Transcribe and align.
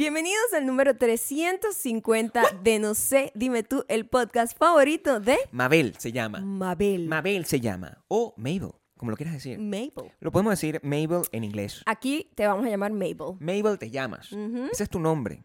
Bienvenidos 0.00 0.52
al 0.54 0.66
número 0.66 0.94
350 0.94 2.42
de 2.62 2.78
No 2.78 2.92
sé, 2.94 3.32
dime 3.34 3.62
tú, 3.62 3.82
el 3.88 4.06
podcast 4.06 4.54
favorito 4.58 5.20
de 5.20 5.38
Mabel 5.52 5.94
se 5.96 6.12
llama. 6.12 6.40
Mabel. 6.40 7.08
Mabel 7.08 7.46
se 7.46 7.60
llama. 7.60 8.04
O 8.08 8.34
Mabel, 8.36 8.72
como 8.98 9.10
lo 9.10 9.16
quieras 9.16 9.32
decir. 9.36 9.58
Mabel. 9.58 9.92
Lo 10.20 10.30
podemos 10.30 10.50
decir 10.52 10.80
Mabel 10.82 11.22
en 11.32 11.44
inglés. 11.44 11.82
Aquí 11.86 12.30
te 12.34 12.46
vamos 12.46 12.66
a 12.66 12.68
llamar 12.68 12.92
Mabel. 12.92 13.36
Mabel 13.40 13.78
te 13.78 13.90
llamas. 13.90 14.32
Ujú. 14.32 14.68
Ese 14.70 14.82
es 14.82 14.90
tu 14.90 15.00
nombre. 15.00 15.44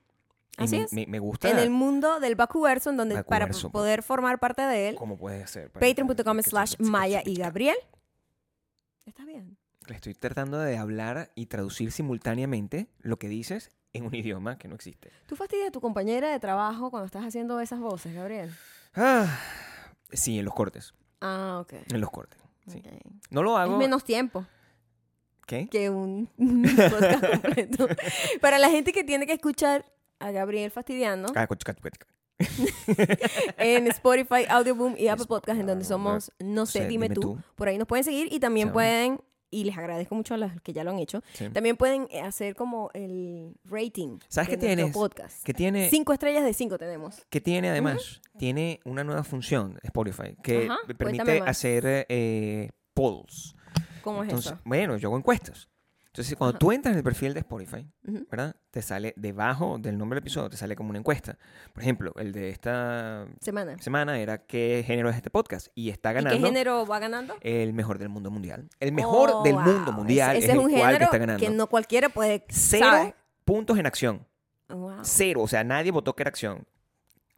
Y 0.58 0.64
Así 0.66 0.78
me, 0.80 0.84
es. 0.84 0.92
me- 0.92 1.08
me 1.08 1.20
gusta. 1.20 1.50
En 1.50 1.58
el 1.58 1.70
mundo 1.70 2.20
del 2.20 2.36
Bakuverso, 2.36 2.90
en 2.90 2.98
donde 2.98 3.24
para 3.24 3.46
Bakuverso, 3.46 3.72
pues. 3.72 3.82
poder 3.82 4.04
formar 4.04 4.38
parte 4.40 4.64
de 4.64 4.90
él, 4.90 4.96
¿Cómo 4.96 5.16
puede 5.18 5.48
ser? 5.48 5.72
Para- 5.72 5.88
patreon.com 5.88 6.42
slash 6.42 6.76
Maya 6.80 7.22
y 7.26 7.36
Gabriel. 7.36 7.78
Está 9.06 9.24
bien. 9.24 9.56
Le 9.88 9.96
estoy 9.96 10.14
tratando 10.14 10.60
de 10.60 10.76
hablar 10.78 11.32
y 11.36 11.46
traducir 11.46 11.94
simultáneamente 11.94 12.88
lo 13.00 13.18
que 13.18 13.30
dices 13.30 13.72
en 13.94 14.06
un 14.06 14.14
idioma 14.16 14.58
que 14.58 14.68
no 14.68 14.76
existe. 14.76 15.12
¿Tú 15.28 15.36
fastidias 15.36 15.70
a 15.70 15.72
tu 15.72 15.82
compañera 15.82 16.30
de 16.32 16.40
trabajo 16.40 16.90
cuando 16.92 17.06
estás 17.06 17.24
haciendo 17.26 17.60
esas 17.60 17.80
voces, 17.80 18.14
Gabriel? 18.14 18.52
Ah, 18.96 19.28
sí, 20.12 20.40
en 20.40 20.46
los 20.46 20.54
cortes. 20.54 20.94
Ah, 21.22 21.60
ok. 21.62 21.74
En 21.94 22.02
los 22.02 22.10
cortes. 22.10 22.40
Sí. 22.68 22.82
No 23.30 23.44
lo 23.44 23.54
Es 23.58 23.64
hago. 23.64 23.78
menos 23.78 24.04
tiempo 24.04 24.46
¿Qué? 25.48 25.68
que 25.68 25.90
un 25.90 26.28
podcast 26.38 27.26
completo. 27.32 27.88
Para 28.42 28.60
la 28.60 28.70
gente 28.70 28.94
que 28.94 29.04
tiene 29.04 29.26
que 29.26 29.34
escuchar 29.34 29.86
a 30.20 30.32
Gabriel 30.32 30.70
fastidiando 30.72 31.34
Ah, 31.36 31.48
en 33.58 33.88
Spotify, 33.88 34.46
Audioboom 34.50 34.96
y 34.98 35.08
Apple 35.08 35.24
Es- 35.24 35.28
Podcast, 35.28 35.60
en 35.60 35.68
donde 35.68 35.86
somos 35.86 36.32
No 36.40 36.66
sé, 36.66 36.88
dime, 36.88 37.10
tú. 37.10 37.40
Por 37.56 37.68
ahí 37.68 37.78
nos 37.78 37.88
pueden 37.88 38.04
seguir 38.04 38.28
y 38.32 38.40
también 38.40 38.72
pueden, 38.72 39.22
y 39.52 39.66
les 39.66 39.78
agradezco 39.78 40.16
mucho 40.16 40.34
a 40.34 40.38
los 40.38 40.52
que 40.62 40.74
ya 40.74 40.84
lo 40.84 40.92
han 40.92 41.00
hecho, 41.00 41.22
Sí. 41.34 41.50
también 41.50 41.78
pueden 41.78 42.08
eh, 42.10 42.22
hacer 42.22 42.56
como 42.56 42.90
el 42.94 43.54
rating. 43.66 44.18
¿Sabes 44.30 44.50
de 44.50 44.56
qué 44.58 44.66
tienes? 44.66 44.92
podcast. 44.94 45.44
Que 45.44 45.54
tiene, 45.54 45.90
Cinco 45.90 46.14
estrellas 46.14 46.44
de 46.44 46.54
cinco 46.54 46.78
tenemos. 46.78 47.24
que 47.30 47.42
tiene 47.42 47.70
además, 47.70 48.22
tiene 48.38 48.80
una 48.86 49.04
nueva 49.04 49.24
función 49.24 49.78
Spotify 49.84 50.36
que 50.42 50.66
Ajá, 50.66 50.78
permite 50.98 51.42
hacer 51.46 52.06
eh, 52.10 52.70
polls. 52.94 53.56
¿Cómo 54.02 54.24
es 54.24 54.34
eso? 54.34 54.60
bueno, 54.66 54.98
yo 54.98 55.10
hago 55.10 55.18
encuestas. 55.18 55.68
Entonces, 56.14 56.36
cuando 56.36 56.52
Ajá. 56.52 56.60
tú 56.60 56.72
entras 56.74 56.92
en 56.92 56.98
el 56.98 57.04
perfil 57.06 57.34
de 57.34 57.40
Spotify. 57.40 57.88
¿verdad? 58.04 58.54
Te 58.70 58.82
sale 58.82 59.14
debajo 59.16 59.78
del 59.80 59.98
nombre 59.98 60.16
del 60.18 60.24
episodio, 60.24 60.50
te 60.50 60.58
sale 60.58 60.76
como 60.76 60.90
una 60.90 61.00
encuesta. 61.00 61.38
Por 61.72 61.84
ejemplo, 61.84 62.14
el 62.18 62.34
de 62.34 62.50
esta 62.50 63.28
Semana. 63.40 63.78
semana 63.80 64.20
era 64.20 64.40
¿qué 64.40 64.84
género 64.86 65.10
es 65.10 65.16
este 65.16 65.30
podcast? 65.30 65.68
Y 65.74 65.90
está 65.90 66.12
¿Y 66.12 66.16
ganando 66.16 66.38
qué 66.38 66.44
género 66.46 66.86
va 66.86 67.00
ganando? 67.00 67.36
el 67.40 67.72
mejor 67.72 67.98
del 67.98 68.10
mundo 68.10 68.30
mundial. 68.30 68.68
El 68.82 68.92
mejor 68.92 69.30
Oh, 69.34 69.44
del 69.44 69.54
wow. 69.54 69.64
mundo 69.64 69.92
mundial 69.94 70.32
Ese, 70.36 70.40
es, 70.40 70.44
ese 70.44 70.54
el 70.54 70.60
un 70.60 70.66
cual 70.66 70.76
que 70.82 70.86
género 70.88 71.06
está 71.06 71.18
ganando. 71.18 71.40
que 71.46 71.50
no 71.50 71.68
cualquiera 71.68 72.10
puede 72.10 72.44
Cero 72.50 72.86
¿sabe? 72.90 73.16
puntos 73.46 73.78
en 73.80 73.86
acción. 73.86 74.28
Wow. 74.68 75.00
Cero. 75.04 75.42
O 75.44 75.48
sea, 75.48 75.64
nadie 75.64 75.92
votó 75.92 76.14
que 76.16 76.24
era 76.24 76.30
acción. 76.30 76.66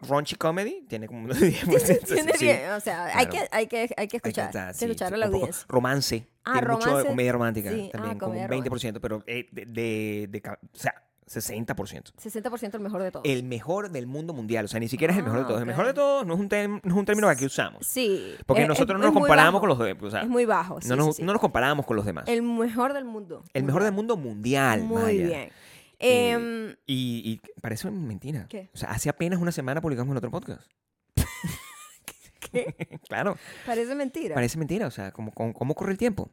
Raunchy 0.08 0.36
Comedy 0.36 0.86
tiene 0.88 1.08
como 1.08 1.24
unos 1.26 1.38
10%. 1.42 2.06
Tiene 2.06 2.34
sí. 2.34 2.46
bien, 2.46 2.72
o 2.72 2.80
sea, 2.80 3.06
hay, 3.18 3.26
claro. 3.28 3.48
que, 3.50 3.56
hay, 3.56 3.68
que, 3.68 3.78
hay 3.80 3.88
que 3.88 3.94
Hay 3.98 4.08
que 4.08 4.18
escuchar, 4.18 4.58
hay 4.58 4.68
que 4.68 4.74
sí, 4.74 4.86
escuchar 4.86 5.14
a 5.14 5.18
la 5.18 5.26
audiencia. 5.28 5.66
Romance. 5.68 6.28
Ah, 6.46 6.54
tiene 6.54 6.68
mucho 6.68 6.80
de 6.86 6.92
romance. 6.92 7.08
comedia 7.10 7.32
romántica 7.32 7.70
Sí, 7.72 7.86
ah, 7.88 7.90
también, 7.94 8.18
como 8.20 8.34
comedia 8.34 8.58
un 8.58 8.64
20%, 8.66 9.00
pero 9.02 9.24
eh, 9.28 9.48
de, 9.52 9.66
de, 9.66 10.28
de 10.30 10.42
o 10.50 10.78
sea, 10.78 10.94
60%. 11.26 12.14
60% 12.22 12.74
el 12.76 12.80
mejor 12.82 13.02
de 13.02 13.12
todos. 13.12 13.26
El 13.26 13.44
mejor 13.44 13.90
del 13.90 14.08
mundo 14.08 14.34
mundial. 14.34 14.66
O 14.66 14.68
sea, 14.68 14.80
ni 14.80 14.90
siquiera 14.90 15.14
es 15.14 15.18
el 15.20 15.24
mejor 15.24 15.40
de 15.40 15.46
Ah, 15.46 15.48
todos. 15.48 15.62
El 15.62 15.64
ok. 15.64 15.68
mejor 15.68 15.86
de 15.88 15.94
todos 15.94 16.26
no 16.28 16.34
es 16.34 16.40
un, 16.42 16.50
no 16.50 16.92
es 16.92 16.94
un 16.94 17.06
término 17.06 17.28
que 17.28 17.34
aquí 17.34 17.46
usamos. 17.46 17.86
Sí. 17.88 18.36
Porque 18.46 18.64
es- 18.64 18.68
nosotros 18.68 19.00
no 19.00 19.06
nos 19.06 19.14
comparamos 19.14 19.54
bajo. 19.54 19.60
con 19.62 19.70
los 19.70 19.80
demás. 19.80 20.04
O 20.04 20.12
sea, 20.12 20.22
Es 20.22 20.28
muy 20.28 20.46
bajo, 20.46 20.82
sí, 20.82 20.90
no, 20.90 20.96
nos, 20.98 21.16
sí, 21.16 21.22
sí. 21.22 21.24
no 21.24 21.32
nos 21.32 21.42
comparamos 21.42 21.86
con 21.86 21.96
los 21.96 22.06
demás. 22.06 22.26
El, 22.28 22.36
El 22.36 22.44
mejor 22.44 22.92
del 22.94 23.06
mundo. 23.06 23.44
mejor 23.54 23.84
del 23.84 23.94
mundo 23.94 24.18
mundial. 24.18 24.82
Muy 24.84 25.02
Maya. 25.02 25.26
bien. 25.28 25.50
Eh, 26.04 26.32
Em, 26.32 26.76
Y, 26.86 27.22
y 27.26 27.42
parece 27.62 27.90
mentira. 27.90 28.46
¿Qué? 28.50 28.70
O 28.74 28.78
sea, 28.78 28.92
hace 28.92 29.10
apenas 29.10 29.40
una 29.40 29.52
semana 29.52 29.82
publicamos 29.82 30.12
el 30.12 30.18
otro 30.18 30.32
podcast. 30.32 30.70
¿Qué? 32.40 32.76
claro, 33.08 33.38
Parece 33.66 33.96
mentira. 33.96 34.36
parece 34.36 34.58
mentira. 34.58 34.88
O 34.88 34.92
sea, 34.92 35.12
¿cómo, 35.12 35.32
cómo, 35.32 35.54
cómo 35.54 35.76
corre 35.76 35.92
el 35.92 35.98
tiempo? 35.98 36.30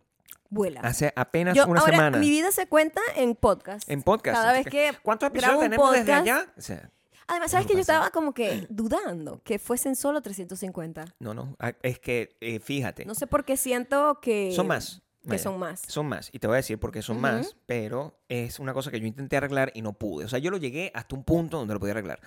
Vuela. 0.48 0.80
Hace 0.80 1.12
apenas 1.14 1.54
Yo, 1.56 1.66
una 1.66 1.80
ahora, 1.80 1.92
semana. 1.92 2.18
mi 2.18 2.28
vida 2.28 2.50
se 2.50 2.66
cuenta 2.66 3.00
en 3.16 3.36
podcast. 3.36 3.88
En 3.88 4.02
podcast. 4.02 4.36
Cada 4.36 4.52
vez 4.52 4.66
que 4.66 4.92
¿Cuántos 5.02 5.28
episodios 5.28 5.60
tenemos 5.60 5.92
desde 5.92 6.12
podcast- 6.12 6.20
allá? 6.22 6.52
O 6.56 6.60
sea, 6.60 6.90
Además, 7.28 7.52
¿sabes 7.52 7.68
que 7.68 7.74
yo 7.74 7.78
estaba 7.78 8.10
como 8.10 8.34
que 8.34 8.66
dudando 8.70 9.40
que 9.44 9.60
fuesen 9.60 9.94
solo 9.94 10.20
350? 10.20 11.14
no, 11.20 11.32
no. 11.32 11.54
ah, 11.60 11.72
Es 11.82 12.00
que, 12.00 12.36
eh, 12.40 12.58
fíjate, 12.58 13.04
No 13.04 13.14
sé 13.14 13.28
por 13.28 13.44
qué 13.44 13.56
siento 13.56 14.18
que... 14.20 14.50
son 14.52 14.66
más. 14.66 15.00
Que 15.28 15.38
son 15.38 15.58
más. 15.58 15.82
Son 15.86 16.06
más. 16.06 16.30
Y 16.32 16.38
te 16.38 16.46
voy 16.46 16.54
a 16.54 16.56
decir 16.56 16.78
por 16.78 16.92
qué 16.92 17.02
son 17.02 17.20
más, 17.20 17.56
pero 17.66 18.18
es 18.28 18.58
una 18.58 18.72
cosa 18.72 18.90
que 18.90 19.00
yo 19.00 19.06
intenté 19.06 19.36
arreglar 19.36 19.70
y 19.74 19.82
no 19.82 19.92
pude. 19.92 20.24
O 20.24 20.28
sea, 20.28 20.38
yo 20.38 20.50
lo 20.50 20.56
llegué 20.56 20.90
hasta 20.94 21.14
un 21.14 21.24
punto 21.24 21.58
donde 21.58 21.74
lo 21.74 21.80
podía 21.80 21.92
arreglar. 21.92 22.20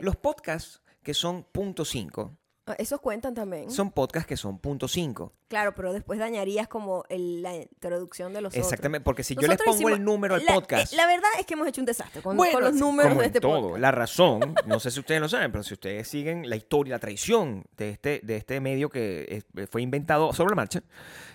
Los 0.00 0.16
podcasts 0.16 0.82
que 1.02 1.14
son 1.14 1.44
punto 1.44 1.84
.5 1.84 2.30
Ah, 2.30 2.47
Esos 2.78 3.00
cuentan 3.00 3.34
también. 3.34 3.70
son 3.70 3.90
podcasts 3.90 4.26
que 4.26 4.36
son 4.36 4.58
punto 4.58 4.86
.5. 4.86 5.32
Claro, 5.48 5.74
pero 5.74 5.92
después 5.92 6.18
dañarías 6.18 6.68
como 6.68 7.04
el- 7.08 7.42
la 7.42 7.54
introducción 7.56 8.32
de 8.34 8.40
los 8.42 8.52
otros. 8.52 8.64
Exactamente, 8.66 9.04
porque 9.04 9.22
si 9.22 9.34
yo 9.34 9.40
les 9.42 9.50
Nosotros 9.50 9.76
pongo 9.76 9.88
el 9.88 10.04
número 10.04 10.34
al 10.34 10.44
la, 10.44 10.54
podcast... 10.54 10.92
eh, 10.92 10.96
La 10.96 11.06
verdad 11.06 11.28
es 11.38 11.46
que 11.46 11.54
hemos 11.54 11.66
hecho 11.68 11.80
un 11.80 11.86
desastre 11.86 12.20
con, 12.22 12.36
Bueno, 12.36 12.52
con 12.54 12.64
los 12.64 12.74
números 12.74 13.08
como 13.10 13.20
de 13.20 13.26
en 13.26 13.28
este 13.30 13.40
todo. 13.40 13.60
podcast. 13.62 13.80
La 13.80 13.90
razón, 13.92 14.54
no 14.66 14.80
sé 14.80 14.90
si 14.90 15.00
ustedes 15.00 15.20
lo 15.20 15.28
saben, 15.28 15.50
pero 15.52 15.62
si 15.64 15.74
ustedes 15.74 16.06
siguen 16.08 16.48
la 16.48 16.56
historia, 16.56 16.94
la 16.94 16.98
tradición 16.98 17.64
de 17.76 17.90
este, 17.90 18.20
de 18.22 18.36
este 18.36 18.60
medio 18.60 18.90
que 18.90 19.44
es- 19.54 19.68
fue 19.70 19.80
inventado 19.82 20.32
sobre 20.32 20.50
la 20.50 20.56
marcha, 20.56 20.82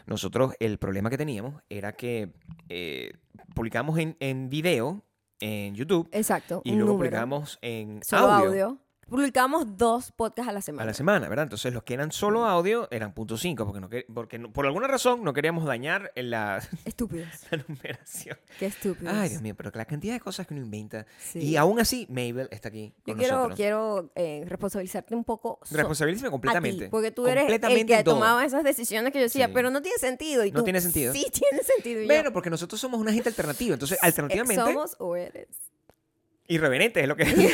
nosotros 0.05 0.53
el 0.59 0.77
problema 0.77 1.09
que 1.09 1.17
teníamos 1.17 1.61
era 1.69 1.93
que 1.93 2.33
eh, 2.69 3.13
publicamos 3.55 3.97
en, 3.97 4.15
en 4.19 4.49
video 4.49 5.03
en 5.39 5.75
YouTube 5.75 6.07
Exacto. 6.11 6.61
y 6.63 6.71
un 6.71 6.77
luego 6.77 6.93
número. 6.93 7.09
publicamos 7.11 7.59
en 7.61 8.01
Solo 8.03 8.27
audio, 8.31 8.47
audio. 8.49 8.77
Publicamos 9.09 9.77
dos 9.77 10.11
podcasts 10.11 10.49
a 10.49 10.53
la 10.53 10.61
semana. 10.61 10.83
a 10.83 10.85
la 10.87 10.93
semana, 10.93 11.29
¿verdad? 11.29 11.43
Entonces 11.43 11.73
los 11.73 11.83
que 11.83 11.93
eran 11.93 12.11
solo 12.11 12.45
audio 12.45 12.87
eran 12.89 13.13
punto 13.13 13.35
.5 13.37 13.65
porque, 13.65 13.79
no, 13.79 14.13
porque 14.13 14.39
no- 14.39 14.51
por 14.51 14.65
alguna 14.65 14.87
razón 14.87 15.23
no 15.23 15.33
queríamos 15.33 15.65
dañar 15.65 16.11
la, 16.15 16.61
Estúpidos. 16.85 17.27
la 17.51 17.63
numeración. 17.67 18.37
Qué 18.57 18.65
estúpidos. 18.67 19.13
Ay, 19.13 19.29
Dios 19.29 19.41
mío, 19.41 19.55
pero 19.55 19.71
la 19.73 19.85
cantidad 19.85 20.13
de 20.13 20.19
cosas 20.19 20.47
que 20.47 20.53
uno 20.53 20.63
inventa. 20.63 21.05
Sí. 21.19 21.39
Y 21.39 21.57
aún 21.57 21.79
así, 21.79 22.07
Mabel 22.09 22.47
está 22.51 22.69
aquí 22.69 22.93
Yo 23.05 23.13
con 23.13 23.17
quiero, 23.19 23.35
nosotros. 23.35 23.55
quiero 23.57 24.11
eh, 24.15 24.43
responsabilizarte 24.47 25.15
un 25.15 25.23
poco 25.23 25.59
so- 25.63 25.75
Responsabilízame 25.75 26.29
a 26.29 26.31
completamente. 26.31 26.85
ti, 26.85 26.89
porque 26.89 27.11
tú 27.11 27.27
eres 27.27 27.43
el 27.43 27.49
Completamente 27.51 27.97
que 27.97 28.03
todo. 28.03 28.15
tomaba 28.15 28.45
esas 28.45 28.63
decisiones 28.63 29.11
que 29.11 29.19
yo 29.19 29.23
decía, 29.23 29.47
Sí. 29.47 29.51
pero 29.53 29.69
no 29.69 29.81
tiene 29.81 29.97
sentido. 29.99 30.45
Y 30.45 30.51
No 30.51 30.59
tú, 30.59 30.63
tiene 30.63 30.81
sentido. 30.81 31.13
Sí 31.13 31.25
tiene 31.31 31.63
sentido. 31.63 32.05
Bueno, 32.05 32.31
porque 32.33 32.49
nosotros 32.49 32.79
somos 32.79 32.99
una 32.99 33.11
gente 33.13 33.29
alternativa. 33.29 33.73
Entonces, 33.73 33.97
alternativamente, 34.01 34.63
¿Somos 34.63 34.95
o 34.99 35.15
eres? 35.15 35.47
Irreverente 36.47 37.01
es 37.01 37.07
lo 37.07 37.15
que. 37.15 37.25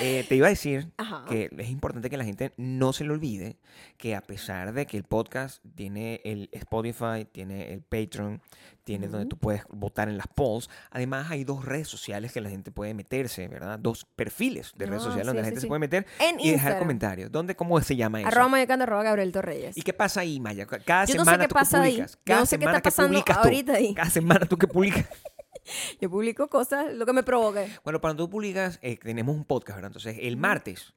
Eh, 0.00 0.24
te 0.28 0.36
iba 0.36 0.46
a 0.46 0.50
decir 0.50 0.88
Ajá. 0.98 1.24
que 1.28 1.50
es 1.58 1.68
importante 1.68 2.08
que 2.08 2.16
la 2.16 2.24
gente 2.24 2.52
no 2.56 2.92
se 2.92 3.02
le 3.02 3.10
olvide 3.10 3.56
que 3.96 4.14
a 4.14 4.20
pesar 4.20 4.72
de 4.72 4.86
que 4.86 4.96
el 4.96 5.02
podcast 5.02 5.64
tiene 5.74 6.20
el 6.24 6.48
Spotify, 6.52 7.26
tiene 7.30 7.72
el 7.72 7.82
Patreon, 7.82 8.40
tiene 8.84 9.08
donde 9.08 9.26
tú 9.26 9.36
puedes 9.36 9.62
votar 9.68 10.08
en 10.08 10.16
las 10.16 10.28
polls, 10.28 10.70
además 10.92 11.28
hay 11.32 11.42
dos 11.42 11.64
redes 11.64 11.88
sociales 11.88 12.32
que 12.32 12.40
la 12.40 12.48
gente 12.48 12.70
puede 12.70 12.94
meterse, 12.94 13.48
¿verdad? 13.48 13.80
Dos 13.80 14.04
perfiles 14.14 14.72
de 14.76 14.86
redes 14.86 15.02
Ah, 15.02 15.04
sociales 15.06 15.24
sí, 15.24 15.26
donde 15.26 15.40
la 15.42 15.46
gente 15.46 15.60
sí. 15.60 15.64
se 15.64 15.68
puede 15.68 15.80
meter 15.80 16.06
En 16.20 16.38
y 16.38 16.52
dejar 16.52 16.78
comentarios. 16.78 17.32
¿Dónde, 17.32 17.56
¿Cómo 17.56 17.78
se 17.80 17.96
llama 17.96 18.20
eso? 18.20 18.28
Arroba 18.28 18.48
mayocando, 18.48 18.84
arroba 18.84 19.02
Gabriel 19.02 19.32
Torreyes. 19.32 19.76
¿Y 19.76 19.82
qué 19.82 19.92
pasa 19.92 20.20
ahí, 20.20 20.38
Maya? 20.38 20.66
Cada 20.66 21.04
Yo 21.06 21.16
no 21.16 21.24
sé 21.24 21.30
semana 21.32 21.38
qué 21.44 21.48
tú 21.48 21.54
que 21.56 21.60
pasa 21.60 21.82
ahí. 21.82 21.92
publicas. 21.94 22.18
Cada 22.22 22.40
no 22.40 22.46
sé 22.46 22.58
qué 22.60 22.64
está 22.64 22.76
que 22.80 22.82
pasando 22.82 23.08
publicas 23.08 23.36
tú. 23.38 23.42
ahorita 23.42 23.72
ahí. 23.74 23.94
Cada 23.94 24.10
semana 24.10 24.46
tú 24.46 24.56
que 24.56 24.68
publicas. 24.68 25.06
Yo 26.00 26.10
publico 26.10 26.48
cosas, 26.48 26.92
lo 26.94 27.06
que 27.06 27.12
me 27.12 27.22
provoque. 27.22 27.68
Bueno, 27.84 28.00
cuando 28.00 28.24
tú 28.24 28.30
publicas, 28.30 28.78
eh, 28.82 28.98
tenemos 28.98 29.36
un 29.36 29.44
podcast, 29.44 29.76
¿verdad? 29.76 29.88
Entonces, 29.90 30.16
el 30.20 30.36
martes, 30.36 30.94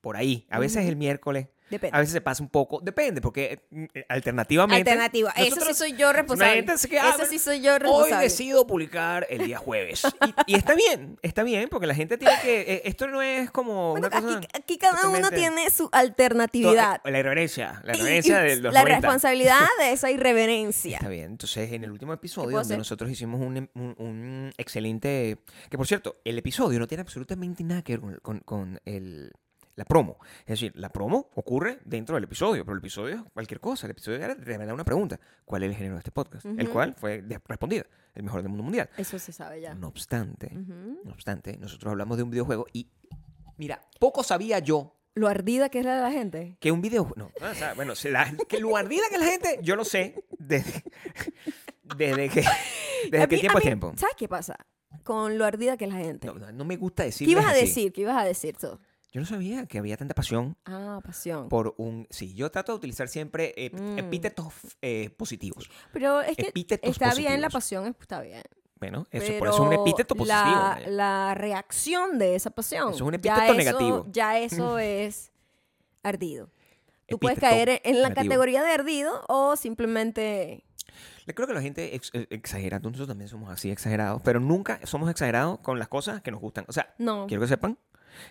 por 0.00 0.16
ahí, 0.16 0.46
a 0.50 0.58
veces 0.58 0.86
el 0.86 0.96
miércoles, 0.96 1.48
Depende. 1.70 1.96
a 1.96 2.00
veces 2.00 2.12
se 2.12 2.20
pasa 2.20 2.42
un 2.42 2.48
poco, 2.50 2.80
depende, 2.82 3.20
porque 3.20 3.60
eh, 3.94 4.04
alternativamente. 4.08 4.90
Alternativa. 4.90 5.30
Eso 5.36 5.60
sí 5.64 5.74
soy 5.74 5.92
yo 5.96 6.12
responsable. 6.12 6.54
gente 6.56 6.76
se 6.78 6.88
queda, 6.88 7.10
Eso 7.10 7.24
sí 7.26 7.38
soy 7.38 7.60
yo 7.62 7.72
Hoy 7.72 7.78
responsable. 7.78 8.24
decido 8.24 8.66
publicar 8.66 9.26
el 9.30 9.46
día 9.46 9.58
jueves. 9.58 10.02
Y, 10.46 10.52
y 10.52 10.56
está 10.56 10.74
bien, 10.74 11.18
está 11.22 11.42
bien, 11.42 11.68
porque 11.70 11.86
la 11.86 11.94
gente 11.94 12.18
tiene 12.18 12.34
que. 12.42 12.60
eh, 12.60 12.82
esto 12.84 13.06
no 13.08 13.22
es 13.22 13.50
como 13.50 13.92
Bueno, 13.92 14.08
una 14.08 14.20
cosa. 14.20 14.36
aquí, 14.38 14.48
aquí 14.54 14.78
cada 14.78 15.08
uno 15.08 15.30
tiene 15.30 15.70
su 15.70 15.88
alternatividad. 15.92 17.00
La 17.04 17.18
irreverencia, 17.18 17.80
la 17.84 17.94
irreverencia 17.94 18.38
de 18.40 18.56
los 18.56 18.72
la 18.74 18.82
90. 18.82 19.00
responsabilidad 19.00 19.60
de 19.78 19.92
esa 19.92 20.10
irreverencia. 20.10 20.96
Está 20.98 21.08
bien. 21.08 21.24
Entonces, 21.32 21.72
en 21.72 21.84
el 21.84 21.90
último 21.90 22.12
episodio, 22.12 22.58
donde 22.58 22.76
nosotros 22.76 23.10
hicimos 23.10 23.40
un, 23.40 23.68
un- 23.74 23.94
un 23.98 24.52
excelente. 24.58 25.38
Que 25.70 25.76
por 25.76 25.86
cierto, 25.86 26.16
el 26.24 26.38
episodio 26.38 26.78
no 26.78 26.86
tiene 26.86 27.02
absolutamente 27.02 27.64
nada 27.64 27.82
que 27.82 27.96
ver 27.96 28.00
con, 28.00 28.16
con- 28.20 28.40
con 28.40 28.80
el, 28.84 29.32
la 29.76 29.84
promo. 29.84 30.18
Es 30.40 30.46
decir, 30.60 30.72
la 30.76 30.88
promo 30.88 31.30
ocurre 31.34 31.80
dentro 31.84 32.14
del 32.14 32.24
episodio, 32.24 32.64
pero 32.64 32.74
el 32.74 32.78
episodio 32.80 33.16
es 33.16 33.22
cualquier 33.32 33.60
cosa. 33.60 33.86
El 33.86 33.92
episodio 33.92 34.18
era 34.18 34.34
de 34.34 34.58
verdad 34.58 34.74
una 34.74 34.84
pregunta: 34.84 35.18
¿Cuál 35.44 35.64
es 35.64 35.70
el 35.70 35.76
género 35.76 35.94
de 35.94 35.98
este 36.00 36.10
podcast? 36.10 36.46
El 36.46 36.68
cual 36.70 36.94
fue 36.94 37.22
respondido: 37.46 37.84
el 38.14 38.22
mejor 38.22 38.40
del 38.42 38.48
mundo 38.50 38.62
mundial. 38.64 38.88
Eso 38.96 39.18
se 39.18 39.32
sabe 39.32 39.60
ya. 39.60 39.74
No 39.74 39.88
obstante, 39.88 40.50
no 40.50 41.12
obstante, 41.12 41.56
nosotros 41.58 41.90
hablamos 41.90 42.16
de 42.16 42.22
un 42.22 42.30
videojuego 42.30 42.66
y. 42.72 42.88
Mira, 43.56 43.80
poco 44.00 44.22
sabía 44.24 44.58
yo 44.58 44.96
Lo 45.14 45.28
ardida 45.28 45.68
que 45.68 45.78
es 45.78 45.84
la 45.84 45.94
de 45.96 46.02
la 46.02 46.10
gente. 46.10 46.56
que 46.60 46.72
un 46.72 46.80
videojuego. 46.80 47.14
No, 47.16 47.48
o 47.50 47.54
sea, 47.54 47.74
bueno, 47.74 47.92
la- 48.10 48.32
que 48.48 48.58
lo 48.58 48.76
ardida 48.76 49.02
que 49.10 49.18
la 49.18 49.26
gente, 49.26 49.60
yo 49.62 49.76
lo 49.76 49.84
sé 49.84 50.24
desde, 50.38 50.82
desde 51.96 52.28
que. 52.28 52.44
Desde 53.10 53.28
que 53.28 53.36
mí- 53.36 53.40
tiempo 53.40 53.58
a 53.58 53.60
es 53.60 53.64
tiempo. 53.66 53.92
¿Sabes 53.96 54.14
qué 54.16 54.28
pasa? 54.28 54.56
con 55.02 55.36
lo 55.36 55.44
ardida 55.44 55.76
que 55.76 55.84
es 55.84 55.92
la 55.92 55.98
gente. 55.98 56.26
No, 56.28 56.34
no, 56.34 56.50
no 56.52 56.64
me 56.64 56.76
gusta 56.76 57.02
decir. 57.02 57.26
¿Qué 57.26 57.32
ibas 57.32 57.44
a 57.46 57.52
decir? 57.52 57.92
¿Qué 57.92 58.00
ibas 58.02 58.16
a 58.16 58.24
decir 58.24 58.56
tú? 58.56 58.78
Yo 59.14 59.20
no 59.20 59.26
sabía 59.26 59.64
que 59.66 59.78
había 59.78 59.96
tanta 59.96 60.12
pasión 60.12 60.56
Ah, 60.66 61.00
pasión. 61.04 61.48
por 61.48 61.74
un... 61.78 62.06
Sí, 62.10 62.34
yo 62.34 62.50
trato 62.50 62.72
de 62.72 62.76
utilizar 62.78 63.06
siempre 63.08 63.54
ep- 63.56 63.80
Mm. 63.80 63.98
epítetos 64.00 64.52
eh, 64.82 65.08
positivos. 65.16 65.70
Pero 65.92 66.20
es 66.20 66.36
que 66.36 66.48
epítetos 66.48 66.90
está 66.90 67.14
bien 67.14 67.40
la 67.40 67.48
pasión, 67.48 67.96
está 68.00 68.20
bien. 68.20 68.42
Bueno, 68.80 69.06
eso 69.12 69.24
Pero 69.26 69.38
por 69.38 69.48
eso 69.48 69.56
es 69.56 69.60
un 69.68 69.72
epíteto 69.72 70.16
positivo. 70.16 70.40
La, 70.44 70.58
vaya. 70.74 70.88
la 70.88 71.34
reacción 71.36 72.18
de 72.18 72.34
esa 72.34 72.50
pasión. 72.50 72.88
Eso 72.88 72.96
es 72.96 73.00
un 73.02 73.12
ya 73.12 73.16
epíteto 73.16 73.42
eso- 73.44 73.54
negativo. 73.54 74.06
Ya 74.10 74.38
eso 74.40 74.78
es 74.80 75.30
ardido. 76.02 76.50
Tú 77.06 77.18
puedes 77.20 77.38
caer 77.38 77.80
en 77.84 78.02
la 78.02 78.08
negativo. 78.08 78.30
categoría 78.30 78.62
de 78.64 78.72
ardido 78.72 79.24
o 79.28 79.54
simplemente... 79.56 80.64
Le 81.26 81.34
creo 81.34 81.46
que 81.46 81.54
la 81.54 81.62
gente 81.62 81.94
ex- 81.94 82.10
eh, 82.14 82.26
exagera, 82.30 82.78
nosotros 82.80 83.06
también 83.08 83.28
somos 83.28 83.48
así 83.50 83.70
exagerados, 83.70 84.20
pero 84.24 84.40
nunca 84.40 84.80
somos 84.84 85.08
exagerados 85.08 85.60
con 85.60 85.78
las 85.78 85.88
cosas 85.88 86.20
que 86.20 86.30
nos 86.32 86.40
gustan. 86.40 86.64
O 86.68 86.72
sea, 86.72 86.92
No. 86.98 87.26
quiero 87.28 87.40
que 87.42 87.48
sepan 87.48 87.78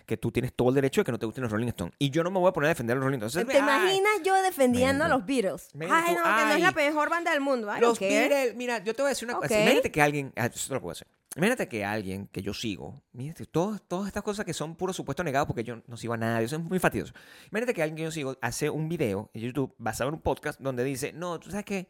que 0.06 0.16
tú 0.16 0.30
tienes 0.32 0.52
todo 0.54 0.68
el 0.70 0.74
derecho 0.74 1.00
de 1.00 1.04
que 1.04 1.12
no 1.12 1.18
te 1.18 1.26
gusten 1.26 1.42
los 1.42 1.52
Rolling 1.52 1.68
Stones. 1.68 1.94
Y 1.98 2.10
yo 2.10 2.22
no 2.24 2.30
me 2.30 2.38
voy 2.38 2.48
a 2.48 2.52
poner 2.52 2.66
a 2.66 2.70
defender 2.70 2.96
a 2.96 3.00
los 3.00 3.04
Rolling 3.06 3.18
Stones. 3.18 3.34
¿Te 3.34 3.40
Entonces, 3.56 3.62
ay, 3.62 3.96
imaginas 3.98 4.12
yo 4.24 4.42
defendiendo 4.42 5.04
a 5.04 5.08
los 5.08 5.24
Beatles? 5.26 5.68
Imagínate 5.74 6.08
Ay, 6.08 6.14
no, 6.14 6.22
que 6.22 6.44
no 6.44 6.52
es 6.54 6.60
la 6.60 6.72
mejor 6.72 7.10
banda 7.10 7.30
del 7.32 7.40
mundo. 7.40 7.74
I 7.76 7.80
Los. 7.80 7.98
Beatles, 7.98 8.54
mira, 8.56 8.78
yo 8.84 8.94
te 8.94 9.02
voy 9.02 9.08
a 9.08 9.10
decir 9.10 9.28
una 9.28 9.38
cosa. 9.38 9.60
Imagínate 9.60 9.90
que 9.90 10.02
alguien, 10.02 10.32
ah, 10.36 10.46
esto 10.46 10.74
lo 10.74 10.80
puedo 10.80 10.92
hacer. 10.92 11.06
Imagínate 11.36 11.66
que 11.68 11.84
alguien 11.84 12.28
que 12.28 12.42
yo 12.42 12.54
sigo, 12.54 13.02
mírate, 13.12 13.44
todas, 13.46 13.82
todas 13.88 14.06
estas 14.06 14.22
cosas 14.22 14.44
que 14.46 14.54
son 14.54 14.76
puro 14.76 14.92
supuesto 14.92 15.24
negado 15.24 15.48
porque 15.48 15.64
yo 15.64 15.82
no 15.88 15.96
sigo 15.96 16.14
a 16.14 16.16
nadie, 16.16 16.44
eso 16.46 16.54
es 16.54 16.62
muy 16.62 16.78
fastidioso. 16.78 17.12
Imagínate 17.50 17.74
que 17.74 17.82
alguien 17.82 17.96
que 17.96 18.02
yo 18.04 18.12
sigo 18.12 18.36
hace 18.40 18.70
un 18.70 18.88
video 18.88 19.30
en 19.34 19.42
YouTube 19.42 19.74
basado 19.78 20.10
en 20.10 20.14
un 20.14 20.20
podcast 20.20 20.60
donde 20.60 20.84
dice, 20.84 21.12
no, 21.12 21.40
tú 21.40 21.50
sabes 21.50 21.64
que 21.64 21.88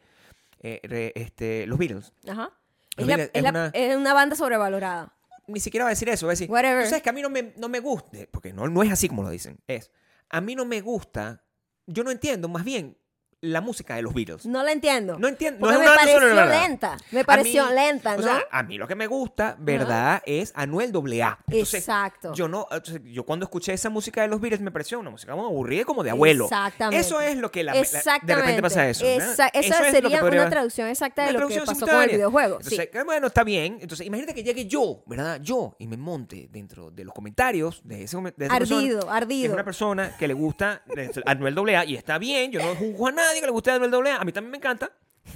este, 0.60 1.66
los 1.66 1.78
Beatles, 1.78 2.12
Ajá. 2.28 2.50
Los 2.96 3.02
Es, 3.02 3.06
la- 3.08 3.16
Beatles 3.16 3.30
es 3.34 3.34
es 3.34 3.42
la- 3.42 3.50
una- 3.50 3.66
es 3.74 3.96
una 3.96 4.14
banda 4.14 4.36
sobrevalorada. 4.36 5.12
Ni 5.46 5.60
siquiera 5.60 5.84
va 5.84 5.90
a 5.90 5.92
decir 5.92 6.08
eso, 6.08 6.26
va 6.26 6.32
a 6.32 6.34
decir, 6.34 6.50
Whatever. 6.50 6.84
tú 6.84 6.90
sabes 6.90 7.02
que 7.02 7.10
a 7.10 7.12
mí 7.12 7.22
no 7.22 7.30
me, 7.30 7.52
no 7.56 7.68
me 7.68 7.80
gusta, 7.80 8.18
porque 8.30 8.52
no, 8.52 8.66
no 8.68 8.82
es 8.82 8.92
así 8.92 9.08
como 9.08 9.22
lo 9.22 9.30
dicen, 9.30 9.58
es, 9.66 9.90
a 10.28 10.40
mí 10.40 10.54
no 10.54 10.64
me 10.64 10.80
gusta, 10.80 11.44
yo 11.86 12.04
no 12.04 12.10
entiendo 12.10 12.48
más 12.48 12.64
bien 12.64 12.96
la 13.44 13.60
música 13.60 13.96
de 13.96 14.02
los 14.02 14.12
Beatles. 14.14 14.46
No 14.46 14.62
la 14.62 14.72
entiendo. 14.72 15.18
No 15.18 15.28
entiendo, 15.28 15.66
no 15.66 15.72
me 15.72 15.78
una 15.84 15.94
pareció 15.94 16.20
sonora. 16.20 16.46
lenta. 16.46 16.96
Me 17.10 17.24
pareció 17.24 17.66
mí- 17.66 17.74
lenta, 17.74 18.14
O 18.14 18.16
¿no? 18.16 18.22
sea, 18.22 18.44
a 18.50 18.62
mí 18.62 18.78
lo 18.78 18.88
que 18.88 18.94
me 18.94 19.06
gusta, 19.06 19.56
¿verdad? 19.58 20.22
Es 20.26 20.52
Anuel 20.54 20.92
AA. 20.94 21.38
Entonces, 21.48 21.80
Exacto. 21.80 22.32
Yo 22.34 22.48
no, 22.48 22.66
yo 23.04 23.24
cuando 23.24 23.44
escuché 23.44 23.72
esa 23.72 23.90
música 23.90 24.22
de 24.22 24.28
los 24.28 24.40
Beatles 24.40 24.60
me 24.60 24.70
pareció 24.70 24.98
una 24.98 25.10
música 25.10 25.32
como 25.32 25.46
aburrida 25.46 25.84
como 25.84 26.02
de 26.02 26.10
abuelo. 26.10 26.44
Exactamente. 26.44 27.00
Eso 27.06 27.20
es 27.20 27.36
lo 27.36 27.50
que 27.50 27.62
la, 27.64 27.74
la- 27.74 27.80
Exactamente. 27.80 28.26
de 28.26 28.36
repente 28.40 28.62
pasa 28.62 28.88
eso. 28.88 29.04
Esa, 29.04 29.48
esa 29.48 29.50
Eso 29.60 29.84
es 29.84 29.90
sería 29.92 30.20
podría- 30.20 30.40
una 30.42 30.50
traducción 30.50 30.88
exacta 30.88 31.26
de 31.26 31.32
lo 31.32 31.48
que 31.48 31.60
pasó 31.60 31.86
con 31.86 32.02
el 32.02 32.10
videojuego. 32.10 32.56
Entonces, 32.56 32.88
sí. 32.92 32.98
bueno, 33.04 33.26
está 33.26 33.44
bien. 33.44 33.78
Entonces, 33.80 34.06
imagínate 34.06 34.34
que 34.34 34.42
llegue 34.42 34.66
yo, 34.66 35.02
¿verdad? 35.06 35.40
Yo, 35.42 35.76
y 35.78 35.86
me 35.86 35.96
monte 35.96 36.48
dentro 36.50 36.90
de 36.90 37.04
los 37.04 37.14
comentarios 37.14 37.80
de, 37.84 38.04
ese, 38.04 38.16
de 38.36 38.46
esa 38.46 38.58
persona, 38.58 39.00
Ardido, 39.10 39.46
Es 39.46 39.52
una 39.52 39.64
persona 39.64 40.16
que 40.16 40.28
le 40.28 40.34
gusta 40.34 40.82
Anuel 41.26 41.58
AA 41.58 41.84
y 41.84 41.96
está 41.96 42.18
bien. 42.18 42.50
Yo 42.50 42.60
no 42.62 42.74
juzgo 42.74 43.08
a 43.08 43.12
nadie 43.12 43.33
que 43.40 43.46
le 43.46 43.52
guste 43.52 43.70
Anuel 43.70 43.92
AA. 44.06 44.16
A 44.20 44.24
mí 44.24 44.32
también 44.32 44.50
me 44.50 44.58
encanta. 44.58 44.90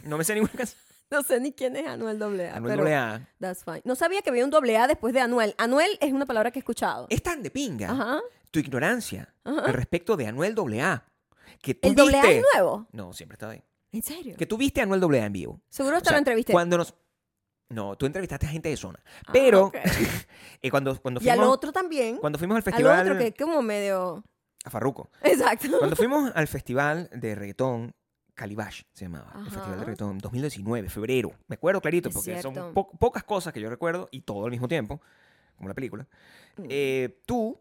No 0.04 0.18
me 0.18 0.24
sé 0.24 0.34
ninguna 0.34 0.52
canción. 0.52 0.78
No 1.10 1.22
sé 1.22 1.40
ni 1.40 1.52
quién 1.52 1.74
es 1.74 1.86
Anuel 1.86 2.22
AA. 2.22 2.54
Anuel 2.54 2.76
pero 2.78 2.86
AA. 2.86 3.26
That's 3.40 3.64
fine. 3.64 3.80
No 3.84 3.94
sabía 3.94 4.20
que 4.20 4.28
había 4.28 4.44
un 4.44 4.50
doble 4.50 4.76
A 4.76 4.86
después 4.86 5.14
de 5.14 5.20
Anuel. 5.20 5.54
Anuel 5.56 5.96
es 6.02 6.12
una 6.12 6.26
palabra 6.26 6.50
que 6.50 6.58
he 6.58 6.60
escuchado. 6.60 7.06
Es 7.08 7.22
tan 7.22 7.42
de 7.42 7.50
pinga 7.50 7.90
Ajá. 7.90 8.20
tu 8.50 8.58
ignorancia 8.58 9.34
al 9.42 9.72
respecto 9.72 10.18
de 10.18 10.26
Anuel 10.26 10.54
AA. 10.82 11.02
Que 11.62 11.72
tú 11.74 11.88
¿El 11.88 11.94
viste- 11.94 12.36
es 12.40 12.44
nuevo? 12.52 12.88
No, 12.92 13.14
siempre 13.14 13.36
está 13.36 13.48
ahí. 13.48 13.62
¿En 13.90 14.02
serio? 14.02 14.36
Que 14.36 14.44
tú 14.44 14.58
viste 14.58 14.80
a 14.80 14.82
Anuel 14.82 15.02
AA 15.02 15.24
en 15.24 15.32
vivo. 15.32 15.62
Seguro 15.70 15.94
O 15.94 15.96
hasta 15.96 16.10
sea, 16.10 16.16
lo 16.16 16.18
entrevisté. 16.18 16.52
Cuando 16.52 16.76
nos... 16.76 16.92
No, 17.70 17.96
tú 17.96 18.04
entrevistaste 18.04 18.44
a 18.44 18.50
gente 18.50 18.68
de 18.68 18.76
zona. 18.76 19.02
Ah, 19.26 19.30
Pero 19.32 19.64
ok. 19.68 19.76
eh, 20.60 20.70
cuando, 20.70 21.00
cuando, 21.00 21.22
Y 21.22 21.28
al 21.30 21.38
fuimos, 21.38 21.54
otro 21.54 21.72
también. 21.72 22.18
cuando 22.18 22.38
fuimos 22.38 22.56
al 22.56 22.58
Al 22.58 22.64
festival... 22.64 23.00
otro 23.06 23.18
que 23.18 23.32
como 23.32 23.62
medio... 23.62 24.22
A 24.68 24.70
Farruko. 24.70 25.10
Exacto. 25.22 25.78
Cuando 25.78 25.96
fuimos 25.96 26.30
al 26.34 26.46
festival 26.46 27.08
de 27.12 27.34
reggaetón, 27.34 27.94
Calibash 28.34 28.82
se 28.92 29.06
llamaba, 29.06 29.30
el 29.34 29.40
Ajá. 29.40 29.50
festival 29.50 29.78
de 29.78 29.84
reggaetón, 29.86 30.18
2019, 30.18 30.88
febrero. 30.90 31.32
Me 31.48 31.54
acuerdo 31.54 31.80
clarito 31.80 32.10
Es 32.10 32.14
porque 32.14 32.40
son 32.42 32.52
cierto. 32.52 32.74
po- 32.74 32.90
pocas 32.98 33.24
cosas 33.24 33.52
que 33.52 33.60
yo 33.60 33.70
recuerdo 33.70 34.08
y 34.12 34.20
todo 34.20 34.44
al 34.44 34.50
mismo 34.50 34.68
tiempo, 34.68 35.00
como 35.56 35.68
la 35.68 35.74
película. 35.74 36.06
Mm. 36.58 36.66
Eh, 36.68 37.20
tú 37.26 37.58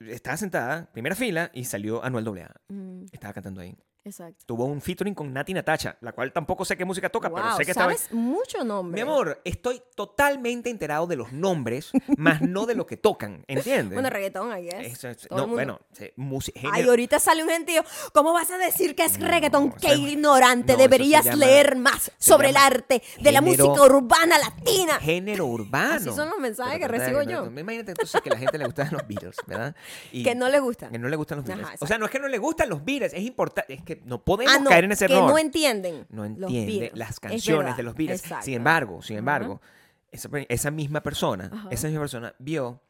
estabas 0.00 0.40
sentada, 0.40 0.90
primera 0.92 1.14
fila, 1.14 1.50
y 1.54 1.64
salió 1.66 2.02
Anuel 2.02 2.26
AA. 2.26 2.54
Mm, 2.68 3.04
Estaba 3.12 3.32
cantando 3.34 3.60
ahí. 3.60 3.76
Exacto. 4.04 4.44
Tuvo 4.46 4.64
un 4.66 4.80
featuring 4.80 5.14
con 5.14 5.32
Nati 5.32 5.54
Natacha, 5.54 5.96
la 6.00 6.12
cual 6.12 6.32
tampoco 6.32 6.64
sé 6.64 6.76
qué 6.76 6.84
música 6.84 7.08
toca, 7.08 7.30
pero 7.30 7.46
Wow, 7.46 7.56
sé 7.56 7.64
que 7.64 7.70
estaba... 7.70 7.92
sabes 7.94 8.12
mucho 8.12 8.62
nombre. 8.64 8.94
Mi 8.94 9.00
amor, 9.00 9.40
estoy 9.44 9.82
totalmente 9.94 10.70
enterado 10.70 11.06
de 11.06 11.16
los 11.16 11.32
nombres, 11.32 11.90
más 12.16 12.40
no 12.42 12.66
de 12.66 12.74
lo 12.74 12.86
que 12.86 12.96
tocan, 12.96 13.44
¿entiendes? 13.48 13.94
Bueno, 13.94 14.10
reggaetón. 14.10 14.52
Eso 14.54 15.08
es- 15.08 15.28
no, 15.30 15.46
bueno, 15.48 15.80
sí, 15.92 16.10
música, 16.16 16.60
Ay, 16.72 16.82
ahorita 16.86 17.18
sale 17.18 17.42
un 17.42 17.48
gentío. 17.48 17.82
¿Cómo 18.12 18.32
vas 18.32 18.50
a 18.50 18.58
decir 18.58 18.94
que 18.94 19.04
es 19.04 19.18
No, 19.18 19.26
reggaetón? 19.28 19.72
¡Qué 19.72 19.92
es- 19.92 19.98
ignorante! 19.98 20.72
no, 20.74 20.78
Deberías 20.78 21.24
llama- 21.24 21.38
leer 21.38 21.76
más 21.76 22.12
sobre 22.18 22.50
el 22.50 22.56
arte 22.56 23.02
de 23.20 23.32
la 23.32 23.40
género- 23.40 23.66
música 23.68 23.84
urbana 23.86 24.38
latina. 24.38 24.94
género 25.00 25.46
urbano. 25.46 25.94
Así 25.94 26.10
son 26.12 26.28
los 26.28 26.38
mensajes 26.38 26.74
Pero 26.78 26.92
que 26.92 26.98
recibo 26.98 27.22
yo. 27.22 27.46
Imagínate 27.46 27.92
entonces 27.92 28.20
que 28.20 28.30
a 28.30 28.32
la 28.34 28.38
gente 28.38 28.58
le 28.58 28.64
gustan 28.66 28.88
los 28.92 29.06
Beatles, 29.06 29.36
¿verdad? 29.46 29.74
Y 30.12 30.22
Que 30.22 30.34
no 30.34 30.48
le 30.48 30.60
gustan. 30.60 30.90
que 30.92 30.98
no 30.98 31.08
le 31.08 31.16
gustan 31.16 31.38
los 31.38 31.44
Ajá, 31.46 31.54
Beatles. 31.56 31.70
o 31.70 31.74
exacto. 31.74 31.86
sea, 31.86 31.98
no 31.98 32.04
es 32.06 32.10
que 32.10 32.18
no 32.18 32.28
le 32.28 32.38
gustan 32.38 32.68
los 32.68 32.84
Beatles, 32.84 33.12
es 33.14 33.22
importante, 33.22 33.72
es 33.74 33.82
que 33.82 33.93
no 34.04 34.22
podemos 34.24 34.54
Ah, 34.54 34.58
no, 34.60 34.70
caer 34.70 34.84
en 34.84 34.92
ese 34.92 35.06
que 35.06 35.14
error. 35.14 35.30
no 35.30 35.38
entienden. 35.38 36.06
no 36.10 36.22
los 36.24 36.32
entiende 36.50 36.72
Beatles. 36.72 36.98
las 36.98 37.10
Es 37.10 37.20
canciones 37.20 37.76
de 37.76 37.82
los 37.82 37.94
Beatles. 37.94 38.20
exacto. 38.22 38.44
Sin 38.44 38.54
embargo, 38.54 39.02
sin 39.02 39.16
embargo, 39.18 39.60
esa, 40.10 40.28
esa 40.48 40.70
misma 40.70 41.02
persona, 41.02 41.50
Ajá. 41.52 41.68
esa 41.70 41.86
misma 41.88 42.00
persona 42.02 42.34
vio 42.38 42.80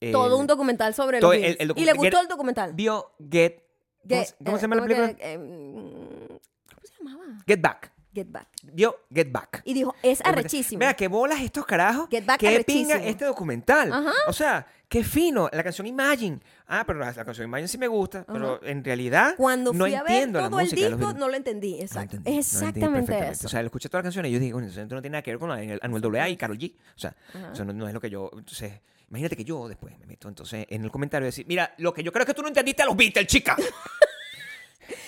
el- 0.00 0.12
Todo 0.12 0.38
un 0.38 0.46
documental 0.46 0.94
sobre 0.94 1.20
los 1.20 1.34
el- 1.34 1.40
Beatles. 1.40 1.60
el 1.60 1.72
y 1.76 1.84
le 1.84 1.92
gustó 1.92 2.16
Get- 2.16 2.22
el 2.22 2.28
documental. 2.28 2.72
vio 2.74 3.12
Get 3.30 3.62
¿Cómo, 4.08 4.22
Get- 4.22 4.34
cómo 4.44 4.56
eh, 4.56 4.60
se 4.60 4.62
llama 4.62 4.76
la 4.76 4.82
¿cómo 4.82 4.94
película? 4.94 5.14
que- 5.16 5.32
eh, 5.32 5.38
mm, 5.38 6.26
¿Cómo 6.74 6.80
se 6.84 6.94
llamaba? 6.98 7.24
Get 7.46 7.60
Back. 7.60 7.92
Get 8.14 8.26
Back. 8.30 8.48
Vio 8.72 9.00
Get 9.14 9.30
Back. 9.30 9.62
Y 9.64 9.74
dijo, 9.74 9.94
es 10.02 10.20
arrechísimo. 10.24 10.78
Mira, 10.80 10.94
qué 10.94 11.08
bolas 11.08 11.40
estos 11.40 11.64
carajos. 11.64 12.08
Get 12.10 12.24
Back 12.24 12.40
qué 12.40 12.64
pinga 12.64 12.96
este 12.96 13.24
documental. 13.24 13.92
Ajá. 13.92 14.12
O 14.26 14.32
sea, 14.32 14.66
qué 14.88 15.04
fino. 15.04 15.48
La 15.52 15.62
canción 15.62 15.86
Imagine. 15.86 16.40
Ah, 16.66 16.82
pero 16.86 16.98
la, 16.98 17.12
la 17.12 17.24
canción 17.24 17.46
Imagine 17.46 17.68
sí 17.68 17.78
me 17.78 17.86
gusta. 17.88 18.24
Pero 18.26 18.62
en 18.64 18.82
realidad 18.84 19.34
Cuando 19.36 19.72
no 19.72 19.84
fui 19.84 19.94
a 19.94 20.02
ver 20.02 20.32
todo 20.32 20.44
el 20.44 20.50
música 20.50 20.88
los 20.88 20.98
disco, 20.98 21.12
no 21.14 21.28
lo 21.28 21.36
entendí. 21.36 21.76
No 21.76 21.82
Exacto. 21.82 22.16
no 22.16 22.18
entendí 22.18 22.38
exactamente 22.38 22.90
perfectamente. 22.90 23.32
eso. 23.32 23.46
O 23.46 23.50
sea, 23.50 23.62
lo 23.62 23.66
escuché 23.66 23.88
toda 23.88 24.00
la 24.00 24.04
canción 24.04 24.26
y 24.26 24.30
yo 24.32 24.38
digo, 24.40 24.58
"Coño, 24.58 24.68
eso 24.68 24.80
no 24.80 24.88
tiene 24.88 25.10
nada 25.10 25.22
que 25.22 25.30
ver 25.30 25.38
con 25.38 25.48
la 25.48 25.56
de 25.56 25.78
Anuel 25.82 26.16
AA 26.16 26.28
y 26.30 26.36
Karol 26.36 26.58
G. 26.58 26.74
O 26.96 26.98
sea, 26.98 27.14
Ajá. 27.34 27.52
eso 27.52 27.64
no, 27.64 27.72
no 27.72 27.86
es 27.86 27.94
lo 27.94 28.00
que 28.00 28.10
yo... 28.10 28.28
Entonces, 28.32 28.72
imagínate 29.08 29.36
que 29.36 29.44
yo 29.44 29.68
después 29.68 29.96
me 30.00 30.06
meto 30.06 30.28
entonces 30.28 30.66
en 30.68 30.82
el 30.84 30.90
comentario 30.90 31.26
y 31.26 31.28
decir, 31.28 31.46
mira, 31.46 31.72
lo 31.78 31.94
que 31.94 32.02
yo 32.02 32.12
creo 32.12 32.22
es 32.22 32.26
que 32.26 32.34
tú 32.34 32.42
no 32.42 32.48
entendiste 32.48 32.82
a 32.82 32.86
los 32.86 32.96
Beatles, 32.96 33.26
chica. 33.28 33.56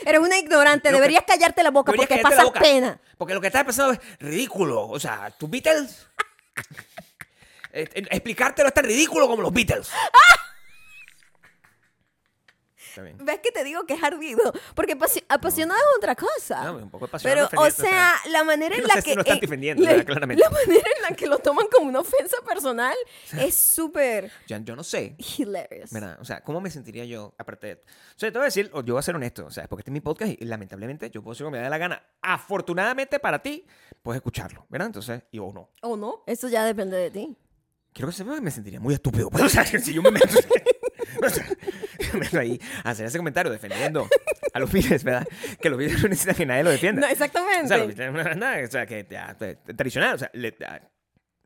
Eres 0.05 0.21
una 0.21 0.39
ignorante. 0.39 0.91
Lo 0.91 0.97
que- 0.97 1.03
Deberías 1.03 1.25
callarte 1.27 1.63
la 1.63 1.71
boca 1.71 1.93
porque 1.93 2.19
pasas 2.19 2.45
boca. 2.45 2.61
pena. 2.61 3.01
Porque 3.19 3.35
lo 3.35 3.41
que 3.41 3.47
estás 3.49 3.65
pensando 3.65 3.93
es 3.93 4.01
ridículo. 4.19 4.87
O 4.89 4.99
sea, 5.01 5.31
tus 5.31 5.49
Beatles... 5.49 6.07
eh, 7.73 7.89
eh, 7.95 8.07
explicártelo 8.11 8.69
es 8.69 8.75
tan 8.75 8.85
ridículo 8.85 9.29
como 9.29 9.43
los 9.43 9.53
Beatles. 9.53 9.91
Está 12.93 13.03
bien. 13.03 13.17
¿Ves 13.25 13.41
que 13.43 13.51
te 13.51 13.65
digo 13.65 13.85
que 13.87 13.95
es 13.95 14.03
ardido? 14.03 14.53
Porque 14.75 14.95
apasi- 14.97 15.25
apasionado 15.29 15.81
es 15.81 15.97
otra 15.97 16.15
cosa. 16.15 16.65
No, 16.65 16.77
un 16.77 16.91
poco 16.91 17.07
apasionado 17.07 17.49
Pero, 17.51 17.61
o 17.63 17.65
defendiendo, 17.65 17.91
o 17.91 17.91
sea, 17.99 18.21
sea, 18.23 18.31
la 18.33 18.45
manera 18.45 18.77
en 18.77 18.83
no 18.83 18.89
la 18.95 19.01
que. 19.03 19.15
lo 19.15 19.21
estás 19.23 19.37
eh, 19.37 19.41
defendiendo, 19.41 19.83
la. 19.83 20.05
Claramente. 20.05 20.43
la 20.43 20.51
manera 20.51 20.89
en 20.97 21.03
la 21.11 21.17
que 21.17 21.27
lo 21.27 21.39
toman 21.39 21.67
como 21.75 21.89
una 21.89 22.01
ofensa 22.01 22.37
personal 22.47 22.95
es 23.39 23.55
súper 23.55 24.31
Yo, 24.47 24.59
yo 24.59 24.77
no 24.77 24.85
sé. 24.85 25.17
hilarious. 25.39 25.91
¿verdad? 25.91 26.19
O 26.21 26.25
sea, 26.27 26.43
¿cómo 26.45 26.61
me 26.61 26.71
sentiría 26.71 27.05
yo 27.07 27.35
aparte 27.39 27.67
de 27.67 27.73
O 27.75 27.79
sea, 28.19 28.31
te 28.31 28.37
voy 28.39 28.43
a 28.43 28.47
decir, 28.47 28.71
yo 28.73 28.83
voy 28.95 28.99
a 28.99 29.03
ser 29.03 29.17
honesto, 29.17 29.47
o 29.47 29.51
sea, 29.51 29.67
porque 29.69 29.81
este 29.81 29.91
es 29.91 29.95
mi 29.95 30.01
podcast 30.01 30.33
y 30.39 30.45
lamentablemente 30.45 31.09
yo 31.11 31.23
puedo 31.23 31.33
decir 31.33 31.45
como 31.45 31.57
me 31.57 31.63
da 31.63 31.71
la 31.71 31.79
gana. 31.79 32.03
Afortunadamente 32.21 33.19
para 33.19 33.41
ti, 33.43 33.65
puedes 34.03 34.19
escucharlo, 34.19 34.67
¿verdad? 34.69 34.89
Entonces, 34.89 35.23
y 35.31 35.39
o 35.39 35.51
no. 35.53 35.71
¿O 35.81 35.97
no? 35.97 36.23
Eso 36.27 36.49
ya 36.49 36.65
depende 36.65 36.97
de 36.99 37.11
ti. 37.11 37.37
Quiero 37.93 38.09
que 38.09 38.15
sepas 38.17 38.37
que 38.37 38.41
me 38.41 38.51
sentiría 38.51 38.81
muy 38.81 38.95
estúpido. 38.95 39.29
Pues, 39.31 39.45
o 39.45 39.49
sea, 39.49 39.65
si 39.81 39.93
yo 39.93 40.03
me 40.03 40.11
meto, 40.11 40.27
ahí 42.39 42.61
hacer 42.85 43.07
ese 43.07 43.19
comentario 43.19 43.51
defendiendo 43.53 44.09
a 44.53 44.59
los 44.59 44.71
Beatles, 44.73 45.05
¿verdad? 45.05 45.27
Que 45.61 45.71
los 45.71 45.79
Beatles 45.79 46.03
no 46.03 46.09
necesitan 46.09 46.37
que 46.37 46.47
nadie 46.47 46.65
lo 46.65 46.71
defienda. 46.71 47.01
No, 47.01 47.07
O 47.07 47.09
sea, 47.09 47.13
exactamente. 47.27 47.63
los 47.79 47.87
Beatles 47.89 48.07
es 48.09 48.15
una 48.15 48.25
banda, 48.25 48.57
o 48.65 48.71
sea, 48.71 48.87
que 48.87 49.05
tradicional. 49.05 50.15
O 50.15 50.19
sea, 50.19 50.31
le, 50.35 50.55
a- 50.67 50.81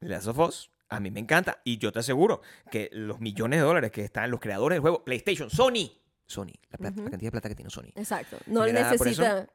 Last 0.01 0.27
of 0.29 0.39
Us, 0.39 0.71
a 0.89 1.01
mí 1.01 1.11
me 1.11 1.21
encanta. 1.21 1.61
Y 1.65 1.79
yo 1.79 1.93
te 1.93 2.01
aseguro 2.01 2.43
que 2.71 2.89
los 2.93 3.21
millones 3.21 3.61
de 3.61 3.65
dólares 3.65 3.91
que 3.91 4.05
están 4.05 4.31
los 4.31 4.41
creadores 4.41 4.77
del 4.77 4.81
juego, 4.83 5.05
PlayStation, 5.05 5.51
Sony, 5.51 5.91
Sony, 6.27 6.53
la, 6.71 6.79
plata- 6.79 7.03
la 7.03 7.11
cantidad 7.11 7.29
de 7.29 7.33
plata 7.33 7.49
que 7.49 7.55
tiene 7.55 7.71
Sony. 7.71 7.91
Exacto. 7.95 8.39
No 8.47 8.65
eso, 8.65 8.75
necesita 8.75 9.47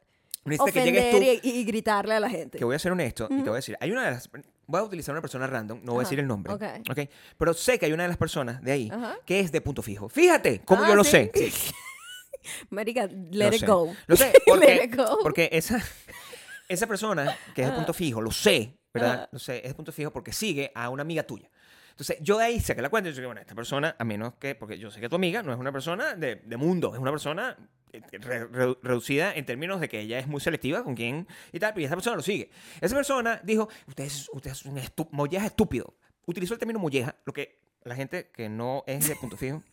Necesita 0.44 0.72
que 0.72 0.84
llegues 0.84 1.03
ofender 1.13 1.39
tú, 1.41 1.48
y, 1.48 1.51
y 1.60 1.63
gritarle 1.65 2.15
a 2.15 2.20
la 2.20 2.30
gente. 2.30 2.58
que 2.58 2.65
voy 2.65 2.75
a 2.75 2.80
ser 2.80 2.91
honesto 2.91 3.25
y 3.30 3.36
te 3.38 3.41
voy 3.44 3.51
a 3.51 3.56
decir, 3.58 3.77
hay 3.80 3.91
una 3.91 4.06
de 4.06 4.12
las... 4.12 4.27
Voy 4.72 4.80
a 4.80 4.84
utilizar 4.84 5.13
una 5.13 5.22
persona 5.22 5.46
random, 5.48 5.82
no 5.84 5.92
voy 5.94 6.01
a 6.01 6.06
decir 6.06 6.20
el 6.20 6.28
nombre, 6.28 6.54
ok. 6.54 6.63
¿ok? 6.90 7.00
Pero 7.38 7.54
sé 7.54 7.78
que 7.78 7.86
hay 7.88 7.92
una 7.94 8.04
de 8.04 8.10
las 8.10 8.18
personas 8.18 8.62
de 8.62 8.72
ahí 8.72 8.90
Ajá. 8.92 9.18
que 9.25 9.40
es 9.42 9.51
de 9.51 9.60
punto 9.62 9.82
fijo. 9.82 10.08
Fíjate 10.10 10.62
cómo 10.66 10.84
Ah, 10.84 10.88
yo 10.90 10.96
lo 10.96 11.04
¿sí? 11.04 11.12
sé. 11.12 11.32
Marica, 12.70 13.08
Lo 13.08 13.13
let 13.32 13.54
it 13.54 13.60
sé. 13.60 13.66
go. 13.68 13.94
Lo 14.08 14.16
sé, 14.16 14.25
let 14.34 14.42
porque, 14.46 14.82
it 14.86 14.96
go. 14.96 15.20
porque 15.22 15.50
esa, 15.51 15.80
esa 16.70 16.88
persona 16.88 17.38
que 17.54 17.62
es 17.63 17.68
de 17.70 17.74
punto 17.75 17.94
fijo, 17.94 18.22
lo 18.22 18.32
sé, 18.32 18.78
¿verdad? 18.94 19.13
Ajá. 19.13 19.30
No 19.32 19.40
sé, 19.40 19.62
es 19.66 19.74
punto 19.74 19.92
fijo 19.92 20.12
porque 20.12 20.32
sigue 20.34 20.72
a 20.74 20.90
una 20.90 21.01
amiga 21.01 21.24
tuya. 21.24 21.50
Entonces, 21.92 22.18
yo 22.22 22.38
de 22.38 22.46
ahí 22.46 22.60
saqué 22.60 22.82
la 22.82 22.90
cuenta 22.90 23.10
y 23.10 23.12
yo 23.12 23.18
dije, 23.18 23.25
bueno, 23.28 23.42
esta 23.42 23.54
persona, 23.54 23.96
a 24.00 24.04
menos 24.04 24.34
que, 24.40 24.56
porque 24.56 24.80
yo 24.80 24.90
sé 24.90 25.00
que 25.00 25.10
tu 25.10 25.18
amiga 25.18 25.44
no 25.44 25.51
es 25.54 25.60
una 25.60 25.72
persona 25.72 26.16
de, 26.16 26.36
de 26.38 26.58
mundo, 26.58 26.94
es 26.96 27.00
una 27.00 27.12
persona 27.12 27.56
re- 27.91 28.45
re- 28.48 28.77
reducida 28.81 29.33
en 29.36 29.45
términos 29.45 29.79
de 29.81 29.89
que 29.89 30.00
ella 30.00 30.19
es 30.19 30.27
muy 30.27 30.39
selectiva 30.41 30.83
con 30.83 30.95
quién 30.95 31.27
y 31.51 31.60
tal, 31.60 31.77
y 31.79 31.83
esta 31.83 31.95
persona 31.95 32.15
lo 32.15 32.21
sigue. 32.24 32.50
Esa 32.79 32.95
persona 32.95 33.39
dijo, 33.43 33.67
usted 33.88 34.03
es, 34.05 34.29
usted 34.33 34.51
es 34.51 34.65
un 34.65 34.77
estu- 34.77 35.07
molleja 35.12 35.45
estúpido. 35.45 35.95
Utilizó 36.25 36.53
el 36.53 36.60
término 36.60 36.79
molleja, 36.79 37.15
lo 37.25 37.33
que 37.33 37.60
la 37.83 37.95
gente 37.95 38.29
que 38.31 38.48
no 38.48 38.83
es 38.88 39.07
de 39.07 39.15
punto 39.15 39.38
fijo 39.38 39.63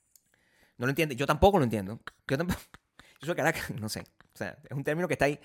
no 0.78 0.86
lo 0.86 0.90
entiende. 0.90 1.16
Yo 1.16 1.26
tampoco 1.26 1.58
lo 1.58 1.64
entiendo. 1.64 2.00
Yo 2.28 2.36
tampoco. 2.38 2.60
Yo 3.20 3.26
soy 3.26 3.34
Caracas, 3.36 3.70
no 3.80 3.88
sé. 3.88 4.00
O 4.00 4.36
sea, 4.36 4.58
es 4.68 4.76
un 4.76 4.82
término 4.84 5.06
que 5.08 5.14
está 5.14 5.26
ahí. 5.26 5.38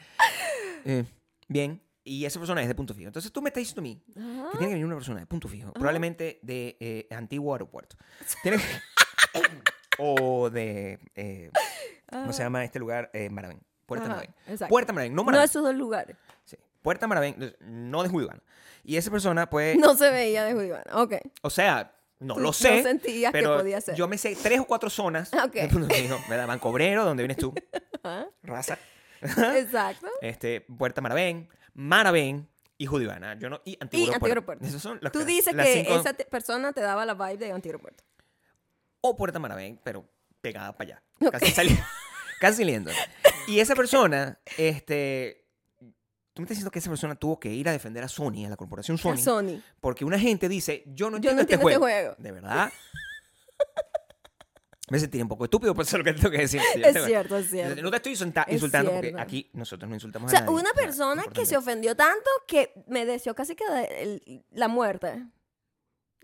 eh, 0.85 1.05
bien. 1.47 1.81
Y 2.03 2.25
esa 2.25 2.39
persona 2.39 2.61
es 2.61 2.67
de 2.67 2.73
punto 2.73 2.95
fijo. 2.95 3.07
Entonces 3.07 3.31
tú 3.31 3.39
me 3.41 3.49
estás 3.49 3.61
diciendo 3.61 3.81
a 3.81 3.83
mí 3.83 4.01
que 4.07 4.57
tiene 4.57 4.67
que 4.67 4.73
venir 4.73 4.85
una 4.85 4.95
persona 4.95 5.19
de 5.19 5.27
punto 5.27 5.47
fijo, 5.47 5.71
probablemente 5.73 6.39
de 6.41 6.75
eh, 6.79 7.07
antiguo 7.11 7.53
aeropuerto. 7.53 7.97
Tiene 8.41 8.57
que- 8.57 8.63
o 9.99 10.49
de. 10.49 10.97
eh, 11.15 11.51
¿Cómo 12.11 12.33
se 12.33 12.43
llama 12.43 12.63
este 12.63 12.79
lugar? 12.79 13.09
Eh, 13.13 13.29
Maravén. 13.29 13.61
Puerta 13.85 14.05
Ajá, 14.05 14.15
Maravén. 14.15 14.35
exacto. 14.47 14.69
Puerta 14.69 14.93
Maravén, 14.93 15.13
no 15.13 15.21
No 15.21 15.25
Maravén. 15.25 15.45
esos 15.45 15.63
dos 15.63 15.75
lugares. 15.75 16.15
Sí. 16.45 16.57
Puerta 16.81 17.07
Maravén, 17.07 17.55
no 17.61 18.03
de 18.03 18.09
Julián. 18.09 18.41
Y 18.83 18.97
esa 18.97 19.11
persona, 19.11 19.49
pues. 19.49 19.77
No 19.77 19.95
se 19.95 20.09
veía 20.11 20.43
de 20.45 20.53
Julián. 20.53 20.83
Ok. 20.93 21.15
O 21.41 21.49
sea, 21.49 21.95
no 22.19 22.35
Tú 22.35 22.39
lo 22.41 22.45
no 22.47 22.53
sé. 22.53 22.83
sentías 22.83 23.31
que 23.31 23.39
pero 23.39 23.57
podía 23.57 23.81
ser. 23.81 23.95
Yo 23.95 24.07
me 24.07 24.17
sé 24.17 24.35
tres 24.41 24.59
o 24.59 24.65
cuatro 24.65 24.89
zonas 24.89 25.31
Ok. 25.45 25.69
punto 25.71 25.93
fijo. 25.93 26.17
¿Verdad? 26.29 26.47
Bancobrero, 26.47 27.03
donde 27.05 27.23
vienes 27.23 27.37
tú. 27.37 27.53
Raza. 28.43 28.77
Exacto. 29.21 30.07
Este, 30.21 30.61
Puerta 30.61 31.01
Maravén, 31.01 31.49
Maravén 31.73 32.47
y 32.77 32.85
Judivana. 32.85 33.37
Yo 33.37 33.49
no, 33.49 33.61
y 33.65 33.77
Antiguo 33.81 34.05
Y 34.05 34.09
Aeropuerto. 34.13 34.63
Antiguo 34.63 34.79
Aeropuerto. 34.91 35.11
Tú 35.11 35.19
que- 35.19 35.25
dices 35.25 35.53
las 35.53 35.65
que 35.65 35.73
cinco- 35.83 35.95
esa 35.99 36.13
persona 36.13 36.71
te 36.73 36.81
daba 36.81 37.05
la 37.05 37.13
vibe 37.15 37.37
de 37.37 37.51
Antiaeropuerto. 37.51 38.03
o 39.01 39.15
Puerta 39.17 39.39
Maravén, 39.39 39.79
pero 39.83 40.05
pegada 40.41 40.71
para 40.77 40.91
allá. 40.91 41.03
Casi, 41.31 41.51
sali- 41.51 41.79
casi 42.39 42.57
saliendo. 42.57 42.91
Y 43.47 43.59
esa 43.59 43.75
persona, 43.75 44.39
este. 44.57 45.45
Tú 46.33 46.41
me 46.41 46.45
estás 46.45 46.55
diciendo 46.57 46.71
que 46.71 46.79
esa 46.79 46.89
persona 46.89 47.15
tuvo 47.15 47.39
que 47.39 47.49
ir 47.51 47.67
a 47.67 47.71
defender 47.73 48.03
a 48.03 48.07
Sony, 48.07 48.45
a 48.45 48.49
la 48.49 48.55
corporación 48.55 48.95
A 48.95 49.01
Sony, 49.01 49.17
Sony. 49.17 49.61
porque 49.81 50.05
una 50.05 50.17
gente 50.17 50.47
dice, 50.47 50.83
yo 50.87 51.09
no 51.09 51.17
Yo 51.17 51.31
entiendo, 51.31 51.35
no 51.37 51.41
este, 51.41 51.53
entiendo 51.55 51.69
este 51.69 51.79
juego. 51.79 52.15
juego. 52.15 52.15
De 52.17 52.31
verdad. 52.31 52.71
me 54.89 54.99
sentí 54.99 55.21
un 55.21 55.27
poco 55.27 55.43
estúpido, 55.43 55.75
por 55.75 55.83
eso 55.85 55.97
es 55.97 55.99
lo 55.99 56.03
que 56.05 56.13
tengo 56.13 56.31
que 56.31 56.37
decir. 56.39 56.61
Sí, 56.73 56.81
Es 56.81 56.87
este- 56.95 57.05
cierto, 57.07 57.37
es 57.37 57.49
cierto. 57.49 57.81
No 57.81 57.91
te 57.91 57.97
estoy 57.97 58.13
insulta- 58.13 58.43
Es 58.47 58.53
insultando 58.53 58.91
porque 58.91 59.13
aquí 59.17 59.49
nosotros 59.53 59.87
no 59.89 59.95
insultamos 59.95 60.27
O 60.27 60.31
sea, 60.31 60.39
a 60.39 60.41
nadie. 60.43 60.53
una 60.53 60.63
Nada, 60.63 60.75
persona 60.75 61.23
que 61.33 61.45
se 61.45 61.57
ofendió 61.57 61.95
tanto 61.95 62.29
que 62.47 62.73
me 62.87 63.05
deseó 63.05 63.35
casi 63.35 63.55
que 63.55 63.65
la 64.51 64.67
muerte. 64.67 65.25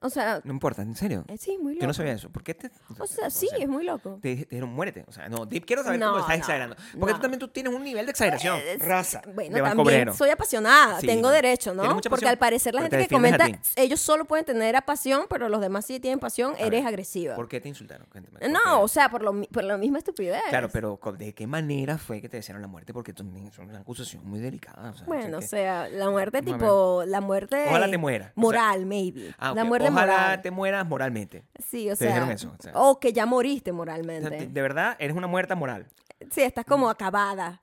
O 0.05 0.09
sea, 0.09 0.41
No 0.43 0.51
importa, 0.53 0.81
en 0.81 0.95
serio. 0.95 1.25
eh, 1.27 1.37
sí, 1.37 1.57
muy 1.57 1.73
loco. 1.73 1.81
Yo 1.81 1.87
no 1.87 1.93
sabía 1.93 2.13
eso. 2.13 2.29
¿Por 2.29 2.43
qué 2.43 2.53
te.? 2.53 2.69
O 2.99 3.07
sea, 3.07 3.29
sí, 3.29 3.47
es 3.59 3.67
muy 3.67 3.83
loco. 3.83 4.19
Te, 4.21 4.35
te 4.35 4.45
dijeron 4.55 4.69
muérete. 4.69 5.03
O 5.07 5.11
sea, 5.11 5.27
no, 5.29 5.45
Dip, 5.45 5.65
quiero 5.65 5.83
saber 5.83 5.99
No, 5.99 6.07
cómo 6.07 6.19
estás 6.19 6.35
no, 6.37 6.39
exagerando. 6.41 6.75
Porque 6.99 7.13
no. 7.13 7.17
tú 7.17 7.21
también 7.21 7.39
tú 7.39 7.47
tienes 7.49 7.73
un 7.73 7.83
nivel 7.83 8.05
de 8.05 8.11
exageración. 8.11 8.57
Eh, 8.57 8.77
Raza. 8.79 9.21
Bueno, 9.33 9.55
de 9.55 9.61
también 9.61 10.13
soy 10.13 10.29
apasionada, 10.29 10.99
Sí, 10.99 11.07
tengo 11.07 11.29
derecho, 11.29 11.73
¿no? 11.73 11.81
Tienes 11.81 11.95
mucha 11.95 12.09
Porque 12.09 12.21
pasión, 12.25 12.31
al 12.31 12.37
parecer 12.37 12.73
la 12.75 12.81
pero 12.81 12.89
te 12.91 12.97
gente 12.97 13.09
que 13.09 13.15
defiendes 13.15 13.41
a 13.41 13.45
comenta, 13.45 13.81
ellos 13.81 13.99
solo 13.99 14.25
pueden 14.25 14.45
tener 14.45 14.75
pasión, 14.85 15.25
pero 15.29 15.49
los 15.49 15.61
demás 15.61 15.85
sí 15.85 15.99
tienen 15.99 16.19
pasión, 16.19 16.53
A 16.55 16.59
eres 16.59 16.81
ver, 16.83 16.87
agresiva. 16.87 17.35
¿Por 17.35 17.47
qué 17.47 17.59
te 17.61 17.69
insultaron? 17.69 18.07
Cuéntame. 18.11 18.39
¿por 18.39 18.49
No, 18.49 18.81
o 18.81 18.87
sea, 18.87 19.09
por, 19.09 19.21
lo, 19.23 19.33
mi- 19.33 19.47
por 19.47 19.63
la 19.63 19.77
misma 19.77 19.97
estupidez. 19.99 20.41
Claro, 20.49 20.69
pero 20.71 20.97
¿con- 20.97 21.17
¿de 21.17 21.33
qué 21.33 21.47
manera 21.47 21.97
fue 21.97 22.21
que 22.21 22.29
te 22.29 22.37
desearon 22.37 22.61
la 22.61 22.67
muerte? 22.67 22.93
Porque 22.93 23.13
también 23.13 23.47
es 23.47 23.57
una 23.57 23.79
acusación 23.79 24.25
muy 24.27 24.39
delicada. 24.39 24.91
O 24.91 24.95
sea, 24.95 25.05
Bueno, 25.07 25.37
o 25.37 25.41
sea, 25.41 25.87
la 25.89 26.09
muerte 26.09 26.41
Vamos 26.41 26.53
a 26.53 26.57
tipo, 26.57 27.03
la 27.07 27.21
muerte 27.21 27.65
Ojalá 27.69 27.89
te. 27.89 27.97
O 27.97 28.09
sea, 28.09 28.31
moral, 28.35 28.85
maybe. 28.85 29.33
Ah, 29.37 29.53
La 29.55 29.63
muerte 29.63 29.89
Ojalá 29.95 30.17
moral. 30.21 30.41
te 30.41 30.51
mueras 30.51 30.87
moralmente. 30.87 31.43
Sí, 31.65 31.87
o 31.89 31.93
te 31.93 31.97
sea, 31.97 32.07
dijeron 32.07 32.31
eso, 32.31 32.53
o 32.57 32.61
sea. 32.61 32.71
o 32.75 32.99
que 32.99 33.13
ya 33.13 33.25
moriste 33.25 33.71
O 33.71 33.73
sea, 33.73 33.77
moralmente. 33.77 34.47
de, 34.47 34.61
verdad, 34.61 34.95
eres 34.99 35.15
una 35.15 35.27
muerta 35.27 35.55
moral. 35.55 35.87
Sí, 36.31 36.41
estás 36.41 36.65
como 36.65 36.89
acabada. 36.89 37.61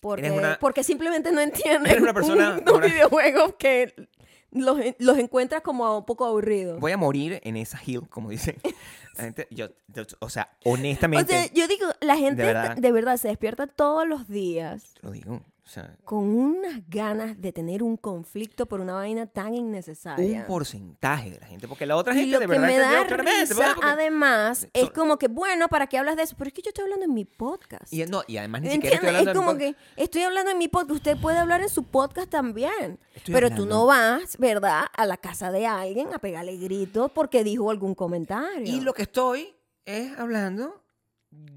Porque, 0.00 0.30
una- 0.30 0.58
porque 0.58 0.82
simplemente 0.82 1.30
no 1.30 1.40
entiendes 1.40 1.92
Eres 1.92 2.02
una 2.02 2.14
persona 2.14 2.58
un- 2.58 2.64
moral. 2.64 2.90
videojuegos 2.90 3.54
que 3.58 3.94
los, 4.50 4.78
los 4.98 5.18
encuentras 5.18 5.60
como 5.62 5.98
un 5.98 6.04
poco 6.06 6.24
aburridos. 6.24 6.80
Voy 6.80 6.92
a 6.92 6.96
morir 6.96 7.38
en 7.44 7.56
esa 7.56 7.78
hill, 7.84 8.08
como 8.08 8.30
dicen. 8.30 8.56
La 9.16 9.24
gente, 9.24 9.46
yo, 9.50 9.68
yo- 9.88 10.04
o 10.20 10.30
sea, 10.30 10.48
O 10.64 10.72
honestamente, 10.72 11.32
sea, 11.32 11.52
yo 11.52 11.68
digo, 11.68 11.86
la 12.00 12.16
gente 12.16 12.40
De 12.42 12.48
de 12.48 12.54
verdad. 12.54 12.76
verdad. 12.80 13.16
se 13.18 13.28
despierta 13.28 13.66
todos 13.66 14.06
los 14.08 14.28
días 14.28 14.94
lo 15.02 15.10
digo. 15.10 15.42
O 15.64 15.68
sea, 15.72 15.96
con 16.04 16.24
unas 16.28 16.80
ganas 16.88 17.40
de 17.40 17.52
tener 17.52 17.82
un 17.82 17.96
conflicto 17.96 18.66
por 18.66 18.80
una 18.80 18.94
vaina 18.94 19.26
tan 19.26 19.54
innecesaria. 19.54 20.40
un 20.40 20.46
porcentaje 20.46 21.30
de 21.30 21.38
la 21.38 21.46
gente, 21.46 21.68
porque 21.68 21.86
la 21.86 21.96
otra 21.96 22.12
Y 22.14 22.18
gente 22.20 22.32
lo 22.32 22.38
de 22.40 22.46
que 22.46 22.50
verdad 22.58 22.66
me 22.66 22.78
da 22.78 23.04
risa, 23.16 23.76
además, 23.82 24.60
So- 24.60 24.68
es 24.72 24.90
como 24.90 25.18
que, 25.18 25.28
bueno, 25.28 25.68
¿para 25.68 25.86
qué 25.86 25.98
hablas 25.98 26.16
de 26.16 26.22
eso? 26.22 26.34
Pero 26.36 26.48
es 26.48 26.54
que 26.54 26.62
yo 26.62 26.70
estoy 26.70 26.84
hablando 26.84 27.04
en 27.04 27.14
mi 27.14 27.24
podcast. 27.24 27.92
y, 27.92 28.04
no, 28.06 28.22
y 28.26 28.36
además 28.38 28.62
ni 28.62 28.70
siquiera 28.70 28.96
estoy 28.96 29.08
hablando 29.10 29.30
es 29.30 29.36
como 29.36 29.56
que 29.58 29.76
estoy 29.96 30.22
hablando 30.22 30.50
en 30.50 30.58
mi 30.58 30.68
podcast. 30.68 30.90
Usted 30.96 31.16
puede 31.20 31.38
hablar 31.38 31.60
en 31.62 31.68
su 31.68 31.84
podcast 31.84 32.28
también. 32.30 32.98
Estoy 33.14 33.34
pero 33.34 33.50
tú 33.50 33.66
no 33.66 33.86
vas, 33.86 34.36
¿verdad?, 34.38 34.84
a 34.92 35.06
la 35.06 35.16
casa 35.18 35.52
de 35.52 35.66
alguien 35.66 36.12
a 36.14 36.18
pegarle 36.18 36.56
gritos 36.56 37.10
porque 37.12 37.44
dijo 37.44 37.70
algún 37.70 37.94
comentario. 37.94 38.62
Y 38.64 38.80
lo 38.80 38.92
que 38.94 39.02
estoy 39.02 39.54
es 39.84 40.18
hablando, 40.18 40.82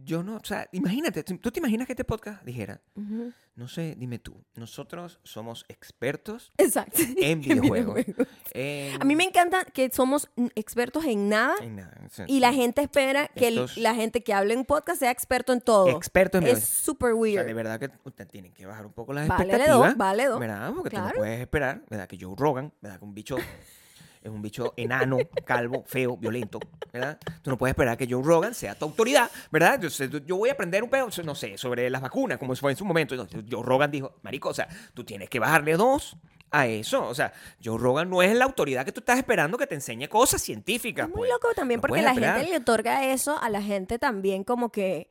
yo 0.05 0.21
no, 0.21 0.35
o 0.35 0.43
sea, 0.43 0.67
imagínate, 0.71 1.23
¿tú 1.23 1.51
te 1.51 1.59
imaginas 1.59 1.87
que 1.87 1.93
este 1.93 2.03
podcast 2.03 2.43
dijera, 2.43 2.79
Ujú. 2.95 3.31
no 3.55 3.67
sé, 3.67 3.95
dime 3.97 4.19
tú, 4.19 4.43
nosotros 4.55 5.19
somos 5.23 5.65
expertos 5.67 6.51
Exacto. 6.57 6.99
en 7.17 7.41
videojuegos. 7.41 7.95
videojuegos. 7.95 8.27
en- 8.53 9.01
A 9.01 9.05
mí 9.05 9.15
me 9.15 9.23
encanta 9.23 9.65
que 9.65 9.89
somos 9.91 10.29
expertos 10.55 11.05
en 11.05 11.27
nada 11.29 11.55
en 11.61 11.83
y 12.27 12.39
la 12.39 12.53
gente 12.53 12.81
espera 12.83 13.27
que 13.29 13.47
el- 13.47 13.65
la 13.77 13.95
gente 13.95 14.23
que 14.23 14.31
hable 14.33 14.53
en 14.53 14.63
podcast 14.65 14.99
sea 14.99 15.09
experto 15.11 15.53
en 15.53 15.61
todo. 15.61 15.89
Experto 15.89 16.37
en 16.37 16.43
Es 16.43 16.49
videojuegos. 16.49 16.69
súper 16.83 17.09
O 17.09 17.13
sea, 17.15 17.21
weird. 17.21 17.45
de 17.47 17.53
verdad 17.53 17.79
que 17.79 17.89
usted 18.03 18.27
tiene 18.27 18.51
que 18.51 18.65
bajar 18.67 18.85
un 18.85 18.93
poco 18.93 19.11
las 19.13 19.27
Vale 19.27 19.43
expectativas. 19.45 19.89
dos, 19.89 19.97
vale 19.97 20.25
dos. 20.27 20.39
¿Verdad? 20.39 20.71
Porque 20.75 20.89
tú 20.91 20.95
Claro. 20.97 21.07
no 21.07 21.15
puedes 21.15 21.39
esperar, 21.41 21.83
¿verdad? 21.89 22.07
Que 22.07 22.17
Joe 22.19 22.35
Rogan, 22.37 22.71
¿verdad? 22.79 22.99
Que 22.99 23.05
un 23.05 23.13
bicho 23.15 23.37
es 24.23 24.29
un 24.31 24.41
bicho 24.41 24.73
enano, 24.77 25.17
calvo, 25.45 25.83
feo, 25.85 26.15
violento, 26.17 26.59
¿verdad? 26.91 27.19
Tú 27.41 27.49
no 27.49 27.57
puedes 27.57 27.73
esperar 27.73 27.97
que 27.97 28.07
Joe 28.09 28.23
Rogan 28.23 28.53
sea 28.53 28.75
tu 28.75 28.85
autoridad, 28.85 29.29
¿verdad? 29.51 29.79
Tú- 29.79 30.21
yo 30.25 30.37
voy 30.37 30.49
a 30.49 30.53
aprender 30.53 30.83
un 30.83 30.89
pedo, 30.89 31.09
no 31.23 31.35
sé, 31.35 31.57
sobre 31.57 31.89
las 31.89 32.01
vacunas, 32.01 32.37
como 32.37 32.55
fue 32.55 32.71
en 32.71 32.77
su 32.77 32.85
momento. 32.85 33.15
Joe 33.49 33.63
Rogan 33.63 33.91
dijo, 33.91 34.15
marico, 34.21 34.49
o 34.49 34.53
sea, 34.53 34.67
tú 34.93 35.03
tienes 35.03 35.29
que 35.29 35.39
bajarle 35.39 35.75
dos 35.75 36.15
a 36.51 36.67
eso. 36.67 37.05
O 37.07 37.15
sea, 37.15 37.33
Joe 37.63 37.77
Rogan 37.79 38.09
no 38.09 38.21
es 38.21 38.35
la 38.35 38.45
autoridad 38.45 38.85
que 38.85 38.91
tú 38.91 38.99
estás 38.99 39.17
esperando 39.17 39.57
que 39.57 39.67
te 39.67 39.75
enseñe 39.75 40.07
cosas 40.07 40.41
científicas. 40.41 41.07
Es 41.07 41.09
muy 41.15 41.27
pues. 41.27 41.31
loco 41.31 41.47
también 41.55 41.79
No 41.79 41.81
porque 41.81 42.01
la 42.01 42.09
esperar. 42.11 42.35
gente 42.37 42.51
le 42.51 42.57
otorga 42.57 43.05
eso 43.11 43.37
a 43.39 43.49
la 43.49 43.61
gente 43.61 43.97
también 43.99 44.43
como 44.43 44.71
que, 44.71 45.09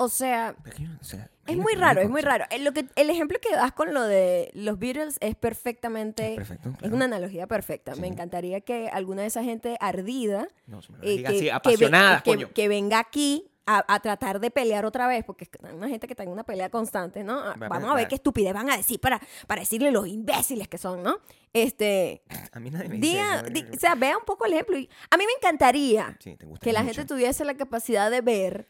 o 0.00 0.08
sea, 0.08 0.54
es 0.64 0.74
que, 0.74 0.84
o 0.84 1.04
sea, 1.04 1.24
es 1.46 1.54
imagínate, 1.54 1.62
muy 1.62 1.74
raro, 1.74 2.00
es 2.02 2.08
muy 2.10 2.20
raro. 2.22 2.44
El, 2.50 2.64
lo 2.64 2.72
que, 2.72 2.86
el 2.94 3.10
ejemplo 3.10 3.38
que 3.40 3.54
das 3.54 3.72
con 3.72 3.92
lo 3.92 4.02
de 4.04 4.50
los 4.54 4.78
Beatles 4.78 5.16
es 5.20 5.34
perfectamente, 5.34 6.30
Es 6.32 6.36
perfecto, 6.36 6.72
es 6.80 6.90
una 6.92 7.06
analogía 7.06 7.46
perfecta. 7.46 7.94
Me 7.96 8.06
encantaría 8.06 8.60
que 8.60 8.88
alguna 8.88 9.22
de 9.22 9.28
esa 9.28 9.42
gente 9.42 9.76
ardida, 9.80 10.46
No, 10.66 10.80
se 10.82 10.92
me 10.92 10.98
lo 10.98 11.04
eh, 11.04 11.08
diga 11.16 11.30
que, 11.30 11.34
así, 11.36 11.38
que 11.38 11.44
ve- 11.46 11.52
apasionada, 11.52 12.22
que- 12.22 12.30
coño. 12.30 12.50
que 12.54 12.68
venga 12.68 12.98
aquí 13.00 13.50
a, 13.66 13.84
a 13.92 14.00
tratar 14.00 14.40
de 14.40 14.50
pelear 14.50 14.86
otra 14.86 15.06
vez, 15.08 15.24
porque 15.24 15.44
es 15.44 15.72
una 15.74 15.88
gente 15.88 16.06
que 16.06 16.14
está 16.14 16.22
en 16.22 16.30
una 16.30 16.44
pelea 16.44 16.70
constante, 16.70 17.22
¿no? 17.24 17.42
Vamos 17.58 17.90
a 17.90 17.94
ver 17.94 18.04
va. 18.04 18.08
qué 18.08 18.14
estupidez 18.14 18.54
van 18.54 18.70
a 18.70 18.76
decir 18.78 18.98
para, 19.00 19.20
para 19.46 19.60
decirle 19.60 19.90
los 19.90 20.06
imbéciles 20.06 20.68
que 20.68 20.78
son, 20.78 21.02
¿no? 21.02 21.18
Este, 21.52 22.22
A 22.52 22.60
mí 22.60 22.70
nadie 22.70 22.88
me 22.88 22.96
dice 22.96 23.20
di- 23.50 23.66
o 23.74 23.78
sea, 23.78 23.94
vea 23.94 24.16
un 24.16 24.24
poco 24.24 24.46
el 24.46 24.52
ejemplo. 24.54 24.78
y- 24.78 24.88
A 25.10 25.16
mí 25.18 25.24
me 25.26 25.32
encantaría 25.36 26.16
Sí, 26.20 26.36
que 26.60 26.72
la 26.72 26.82
mucho. 26.82 26.94
gente 26.94 27.14
tuviese 27.14 27.44
la 27.44 27.54
capacidad 27.56 28.10
de 28.10 28.20
ver 28.22 28.68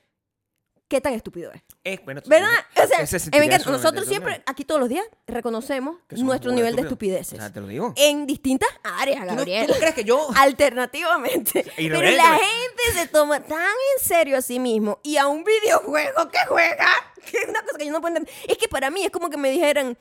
qué 0.89 1.01
tan 1.01 1.13
estúpido 1.13 1.53
es. 1.53 1.63
Eh, 1.85 2.01
bueno, 2.05 2.21
¿Verdad? 2.27 2.49
O 2.77 2.87
sea, 2.87 3.71
nosotros 3.71 4.07
siempre, 4.07 4.43
aquí 4.47 4.65
todos 4.65 4.81
los 4.81 4.89
días, 4.89 5.05
reconocemos 5.27 5.97
nuestro 6.11 6.53
nivel 6.53 6.75
de 6.77 6.83
estupideces. 6.83 7.39
O 7.39 7.43
sea, 7.43 7.53
te 7.53 7.61
lo 7.61 7.67
digo. 7.67 7.93
en 7.97 8.27
distintas 8.27 8.69
áreas, 8.83 9.21
¿Tú 9.21 9.27
no, 9.27 9.37
Gabriel. 9.37 9.67
tú 9.67 9.75
crees 9.79 9.95
que 9.95 10.05
yo...? 10.05 10.29
Alternativamente. 10.37 11.65
Y 11.77 11.89
Pero 11.89 12.11
la 12.11 12.33
gente 12.39 12.83
se 12.95 13.07
toma 13.07 13.41
tan 13.41 13.59
en 13.61 14.05
serio 14.05 14.39
a 14.39 14.43
sí 14.43 14.59
mismo 14.59 14.99
y 15.03 15.17
a 15.17 15.27
un 15.27 15.45
videojuego 15.45 16.29
que 16.31 16.39
juega, 16.49 16.89
que 17.31 17.39
es 17.39 17.49
una 17.49 17.63
cosa 17.63 17.79
que 17.79 17.87
yo 17.87 17.93
no 17.93 18.01
puedo 18.01 18.17
entender. 18.17 18.35
Es 18.49 18.57
que 18.59 18.69
para 18.69 18.91
mí 18.91 19.05
es 19.05 19.11
como 19.11 19.31
que 19.31 19.37
me 19.37 19.51
dijeran, 19.51 19.97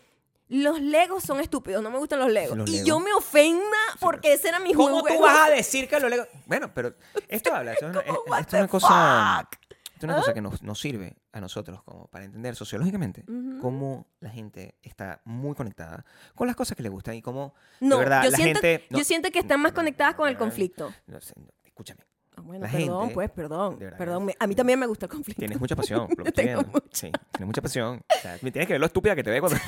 los 0.50 0.79
Legos 0.79 1.24
son 1.24 1.41
estúpidos, 1.41 1.84
no 1.84 1.91
me 1.91 1.98
gustan 1.98 2.20
los 2.20 2.32
Legos. 2.32 2.58
Los 2.58 2.70
y 2.70 2.74
Legos. 2.74 2.88
yo 2.88 3.00
me 3.00 3.13
ofenda 3.13 3.77
porque 4.00 4.34
ese 4.34 4.48
era 4.48 4.60
mi 4.60 4.74
¿Cómo 4.74 5.01
juego. 5.01 5.17
tú 5.17 5.24
vas 5.24 5.48
a 5.48 5.51
decir 5.51 5.89
que 5.89 6.00
lo 6.00 6.08
leo? 6.08 6.25
Bueno, 6.46 6.72
pero 6.74 6.94
esto 7.27 7.53
habla, 7.53 7.74
esto 7.74 7.88
es 7.88 7.91
una, 8.27 8.39
esto 8.39 8.58
es 8.58 8.67
cosa, 8.70 9.46
fuck? 9.51 9.67
Es 9.98 10.04
una 10.04 10.16
cosa 10.16 10.34
que 10.34 10.42
nos, 10.42 10.62
nos 10.63 10.80
sirve 10.80 11.16
a 11.32 11.39
nosotros 11.42 11.82
como 11.84 12.08
para 12.08 12.25
entender 12.25 12.56
sociológicamente 12.56 13.24
cómo 13.62 14.08
la 14.20 14.30
gente 14.30 14.75
está 14.82 15.22
muy 15.25 15.56
conectada 15.56 16.06
con 16.36 16.48
las 16.48 16.56
cosas 16.56 16.75
que 16.77 16.84
le 16.84 16.89
gustan 16.89 17.16
y 17.16 17.22
cómo 17.22 17.54
No, 17.80 17.98
de 17.98 18.04
verdad 18.04 18.24
yo, 18.24 18.32
la 18.32 18.38
siento, 18.38 18.62
gente 18.62 18.86
yo 18.89 19.04
siento 19.04 19.30
que 19.32 19.39
están 19.39 19.60
más 19.62 19.72
conectadas 19.74 20.16
con 20.16 20.27
el 20.30 20.38
conflicto. 20.38 20.94
No 21.08 21.20
sé, 21.22 21.34
no, 21.38 21.48
escúchame, 21.63 22.01
Ah, 22.36 22.42
Bueno, 22.42 22.66
La 22.68 22.72
perdón, 22.72 23.00
gente, 23.01 23.13
pues, 23.16 23.32
perdón. 23.32 23.80
verdad 23.80 23.98
Perdón, 23.98 24.25
me- 24.25 24.36
a 24.39 24.46
mí 24.46 24.54
también 24.54 24.77
me 24.80 24.86
gusta 24.86 25.08
el 25.08 25.12
conflicto. 25.12 25.39
tienes 25.39 25.60
mucha 25.60 25.75
pasión, 25.75 26.08
lo 26.18 26.24
que 26.24 26.32
Tengo. 26.32 26.62
Sí, 26.92 27.12
tienes 27.32 27.48
mucha 27.48 27.62
pasión. 27.63 28.00
O 28.16 28.22
sea, 28.22 28.38
tienes 28.38 28.68
que 28.68 28.74
ver 28.74 28.80
lo 28.80 28.86
estúpida 28.86 29.16
que 29.16 29.24
te 29.24 29.32
ve 29.32 29.39
cuando 29.39 29.58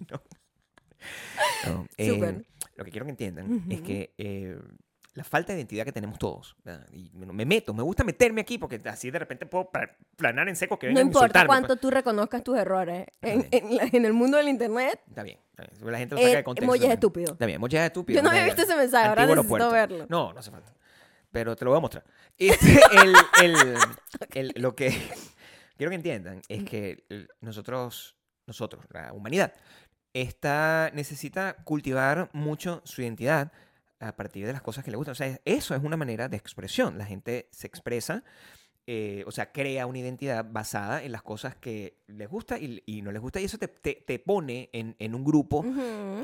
esto, 0.00 1.84
eh, 1.96 2.44
lo 2.76 2.84
que 2.84 2.90
quiero 2.90 3.06
que 3.06 3.10
entiendan 3.10 3.64
es 3.70 3.80
que 3.80 4.14
eh, 4.18 4.58
la 5.16 5.24
falta 5.24 5.52
de 5.52 5.58
identidad 5.60 5.84
que 5.84 5.92
tenemos 5.92 6.18
todos, 6.18 6.56
y 6.92 7.10
me 7.14 7.26
me 7.26 7.44
meto, 7.44 7.72
me 7.74 7.82
gusta 7.82 8.04
meterme 8.04 8.42
aquí 8.42 8.58
porque 8.58 8.80
así 8.84 9.10
de 9.10 9.18
repente 9.18 9.46
puedo 9.46 9.70
pla- 9.70 9.90
planar 10.16 10.48
en 10.48 10.56
seco 10.56 10.78
que 10.78 10.92
No 10.92 10.98
a 10.98 11.02
importa 11.02 11.26
insultarme, 11.26 11.46
pues. 11.48 11.58
cuánto 11.58 11.76
tú 11.76 11.90
reconozcas 11.90 12.44
tus 12.44 12.56
errores 12.58 13.06
en, 13.22 13.48
en 13.50 13.94
en 13.94 14.04
el 14.04 14.12
mundo 14.12 14.36
del 14.36 14.48
internet. 14.48 15.00
Está 15.08 15.22
bien, 15.22 15.38
está 15.50 15.64
bien. 15.64 15.90
La 15.92 15.98
gente 15.98 16.14
lo 16.14 16.20
saca 16.20 16.32
Eh, 16.32 16.36
de 16.36 16.44
contexto. 16.44 16.72
también. 16.72 16.92
estúpidos. 16.92 17.32
Está 17.32 17.46
bien, 17.46 17.56
emojis 17.56 17.80
estúpidos. 17.80 18.16
Yo 18.18 18.22
no 18.22 18.30
había 18.30 18.44
visto 18.44 18.62
ese 18.62 18.76
mensaje, 18.76 19.08
ahora 19.08 19.26
necesito 19.26 19.70
verlo. 19.70 20.06
No, 20.08 20.32
no 20.32 20.38
hace 20.40 20.50
falta. 20.50 20.72
Pero 21.30 21.56
te 21.56 21.64
lo 21.64 21.70
voy 21.72 21.78
a 21.78 21.80
mostrar. 21.80 22.04
Este, 22.38 22.78
el, 23.02 23.14
el- 23.42 23.76
el- 24.34 24.52
lo 24.62 24.74
que 24.76 24.88
quiero 25.76 25.90
que 25.90 25.96
entiendan 25.96 26.42
es 26.48 26.62
que 26.64 27.04
nosotros, 27.40 28.16
nosotros, 28.46 28.84
la 28.90 29.12
humanidad, 29.12 29.52
está, 30.12 30.90
necesita 30.94 31.56
cultivar 31.64 32.30
mucho 32.32 32.80
su 32.84 33.02
identidad 33.02 33.52
a 34.00 34.16
partir 34.16 34.46
de 34.46 34.52
las 34.52 34.62
cosas 34.62 34.84
que 34.84 34.90
le 34.90 34.96
gustan. 34.96 35.12
O 35.12 35.16
sea, 35.16 35.40
eso 35.44 35.74
es 35.74 35.82
una 35.82 35.96
manera 35.96 36.28
de 36.28 36.36
expresión. 36.36 36.98
La 36.98 37.06
gente 37.06 37.48
se 37.50 37.66
expresa, 37.66 38.24
eh, 38.88 39.24
o 39.26 39.32
sea, 39.32 39.50
crea 39.50 39.84
una 39.86 39.98
identidad 39.98 40.46
basada 40.48 41.02
en 41.02 41.10
las 41.10 41.22
cosas 41.22 41.56
que 41.56 41.98
les 42.06 42.28
gusta 42.28 42.56
y, 42.56 42.82
y 42.86 43.02
no 43.02 43.10
les 43.10 43.20
gusta. 43.20 43.40
Y 43.40 43.44
eso 43.44 43.58
te, 43.58 43.66
te- 43.66 44.04
te 44.06 44.18
pone 44.20 44.70
en, 44.72 44.94
en 45.00 45.14
un 45.16 45.24
grupo 45.24 45.64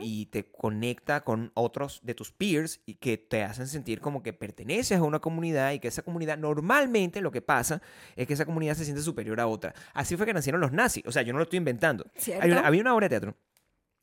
y 0.00 0.26
te 0.26 0.44
conecta 0.44 1.22
con 1.24 1.50
otros 1.54 2.00
de 2.04 2.14
tus 2.14 2.30
peers 2.30 2.80
y 2.86 2.94
que 2.94 3.18
te 3.18 3.42
hacen 3.42 3.66
sentir 3.66 4.00
como 4.00 4.22
que 4.22 4.32
perteneces 4.32 4.98
a 4.98 5.02
una 5.02 5.18
comunidad 5.18 5.72
y 5.72 5.80
que 5.80 5.88
esa 5.88 6.02
comunidad 6.02 6.38
normalmente 6.38 7.20
lo 7.20 7.32
que 7.32 7.42
pasa 7.42 7.82
es 8.14 8.28
que 8.28 8.34
esa 8.34 8.44
comunidad 8.46 8.74
se 8.76 8.84
siente 8.84 9.02
superior 9.02 9.40
a 9.40 9.48
otra. 9.48 9.74
Así 9.92 10.16
fue 10.16 10.24
que 10.26 10.32
nacieron 10.34 10.60
los 10.60 10.70
nazis. 10.72 11.02
O 11.06 11.10
sea, 11.10 11.22
yo 11.22 11.32
no 11.32 11.38
lo 11.40 11.44
estoy 11.44 11.56
inventando. 11.56 12.10
Había 12.64 12.80
una 12.82 12.94
obra 12.94 13.06
de 13.06 13.10
teatro 13.10 13.36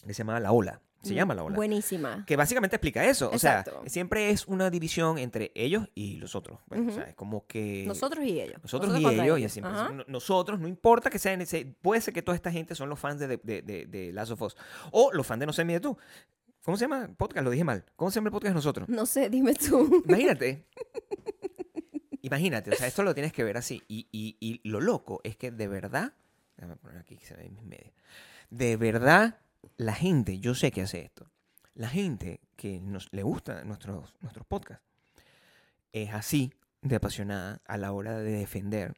que 0.06 0.14
se 0.14 0.20
llamaba 0.20 0.40
La 0.40 0.52
Ola. 0.52 0.82
Se 1.02 1.14
llama 1.14 1.34
La 1.34 1.44
Ola. 1.44 1.56
Buenísima. 1.56 2.26
Que 2.26 2.36
básicamente 2.36 2.76
explica 2.76 3.06
eso. 3.06 3.32
O 3.32 3.40
sea, 3.40 3.62
Exacto. 3.62 3.84
siempre 3.88 4.32
es 4.32 4.46
una 4.48 4.70
división 4.70 5.18
entre 5.18 5.54
ellos 5.56 5.88
y 5.96 6.18
los 6.18 6.36
otros. 6.36 6.60
Bueno, 6.68 6.92
O 6.92 6.94
sea, 6.94 7.04
es 7.04 7.16
como 7.16 7.48
que... 7.48 7.86
Nosotros 7.88 8.26
y 8.26 8.42
ellos. 8.42 8.62
Nosotros, 8.62 9.00
y 9.00 9.06
ellos, 9.06 9.40
y 9.40 9.48
siempre 9.48 9.74
nosotros, 10.08 10.60
no 10.60 10.68
importa 10.68 11.10
que 11.10 11.18
sean 11.18 11.40
ese, 11.40 11.66
puede 11.82 12.02
ser 12.02 12.14
que 12.14 12.22
toda 12.22 12.36
esta 12.36 12.52
gente 12.52 12.76
son 12.76 12.90
los 12.90 13.00
fans 13.00 13.18
de, 13.20 13.28
de, 13.38 13.62
de, 13.62 13.86
de 13.86 14.12
Last 14.12 14.32
of 14.34 14.42
Us, 14.42 14.58
o 14.92 15.12
los 15.14 15.26
fans 15.26 15.40
de 15.40 15.46
No 15.46 15.54
sé, 15.54 15.64
mide 15.64 15.80
tú. 15.80 15.98
¿Cómo 16.66 16.76
se 16.76 16.84
llama 16.84 17.06
el 17.06 17.16
podcast? 17.16 17.46
Lo 17.46 17.50
dije 17.50 17.64
mal. 17.64 17.86
¿Cómo 17.96 18.12
se 18.12 18.16
llama 18.16 18.28
el 18.28 18.34
podcast 18.34 18.56
nosotros? 18.56 18.90
No 18.90 19.06
sé, 19.06 19.30
dime 19.30 19.54
tú. 19.54 20.04
Imagínate. 20.06 20.66
Imagínate, 22.22 22.72
o 22.72 22.76
sea, 22.76 22.88
esto 22.88 23.04
lo 23.04 23.14
tienes 23.14 23.32
que 23.32 23.46
ver 23.46 23.56
así. 23.58 23.82
Y, 23.88 24.08
y, 24.12 24.36
y 24.42 24.68
lo 24.70 24.82
loco 24.82 25.22
es 25.24 25.38
que 25.38 25.52
de 25.52 25.68
verdad, 25.70 26.14
déjame 26.58 26.76
poner 26.76 26.98
aquí 26.98 27.16
que 27.16 27.26
se 27.26 27.36
ve 27.36 27.46
en 27.46 27.54
mis 27.54 27.64
medios. 27.64 27.94
De 28.50 28.76
verdad, 28.76 29.40
la 29.78 29.94
gente, 29.94 30.40
yo 30.40 30.56
sé 30.56 30.72
que 30.72 30.82
hace 30.82 31.02
esto. 31.02 31.30
La 31.74 31.88
gente 31.90 32.42
que 32.56 32.80
nos, 32.82 33.08
le 33.12 33.24
gusta 33.24 33.64
nuestros, 33.64 34.14
nuestros 34.22 34.46
podcasts 34.46 34.84
es 35.94 36.14
así 36.14 36.52
de 36.82 36.96
apasionada 36.98 37.62
a 37.66 37.78
la 37.78 37.92
hora 37.92 38.18
de 38.20 38.32
defender 38.32 38.96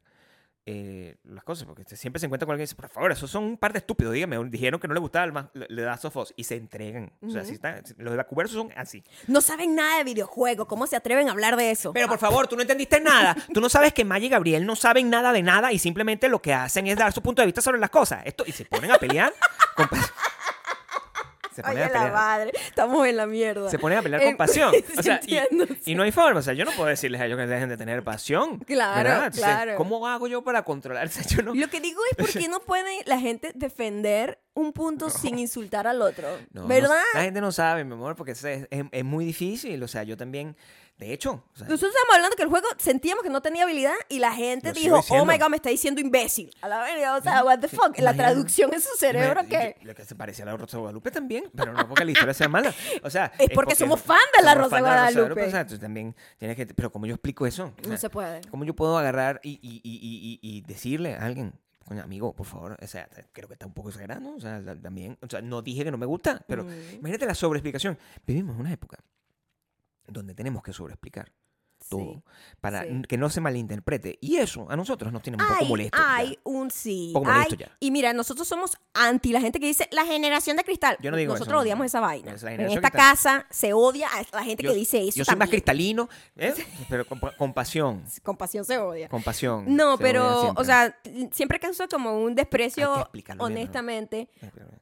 eh, 0.68 1.16
las 1.24 1.44
cosas, 1.44 1.66
porque 1.66 1.84
siempre 1.96 2.20
se 2.20 2.28
encuentra 2.28 2.46
con 2.46 2.54
alguien 2.54 2.64
y 2.64 2.68
dice, 2.68 2.76
por 2.76 2.88
favor, 2.90 3.12
esos 3.12 3.32
son 3.32 3.44
un 3.44 3.58
par 3.58 3.74
de 3.74 3.80
estúpidos, 3.80 4.14
dígame, 4.14 4.38
dijeron 4.50 4.80
que 4.80 4.88
no 4.88 4.94
le 4.94 5.00
gustaba 5.00 5.26
el, 5.26 5.32
más- 5.32 5.48
le, 5.54 5.82
da 5.82 5.98
sofos 5.98 6.34
y 6.38 6.44
se 6.44 6.56
entregan. 6.56 7.12
O 7.22 7.32
sea, 7.32 7.42
Ujú. 7.42 7.50
si 7.50 7.56
está, 7.56 7.82
los 7.98 8.52
son 8.52 8.70
así. 8.76 9.04
No 9.28 9.42
saben 9.42 9.76
nada 9.76 9.98
de 9.98 10.04
videojuegos. 10.04 10.68
¿Cómo 10.68 10.86
se 10.86 10.96
atreven 10.96 11.30
a 11.30 11.32
hablar 11.32 11.56
de 11.56 11.72
eso? 11.72 11.94
Pero 11.94 12.08
por 12.08 12.20
favor, 12.20 12.48
tú 12.48 12.56
no 12.56 12.62
entendiste 12.62 13.00
nada. 13.00 13.36
Tú 13.54 13.60
no 13.60 13.70
sabes 13.70 13.92
que 13.94 14.06
Maya 14.06 14.28
y 14.28 14.30
Gabriel 14.30 14.66
no 14.66 14.76
saben 14.76 15.10
nada 15.10 15.34
de 15.34 15.42
nada 15.42 15.74
y 15.74 15.80
simplemente 15.80 16.30
lo 16.30 16.42
que 16.42 16.54
hacen 16.54 16.86
es 16.88 16.96
dar 16.98 17.12
su 17.12 17.22
punto 17.24 17.42
de 17.42 17.48
vista 17.48 17.62
sobre 17.62 17.80
las 17.80 17.90
cosas. 17.90 18.22
Esto, 18.26 18.44
y 18.46 18.52
se 18.52 18.66
ponen 18.66 18.92
a 18.92 18.98
pelear. 19.00 19.34
con 19.76 19.88
se 21.62 21.68
ponen 21.68 21.84
Oye, 21.84 21.98
a 21.98 22.04
la 22.06 22.12
madre. 22.12 22.52
Estamos 22.68 23.08
en 23.08 23.18
la 23.18 23.28
mierda. 23.28 23.70
Se 23.70 23.80
ponen 23.80 24.00
a 24.00 24.02
pelear 24.02 24.22
Eh, 24.22 24.26
con 24.26 24.38
pasión. 24.38 24.72
sí, 24.74 24.84
O 25.00 25.04
sea, 25.04 25.20
y, 25.86 25.96
no 25.96 26.04
hay 26.04 26.12
forma. 26.12 26.40
O 26.40 26.44
sea, 26.44 26.54
yo 26.54 26.66
no 26.66 26.72
puedo 26.72 26.90
decirles 26.90 27.22
a 27.22 27.26
ellos 27.26 27.38
que 27.38 27.48
dejen 27.48 27.70
de 27.70 27.78
tener 27.78 28.04
pasión. 28.04 28.60
Claro, 28.60 28.96
¿verdad? 28.98 29.18
Entonces, 29.28 29.44
claro. 29.44 29.76
¿Cómo 29.76 30.08
hago 30.08 30.28
yo 30.28 30.44
para 30.44 30.64
controlar? 30.64 31.08
O 31.08 31.10
sea, 31.10 31.24
yo 31.30 31.42
no, 31.44 31.54
Lo 31.54 31.68
que 31.70 31.80
digo 31.80 32.02
es 32.12 32.18
por 32.18 32.30
qué 32.42 32.48
no 32.48 32.60
puede 32.60 33.02
la 33.06 33.20
gente 33.20 33.52
defender 33.56 34.40
un 34.54 34.74
punto 34.74 35.10
sin 35.10 35.40
insultar 35.40 35.88
al 35.88 36.02
otro. 36.02 36.28
no- 36.52 36.68
¿Verdad? 36.68 36.96
la 37.14 37.22
gente 37.24 37.40
no 37.42 37.52
sabe, 37.52 37.84
mi 37.86 37.94
amor, 37.94 38.16
porque 38.16 38.32
es, 38.34 38.44
es- 38.44 38.68
es 38.70 39.04
muy 39.06 39.24
difícil. 39.26 39.82
O 39.84 39.88
sea, 39.88 40.04
yo 40.04 40.18
también, 40.18 40.56
de 41.02 41.14
hecho, 41.14 41.32
o 41.32 41.58
sea, 41.58 41.68
Nosotros 41.68 41.90
estábamos 41.96 42.16
hablando 42.16 42.36
que 42.36 42.44
el 42.44 42.50
juego 42.50 42.68
sentíamos 42.78 43.24
que 43.24 43.32
no 43.32 43.42
tenía 43.42 43.64
habilidad 43.64 43.96
y 44.08 44.20
la 44.20 44.34
gente 44.34 44.72
dijo, 44.72 45.02
oh 45.10 45.26
my 45.26 45.40
god, 45.40 45.50
me 45.50 45.56
está 45.56 45.70
diciendo 45.70 46.00
imbécil. 46.00 46.56
A 46.62 46.68
la 46.68 46.80
verga, 46.84 47.16
o 47.18 47.22
sea, 47.24 47.44
what 47.44 47.58
the 47.60 47.68
fuck. 47.68 47.88
La 47.98 48.12
Imagínate. 48.12 48.18
traducción 48.18 48.72
en 48.72 48.82
su 48.82 48.96
cerebro 48.98 49.42
que... 49.50 49.78
Lo 49.82 49.96
que 49.96 50.06
se 50.06 50.14
parecía 50.14 50.44
a 50.46 50.52
la 50.52 50.58
Rosa 50.58 50.78
de 50.78 50.82
Guadalupe 50.82 51.10
también, 51.10 51.46
pero 51.56 51.74
no 51.74 51.88
porque 51.88 52.06
la 52.06 52.12
historia 52.12 52.36
sea 52.36 52.48
mala. 52.48 52.72
O 53.02 53.10
sea, 53.10 53.32
Es 53.40 53.50
porque 53.50 53.74
somos 53.76 54.00
fan 54.00 54.20
de 54.38 54.44
la 54.44 54.54
Rosa 54.54 54.76
de 54.76 54.82
Guadalupe. 54.84 55.42
o 55.48 55.50
sea, 55.50 55.62
entonces 55.62 55.80
también 55.80 56.16
tienes 56.38 56.56
que. 56.56 56.68
Pero 56.68 56.92
¿cómo 56.92 57.08
yo 57.08 57.16
explico 57.16 57.48
eso? 57.48 57.66
O 57.66 57.82
No 57.82 57.88
sea, 57.88 57.98
se 57.98 58.10
puede. 58.12 58.42
¿Cómo 58.52 58.64
yo 58.64 58.76
puedo 58.76 58.96
agarrar 59.00 59.40
y, 59.44 59.54
y- 59.64 59.82
y- 59.84 60.40
y- 60.40 60.62
decirle 60.62 61.16
a 61.16 61.26
alguien, 61.26 61.54
coño, 61.84 62.04
amigo, 62.04 62.34
por 62.36 62.46
favor, 62.46 62.78
o 62.80 62.86
sea, 62.88 63.10
creo 63.34 63.48
que 63.48 63.56
está 63.56 63.66
un 63.66 63.74
poco 63.74 63.90
exagerado, 63.90 64.22
¿no? 64.22 64.36
O 64.36 64.40
sea, 64.40 64.60
la- 64.60 64.80
también, 64.80 65.18
o 65.20 65.28
sea, 65.28 65.42
no 65.42 65.64
dije 65.64 65.84
que 65.84 65.90
no 65.90 65.98
me 65.98 66.06
gusta, 66.06 66.44
pero 66.48 66.64
Mm. 66.64 66.94
imagínate 67.00 67.26
la 67.26 67.34
sobreexplicación. 67.34 67.98
Vivimos 68.28 68.54
en 68.54 68.62
una 68.62 68.72
época 68.74 69.00
donde 70.12 70.34
tenemos 70.36 70.64
que 70.64 70.74
sobreexplicar 70.74 71.32
todo 71.90 72.00
Sí. 72.00 72.22
para 72.62 72.84
sí. 72.84 73.02
que 73.10 73.18
no 73.18 73.30
se 73.32 73.42
malinterprete. 73.42 74.20
Y 74.22 74.38
eso 74.38 74.70
a 74.70 74.76
nosotros 74.76 75.12
nos 75.12 75.24
tiene 75.24 75.38
un 75.42 75.48
poco 75.48 75.60
Hay, 75.62 75.68
molestos. 75.68 76.00
ya. 76.00 76.16
hay 76.16 76.40
un 76.44 76.70
sí. 76.70 77.08
Un 77.08 77.14
poco 77.14 77.26
molesto 77.32 77.56
hay- 77.56 77.60
ya. 77.60 77.78
Y 77.80 77.90
mira, 77.90 78.14
nosotros 78.14 78.48
somos 78.48 78.78
anti 78.94 79.32
la 79.34 79.42
gente 79.42 79.60
que 79.60 79.66
dice 79.66 79.90
la 79.92 80.06
generación 80.06 80.58
de 80.58 80.64
cristal. 80.64 80.98
Yo 81.02 81.10
no 81.10 81.18
digo 81.18 81.34
nosotros 81.34 81.56
eso, 81.56 81.62
odiamos 81.62 81.80
no. 81.80 81.86
esa 81.88 82.00
vaina. 82.00 82.34
Es 82.34 82.44
En 82.44 82.62
esta 82.62 82.92
casa 82.92 83.48
se 83.50 83.74
odia 83.74 84.08
a 84.10 84.38
la 84.38 84.44
gente 84.44 84.62
que 84.64 84.76
dice 84.76 85.00
eso. 85.08 85.18
Yo 85.18 85.26
soy 85.26 85.36
más 85.36 85.50
cristalino, 85.50 86.08
¿eh? 86.36 86.54
pero 86.90 87.04
con, 87.06 87.20
con 87.20 87.52
pasión. 87.52 88.04
Con 88.22 88.38
pasión 88.38 88.64
se 88.64 88.78
odia. 88.78 89.10
Con 89.10 89.24
pasión. 89.24 89.66
No, 89.76 89.98
se 89.98 90.04
pero, 90.04 90.54
o 90.56 90.64
sea, 90.64 90.96
siempre 91.32 91.60
causó 91.60 91.88
como 91.90 92.22
un 92.22 92.30
Hay 92.30 92.36
desprecio, 92.36 93.00
explicarlo 93.00 93.44
bien, 93.48 93.54
¿no? 93.56 93.60
honestamente. 93.62 94.30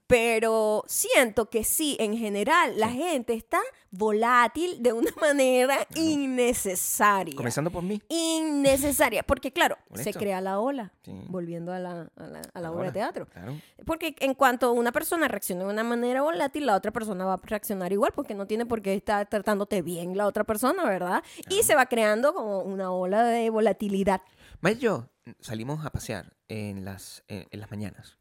Pero 0.05 0.83
siento 0.87 1.49
que 1.49 1.63
sí, 1.63 1.95
en 1.99 2.17
general, 2.17 2.77
la 2.79 2.89
gente 2.89 3.33
está 3.35 3.59
volátil 3.91 4.81
de 4.81 4.93
una 4.93 5.11
manera 5.21 5.87
innecesaria. 5.95 7.35
Comenzando 7.35 7.71
por 7.71 7.83
mí. 7.83 8.01
Innecesaria. 8.09 9.23
Porque, 9.23 9.51
claro, 9.51 9.77
se 9.95 10.13
crea 10.13 10.41
la 10.41 10.59
ola. 10.59 10.93
Sí. 11.03 11.11
Volviendo 11.27 11.71
a 11.73 11.79
la, 11.79 12.09
a 12.15 12.27
la, 12.27 12.41
a 12.53 12.61
la 12.61 12.71
obra 12.71 12.87
de 12.87 12.91
teatro. 12.91 13.27
Claro. 13.27 13.55
Porque 13.85 14.15
en 14.19 14.33
cuanto 14.33 14.71
una 14.71 14.91
persona 14.91 15.27
reacciona 15.27 15.63
de 15.63 15.69
una 15.69 15.83
manera 15.83 16.21
volátil, 16.21 16.65
la 16.65 16.75
otra 16.75 16.91
persona 16.91 17.25
va 17.25 17.33
a 17.33 17.39
reaccionar 17.41 17.91
igual, 17.91 18.11
porque 18.13 18.35
no 18.35 18.47
tiene 18.47 18.65
por 18.65 18.81
qué 18.81 18.93
estar 18.93 19.27
tratándote 19.27 19.81
bien 19.81 20.15
la 20.17 20.27
otra 20.27 20.43
persona, 20.43 20.83
¿verdad? 20.85 21.23
Y 21.49 21.63
se 21.63 21.75
va 21.75 21.85
creando 21.87 22.33
como 22.33 22.61
una 22.61 22.91
ola 22.91 23.23
de 23.23 23.49
volatilidad. 23.49 24.21
Más 24.61 24.77
yo 24.79 25.09
salimos 25.39 25.85
a 25.85 25.91
pasear 25.91 26.35
en 26.47 26.85
las, 26.85 27.23
en, 27.27 27.47
en 27.51 27.59
las 27.59 27.71
mañanas. 27.71 28.17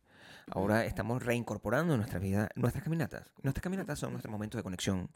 Ahora 0.51 0.85
estamos 0.87 1.23
reincorporando 1.23 1.97
nuestra 1.97 2.19
vida 2.19 2.49
nuestras 2.55 2.83
caminatas. 2.83 3.33
Nuestras 3.43 3.63
caminatas 3.63 3.99
son 3.99 4.13
nuestros 4.13 4.33
momentos 4.33 4.59
de 4.59 4.63
conexión 4.63 5.11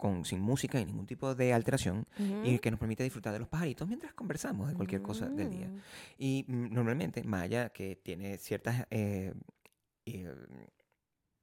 con, 0.00 0.24
sin 0.24 0.40
música 0.40 0.80
y 0.80 0.84
ningún 0.84 1.06
tipo 1.06 1.34
de 1.34 1.52
alteración 1.52 2.06
y 2.42 2.58
que 2.58 2.70
nos 2.70 2.80
permite 2.80 3.04
disfrutar 3.04 3.32
de 3.32 3.38
los 3.38 3.48
pajaritos 3.48 3.86
mientras 3.86 4.14
conversamos 4.14 4.68
de 4.68 4.74
cualquier 4.74 5.02
cosa 5.02 5.28
del 5.28 5.50
día. 5.50 5.68
Mm. 5.68 5.80
Y 6.18 6.44
mm, 6.48 6.74
normalmente 6.74 7.22
Maya, 7.22 7.68
que 7.68 7.96
tiene 7.96 8.38
ciertas 8.38 8.86
eh, 8.90 9.34
eh, 10.06 10.34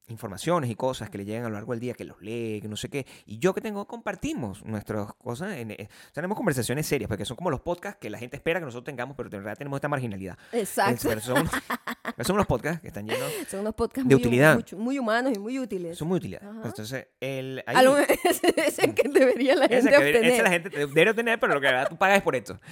informaciones 0.09 0.69
y 0.69 0.75
cosas 0.75 1.09
que 1.09 1.17
le 1.17 1.25
llegan 1.25 1.45
a 1.45 1.49
lo 1.49 1.55
largo 1.55 1.73
del 1.73 1.79
día, 1.79 1.93
que 1.93 2.05
los 2.05 2.21
lee, 2.21 2.59
que 2.61 2.67
no 2.67 2.77
sé 2.77 2.89
qué, 2.89 3.05
y 3.25 3.39
yo 3.39 3.53
que 3.53 3.61
tengo, 3.61 3.85
compartimos 3.87 4.63
nuestras 4.65 5.13
cosas. 5.15 5.53
En, 5.57 5.71
eh, 5.71 5.89
tenemos 6.13 6.37
conversaciones 6.37 6.85
serias, 6.87 7.07
porque 7.07 7.25
son 7.25 7.35
como 7.37 7.49
los 7.51 7.59
podcasts 7.61 7.99
que 7.99 8.09
la 8.09 8.17
gente 8.17 8.37
espera 8.37 8.59
que 8.59 8.65
nosotros 8.65 8.85
tengamos, 8.85 9.15
pero 9.17 9.27
en 9.27 9.33
realidad 9.33 9.57
tenemos 9.57 9.77
esta 9.77 9.87
marginalidad. 9.89 10.37
Es- 10.51 10.69
Exacto. 10.77 11.09
pero 11.09 11.21
son, 11.21 11.47
son 12.25 12.35
unos 12.35 12.47
podcasts 12.47 12.81
que 12.81 12.87
están 12.87 13.05
llenos, 13.07 13.31
Son 13.49 13.59
unos 13.61 13.75
podcasts 13.75 14.07
De 14.07 14.15
muy, 14.15 14.21
utilidad. 14.23 14.53
muy, 14.71 14.79
muy 14.83 14.99
humanos 14.99 15.33
y 15.35 15.39
muy 15.39 15.59
útiles. 15.59 15.97
son 15.97 16.07
muy 16.07 16.17
útiles. 16.17 16.41
Ajá. 16.41 16.61
Entonces, 16.65 17.07
el, 17.19 17.63
ahí, 17.67 17.75
A 17.75 17.81
lo 17.83 17.93
mejor 17.95 18.17
ese 18.23 18.53
es 18.57 18.79
el 18.79 18.93
que 18.93 19.09
debería 19.09 19.55
la 19.55 19.65
ese 19.65 19.75
gente 19.75 19.89
que 19.91 19.97
debería- 19.97 20.19
ese 20.21 20.41
obtener. 20.41 20.43
la 20.43 20.49
gente 20.49 20.87
debe 20.95 21.13
tener, 21.13 21.39
pero 21.39 21.53
lo 21.55 21.61
que 21.61 21.69
tú 21.89 21.97
pagas 21.97 22.17
es 22.17 22.23
por 22.23 22.35
esto. 22.35 22.59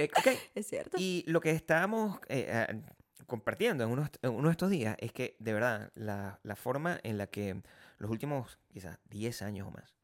Eh, 0.00 0.08
ok, 0.16 0.28
Es 0.54 0.68
cierto. 0.68 0.96
Y 1.00 1.24
lo 1.26 1.40
que 1.40 1.50
estábamos 1.50 2.20
eh, 2.28 2.46
eh, 2.70 2.80
compartiendo 3.28 3.84
en 3.84 3.90
uno, 3.90 4.10
en 4.22 4.30
uno 4.30 4.48
de 4.48 4.52
estos 4.52 4.70
días 4.70 4.96
es 4.98 5.12
que, 5.12 5.36
de 5.38 5.52
verdad, 5.52 5.92
la, 5.94 6.40
la 6.42 6.56
forma 6.56 6.98
en 7.04 7.18
la 7.18 7.28
que 7.28 7.62
los 7.98 8.10
últimos, 8.10 8.58
quizás 8.72 8.98
10 9.10 9.42
años 9.42 9.68
o 9.68 9.70
más, 9.70 9.94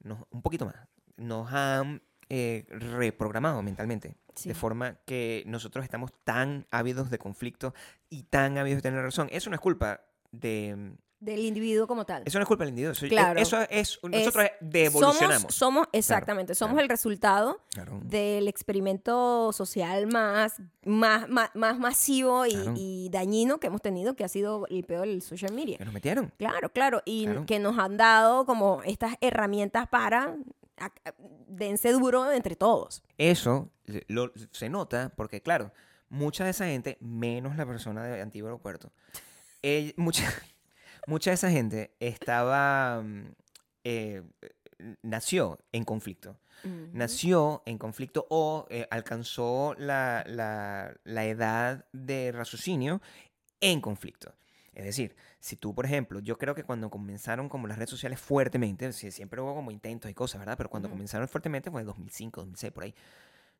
nos, 0.00 0.20
un 0.30 0.42
poquito 0.42 0.66
más, 0.66 0.74
nos 1.16 1.52
han 1.52 2.02
eh, 2.28 2.64
reprogramado 2.70 3.62
mentalmente. 3.62 4.16
Sí. 4.34 4.48
De 4.48 4.54
forma 4.54 4.96
que 5.04 5.44
nosotros 5.46 5.84
estamos 5.84 6.10
tan 6.24 6.66
ávidos 6.70 7.10
de 7.10 7.18
conflicto 7.18 7.74
y 8.08 8.24
tan 8.24 8.58
ávidos 8.58 8.78
de 8.78 8.90
tener 8.90 9.02
razón. 9.02 9.28
Eso 9.30 9.50
no 9.50 9.54
es 9.54 9.60
culpa 9.60 10.00
de, 10.32 10.96
del 11.24 11.40
individuo 11.40 11.86
como 11.86 12.04
tal. 12.04 12.22
Eso 12.26 12.38
no 12.38 12.42
es 12.42 12.48
culpa 12.48 12.64
del 12.64 12.70
individuo. 12.70 12.92
Eso, 12.92 13.06
Claro. 13.08 13.40
eso 13.40 13.60
es. 13.70 13.98
Nosotros 14.02 14.44
Es- 14.44 14.50
devolucionamos. 14.60 15.40
Somos, 15.42 15.54
somos 15.54 15.88
exactamente, 15.92 16.54
somos 16.54 16.72
claro. 16.74 16.82
el 16.84 16.88
resultado 16.88 17.60
Claro. 17.72 18.00
del 18.04 18.46
experimento 18.48 19.52
social 19.52 20.06
más, 20.06 20.54
más, 20.84 21.28
más, 21.28 21.50
más 21.54 21.78
masivo 21.78 22.46
y, 22.46 22.52
Claro. 22.52 22.74
y 22.76 23.08
dañino 23.10 23.58
que 23.58 23.68
hemos 23.68 23.80
tenido, 23.82 24.14
que 24.14 24.24
ha 24.24 24.28
sido 24.28 24.66
el 24.68 24.84
peor 24.84 25.06
del 25.06 25.22
social 25.22 25.52
media. 25.52 25.78
Que 25.78 25.84
nos 25.84 25.94
metieron. 25.94 26.32
Claro, 26.36 26.68
claro. 26.70 27.02
Y 27.04 27.24
Claro. 27.24 27.46
que 27.46 27.58
nos 27.58 27.78
han 27.78 27.96
dado 27.96 28.46
como 28.46 28.82
estas 28.84 29.14
herramientas 29.20 29.88
para 29.88 30.36
a- 30.76 30.86
a- 30.86 31.14
dense 31.46 31.92
duro 31.92 32.30
entre 32.32 32.56
todos. 32.56 33.02
Eso 33.16 33.70
lo- 34.08 34.32
se 34.50 34.68
nota 34.68 35.12
porque, 35.16 35.40
claro, 35.40 35.70
mucha 36.08 36.44
de 36.44 36.50
esa 36.50 36.66
gente, 36.66 36.96
menos 37.00 37.56
la 37.56 37.64
persona 37.64 38.04
de 38.04 38.20
Antiguo 38.20 38.48
Aeropuerto, 38.48 38.90
ell- 39.62 39.94
mucha, 39.96 40.24
mucha 41.06 41.30
de 41.30 41.34
esa 41.34 41.50
gente 41.50 41.94
estaba. 42.00 43.02
mm, 43.02 43.32
eh, 43.84 44.22
nació 45.02 45.58
en 45.72 45.84
conflicto. 45.84 46.38
Nació 46.92 47.62
en 47.66 47.76
conflicto 47.78 48.26
o 48.30 48.66
eh, 48.70 48.86
alcanzó 48.90 49.74
la, 49.78 50.24
la- 50.26 50.94
la 51.04 51.24
edad 51.26 51.84
de 51.92 52.32
raciocinio 52.32 53.02
en 53.60 53.80
conflicto. 53.80 54.34
Es 54.72 54.84
decir, 54.84 55.14
si 55.40 55.56
tú, 55.56 55.74
por 55.74 55.84
ejemplo, 55.84 56.20
yo 56.20 56.38
creo 56.38 56.54
que 56.54 56.64
cuando 56.64 56.90
comenzaron 56.90 57.48
como 57.48 57.66
las 57.66 57.76
redes 57.78 57.90
sociales 57.90 58.18
fuertemente, 58.20 58.92
siempre 58.92 59.40
hubo 59.40 59.54
como 59.54 59.70
intentos 59.70 60.10
y 60.10 60.14
cosas, 60.14 60.38
¿verdad? 60.40 60.56
Pero 60.56 60.70
cuando 60.70 60.88
Ujú. 60.88 60.94
comenzaron 60.96 61.28
fuertemente 61.28 61.70
fue 61.70 61.80
en 61.82 61.86
2005, 61.86 62.40
2006, 62.40 62.72
por 62.72 62.84
ahí. 62.84 62.94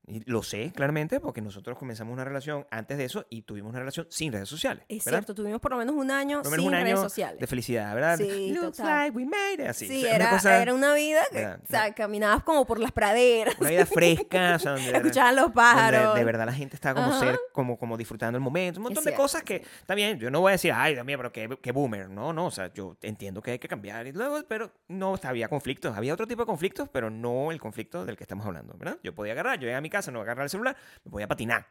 Y 0.07 0.23
lo 0.31 0.43
sé 0.43 0.71
claramente 0.75 1.19
porque 1.19 1.41
nosotros 1.41 1.79
comenzamos 1.79 2.13
una 2.13 2.25
relación 2.25 2.67
antes 2.71 2.99
de 2.99 3.05
eso 3.07 3.25
y 3.31 3.43
tuvimos 3.43 3.71
una 3.71 3.79
relación 3.79 4.07
sin 4.11 4.33
redes 4.33 4.49
sociales. 4.49 4.85
Es 4.89 5.05
¿verdad? 5.05 5.21
cierto, 5.21 5.35
tuvimos 5.35 5.61
por 5.61 5.71
lo 5.71 5.79
menos 5.79 5.95
un 5.95 6.11
año 6.11 6.39
menos 6.43 6.53
sin 6.55 6.67
un 6.67 6.75
año 6.75 6.85
redes 6.85 7.01
sociales. 7.01 7.41
de 7.41 7.47
felicidad, 7.47 7.95
¿verdad? 7.95 8.19
Sí, 8.19 8.51
Looks 8.53 8.77
total. 8.77 8.87
like 8.87 9.17
we 9.17 9.25
made 9.25 9.55
it. 9.55 9.69
Así. 9.69 9.89
Sí, 9.89 9.99
o 9.99 10.01
sea, 10.01 10.17
una 10.17 10.25
era, 10.25 10.31
cosa- 10.31 10.63
era 10.63 10.75
una 10.75 10.95
vida 10.95 11.23
que, 11.31 11.37
Verdad, 11.39 11.61
o 11.63 11.67
sea, 11.67 11.95
caminabas 11.95 12.43
como 12.45 12.67
por 12.67 12.79
las 12.79 12.93
praderas, 12.93 13.57
una 13.59 13.71
vida 13.71 13.87
fresca, 13.87 14.57
o 14.57 14.59
sea, 14.59 14.73
donde, 14.77 14.91
escuchaban 14.91 15.37
los 15.37 15.45
donde 15.47 15.55
pájaros. 15.55 16.15
de 16.17 16.25
verdad 16.25 16.47
la 16.47 16.53
gente 16.53 16.77
estaba 16.77 17.03
como, 17.03 17.19
ser, 17.19 17.41
como, 17.53 17.79
como 17.79 17.97
disfrutando 17.97 18.37
el 18.37 18.43
momento, 18.43 18.81
un 18.81 18.85
montón 18.85 19.05
de 19.05 19.11
cierto, 19.11 19.23
cosas 19.23 19.43
que, 19.43 19.65
bien, 19.95 20.19
yo 20.19 20.31
no 20.31 20.41
voy 20.41 20.51
a 20.51 20.53
decir, 20.53 20.73
ay, 20.75 20.95
Dios 20.95 21.07
mío, 21.07 21.17
pero 21.17 21.33
qué, 21.33 21.49
qué 21.63 21.73
boomer, 21.73 22.11
no, 22.11 22.33
no, 22.33 22.47
o 22.47 22.51
sea, 22.51 22.73
yo 22.75 22.97
entiendo 23.01 23.41
que 23.41 23.53
hay 23.53 23.59
que 23.59 23.69
cambiar, 23.69 24.07
y 24.07 24.13
luego, 24.13 24.43
pero 24.47 24.71
no, 24.89 25.19
había 25.23 25.49
conflictos, 25.49 25.97
había 25.97 26.13
otro 26.13 26.27
tipo 26.27 26.43
de 26.43 26.47
conflictos, 26.47 26.89
pero 26.93 27.09
no 27.09 27.51
el 27.53 27.61
conflicto 27.61 28.05
del 28.05 28.17
que 28.17 28.25
estamos 28.25 28.45
hablando, 28.45 28.75
¿verdad? 28.77 28.99
Yo 29.03 29.15
podía 29.15 29.33
agarrar, 29.33 29.59
yo 29.59 29.63
llegué 29.63 29.77
a 29.77 29.81
mi 29.81 29.91
casa, 29.99 30.11
no 30.11 30.19
voy 30.19 30.25
a 30.25 30.27
agarrar 30.31 30.45
el 30.45 30.51
celular, 30.51 30.77
me 31.05 31.11
podía 31.11 31.29
patinar, 31.29 31.67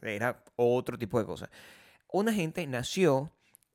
era 0.00 0.42
otro 0.56 0.98
tipo 0.98 1.18
de 1.18 1.26
cosas. 1.26 1.50
Una 2.08 2.32
gente 2.32 2.66
nació, 2.66 3.32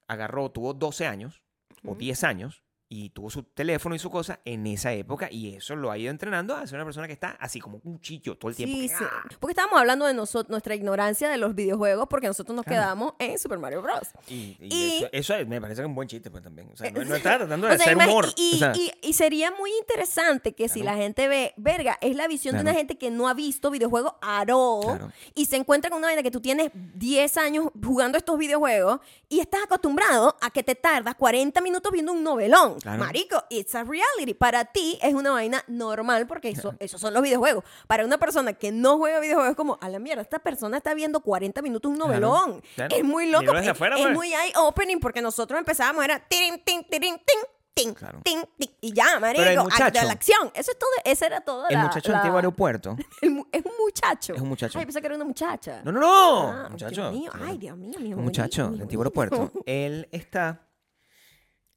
agarró, 0.07 0.49
tuvo 0.51 0.73
12 0.73 1.07
años 1.07 1.41
o 1.83 1.95
10 1.95 2.23
años 2.23 2.63
y 2.89 3.09
tuvo 3.09 3.29
su 3.29 3.43
teléfono 3.43 3.95
y 3.95 3.99
su 3.99 4.09
cosa 4.09 4.39
en 4.45 4.65
esa 4.67 4.93
época 4.93 5.27
y 5.29 5.55
eso 5.55 5.75
lo 5.75 5.91
ha 5.91 5.97
ido 5.97 6.09
entrenando 6.09 6.55
a 6.55 6.65
ser 6.65 6.75
una 6.75 6.85
persona 6.85 7.05
que 7.07 7.13
está 7.13 7.31
así 7.39 7.59
como 7.59 7.81
un 7.83 7.99
chillo 7.99 8.37
todo 8.37 8.49
el 8.49 8.55
tiempo. 8.55 8.75
Sí, 8.77 8.87
sí. 8.87 9.03
¡ah! 9.03 9.23
Porque 9.39 9.51
estábamos 9.51 9.79
hablando 9.79 10.05
de 10.05 10.13
nosotros, 10.13 10.49
nuestra 10.49 10.73
ignorancia 10.73 11.29
de 11.29 11.37
los 11.37 11.53
videojuegos, 11.53 12.07
porque 12.09 12.27
nosotros 12.27 12.55
nos 12.55 12.65
quedamos 12.65 13.13
en 13.19 13.37
Super 13.39 13.59
Mario 13.59 13.81
Bros. 13.81 14.07
Y, 14.29 14.55
y 14.61 14.67
Y- 14.71 14.97
eso, 15.13 15.33
eso 15.35 15.45
me 15.47 15.59
parece 15.59 15.79
que 15.79 15.81
es 15.83 15.87
un 15.87 15.95
buen 15.95 16.07
chiste 16.07 16.31
pues 16.31 16.43
también. 16.43 16.69
O 16.71 16.77
sea, 16.77 16.89
no, 16.91 17.01
Eh, 17.01 17.05
no 17.05 17.11
sí. 17.11 17.17
estaba 17.17 17.37
tratando 17.39 17.67
O 17.67 17.69
de 17.69 17.77
sea, 17.77 17.85
hacer 17.93 17.97
humor. 18.07 18.27
Y, 18.37 18.55
o 18.55 18.57
sea, 18.57 18.73
y- 18.75 18.91
y 19.01 19.13
sería 19.13 19.51
muy 19.51 19.69
interesante 19.79 20.53
que 20.55 20.69
si 20.69 20.81
la 20.83 20.95
gente 20.95 21.27
ve, 21.27 21.53
verga, 21.57 21.97
es 22.01 22.15
la 22.15 22.27
visión 22.27 22.55
de 22.55 22.61
una 22.61 22.73
gente 22.73 22.97
que 22.97 23.11
no 23.11 23.27
ha 23.27 23.33
visto 23.33 23.69
videojuegos 23.69 24.13
all, 24.21 24.45
Claro. 24.47 25.11
y 25.35 25.45
se 25.47 25.57
encuentra 25.57 25.89
con 25.89 25.99
una 25.99 26.07
vaina 26.07 26.23
que 26.23 26.31
tú 26.31 26.39
tienes 26.41 26.71
10 26.73 27.37
años 27.37 27.67
jugando 27.83 28.17
estos 28.17 28.37
videojuegos 28.37 28.99
y 29.29 29.39
estás 29.39 29.61
acostumbrado 29.63 30.37
a 30.41 30.49
que 30.51 30.63
te 30.63 30.75
tardas 30.75 31.15
40 31.15 31.59
minutos 31.61 31.91
viendo 31.91 32.13
un 32.13 32.23
novelón. 32.23 32.76
Claro. 32.81 32.99
Marico, 33.03 33.43
it's 33.49 33.73
a 33.75 33.83
reality. 33.83 34.33
Para 34.33 34.65
ti 34.65 34.97
es 35.01 35.13
una 35.13 35.31
vaina 35.31 35.63
normal 35.67 36.27
porque 36.27 36.49
eso, 36.49 36.75
esos 36.79 36.99
son 37.01 37.13
los 37.13 37.23
videojuegos. 37.23 37.63
Para 37.87 38.05
una 38.05 38.17
persona 38.17 38.53
que 38.53 38.71
no 38.71 38.97
juega 38.97 39.19
videojuegos 39.19 39.51
es 39.51 39.55
como, 39.57 39.77
a 39.81 39.89
la 39.89 39.99
mierda, 39.99 40.21
esta 40.21 40.39
persona 40.39 40.77
está 40.77 40.93
viendo 40.93 41.19
40 41.21 41.61
minutos 41.61 41.91
un 41.91 41.97
novelón. 41.97 42.61
claro. 42.75 42.95
Es 42.95 43.03
muy 43.03 43.29
loco. 43.29 43.55
Es, 43.57 43.67
afuera, 43.67 43.95
es 43.97 44.01
pues. 44.03 44.13
muy 44.15 44.33
eye-opening 44.33 44.99
porque 44.99 45.21
nosotros 45.21 45.57
empezábamos, 45.59 46.03
era 46.03 46.19
tirin, 46.19 46.61
tin, 46.63 46.83
tirin, 46.89 47.15
tin, 47.17 47.25
tin, 47.73 47.93
Claro. 47.93 48.21
tin, 48.23 48.39
tin, 48.57 48.71
y 48.81 48.91
ya, 48.91 49.19
marico, 49.19 49.41
Pero 49.43 49.51
el 49.51 49.57
a- 49.59 49.63
muchacho- 49.63 49.99
de 49.99 50.05
la 50.05 50.11
acción. 50.13 50.51
Eso 50.55 50.71
es 50.71 50.79
todo, 50.79 50.89
ese 51.03 51.25
era 51.27 51.41
todo 51.41 51.67
el 51.67 51.75
la- 51.75 51.83
muchacho 51.83 52.11
la- 52.11 52.17
antiguo 52.17 52.37
aeropuerto. 52.37 52.95
el 53.21 53.43
es 53.51 53.65
un 53.65 53.71
muchacho. 53.79 54.33
Es 54.33 54.41
un 54.41 54.49
muchacho. 54.49 54.79
Ay, 54.79 54.85
pensé 54.85 54.99
que 54.99 55.05
era 55.07 55.15
una 55.15 55.25
muchacha. 55.25 55.81
No, 55.83 55.91
no, 55.91 55.99
no. 55.99 56.47
Ah, 56.49 56.67
muchacho. 56.71 56.93
Dios 56.95 57.13
mío. 57.13 57.31
Ay, 57.39 57.57
Dios 57.59 57.77
mío, 57.77 57.99
mi 57.99 58.13
Un 58.13 58.23
muchacho 58.23 58.63
juvenil, 58.63 58.77
de 58.79 58.83
antiguo 58.83 59.03
aeropuerto. 59.03 59.51
Él 59.67 60.09
está. 60.11 60.67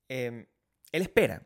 eh, 0.08 0.48
él 0.92 1.02
espera. 1.02 1.42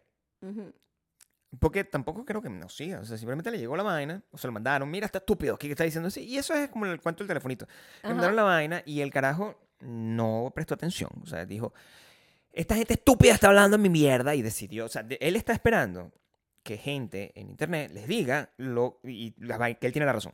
Porque 1.61 1.85
tampoco 1.85 2.25
creo 2.25 2.43
que 2.43 2.51
no 2.51 2.69
siga. 2.69 3.01
O 3.01 3.05
sea, 3.05 3.17
simplemente 3.17 3.51
le 3.51 3.59
llegó 3.59 3.77
la 3.77 3.85
vaina, 3.85 4.23
o 4.33 4.39
se 4.39 4.47
lo 4.49 4.53
mandaron. 4.53 4.91
Mira, 4.91 5.07
está 5.07 5.19
estúpido. 5.19 5.57
¿Qué 5.57 5.71
está 5.71 5.85
diciendo 5.85 6.09
así? 6.09 6.23
Y 6.25 6.37
eso 6.37 6.53
es 6.55 6.69
como 6.69 6.87
el 6.87 7.01
cuento 7.01 7.19
del 7.23 7.29
telefonito. 7.29 7.67
Le 8.03 8.09
mandaron 8.11 8.37
la 8.37 8.43
vaina 8.43 8.83
y 8.85 9.01
el 9.01 9.11
carajo 9.13 9.61
no 9.81 10.51
prestó 10.55 10.75
atención. 10.75 11.11
O 11.23 11.27
sea, 11.27 11.47
dijo: 11.47 11.73
Esta 12.53 12.75
gente 12.75 12.95
estúpida 12.95 13.33
está 13.35 13.49
hablando 13.49 13.79
mi 13.79 13.89
mierda. 13.89 14.35
Y 14.35 14.43
decidió. 14.43 14.85
O 14.87 14.89
sea, 14.89 15.05
de- 15.05 15.19
él 15.21 15.37
está 15.37 15.53
esperando 15.53 16.13
que 16.65 16.77
gente 16.77 17.33
en 17.39 17.51
internet 17.51 17.93
les 17.93 18.09
diga 18.09 18.51
lo, 18.57 18.99
y 19.05 19.35
la 19.39 19.59
que 19.75 19.87
él 19.87 19.93
tiene 19.93 20.07
la 20.07 20.13
razón. 20.15 20.33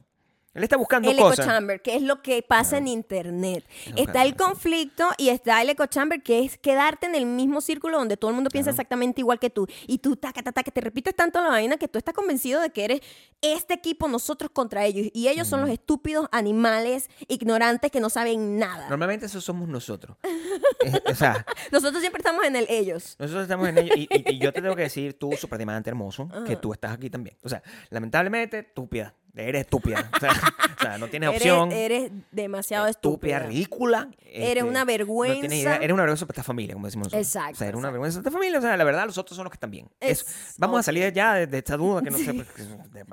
Él 0.52 0.64
está 0.64 0.76
buscando 0.76 1.08
El 1.10 1.16
echo 1.16 1.28
cosas. 1.28 1.46
chamber, 1.46 1.80
que 1.80 1.94
es 1.94 2.02
lo 2.02 2.22
que 2.22 2.42
pasa 2.42 2.78
en 2.78 2.88
internet. 2.88 3.64
Es 3.86 3.90
lo 3.92 3.96
Está 3.98 4.22
que 4.22 4.28
el 4.28 4.36
conflicto 4.36 5.08
y 5.16 5.28
está 5.28 5.62
el 5.62 5.70
echo 5.70 5.86
chamber, 5.86 6.22
que 6.22 6.44
es 6.44 6.58
quedarte 6.58 7.06
en 7.06 7.14
el 7.14 7.24
mismo 7.26 7.60
círculo 7.60 7.98
donde 7.98 8.16
todo 8.16 8.30
el 8.30 8.34
mundo 8.34 8.50
piensa 8.50 8.70
exactamente 8.70 9.20
igual 9.20 9.38
que 9.38 9.48
tú. 9.50 9.66
Y 9.86 9.98
tú, 9.98 10.16
taca, 10.16 10.42
taca, 10.42 10.52
taca, 10.52 10.70
te 10.72 10.80
repites 10.80 11.14
tanto 11.14 11.40
la 11.40 11.50
vaina 11.50 11.76
que 11.76 11.86
tú 11.86 11.98
estás 11.98 12.14
convencido 12.14 12.60
de 12.60 12.70
que 12.70 12.84
eres 12.84 13.00
este 13.42 13.74
equipo, 13.74 14.08
nosotros 14.08 14.50
contra 14.52 14.84
ellos. 14.84 15.06
Y 15.14 15.28
ellos 15.28 15.46
son 15.46 15.60
los 15.60 15.70
estúpidos 15.70 16.26
animales 16.32 17.08
ignorantes 17.28 17.90
que 17.92 18.00
no 18.00 18.10
saben 18.10 18.58
nada. 18.58 18.88
Normalmente 18.88 19.26
esos 19.26 19.44
somos 19.44 19.68
nosotros. 19.68 20.16
O 21.10 21.14
sea, 21.14 21.44
Nosotros 21.70 22.00
siempre 22.00 22.20
estamos 22.20 22.44
en 22.44 22.56
el 22.56 22.66
ellos. 22.68 23.14
nosotros 23.18 23.42
estamos 23.42 23.68
en 23.68 23.78
ello. 23.78 23.94
Y, 23.94 24.08
y- 24.10 24.34
y 24.34 24.38
yo 24.38 24.52
te 24.52 24.62
tengo 24.62 24.74
que 24.74 24.82
decir, 24.82 25.18
tú, 25.18 25.32
super 25.32 25.60
hermoso, 25.60 26.28
que 26.46 26.56
tú 26.56 26.72
estás 26.72 26.92
aquí 26.92 27.10
también. 27.10 27.36
O 27.42 27.48
sea, 27.48 27.62
lamentablemente, 27.90 28.60
estúpida. 28.60 29.14
Eres 29.34 29.60
estúpida. 29.62 30.10
O 30.14 30.18
sea, 30.18 30.30
o 30.32 30.82
sea, 30.82 30.98
no 30.98 31.08
tienes 31.08 31.28
Eres, 31.30 31.40
opción. 31.42 31.72
eres 31.72 32.10
demasiado 32.32 32.86
estúpida, 32.88 33.36
estúpida. 33.36 33.48
ridícula. 33.50 34.10
Eres 34.24 34.64
una 34.64 34.80
No 34.80 34.86
tienes 34.86 34.98
vergüenza. 34.98 35.54
idea. 35.54 35.76
Eres 35.76 35.92
una 35.92 36.02
vergüenza 36.02 36.26
para 36.26 36.34
esta 36.34 36.42
familia, 36.42 36.74
como 36.74 36.86
decimos 36.86 37.06
nosotros. 37.06 37.26
Exacto, 37.26 37.52
O 37.52 37.56
sea, 37.56 37.68
eres 37.68 37.78
una 37.78 37.90
vergüenza 37.90 38.18
para 38.20 38.28
esta 38.28 38.38
familia. 38.38 38.58
O 38.58 38.62
sea, 38.62 38.76
la 38.76 38.84
verdad, 38.84 39.06
los 39.06 39.18
otros 39.18 39.36
son 39.36 39.44
los 39.44 39.50
que 39.52 39.56
están 39.56 39.70
bien. 39.70 39.88
Es- 40.00 40.22
Eso. 40.22 40.54
Vamos 40.58 40.80
a 40.80 40.82
salir 40.82 41.12
ya 41.12 41.34
de, 41.34 41.46
de 41.46 41.58
esta 41.58 41.76
duda 41.76 42.02
que 42.02 42.10
no 42.10 42.18
sé. 42.18 42.34
porque 42.34 42.64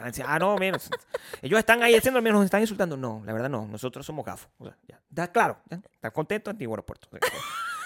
decir, 0.06 0.26
ah, 0.28 0.40
no, 0.40 0.56
mira. 0.58 0.80
Ellos 1.42 1.60
están 1.60 1.84
ahí 1.84 1.96
haciendo, 1.96 2.22
mira, 2.22 2.34
nos 2.36 2.46
están 2.46 2.62
insultando. 2.62 2.98
No, 2.98 3.22
la 3.26 3.34
verdad 3.34 3.50
no. 3.50 3.68
Nosotros 3.68 4.06
somos 4.06 4.26
gafos. 4.26 4.50
O 4.58 4.66
sea, 4.66 4.78
ya. 4.88 5.00
Está 5.10 5.32
claro. 5.32 5.60
Ya. 5.70 5.82
Está 5.94 6.12
contento, 6.12 6.50
antiguo 6.50 6.74
aeropuerto. 6.74 7.08
O 7.08 7.12
sea, 7.12 7.20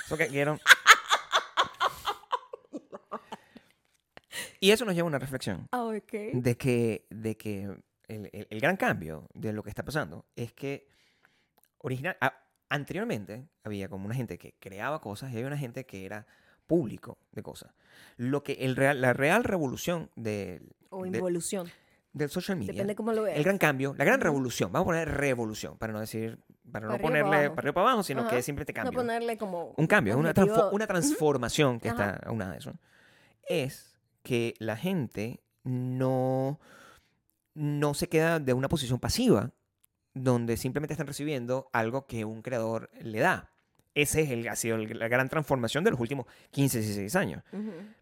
Eso 0.06 0.17
que 0.17 0.28
quiero. 0.28 0.58
Y 4.60 4.72
eso 4.72 4.86
nos 4.86 4.94
lleva 4.96 5.08
a 5.08 5.10
una 5.10 5.20
reflexión 5.20 5.67
Ah, 5.72 5.84
ok. 5.84 6.12
de 6.34 6.56
que, 6.58 7.06
de 7.10 7.36
que 7.36 7.70
el, 8.15 8.30
el- 8.34 8.47
el 8.50 8.60
gran 8.60 8.78
cambio 8.78 9.28
de 9.34 9.54
lo 9.54 9.63
que 9.63 9.69
está 9.69 9.84
pasando 9.84 10.26
es 10.36 10.54
que 10.54 10.88
original, 11.80 12.17
a- 12.21 12.36
anteriormente 12.69 13.47
había 13.63 13.89
como 13.89 14.06
una 14.06 14.15
gente 14.15 14.38
que 14.38 14.54
creaba 14.60 15.02
cosas 15.02 15.32
y 15.32 15.36
había 15.36 15.47
una 15.47 15.58
gente 15.58 15.86
que 15.86 16.06
era 16.06 16.26
público 16.67 17.17
de 17.32 17.43
cosas. 17.43 17.74
Lo 18.17 18.43
que 18.43 18.54
el 18.54 18.76
real, 18.76 19.02
la 19.02 19.13
real 19.13 19.43
revolución 19.43 20.10
del, 20.15 20.74
O 20.89 21.04
de- 21.04 21.10
involución. 21.17 21.69
del 22.13 22.30
social 22.30 22.58
media, 22.58 22.74
Depende 22.74 22.95
cómo 22.95 23.12
lo 23.13 23.24
veas. 23.24 23.38
el 23.38 23.43
gran 23.43 23.58
cambio, 23.58 23.93
la 23.97 24.06
gran 24.06 24.21
revolución, 24.21 24.71
vamos 24.71 24.86
a 24.86 24.89
poner 24.89 25.10
revolución, 25.10 25.78
para 25.78 25.91
no 25.93 26.00
decir, 26.00 26.39
para 26.71 26.86
no 26.88 26.93
Para 26.93 26.93
arriba 26.93 26.93
o 26.93 26.97
para 26.97 27.02
ponerle 27.02 27.36
abajo. 27.38 27.56
para 27.56 27.62
arriba 27.65 27.74
para 27.74 27.88
abajo, 27.88 28.04
sino 28.04 28.21
Ajá. 28.21 28.30
que 28.30 28.41
simplemente 28.41 28.74
No 28.74 28.84
cambio. 28.84 29.00
ponerle 29.00 29.38
como... 29.38 29.74
Un 29.78 29.88
cambio, 29.88 30.17
una, 30.17 30.34
transfo- 30.34 30.69
una 30.71 30.88
transformación 30.88 31.80
que 31.80 31.89
Ajá. 31.89 32.12
está 32.15 32.28
aunada 32.30 32.54
a 32.54 32.58
eso. 32.58 32.74
Es 33.47 33.97
que 34.24 34.54
la 34.60 34.78
gente 34.78 35.41
no, 35.63 36.60
no 37.53 37.93
se 37.93 38.09
queda 38.09 38.39
de 38.39 38.53
una 38.53 38.69
posición 38.69 38.99
pasiva 38.99 39.51
donde 40.13 40.57
simplemente 40.57 40.93
están 40.93 41.07
recibiendo 41.07 41.69
algo 41.73 42.05
que 42.05 42.25
un 42.25 42.41
creador 42.41 42.89
le 43.01 43.19
da. 43.19 43.49
Ese 43.93 44.21
es 44.21 44.31
el, 44.31 44.47
ha 44.47 44.55
sido 44.55 44.77
la 44.77 45.07
gran 45.07 45.27
transformación 45.29 45.83
de 45.83 45.91
los 45.91 45.99
últimos 45.99 46.25
15, 46.51 46.79
16 46.79 47.15
años. 47.15 47.43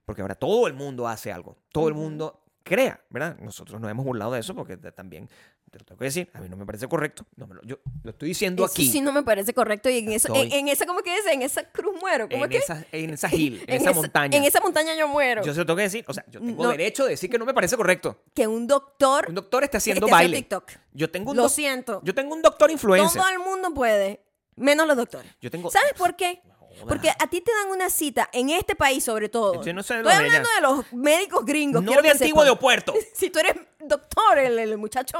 Porque 0.05 0.21
ahora 0.21 0.35
todo 0.35 0.67
el 0.67 0.73
mundo 0.73 1.07
hace 1.07 1.31
algo. 1.31 1.57
Todo 1.71 1.87
el 1.87 1.95
mundo 1.95 2.43
crea, 2.63 3.01
¿verdad? 3.09 3.37
Nosotros 3.39 3.81
nos 3.81 3.89
hemos 3.89 4.05
burlado 4.05 4.31
de 4.33 4.39
eso 4.39 4.53
porque 4.55 4.77
también, 4.77 5.27
te 5.69 5.79
lo 5.79 5.85
tengo 5.85 5.99
que 5.99 6.05
decir, 6.05 6.29
a 6.33 6.39
mí 6.41 6.49
no 6.49 6.57
me 6.57 6.65
parece 6.65 6.87
correcto. 6.87 7.25
No 7.35 7.47
me 7.47 7.55
lo- 7.55 7.61
yo 7.63 7.77
lo 8.03 8.11
estoy 8.11 8.29
diciendo 8.29 8.65
Eso 8.65 8.73
aquí. 8.73 8.89
sí 8.91 9.01
no 9.01 9.11
me 9.11 9.23
parece 9.23 9.53
correcto. 9.53 9.89
Y 9.89 9.99
en, 9.99 10.11
eso, 10.11 10.33
en, 10.35 10.67
esa, 10.67 10.85
¿cómo 10.85 11.01
que 11.01 11.15
es? 11.15 11.25
En 11.27 11.41
esa 11.41 11.63
cruz 11.71 11.95
muero. 11.99 12.27
¿Cómo 12.29 12.45
en, 12.45 12.49
que? 12.51 12.57
esa, 12.57 12.85
en 12.91 13.09
esa 13.11 13.27
hill, 13.35 13.63
en, 13.67 13.75
esa, 13.75 13.91
esa- 13.91 13.93
montaña. 13.93 14.37
En 14.37 14.43
esa 14.43 14.59
montaña 14.61 14.95
yo 14.95 15.07
muero. 15.07 15.43
Yo 15.43 15.53
se 15.53 15.59
lo 15.59 15.65
tengo 15.65 15.77
que 15.77 15.83
decir. 15.83 16.05
O 16.07 16.13
sea, 16.13 16.25
yo 16.29 16.39
tengo 16.39 16.63
No. 16.63 16.69
derecho 16.69 17.03
de 17.05 17.11
decir 17.11 17.29
que 17.29 17.37
no 17.37 17.45
me 17.45 17.53
parece 17.53 17.75
correcto. 17.77 18.21
que 18.33 18.47
un 18.47 18.67
doctor 18.67 19.25
Un 19.29 19.35
doctor 19.35 19.63
está 19.63 19.77
haciendo 19.77 20.05
esté 20.07 20.15
haciendo 20.15 20.31
baile. 20.33 20.37
TikTok. 20.37 20.71
Yo 20.93 21.09
tengo 21.09 21.31
un, 21.31 21.37
Lo 21.37 21.49
siento. 21.49 22.01
yo 22.03 22.13
tengo 22.15 22.33
un 22.35 22.41
doctor 22.41 22.69
influencer. 22.71 23.21
Todo 23.21 23.31
el 23.31 23.39
mundo 23.39 23.73
puede, 23.73 24.21
menos 24.55 24.87
los 24.87 24.97
doctores. 24.97 25.31
Yo 25.41 25.49
tengo. 25.51 25.69
¿Sabes 25.71 25.93
por 25.97 26.15
qué? 26.15 26.41
Porque 26.87 27.09
a 27.09 27.27
ti 27.27 27.41
te 27.41 27.51
dan 27.51 27.71
una 27.71 27.89
cita 27.89 28.29
en 28.31 28.49
este 28.49 28.75
país, 28.75 29.03
sobre 29.03 29.27
todo. 29.29 29.63
Yo 29.63 29.73
no 29.73 29.83
sé 29.83 29.95
de 29.95 29.99
Estoy 30.01 30.13
hablando 30.15 30.49
de 30.55 30.61
los 30.61 30.93
médicos 30.93 31.45
gringos. 31.45 31.83
No 31.83 32.01
de 32.01 32.09
antiguo 32.09 32.43
de 32.43 32.51
Opuerto. 32.51 32.93
Si 33.13 33.29
tú 33.29 33.39
eres 33.39 33.55
doctor, 33.79 34.37
el, 34.37 34.57
el 34.59 34.77
muchacho 34.77 35.17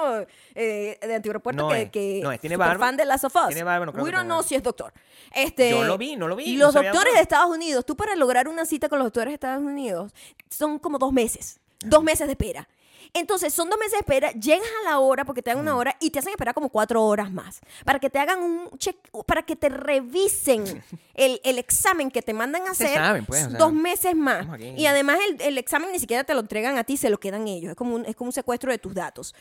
eh, 0.55 0.97
de 1.01 1.15
Antiguo 1.15 1.31
Aeropuerto 1.31 1.63
No 1.63 1.69
que, 1.69 1.81
es, 1.83 1.89
que 1.89 2.19
no 2.23 2.31
es, 2.31 2.39
tiene 2.39 2.55
super 2.55 2.67
barba. 2.67 2.85
fan 2.85 2.97
de 2.97 3.05
Last 3.05 3.25
of 3.25 3.35
Us. 3.35 3.47
Tiene 3.47 3.63
barba, 3.63 3.85
no 3.85 3.91
creo 3.91 4.03
We 4.03 4.09
que 4.11 4.15
don't 4.15 4.23
tenga 4.23 4.29
know 4.35 4.37
barba. 4.37 4.47
si 4.47 4.55
es 4.55 4.63
doctor. 4.63 4.93
Este, 5.33 5.69
Yo 5.71 5.83
lo 5.83 5.97
vi, 5.97 6.15
no 6.15 6.27
lo 6.27 6.35
vi, 6.35 6.45
Y 6.45 6.55
no 6.55 6.65
los 6.65 6.73
doctores 6.73 7.13
de 7.13 7.21
Estados 7.21 7.49
Unidos, 7.53 7.85
tú 7.85 7.95
para 7.95 8.15
lograr 8.15 8.47
una 8.47 8.65
cita 8.65 8.87
con 8.89 8.99
los 8.99 9.07
doctores 9.07 9.31
de 9.31 9.35
Estados 9.35 9.63
Unidos, 9.63 10.11
son 10.49 10.79
como 10.79 10.97
dos 10.97 11.11
meses. 11.11 11.59
Dos 11.79 12.03
meses 12.03 12.27
de 12.27 12.33
espera. 12.33 12.67
Entonces, 13.13 13.53
son 13.53 13.69
dos 13.69 13.79
meses 13.79 13.93
de 13.93 13.97
espera, 13.99 14.31
llegas 14.33 14.67
a 14.81 14.89
la 14.89 14.99
hora 14.99 15.25
porque 15.25 15.41
te 15.41 15.49
dan 15.49 15.59
una 15.59 15.75
hora 15.75 15.95
y 15.99 16.11
te 16.11 16.19
hacen 16.19 16.31
esperar 16.31 16.53
como 16.53 16.69
cuatro 16.69 17.03
horas 17.03 17.31
más. 17.31 17.59
Para 17.83 17.99
que 17.99 18.09
te 18.09 18.19
hagan 18.19 18.41
un 18.43 18.69
check, 18.77 18.97
para 19.25 19.43
que 19.43 19.55
te 19.55 19.69
revisen 19.69 20.83
el, 21.15 21.41
el 21.43 21.57
examen 21.57 22.11
que 22.11 22.21
te 22.21 22.33
mandan 22.33 22.67
a 22.67 22.71
hacer 22.71 22.93
saben, 22.95 23.25
pues, 23.25 23.47
o 23.47 23.49
sea, 23.49 23.57
dos 23.59 23.73
meses 23.73 24.15
más. 24.15 24.45
Y 24.59 24.85
además 24.85 25.19
el, 25.27 25.41
el 25.41 25.57
examen 25.57 25.91
ni 25.91 25.99
siquiera 25.99 26.23
te 26.23 26.33
lo 26.33 26.41
entregan 26.41 26.77
a 26.77 26.83
ti, 26.83 26.97
se 26.97 27.09
lo 27.09 27.19
quedan 27.19 27.47
ellos. 27.47 27.71
Es 27.71 27.75
como 27.75 27.95
un, 27.95 28.05
es 28.05 28.15
como 28.15 28.29
un 28.29 28.33
secuestro 28.33 28.71
de 28.71 28.77
tus 28.77 28.93
datos. 28.93 29.33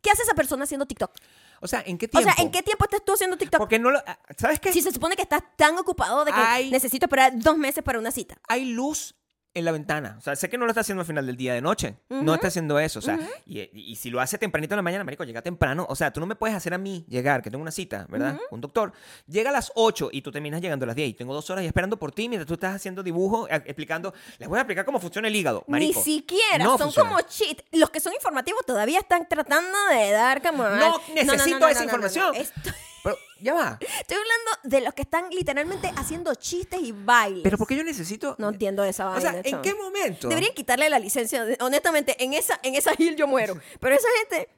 ¿Qué 0.00 0.10
hace 0.10 0.22
esa 0.22 0.34
persona 0.34 0.64
haciendo 0.64 0.86
TikTok? 0.86 1.12
O 1.60 1.68
sea, 1.68 1.82
¿en 1.84 1.98
qué 1.98 2.06
O 2.06 2.08
tiempo? 2.08 2.30
sea, 2.32 2.42
¿en 2.42 2.50
qué 2.50 2.62
tiempo 2.62 2.84
estás 2.84 3.04
tú 3.04 3.12
haciendo 3.12 3.36
TikTok? 3.36 3.58
Porque 3.58 3.78
no 3.78 3.90
lo... 3.90 4.00
¿Sabes 4.38 4.60
qué? 4.60 4.72
Si 4.72 4.80
se 4.80 4.92
supone 4.92 5.14
que 5.14 5.22
estás 5.22 5.42
tan 5.56 5.76
ocupado 5.76 6.24
de 6.24 6.32
que 6.32 6.70
necesito 6.70 7.04
esperar 7.04 7.32
dos 7.34 7.58
meses 7.58 7.84
para 7.84 7.98
una 7.98 8.10
cita. 8.10 8.38
hay 8.48 8.64
luz 8.64 9.14
en 9.52 9.64
la 9.64 9.72
ventana. 9.72 10.14
O 10.18 10.20
sea, 10.20 10.36
sé 10.36 10.48
que 10.48 10.56
no 10.56 10.64
lo 10.64 10.70
está 10.70 10.82
haciendo 10.82 11.00
al 11.00 11.06
final 11.06 11.26
del 11.26 11.36
día 11.36 11.54
de 11.54 11.60
noche. 11.60 11.96
No 12.08 12.34
está 12.34 12.48
haciendo 12.48 12.78
eso. 12.78 13.00
O 13.00 13.02
sea, 13.02 13.18
y, 13.46 13.60
y- 13.60 13.70
y 13.72 13.96
si 13.96 14.08
lo 14.10 14.20
hace 14.20 14.38
tempranito 14.38 14.74
en 14.74 14.76
la 14.76 14.82
mañana, 14.82 15.02
marico, 15.04 15.24
llega 15.24 15.42
temprano. 15.42 15.86
O 15.88 15.96
sea, 15.96 16.12
tú 16.12 16.20
no 16.20 16.26
me 16.26 16.36
puedes 16.36 16.56
hacer 16.56 16.72
a 16.72 16.78
mí 16.78 17.04
llegar, 17.08 17.42
que 17.42 17.50
tengo 17.50 17.62
una 17.62 17.72
cita, 17.72 18.06
¿verdad? 18.08 18.36
Con 18.48 18.58
Un 18.58 18.60
doctor. 18.60 18.92
Llega 19.26 19.50
a 19.50 19.52
las 19.52 19.72
8 19.74 20.10
y 20.12 20.22
tú 20.22 20.30
terminas 20.30 20.60
llegando 20.60 20.84
a 20.84 20.86
las 20.86 20.96
10. 20.96 21.08
Y 21.10 21.14
tengo 21.14 21.34
dos 21.34 21.48
horas 21.50 21.64
y 21.64 21.66
esperando 21.66 21.98
por 21.98 22.12
ti 22.12 22.28
mientras 22.28 22.46
tú 22.46 22.54
estás 22.54 22.76
haciendo 22.76 23.02
dibujo, 23.02 23.48
explicando. 23.48 24.14
Les 24.38 24.48
voy 24.48 24.58
a 24.58 24.60
explicar 24.62 24.84
cómo 24.84 25.00
funciona 25.00 25.26
el 25.28 25.34
hígado. 25.34 25.64
Marico. 25.66 25.98
Ni 25.98 26.04
siquiera, 26.04 26.58
No 26.64 26.70
son 26.78 26.86
funciona. 26.88 27.10
como 27.10 27.20
cheat. 27.22 27.60
Los 27.72 27.90
que 27.90 27.98
son 28.00 28.12
informativos 28.14 28.64
todavía 28.64 29.00
están 29.00 29.26
tratando 29.28 29.76
de 29.90 30.10
dar 30.12 30.42
como... 30.42 30.62
No 30.68 31.00
necesito 31.14 31.66
esa 31.68 31.84
información. 31.84 32.34
Estoy, 32.36 32.72
Pero, 33.02 33.18
ya 33.40 33.54
va. 33.54 33.78
estoy 33.80 34.16
hablando 34.16 34.50
de 34.64 34.80
los 34.82 34.94
que 34.94 35.02
están 35.02 35.30
literalmente 35.30 35.90
haciendo 35.96 36.34
chistes 36.34 36.80
y 36.82 36.92
bailes. 36.92 37.42
Pero 37.42 37.58
porque 37.58 37.76
yo 37.76 37.84
necesito. 37.84 38.36
No 38.38 38.48
entiendo 38.48 38.84
esa 38.84 39.06
vaina. 39.06 39.18
O 39.18 39.32
sea, 39.32 39.42
¿en 39.42 39.62
qué 39.62 39.74
momento? 39.74 40.28
Deberían 40.28 40.52
quitarle 40.52 40.88
la 40.90 40.98
licencia. 40.98 41.46
Honestamente, 41.60 42.22
en 42.22 42.34
esa, 42.34 42.58
en 42.62 42.74
esa 42.74 42.92
hill 42.96 43.16
yo 43.16 43.26
muero. 43.26 43.58
Pero 43.80 43.94
esa 43.94 44.08
gente 44.20 44.48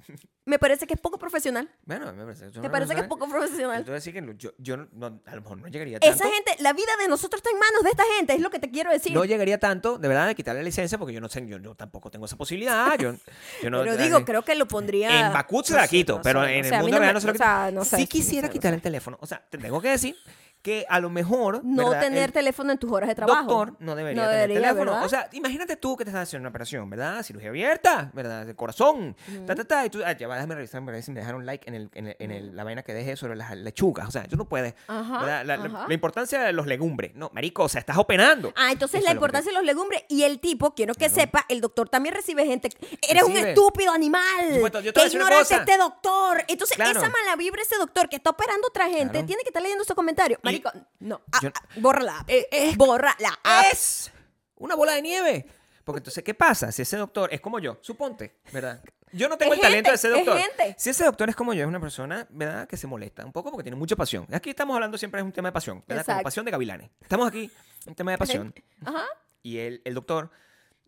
me 0.45 0.59
parece 0.59 0.87
que 0.87 0.95
es 0.95 1.01
poco 1.01 1.19
profesional. 1.19 1.71
Bueno, 1.85 2.13
me 2.13 2.25
parece. 2.25 2.51
yo 2.51 2.61
¿Te 2.61 2.69
parece 2.69 2.95
que 2.95 3.03
es 3.03 3.07
poco 3.07 3.27
Yo 3.27 3.33
profesional? 3.33 3.85
a 3.87 3.93
decir 3.93 4.13
que 4.13 4.35
yo, 4.37 4.51
yo 4.59 4.77
no- 4.93 5.21
a 5.25 5.35
lo 5.37 5.43
mejor 5.43 5.59
no 5.59 5.69
llegaría 5.69 6.01
tanto. 6.01 6.15
Esa 6.17 6.29
gente, 6.33 6.57
la 6.61 6.73
vida 6.73 6.91
de 7.01 7.07
nosotros 7.07 7.39
está 7.39 7.51
en 7.51 7.59
manos 7.61 7.85
de 7.85 7.91
esta 7.91 8.03
gente, 8.17 8.35
es 8.35 8.41
lo 8.41 8.51
que 8.51 8.59
te 8.59 8.69
quiero 8.71 8.91
decir. 8.91 9.13
No 9.13 9.25
llegaría 9.25 9.59
tanto, 9.59 9.99
de 9.99 10.09
verdad, 10.09 10.27
de 10.27 10.35
quitarle 10.35 10.61
la 10.63 10.65
licencia 10.65 10.99
porque 10.99 11.15
yo 11.15 11.21
no 11.21 11.29
sé, 11.29 11.47
yo, 11.47 11.59
yo 11.59 11.75
tampoco 11.77 12.11
tengo 12.11 12.27
esa 12.27 12.37
posibilidad. 12.37 12.99
Yo, 12.99 13.15
yo 13.63 13.71
no, 13.71 13.81
pero 13.85 13.97
digo, 13.97 14.25
creo 14.25 14.43
que 14.43 14.57
lo 14.57 14.67
pondría. 14.67 15.27
En 15.29 15.33
Bakut 15.33 15.65
se 15.67 15.75
la 15.75 15.87
quito, 15.87 16.17
no 16.17 16.23
pero 16.23 16.45
sé, 16.45 16.59
en 16.59 16.65
el 16.65 16.81
mundo 16.81 16.99
real 16.99 17.15
no 17.15 17.21
se 17.21 17.27
lo 17.29 17.33
quito. 17.35 17.97
sí 17.97 18.07
quisiera 18.09 18.51
quitar 18.51 18.75
el 18.75 18.83
teléfono. 18.83 19.19
O 19.21 19.27
sea, 19.27 19.41
te 19.49 19.59
tengo 19.59 19.81
que 19.81 19.91
decir 19.91 20.17
que 20.63 20.87
a 20.89 21.01
lo 21.01 21.11
mejor. 21.11 21.61
No 21.65 21.89
¿verdad? 21.91 22.01
tener 22.05 22.23
el 22.25 22.33
teléfono 22.33 22.71
en 22.73 22.79
tus 22.79 22.91
horas 22.93 23.09
de 23.09 23.15
trabajo. 23.17 23.43
Doctor 23.43 23.77
no 23.81 23.95
debería 23.97 24.23
No 24.23 24.29
tener 24.29 24.49
debería, 24.49 24.69
teléfono. 24.69 24.93
¿verdad? 24.93 25.07
O 25.07 25.09
sea, 25.09 25.29
imagínate 25.33 25.77
tú 25.77 25.97
que 25.97 26.05
te 26.05 26.11
estás 26.11 26.23
haciendo 26.29 26.43
una 26.45 26.51
operación, 26.51 26.89
¿verdad? 26.89 27.23
Cirugía 27.25 27.49
abierta, 27.49 28.11
¿verdad? 28.15 28.47
De 28.47 28.55
corazón. 28.55 29.17
Ta, 29.47 29.55
ta, 29.57 29.65
ta, 29.65 29.87
y 29.87 29.91
tú, 29.91 30.01
ah, 30.05 30.13
ya 30.17 30.29
va, 30.29 30.37
déjame 30.37 30.55
revisar, 30.55 30.81
me 30.81 31.03
si 31.03 31.11
me 31.11 31.21
dejaron 31.21 31.45
like 31.47 31.69
en, 31.69 31.75
el, 31.75 31.91
en, 31.95 32.07
el- 32.09 32.17
en 32.21 32.31
el- 32.31 32.57
la 32.57 32.63
vaina 32.65 32.83
que 32.83 32.95
dejé 32.95 33.17
sobre 33.17 33.35
las 33.37 33.57
lechugas. 33.57 34.07
O 34.07 34.11
sea, 34.13 34.25
yo 34.27 34.37
no 34.37 34.45
puedes. 34.49 34.75
Ajá. 34.87 35.27
La, 35.27 35.45
la- 35.45 35.55
ajá. 35.55 35.85
la 35.89 35.95
importancia 35.95 36.41
de 36.43 36.53
los 36.53 36.67
legumbres. 36.67 37.15
No, 37.17 37.31
marico, 37.35 37.65
o 37.65 37.69
sea, 37.69 37.81
estás 37.81 37.97
operando. 37.99 38.53
Ah, 38.57 38.71
entonces 38.73 39.01
Eso 39.01 39.09
la 39.09 39.15
importancia 39.15 39.51
de 39.51 39.57
los 39.59 39.65
legumbres 39.65 40.05
y 40.09 40.23
el 40.23 40.39
tipo, 40.39 40.75
quiero 40.75 40.95
que 40.95 41.09
sepa, 41.09 41.45
el 41.49 41.61
doctor 41.61 41.89
también 41.89 42.15
recibe 42.15 42.47
gente. 42.47 42.69
Eres 43.09 43.25
un 43.25 43.37
estúpido 43.37 43.91
animal. 43.93 44.61
yo 44.83 44.93
te 44.93 45.07
ignoraste 45.07 45.57
este 45.57 45.77
doctor. 45.77 46.45
Entonces, 46.47 46.77
Claro. 46.77 46.99
esa 47.01 47.09
mala 47.09 47.37
vibra, 47.37 47.63
ese 47.63 47.77
doctor 47.79 48.09
que 48.09 48.17
está 48.17 48.31
operando 48.31 48.67
a 48.67 48.69
otra 48.69 48.85
gente, 48.89 49.11
Claro. 49.13 49.27
tiene 49.27 49.43
que 49.43 49.49
estar 49.49 49.63
leyendo 49.63 49.83
esos 49.83 49.97
comentarios. 49.97 50.39
Marico, 50.61 50.73
no. 51.01 51.21
Ah, 51.33 51.39
Yo- 51.43 51.51
ah, 51.55 51.69
borra 51.77 52.03
la 52.03 52.19
app. 52.21 52.31
Eh, 52.31 52.47
eh, 52.51 52.75
borra 52.77 53.15
la 53.19 53.39
app. 53.43 53.65
es 53.73 54.11
una 54.57 54.75
bola 54.75 54.93
de 54.95 55.03
nieve. 55.03 55.47
Porque 55.85 55.99
entonces, 55.99 56.23
¿qué 56.23 56.35
pasa? 56.35 56.71
Si 56.71 56.83
ese 56.83 56.97
doctor 56.97 57.29
es 57.33 57.41
como 57.41 57.59
yo, 57.59 57.79
suponte, 57.81 58.37
¿verdad? 58.53 58.81
Yo 59.13 59.29
no 59.29 59.37
tengo 59.37 59.53
Es 59.53 59.59
el 59.59 59.63
talento 59.63 59.91
de 59.91 59.99
gente, 59.99 60.09
ese 60.09 60.09
es 60.09 60.15
doctor. 60.27 60.39
gente. 60.39 60.77
Si 60.79 60.91
ese 60.91 61.05
doctor 61.05 61.29
es 61.29 61.37
como 61.37 61.53
yo, 61.53 61.63
es 61.63 61.67
una 61.69 61.81
persona, 61.81 62.27
¿verdad? 62.31 62.67
Que 62.69 62.77
se 62.77 62.87
molesta 62.87 63.27
un 63.27 63.33
poco 63.33 63.51
porque 63.51 63.65
tiene 63.65 63.77
mucha 63.77 63.95
pasión. 63.97 64.27
Aquí 64.33 64.51
estamos 64.51 64.75
hablando 64.75 64.97
siempre 64.97 65.19
de 65.21 65.25
un 65.25 65.33
tema 65.33 65.49
de 65.49 65.53
pasión, 65.53 65.79
¿verdad? 65.87 66.05
Como 66.05 66.13
Exacto. 66.15 66.25
pasión 66.25 66.45
de 66.47 66.51
gavilanes. 66.53 66.91
Estamos 67.01 67.29
aquí, 67.29 67.51
un 67.87 67.95
tema 67.95 68.13
de 68.13 68.19
pasión. 68.19 68.55
Ajá. 68.85 69.05
Y 69.43 69.59
el, 69.59 69.83
el 69.85 69.95
doctor 69.95 70.31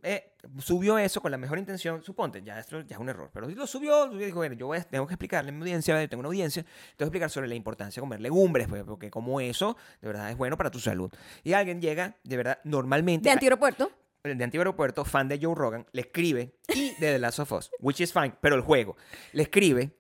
eh, 0.05 0.35
subió 0.59 0.99
eso 0.99 1.21
con 1.21 1.31
la 1.33 1.39
mejor 1.39 1.59
intención, 1.59 2.03
suponte, 2.03 2.43
ya 2.43 2.59
esto 2.61 2.81
ya 2.83 2.95
es 2.97 3.01
un 3.01 3.09
error, 3.09 3.31
pero 3.33 3.49
lo 3.49 3.67
subió, 3.67 4.07
dijo, 4.09 4.37
bueno, 4.37 4.55
yo 4.55 4.67
voy 4.67 4.79
a- 4.79 4.85
tengo 4.85 5.07
que 5.07 5.15
explicarle 5.15 5.49
a 5.51 5.53
mi 5.53 5.61
audiencia, 5.61 6.07
tengo 6.09 6.21
una 6.21 6.29
audiencia, 6.29 6.63
tengo 6.63 6.97
que 6.99 7.05
explicar 7.05 7.31
sobre 7.31 7.49
la 7.49 7.55
importancia 7.55 8.01
de 8.01 8.03
comer 8.03 8.21
legumbres, 8.21 8.69
pues, 8.69 8.85
porque 8.85 9.11
como 9.11 9.41
eso, 9.41 9.77
de 10.01 10.09
verdad, 10.09 10.31
es 10.31 10.37
bueno 10.37 10.57
para 10.57 10.71
tu 10.71 10.79
salud. 10.79 11.11
Y 11.43 11.55
alguien 11.55 11.81
llega, 11.81 12.17
de 12.23 12.37
verdad, 12.37 12.59
normalmente, 12.65 13.29
De 13.29 13.33
antiaeropuerto. 13.33 13.91
de 14.23 14.43
Antiguo 14.43 14.61
Aeropuerto, 14.63 15.05
fan 15.05 15.29
de 15.29 15.39
Joe 15.43 15.55
Rogan, 15.55 15.85
le 15.93 16.01
escribe, 16.03 16.55
y 16.75 16.91
de 16.93 17.13
The 17.13 17.19
Last 17.19 17.41
of 17.41 17.53
Us, 17.53 17.71
which 17.81 18.01
is 18.01 18.11
fine, 18.13 18.33
pero 18.41 18.57
el 18.57 18.63
juego, 18.63 18.97
le 19.33 19.43
escribe, 19.43 19.91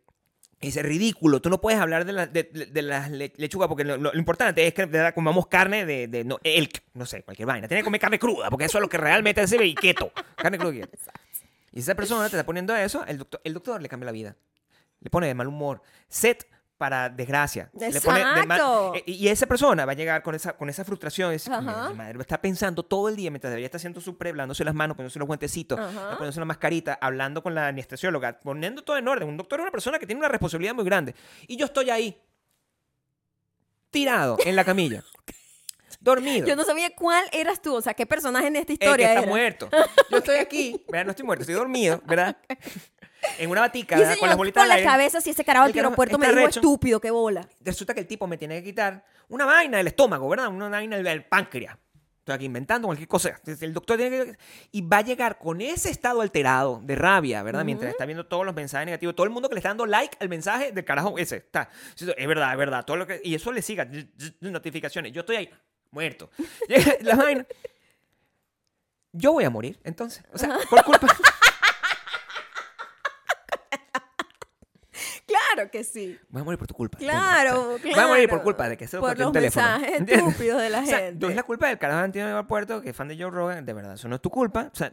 dice, 0.60 0.82
ridículo, 0.82 1.40
tú 1.40 1.50
no 1.50 1.60
puedes 1.60 1.78
hablar 1.80 2.04
de, 2.04 2.12
la- 2.12 2.26
de, 2.26 2.44
de- 2.44 2.82
las 2.82 3.10
le- 3.10 3.32
lechugas, 3.36 3.68
porque 3.68 3.84
lo, 3.84 4.14
importante 4.14 4.66
es 4.66 4.74
que 4.74 5.12
comamos 5.14 5.46
carne 5.48 5.84
de, 5.84 6.08
de 6.08 6.24
no, 6.24 6.38
elk, 6.42 6.82
no 6.94 7.06
sé, 7.06 7.22
cualquier 7.22 7.46
vaina. 7.46 7.68
Tiene 7.68 7.82
que 7.82 7.84
comer 7.84 8.00
carne 8.00 8.18
cruda, 8.18 8.50
porque 8.50 8.64
eso 8.64 8.78
es 8.78 8.82
lo 8.82 8.88
que 8.88 8.96
realmente 8.98 9.46
se 9.46 9.58
ve, 9.58 9.66
y 9.66 9.74
keto, 9.74 10.12
carne 10.36 10.58
cruda 10.58 10.86
y 11.72 11.80
esa 11.80 11.94
persona 11.96 12.22
te 12.30 12.36
está 12.36 12.46
poniendo 12.46 12.74
eso, 12.76 13.04
el 13.06 13.18
doctor, 13.18 13.40
el 13.42 13.52
doctor 13.52 13.82
le 13.82 13.88
cambia 13.88 14.06
la 14.06 14.12
vida. 14.12 14.36
Le 15.00 15.10
pone 15.10 15.26
de 15.26 15.34
mal 15.34 15.48
humor. 15.48 15.82
Set 16.08 16.46
para 16.76 17.08
desgracia. 17.08 17.70
Le 17.72 18.00
pone 18.00 18.18
de 18.18 18.24
mal- 18.24 18.58
Exacto. 18.58 18.92
eh, 18.96 19.02
y 19.06 19.28
esa 19.28 19.46
persona 19.46 19.84
va 19.86 19.92
a 19.92 19.94
llegar 19.94 20.22
con 20.22 20.34
esa, 20.34 20.54
con 20.56 20.68
esa 20.68 20.84
frustración. 20.84 21.32
"Mi 21.32 21.94
madre 21.94 22.18
está 22.20 22.40
pensando 22.40 22.82
todo 22.82 23.08
el 23.08 23.16
día 23.16 23.30
mientras 23.30 23.50
debería 23.50 23.66
estar 23.66 23.78
haciendo 23.78 24.00
su 24.00 24.18
pre, 24.18 24.32
lavándose 24.32 24.64
las 24.64 24.74
manos, 24.74 24.96
poniéndose 24.96 25.18
los 25.20 25.26
guantecitos, 25.28 25.78
Ajá. 25.78 26.10
poniéndose 26.16 26.38
una 26.40 26.46
mascarita, 26.46 26.98
hablando 27.00 27.42
con 27.42 27.54
la 27.54 27.68
anestesióloga, 27.68 28.40
poniendo 28.40 28.82
todo 28.82 28.96
en 28.96 29.06
orden. 29.08 29.28
Un 29.28 29.36
doctor 29.36 29.60
es 29.60 29.62
una 29.62 29.70
persona 29.70 29.98
que 29.98 30.06
tiene 30.06 30.18
una 30.18 30.28
responsabilidad 30.28 30.74
muy 30.74 30.84
grande. 30.84 31.14
Y 31.46 31.56
yo 31.56 31.66
estoy 31.66 31.90
ahí, 31.90 32.20
tirado 33.90 34.36
en 34.44 34.56
la 34.56 34.64
camilla, 34.64 35.04
dormido. 36.00 36.46
Yo 36.46 36.56
no 36.56 36.64
sabía 36.64 36.94
cuál 36.94 37.24
eras 37.32 37.62
tú, 37.62 37.74
o 37.76 37.80
sea, 37.80 37.94
qué 37.94 38.04
personaje 38.06 38.48
en 38.48 38.56
esta 38.56 38.72
El 38.72 38.78
que 38.78 38.84
historia 38.84 39.08
está 39.10 39.20
era. 39.20 39.28
muerto. 39.28 39.68
Yo 40.10 40.18
estoy 40.18 40.36
aquí, 40.36 40.84
¿verdad? 40.88 41.04
No 41.06 41.10
estoy 41.12 41.24
muerto, 41.24 41.42
estoy 41.42 41.54
dormido, 41.54 42.02
¿verdad? 42.04 42.36
En 43.38 43.50
una 43.50 43.60
batica, 43.60 43.96
con 44.18 44.28
las 44.28 44.36
bolitas 44.36 44.62
con 44.62 44.68
la 44.68 44.74
aire. 44.74 44.86
cabeza, 44.86 45.20
si 45.20 45.30
ese 45.30 45.44
carajo 45.44 45.66
al 45.66 45.72
aeropuerto 45.74 46.18
me 46.18 46.26
dijo 46.28 46.38
recho. 46.38 46.60
estúpido, 46.60 47.00
qué 47.00 47.10
bola. 47.10 47.48
Resulta 47.60 47.94
que 47.94 48.00
el 48.00 48.06
tipo 48.06 48.26
me 48.26 48.36
tiene 48.36 48.56
que 48.56 48.64
quitar 48.64 49.04
una 49.28 49.44
vaina 49.44 49.78
del 49.78 49.88
estómago, 49.88 50.28
¿verdad? 50.28 50.48
Una 50.48 50.68
vaina 50.68 50.96
del, 50.98 51.24
páncreas. 51.24 51.76
Estoy 52.18 52.36
aquí 52.36 52.44
inventando 52.46 52.88
cualquier 52.88 53.08
cosa. 53.08 53.38
El 53.60 53.74
doctor 53.74 53.98
tiene 53.98 54.24
que... 54.24 54.38
Y 54.72 54.80
va 54.80 54.98
a 54.98 55.00
llegar 55.02 55.38
con 55.38 55.60
ese 55.60 55.90
estado 55.90 56.22
alterado 56.22 56.80
de 56.82 56.94
rabia, 56.94 57.42
¿verdad? 57.42 57.66
Mientras 57.66 57.90
está 57.90 58.06
viendo 58.06 58.24
todos 58.24 58.46
los 58.46 58.54
mensajes 58.54 58.86
negativos. 58.86 59.14
Todo 59.14 59.24
el 59.24 59.30
mundo 59.30 59.50
que 59.50 59.54
le 59.54 59.58
está 59.58 59.68
dando 59.68 59.84
like 59.84 60.16
al 60.20 60.30
mensaje 60.30 60.72
del 60.72 60.84
carajo 60.86 61.18
ese. 61.18 61.36
Está. 61.36 61.68
Es 61.94 62.26
verdad, 62.26 62.52
es 62.52 62.58
verdad. 62.58 62.84
Todo 62.86 62.96
lo 62.96 63.06
que... 63.06 63.20
Y 63.22 63.34
eso 63.34 63.52
le 63.52 63.60
siga. 63.60 63.86
Notificaciones. 64.40 65.12
Yo 65.12 65.20
estoy 65.20 65.36
ahí, 65.36 65.50
muerto. 65.90 66.30
Llega 66.68 66.96
la 67.02 67.14
vaina. 67.14 67.46
Yo 69.12 69.32
voy 69.32 69.44
a 69.44 69.50
morir, 69.50 69.78
entonces. 69.84 70.24
O 70.32 70.38
sea, 70.38 70.56
por 70.70 70.82
culpa... 70.82 71.06
Claro 75.26 75.70
que 75.70 75.84
sí. 75.84 76.18
Voy 76.28 76.42
a 76.42 76.44
morir 76.44 76.58
por 76.58 76.66
tu 76.68 76.74
culpa. 76.74 76.98
Claro, 76.98 77.74
O 77.74 77.78
sea, 77.78 77.90
Voy 77.94 78.00
a 78.04 78.06
morir 78.08 78.28
por 78.28 78.38
claro. 78.38 78.44
culpa 78.44 78.68
de 78.68 78.76
que 78.76 78.84
ese 78.84 78.98
Por 78.98 79.16
doctor 79.16 79.32
tiene 79.32 79.38
un 79.40 79.44
los 79.44 79.54
teléfono. 79.54 79.78
mensajes 79.78 79.98
¿entiendes? 80.00 80.28
estúpidos 80.28 80.62
de 80.62 80.70
la 80.70 80.80
O 80.82 80.86
sea, 80.86 80.98
gente. 80.98 81.24
no 81.26 81.30
es 81.30 81.36
la 81.36 81.42
culpa 81.42 81.68
del 81.68 81.78
carajo 81.78 81.98
de 82.00 82.04
Antiguo 82.04 82.26
Aeropuerto, 82.28 82.80
que 82.82 82.90
es 82.90 82.96
fan 82.96 83.08
de 83.08 83.16
Joe 83.16 83.30
Rogan. 83.30 83.64
De 83.64 83.72
verdad, 83.72 83.94
eso 83.94 84.08
no 84.08 84.16
es 84.16 84.20
tu 84.22 84.30
culpa. 84.30 84.70
O 84.72 84.76
sea, 84.76 84.92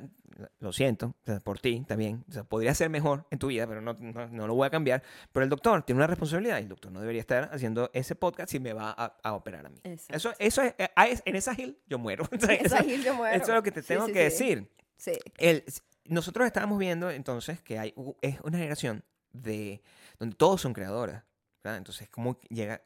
lo 0.60 0.72
siento. 0.74 1.08
O 1.22 1.26
sea, 1.26 1.40
por 1.40 1.60
ti 1.60 1.84
también. 1.88 2.24
O 2.30 2.32
sea, 2.32 2.44
podría 2.44 2.74
ser 2.74 2.90
mejor 2.90 3.28
en 3.30 3.40
tu 3.40 3.48
vida, 3.48 3.68
pero 3.68 3.82
no, 3.82 3.94
no, 4.00 4.28
no 4.30 4.48
lo 4.48 4.56
voy 4.56 4.66
a 4.68 4.70
cambiar. 4.70 5.04
Pero 5.32 5.44
el 5.44 5.50
doctor 5.50 5.84
tiene 5.84 6.00
una 6.00 6.08
responsabilidad 6.08 6.58
y 6.60 6.62
el 6.62 6.70
doctor 6.70 6.92
no 6.92 7.00
debería 7.02 7.22
estar 7.22 7.50
haciendo 7.54 7.90
ese 7.94 8.16
podcast 8.16 8.50
si 8.52 8.60
me 8.60 8.74
va 8.74 8.90
a, 8.98 9.18
a 9.24 9.34
operar 9.34 9.66
a 9.66 9.70
mí. 9.70 9.80
Exacto. 9.84 10.16
Eso, 10.16 10.34
eso 10.40 10.62
es, 10.64 10.74
eh, 10.78 10.90
es- 11.10 11.22
en 11.26 11.36
esa 11.36 11.54
hill 11.60 11.78
yo 11.88 12.00
muero. 12.00 12.24
O 12.32 12.40
sea, 12.40 12.56
En 12.56 12.66
esa 12.66 12.84
hill 12.84 13.04
yo 13.04 13.14
muero. 13.16 13.36
Eso 13.36 13.52
es 13.52 13.56
lo 13.56 13.64
que 13.64 13.72
te 13.72 13.82
tengo 13.84 14.06
sí, 14.08 14.14
que 14.14 14.32
sí. 14.32 14.46
decir. 14.56 14.72
Sí. 14.98 15.12
El- 15.38 15.64
nosotros 16.06 16.48
estábamos 16.48 16.80
viendo 16.80 17.12
entonces 17.12 17.62
que 17.62 17.78
hay 17.78 17.94
es 18.22 18.40
una 18.42 18.58
generación 18.58 19.04
de 19.34 19.82
donde 20.22 20.36
todos 20.38 20.62
son 20.62 20.72
creadoras 20.74 21.24
¿verdad? 21.64 21.78
entonces 21.80 22.08
como 22.10 22.40
llega 22.50 22.82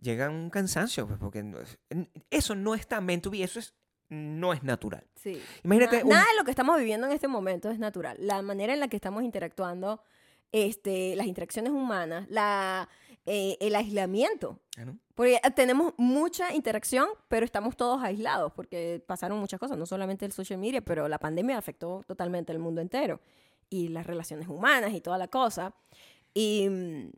llega 0.00 0.28
un 0.28 0.50
cansancio 0.50 1.06
pues, 1.06 1.18
porque 1.18 1.44
eso 2.30 2.54
no 2.54 2.74
está 2.74 3.00
meant 3.00 3.22
to 3.22 3.30
be 3.30 3.42
eso 3.42 3.58
es 3.58 3.72
no 4.08 4.52
es 4.52 4.62
natural 4.62 5.04
Sí. 5.14 5.40
Imagínate 5.62 5.98
Na- 5.98 6.02
un- 6.04 6.08
Nada 6.10 6.24
de 6.32 6.38
lo 6.38 6.44
que 6.44 6.50
estamos 6.50 6.76
viviendo 6.78 7.06
en 7.06 7.12
este 7.12 7.28
momento 7.28 7.70
es 7.70 7.78
natural. 7.78 8.16
La 8.20 8.40
manera 8.42 8.72
en 8.72 8.80
la 8.80 8.88
que 8.88 8.96
estamos 8.96 9.22
interactuando, 9.22 10.02
este, 10.50 11.14
las 11.14 11.26
interacciones 11.26 11.72
humanas, 11.72 12.26
la, 12.30 12.88
eh, 13.26 13.56
el 13.60 13.76
aislamiento. 13.76 14.58
Ah, 14.78 14.86
¿no? 14.86 14.98
Porque 15.14 15.34
eh, 15.44 15.50
tenemos 15.54 15.92
mucha 15.98 16.54
interacción, 16.54 17.06
pero 17.28 17.44
estamos 17.44 17.76
todos 17.76 18.02
aislados 18.02 18.50
porque 18.54 19.04
pasaron 19.06 19.38
muchas 19.38 19.60
cosas, 19.60 19.76
no 19.76 19.84
solamente 19.86 20.24
el 20.24 20.32
social 20.32 20.58
media, 20.58 20.80
pero 20.80 21.06
la 21.06 21.18
pandemia 21.18 21.58
afectó 21.58 22.02
totalmente 22.06 22.50
el 22.50 22.58
mundo 22.58 22.80
entero 22.80 23.20
y 23.68 23.88
las 23.88 24.06
relaciones 24.06 24.48
humanas 24.48 24.92
y 24.94 25.00
toda 25.02 25.18
la 25.18 25.28
cosa. 25.28 25.74
Y 26.34 26.68
mm, 26.68 27.10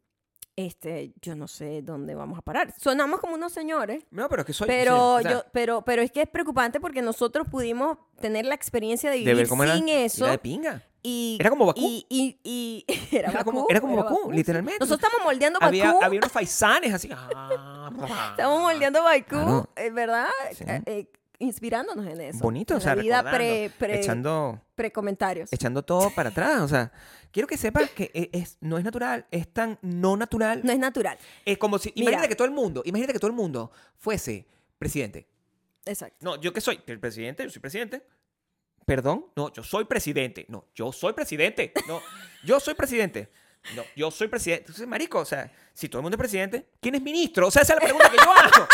este, 0.56 1.14
yo 1.22 1.34
no 1.34 1.48
sé 1.48 1.82
dónde 1.82 2.14
vamos 2.14 2.38
a 2.38 2.42
parar. 2.42 2.74
Sonamos 2.78 3.20
como 3.20 3.34
unos 3.34 3.52
señores, 3.52 4.04
No, 4.10 4.28
pero 4.28 4.42
es 4.42 4.46
que 4.46 4.52
soy. 4.52 4.66
pero 4.66 4.92
sí, 4.94 5.00
o 5.00 5.22
sea, 5.22 5.30
yo, 5.32 5.44
pero, 5.52 5.82
pero 5.82 6.02
es 6.02 6.10
que 6.12 6.22
es 6.22 6.28
preocupante 6.28 6.78
porque 6.80 7.00
nosotros 7.02 7.46
pudimos 7.50 7.98
tener 8.20 8.44
la 8.46 8.54
experiencia 8.54 9.10
de 9.10 9.16
vivir 9.18 9.30
era, 9.38 9.46
sin 9.76 9.88
era 9.88 10.00
eso. 10.04 10.26
de 10.26 10.38
pinga. 10.38 10.82
Y, 11.04 11.36
Era 11.40 11.50
como 11.50 11.66
Bakú. 11.66 11.80
Y, 11.80 12.06
y, 12.08 12.38
y- 12.44 12.84
era, 13.16 13.30
Era 13.30 13.42
como, 13.42 13.66
era 13.68 13.80
como 13.80 13.94
era 13.94 14.04
Bakú, 14.04 14.30
literalmente. 14.30 14.78
Nosotros 14.78 15.02
estamos 15.10 15.26
moldeando 15.26 15.58
Bakú. 15.58 15.68
había, 15.68 15.90
había 16.00 16.20
unos 16.20 16.30
faisanes 16.30 16.94
así. 16.94 17.08
ah, 17.12 17.90
Estamos 18.30 18.60
moldeando 18.60 19.02
Bakú, 19.02 19.24
Claro. 19.28 19.68
eh, 19.74 19.90
¿verdad? 19.90 20.28
Sí. 20.54 20.64
Eh, 20.66 20.82
eh, 20.86 21.06
inspirándonos 21.42 22.06
en 22.06 22.20
eso. 22.20 22.38
Bonito, 22.38 22.74
en 22.74 22.78
o 22.78 22.80
sea, 22.80 22.94
la 22.96 23.02
vida 23.02 23.22
pre, 23.30 23.70
pre, 23.78 23.98
echando, 23.98 24.60
pre-comentarios. 24.74 25.52
echando 25.52 25.82
todo 25.82 26.10
para 26.14 26.30
atrás. 26.30 26.60
O 26.62 26.68
sea, 26.68 26.92
quiero 27.30 27.46
que 27.46 27.56
sepas 27.56 27.90
que 27.90 28.10
e- 28.14 28.30
es, 28.32 28.56
no 28.60 28.78
es 28.78 28.84
natural, 28.84 29.26
es 29.30 29.52
tan 29.52 29.78
no 29.82 30.16
natural. 30.16 30.60
No 30.64 30.72
es 30.72 30.78
natural. 30.78 31.18
Es 31.44 31.58
como 31.58 31.78
si, 31.78 31.90
Mira. 31.94 32.02
imagínate 32.10 32.28
que 32.28 32.36
todo 32.36 32.46
el 32.46 32.54
mundo, 32.54 32.82
imagínate 32.84 33.12
que 33.12 33.18
todo 33.18 33.30
el 33.30 33.36
mundo 33.36 33.70
fuese 33.98 34.46
presidente. 34.78 35.28
Exacto. 35.84 36.16
No, 36.20 36.40
¿yo 36.40 36.52
qué 36.52 36.60
soy? 36.60 36.80
¿El 36.86 37.00
presidente? 37.00 37.42
Yo 37.44 37.50
soy 37.50 37.60
presidente. 37.60 38.02
¿Perdón? 38.86 39.26
No, 39.36 39.52
yo 39.52 39.62
soy 39.62 39.84
presidente. 39.84 40.46
No, 40.48 40.66
yo 40.74 40.92
soy 40.92 41.12
presidente. 41.12 41.72
No, 41.86 42.00
yo 42.44 42.58
soy 42.60 42.74
presidente. 42.74 43.30
No, 43.76 43.84
yo 43.94 44.10
soy 44.10 44.26
presidente. 44.26 44.62
Entonces, 44.62 44.88
marico, 44.88 45.20
o 45.20 45.24
sea, 45.24 45.50
si 45.72 45.88
todo 45.88 46.00
el 46.00 46.02
mundo 46.02 46.16
es 46.16 46.18
presidente, 46.18 46.66
¿quién 46.80 46.96
es 46.96 47.02
ministro? 47.02 47.46
O 47.46 47.50
sea, 47.50 47.62
esa 47.62 47.74
es 47.74 47.78
la 47.78 47.84
pregunta 47.84 48.10
que 48.10 48.16
yo 48.16 48.32
hago. 48.32 48.68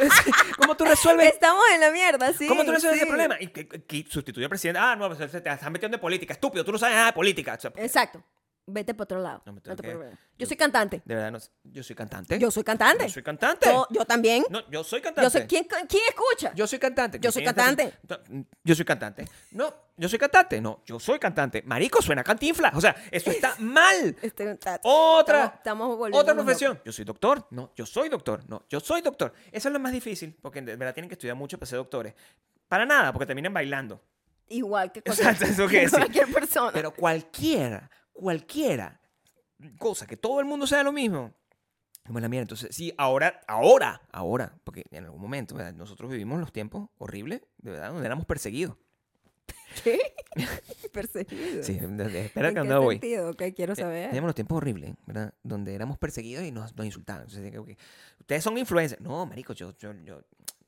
¿Cómo 0.58 0.76
tú 0.76 0.84
resuelves, 0.84 1.32
Estamos 1.34 1.62
en 1.74 1.80
la 1.80 1.90
mierda, 1.90 2.32
sí. 2.32 2.46
¿cómo 2.46 2.64
tú 2.64 2.72
resuelves 2.72 2.98
sí. 3.00 3.04
ese 3.04 3.06
problema? 3.08 3.36
Y 3.40 3.48
que, 3.48 3.66
que 3.68 4.06
sustituye 4.08 4.44
al 4.46 4.50
presidente. 4.50 4.78
Ah, 4.82 4.96
no, 4.96 5.08
pues, 5.08 5.30
te 5.30 5.36
estás 5.38 5.70
metiendo 5.70 5.96
en 5.96 6.00
política. 6.00 6.32
Estúpido, 6.34 6.64
tú 6.64 6.72
no 6.72 6.78
sabes 6.78 6.94
nada 6.96 7.06
de 7.08 7.12
política. 7.12 7.54
O 7.56 7.60
sea, 7.60 7.72
Exacto. 7.76 8.22
Vete 8.66 8.94
por 8.94 9.04
otro 9.04 9.20
lado. 9.20 9.42
No 9.46 9.52
me 9.52 9.60
tengo 9.60 9.74
te 9.76 9.82
que- 9.82 9.92
yo- 9.94 10.00
Yo 10.38 10.46
soy 10.46 10.56
cantante. 10.56 11.02
de 11.04 11.14
verdad, 11.14 11.32
no. 11.32 11.38
Yo 11.64 11.82
soy 11.82 11.96
cantante. 11.96 12.38
Yo 12.38 12.50
soy 12.52 12.62
cantante. 12.62 13.04
Yo 13.04 13.10
soy 13.10 13.22
cantante. 13.22 13.66
Yo, 13.68 13.86
yo 13.90 14.04
también. 14.04 14.44
No, 14.48 14.60
yo 14.70 14.84
soy 14.84 15.00
cantante. 15.00 15.24
Yo 15.26 15.30
soy, 15.30 15.46
¿quién, 15.48 15.64
¿Quién 15.64 16.02
escucha? 16.08 16.52
Yo 16.54 16.66
soy 16.68 16.78
cantante. 16.78 17.18
Yo 17.20 17.32
soy 17.32 17.42
¿Quién 17.42 17.50
está- 17.50 17.64
cantante. 17.64 18.46
Yo 18.62 18.74
soy 18.76 18.84
cantante. 18.84 19.24
No, 19.50 19.74
yo 20.00 20.08
soy 20.08 20.18
cantante. 20.18 20.60
No, 20.60 20.82
yo 20.86 20.98
soy 20.98 21.18
cantante. 21.18 21.62
Marico, 21.62 22.00
suena 22.00 22.24
cantinfla. 22.24 22.72
O 22.74 22.80
sea, 22.80 22.96
eso 23.10 23.30
está 23.30 23.54
mal. 23.58 24.16
Este, 24.22 24.58
Otra. 24.82 25.52
Estamos, 25.56 25.96
Otra 26.00 26.08
locos. 26.08 26.34
profesión. 26.34 26.80
Yo 26.84 26.90
soy 26.92 27.04
doctor. 27.04 27.46
No, 27.50 27.72
yo 27.76 27.84
soy 27.84 28.08
doctor. 28.08 28.42
No, 28.48 28.64
yo 28.68 28.80
soy 28.80 29.02
doctor. 29.02 29.32
Eso 29.52 29.68
es 29.68 29.72
lo 29.72 29.78
más 29.78 29.92
difícil, 29.92 30.36
porque 30.40 30.62
de 30.62 30.74
verdad 30.76 30.94
tienen 30.94 31.08
que 31.08 31.14
estudiar 31.14 31.36
mucho 31.36 31.58
para 31.58 31.68
ser 31.68 31.78
doctores. 31.78 32.14
Para 32.66 32.86
nada, 32.86 33.12
porque 33.12 33.26
terminan 33.26 33.52
bailando. 33.52 34.02
Igual 34.48 34.90
que 34.90 35.00
Exacto, 35.00 35.44
cualquier, 35.56 35.84
eso 35.84 35.96
decir. 35.96 35.98
cualquier 35.98 36.32
persona. 36.32 36.70
Pero 36.72 36.92
cualquiera, 36.94 37.90
cualquiera 38.12 39.00
cosa 39.78 40.06
que 40.06 40.16
todo 40.16 40.40
el 40.40 40.46
mundo 40.46 40.66
sea 40.66 40.82
lo 40.82 40.92
mismo. 40.92 41.34
La 42.04 42.28
mierda. 42.28 42.42
Entonces, 42.42 42.74
sí, 42.74 42.92
ahora, 42.96 43.40
ahora, 43.46 44.00
ahora, 44.10 44.58
porque 44.64 44.84
en 44.90 45.04
algún 45.04 45.20
momento, 45.20 45.54
¿verdad? 45.54 45.74
nosotros 45.74 46.10
vivimos 46.10 46.40
los 46.40 46.50
tiempos 46.52 46.88
horribles, 46.98 47.42
de 47.58 47.70
verdad, 47.72 47.90
donde 47.92 48.06
éramos 48.06 48.24
perseguidos. 48.26 48.76
¿Qué? 49.84 49.98
Perseguido. 50.92 51.62
Sí, 51.62 51.72
espera 51.74 52.48
¿En 52.48 52.54
que 52.54 52.62
qué 52.62 52.68
no 52.68 52.82
voy. 52.82 52.94
sentido? 52.96 53.30
Ok, 53.30 53.42
quiero 53.54 53.72
Eh, 53.72 53.76
saber. 53.76 54.06
Teníamos 54.08 54.28
los 54.28 54.34
tiempos 54.34 54.56
horribles, 54.58 54.94
¿verdad? 55.06 55.32
Donde 55.42 55.74
éramos 55.74 55.98
perseguidos 55.98 56.44
y 56.44 56.50
nos, 56.52 56.74
nos 56.76 56.86
insultaban. 56.86 57.22
Entonces, 57.28 57.50
que, 57.50 57.76
ustedes 58.18 58.44
son 58.44 58.58
influencers. 58.58 59.00
No, 59.00 59.26
marico, 59.26 59.52
yo, 59.52 59.76
yo, 59.78 59.92
yo, 60.04 60.20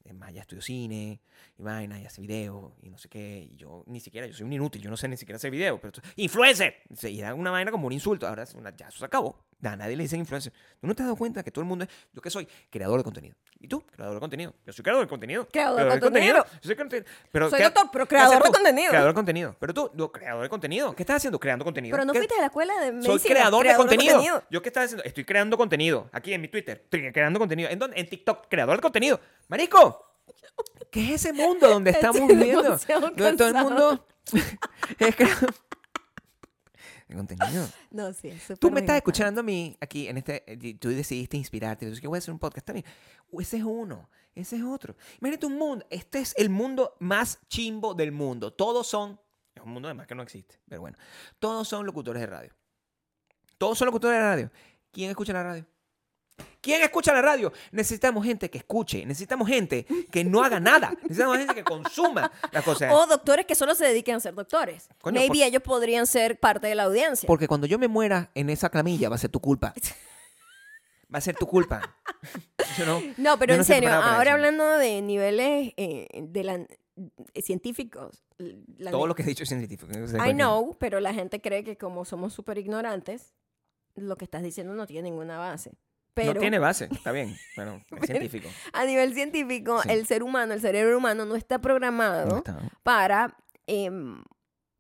es 0.04 0.14
más, 0.14 0.32
ya 0.32 0.42
estudio 0.42 0.62
cine 0.62 1.20
y 1.58 1.62
vaina, 1.62 2.00
y 2.00 2.06
hace 2.06 2.20
videos 2.20 2.72
y 2.82 2.90
no 2.90 2.98
sé 2.98 3.08
qué. 3.08 3.48
Y 3.52 3.56
yo 3.56 3.84
ni 3.86 4.00
siquiera, 4.00 4.26
yo 4.26 4.34
soy 4.34 4.46
un 4.46 4.52
inútil, 4.52 4.82
yo 4.82 4.90
no 4.90 4.96
sé 4.96 5.08
ni 5.08 5.16
siquiera 5.16 5.36
hacer 5.36 5.50
videos. 5.50 5.78
Pero, 5.80 5.92
¡influencer! 6.16 6.74
Y 7.02 7.20
era 7.20 7.34
una 7.34 7.50
vaina 7.50 7.70
como 7.70 7.86
un 7.86 7.92
insulto. 7.92 8.26
Ahora 8.26 8.44
ya 8.76 8.88
eso 8.88 8.98
se 8.98 9.04
acabó. 9.04 9.38
A 9.64 9.76
nadie 9.76 9.96
le 9.96 10.02
dicen 10.02 10.18
influencer. 10.18 10.52
¿Tú 10.80 10.86
no 10.88 10.94
te 10.94 11.02
has 11.02 11.06
dado 11.06 11.16
cuenta 11.16 11.42
que 11.44 11.52
todo 11.52 11.62
el 11.62 11.68
mundo 11.68 11.84
es, 11.84 11.90
yo 12.12 12.20
qué 12.20 12.30
soy? 12.30 12.48
Creador 12.68 12.98
de 12.98 13.04
contenido. 13.04 13.36
¿Y 13.60 13.68
tú? 13.68 13.80
Creador 13.86 14.14
de 14.14 14.20
contenido. 14.20 14.54
Yo 14.66 14.72
soy 14.72 14.82
creador 14.82 15.04
de 15.04 15.08
contenido. 15.08 15.46
Creador 15.48 15.92
de 15.92 16.00
contenido. 16.00 16.44
Yo 16.62 16.74
soy 16.74 17.04
pero 17.30 17.48
Soy 17.48 17.58
¿qué- 17.58 17.64
doctor, 17.66 17.88
pero 17.92 18.06
creador 18.08 18.42
de 18.42 18.50
contenido. 18.50 18.88
Creador 18.88 19.10
de 19.10 19.14
contenido. 19.14 19.56
Pero 19.60 19.72
tú, 19.74 19.90
no, 19.94 20.10
creador 20.10 20.42
de 20.42 20.48
contenido. 20.48 20.94
¿Qué 20.96 21.04
estás 21.04 21.16
haciendo? 21.18 21.38
Creando 21.38 21.64
contenido. 21.64 21.94
Pero 21.94 22.04
no 22.04 22.12
¿Qué- 22.12 22.18
fuiste 22.18 22.34
a 22.34 22.40
la 22.40 22.46
escuela 22.46 22.74
de 22.80 22.90
medicina. 22.92 23.18
soy 23.18 23.30
creador, 23.30 23.66
de, 23.66 23.76
contenido. 23.76 24.42
¿Yo 24.50 24.62
qué 24.62 24.68
estaba 24.68 24.84
haciendo? 24.84 25.04
Estoy 25.04 25.24
creando 25.24 25.56
contenido. 25.56 26.08
Aquí 26.12 26.34
en 26.34 26.40
mi 26.40 26.48
Twitter. 26.48 26.80
Estoy 26.82 27.12
creando 27.12 27.38
contenido. 27.38 27.70
¿En 27.70 27.78
dónde? 27.78 28.00
En 28.00 28.08
TikTok. 28.08 28.48
Creador 28.48 28.76
de 28.76 28.82
contenido. 28.82 29.20
¡Marico! 29.46 30.08
¿Qué 30.90 31.14
es 31.14 31.24
ese 31.24 31.32
mundo 31.32 31.68
donde 31.68 31.90
estamos 31.92 32.26
viviendo? 32.26 32.76
Donde 33.16 33.36
todo 33.36 33.48
el 33.48 33.54
mundo 33.54 34.06
es 34.98 35.14
creador 35.16 35.54
de 37.12 37.18
contenido. 37.18 37.68
No, 37.90 38.12
sí, 38.12 38.28
es 38.28 38.58
Tú 38.58 38.70
me 38.70 38.80
estás 38.80 38.96
escuchando 38.96 39.40
a 39.40 39.44
mí 39.44 39.76
aquí 39.80 40.08
en 40.08 40.18
este. 40.18 40.44
eh, 40.50 40.74
Tú 40.78 40.88
decidiste 40.88 41.36
inspirarte. 41.36 41.84
Entonces, 41.84 42.00
que 42.00 42.08
voy 42.08 42.16
a 42.16 42.18
hacer 42.18 42.32
un 42.32 42.38
podcast 42.38 42.66
también. 42.66 42.86
Ese 43.38 43.58
es 43.58 43.62
uno. 43.64 44.08
Ese 44.34 44.56
es 44.56 44.62
otro. 44.62 44.96
Imagínate 45.20 45.46
un 45.46 45.58
mundo. 45.58 45.86
Este 45.90 46.20
es 46.20 46.34
el 46.36 46.48
mundo 46.50 46.96
más 47.00 47.38
chimbo 47.48 47.94
del 47.94 48.12
mundo. 48.12 48.52
Todos 48.52 48.86
son. 48.86 49.20
Es 49.54 49.62
un 49.62 49.70
mundo 49.72 49.88
además 49.88 50.06
que 50.06 50.14
no 50.14 50.22
existe. 50.22 50.58
Pero 50.68 50.80
bueno. 50.80 50.96
Todos 51.38 51.68
son 51.68 51.84
locutores 51.86 52.20
de 52.20 52.26
radio. 52.26 52.52
Todos 53.58 53.76
son 53.78 53.86
locutores 53.86 54.16
de 54.18 54.22
radio. 54.22 54.50
¿Quién 54.90 55.10
escucha 55.10 55.32
la 55.32 55.42
radio? 55.42 55.66
¿Quién 56.62 56.80
escucha 56.82 57.12
la 57.12 57.20
radio? 57.20 57.52
Necesitamos 57.72 58.24
gente 58.24 58.48
que 58.48 58.58
escuche. 58.58 59.04
Necesitamos 59.04 59.48
gente 59.48 59.84
que 60.10 60.24
no 60.24 60.42
haga 60.44 60.60
nada. 60.60 60.94
Necesitamos 61.02 61.36
gente 61.36 61.54
que 61.56 61.64
consuma 61.64 62.30
las 62.52 62.64
cosas. 62.64 62.92
O 62.94 63.06
doctores 63.06 63.44
que 63.46 63.54
solo 63.56 63.74
se 63.74 63.84
dediquen 63.84 64.14
a 64.14 64.20
ser 64.20 64.32
doctores. 64.34 64.88
Coño, 65.00 65.16
Maybe 65.20 65.38
por- 65.40 65.46
ellos 65.48 65.62
podrían 65.62 66.06
ser 66.06 66.38
parte 66.38 66.68
de 66.68 66.76
la 66.76 66.84
audiencia. 66.84 67.26
Porque 67.26 67.48
cuando 67.48 67.66
yo 67.66 67.78
me 67.80 67.88
muera 67.88 68.30
en 68.36 68.48
esa 68.48 68.70
clamilla 68.70 69.08
va 69.08 69.16
a 69.16 69.18
ser 69.18 69.30
tu 69.30 69.40
culpa. 69.40 69.74
Va 71.12 71.18
a 71.18 71.20
ser 71.20 71.34
tu 71.36 71.46
culpa. 71.46 71.96
Yo 72.78 72.86
no, 72.86 73.02
No, 73.18 73.38
pero 73.38 73.50
yo 73.50 73.54
en 73.56 73.58
no 73.58 73.64
serio, 73.64 73.92
ahora 73.92 74.22
eso. 74.30 74.32
hablando 74.32 74.64
de 74.78 75.02
niveles 75.02 75.74
eh, 75.76 76.06
de 76.22 76.42
la, 76.44 76.54
eh, 76.54 77.42
científicos. 77.42 78.22
la 78.78 78.90
Todo 78.92 79.06
lo 79.06 79.14
que 79.14 79.22
he 79.22 79.26
dicho 79.26 79.42
es 79.42 79.48
científico. 79.50 79.86
no 79.88 80.06
sé 80.08 80.16
I 80.16 80.32
know, 80.32 80.74
pero 80.78 81.00
la 81.00 81.12
gente 81.12 81.40
cree 81.42 81.64
que 81.64 81.76
como 81.76 82.06
somos 82.06 82.32
súper 82.32 82.56
ignorantes, 82.56 83.34
lo 83.94 84.16
que 84.16 84.24
estás 84.24 84.42
diciendo 84.42 84.72
no 84.74 84.86
tiene 84.86 85.10
ninguna 85.10 85.36
base. 85.38 85.72
Pero 86.14 86.34
No 86.34 86.40
tiene 86.40 86.58
base, 86.58 86.88
está 86.92 87.10
bien. 87.12 87.36
Bueno, 87.56 87.76
es 87.76 87.84
Pero- 87.90 88.06
científico. 88.06 88.48
a 88.72 88.84
nivel 88.84 89.14
científico, 89.14 89.82
Sí. 89.82 89.88
el 89.90 90.06
ser 90.06 90.22
humano, 90.22 90.52
el 90.54 90.60
cerebro 90.60 90.98
humano 90.98 91.24
no 91.24 91.36
está 91.36 91.58
programado 91.60 92.28
No 92.28 92.36
está. 92.38 92.58
para 92.82 93.36
em, 93.66 94.22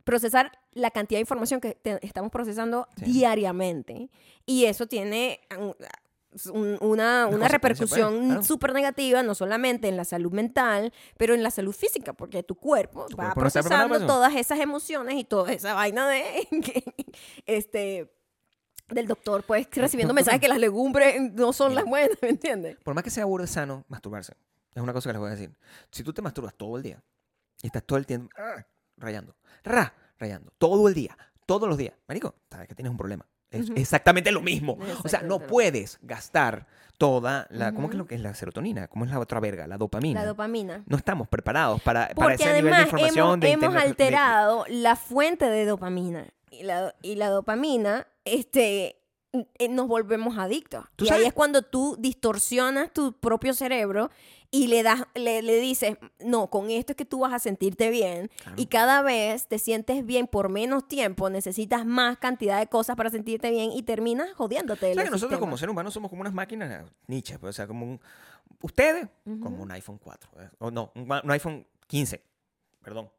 procesar 0.04 0.50
la 0.72 0.90
cantidad 0.90 1.16
de 1.18 1.22
información 1.22 1.60
que 1.60 1.74
te- 1.74 2.04
estamos 2.04 2.30
procesando 2.32 2.88
Sí. 2.96 3.04
diariamente. 3.12 4.10
Y 4.44 4.64
eso 4.66 4.86
tiene 4.86 5.40
un- 5.58 5.74
un- 6.52 6.78
una, 6.80 7.26
una 7.28 7.46
repercusión 7.48 8.14
pues, 8.14 8.26
claro. 8.26 8.42
súper 8.42 8.72
negativa, 8.72 9.22
no 9.22 9.34
solamente 9.34 9.86
en 9.88 9.96
la 9.98 10.04
salud 10.04 10.32
mental, 10.32 10.92
pero 11.18 11.34
en 11.34 11.42
la 11.42 11.50
salud 11.50 11.74
física, 11.74 12.12
porque 12.14 12.42
tu 12.42 12.54
cuerpo 12.56 13.04
Tu 13.06 13.16
va 13.16 13.24
cuerpo 13.34 13.40
procesando 13.40 14.06
todas 14.06 14.34
esas 14.34 14.58
emociones 14.58 15.14
y 15.16 15.24
toda 15.24 15.52
esa 15.52 15.74
vaina 15.74 16.08
de 16.08 16.48
este 17.46 18.10
del 18.94 19.06
doctor, 19.06 19.42
pues 19.44 19.66
recibiendo 19.72 20.14
mensajes 20.14 20.40
que 20.40 20.48
las 20.48 20.58
legumbres 20.58 21.20
no 21.32 21.52
son 21.52 21.74
las 21.74 21.84
buenas, 21.84 22.16
¿me 22.22 22.28
entiendes? 22.28 22.76
Por 22.82 22.94
más 22.94 23.04
que 23.04 23.10
sea 23.10 23.24
burdo 23.24 23.46
sano, 23.46 23.84
masturbarse. 23.88 24.34
Es 24.74 24.82
una 24.82 24.92
cosa 24.92 25.08
que 25.10 25.12
les 25.14 25.20
voy 25.20 25.28
a 25.28 25.32
decir. 25.32 25.50
Si 25.90 26.02
tú 26.02 26.12
te 26.12 26.22
masturbas 26.22 26.54
todo 26.54 26.76
el 26.76 26.82
día 26.82 27.02
y 27.62 27.66
estás 27.66 27.82
todo 27.84 27.98
el 27.98 28.06
tiempo 28.06 28.30
ah, 28.38 28.64
rayando, 28.96 29.36
ra, 29.64 29.92
rayando, 30.18 30.52
todo 30.58 30.88
el 30.88 30.94
día, 30.94 31.16
todos 31.46 31.68
los 31.68 31.76
días, 31.76 31.94
marico, 32.08 32.34
sabes 32.50 32.68
que 32.68 32.74
tienes 32.74 32.90
un 32.90 32.96
problema. 32.96 33.26
Es 33.50 33.68
Ujú. 33.68 33.78
exactamente 33.78 34.32
lo 34.32 34.40
mismo. 34.40 34.78
O 34.80 34.84
sea, 34.84 34.94
Exactamente 34.94 35.28
no 35.28 35.38
puedes 35.46 35.98
gastar 36.00 36.66
toda 36.96 37.46
la... 37.50 37.72
¿Cómo 37.74 37.88
es 37.88 37.90
Ujú. 37.90 37.98
lo 37.98 38.06
que 38.06 38.14
es 38.14 38.22
la 38.22 38.32
serotonina? 38.34 38.88
¿Cómo 38.88 39.04
es 39.04 39.10
la 39.10 39.18
otra 39.18 39.40
verga? 39.40 39.66
La 39.66 39.76
dopamina. 39.76 40.20
La 40.20 40.26
dopamina. 40.26 40.82
no 40.86 40.96
estamos 40.96 41.28
preparados 41.28 41.82
para, 41.82 42.08
para 42.14 42.32
ese 42.32 42.50
nivel 42.54 42.74
de 42.74 42.82
información 42.82 43.26
hemos, 43.26 43.40
de 43.40 43.50
hemos 43.50 43.64
internet- 43.66 43.82
de- 43.98 44.04
alterado 44.04 44.64
la 44.68 44.96
fuente 44.96 45.44
de 45.50 45.66
dopamina. 45.66 46.26
Y 46.52 46.64
la, 46.64 46.94
y 47.02 47.14
la 47.16 47.30
dopamina, 47.30 48.06
este, 48.24 49.02
eh, 49.32 49.68
nos 49.68 49.88
volvemos 49.88 50.36
adictos. 50.36 50.84
¿Tú 50.94 51.06
y 51.06 51.08
sabes? 51.08 51.22
ahí 51.22 51.28
es 51.28 51.32
cuando 51.32 51.62
tú 51.62 51.96
distorsionas 51.98 52.92
tu 52.92 53.14
propio 53.14 53.54
cerebro 53.54 54.10
y 54.50 54.66
le 54.66 54.82
das, 54.82 55.04
le, 55.14 55.40
le 55.40 55.58
dices, 55.58 55.96
no, 56.20 56.50
con 56.50 56.70
esto 56.70 56.92
es 56.92 56.96
que 56.96 57.06
tú 57.06 57.20
vas 57.20 57.32
a 57.32 57.38
sentirte 57.38 57.88
bien. 57.88 58.30
Claro. 58.42 58.60
Y 58.60 58.66
cada 58.66 59.00
vez 59.00 59.46
te 59.48 59.58
sientes 59.58 60.04
bien 60.04 60.26
por 60.26 60.50
menos 60.50 60.86
tiempo, 60.86 61.30
necesitas 61.30 61.86
más 61.86 62.18
cantidad 62.18 62.58
de 62.58 62.66
cosas 62.66 62.94
para 62.94 63.08
sentirte 63.08 63.50
bien 63.50 63.72
y 63.72 63.82
terminas 63.82 64.30
jodiéndote. 64.34 64.86
de 64.86 64.94
¿Sabes 64.94 64.96
los 64.96 65.04
que 65.04 65.24
nosotros 65.24 65.40
como 65.40 65.56
seres 65.56 65.72
humanos 65.72 65.94
somos 65.94 66.10
como 66.10 66.20
unas 66.20 66.34
máquinas 66.34 66.84
Nietzsche? 67.06 67.38
pues, 67.38 67.50
o 67.50 67.52
sea, 67.54 67.66
como 67.66 67.86
un... 67.86 68.00
Ustedes, 68.60 69.08
como 69.24 69.62
un 69.62 69.72
iPhone 69.72 69.98
4. 69.98 70.30
¿eh? 70.40 70.50
O 70.58 70.70
no, 70.70 70.92
un, 70.94 71.10
un 71.10 71.30
iPhone 71.30 71.66
15. 71.86 72.22
Perdón. 72.82 73.10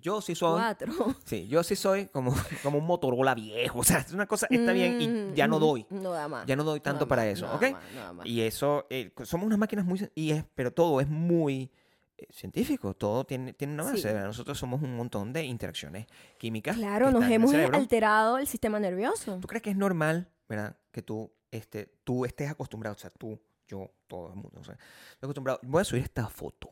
Yo 0.00 0.20
sí 0.20 0.34
soy. 0.34 0.60
Cuatro. 0.60 0.92
Sí, 1.24 1.46
yo 1.48 1.62
sí 1.62 1.76
soy 1.76 2.06
como, 2.06 2.34
como 2.62 2.78
un 2.78 2.86
Motorola 2.86 3.34
viejo. 3.34 3.80
O 3.80 3.84
sea, 3.84 3.98
es 3.98 4.12
una 4.12 4.26
cosa, 4.26 4.46
está 4.50 4.72
bien 4.72 5.00
y 5.00 5.36
ya 5.36 5.46
no 5.46 5.58
Mm, 5.58 5.60
doy. 5.60 5.86
No 5.90 6.12
da 6.12 6.28
más. 6.28 6.46
Ya 6.46 6.56
no 6.56 6.64
doy 6.64 6.80
tanto 6.80 7.06
para 7.06 7.22
más, 7.22 7.32
eso, 7.32 7.46
no 7.46 7.54
¿ok? 7.54 7.62
más, 7.72 7.82
no 7.94 8.14
más. 8.14 8.26
Y 8.26 8.40
eso, 8.42 8.86
eh, 8.90 9.12
somos 9.24 9.46
unas 9.46 9.58
máquinas 9.58 9.84
muy... 9.84 10.10
Y 10.14 10.30
es, 10.32 10.44
pero 10.54 10.72
todo 10.72 11.00
es 11.00 11.08
muy 11.08 11.70
eh, 12.16 12.26
científico, 12.30 12.94
todo 12.94 13.24
tiene, 13.24 13.52
tiene 13.52 13.74
una 13.74 13.84
base. 13.84 14.12
Nosotros 14.12 14.58
somos 14.58 14.82
un 14.82 14.96
montón 14.96 15.32
de 15.32 15.44
interacciones 15.44 16.06
químicas. 16.38 16.76
Claro, 16.76 17.10
nos 17.10 17.24
el 17.24 17.32
hemos 17.32 17.54
alterado 17.54 18.38
el 18.38 18.46
sistema 18.46 18.78
nervioso. 18.78 19.38
¿Tú 19.40 19.48
crees 19.48 19.62
que 19.62 19.70
es 19.70 19.76
normal, 19.76 20.30
verdad, 20.48 20.76
que 20.90 21.02
tú, 21.02 21.32
este, 21.50 21.86
tú 22.04 22.24
estés 22.24 22.50
acostumbrado, 22.50 22.96
o 22.96 22.98
sea, 22.98 23.10
tú, 23.10 23.40
yo, 23.68 23.90
todo 24.06 24.28
el 24.28 24.34
mundo, 24.34 24.60
o 24.60 24.64
sea, 24.64 24.76
acostumbrado, 25.20 25.60
voy 25.62 25.80
a 25.80 25.84
subir 25.84 26.02
esta 26.02 26.28
foto. 26.28 26.70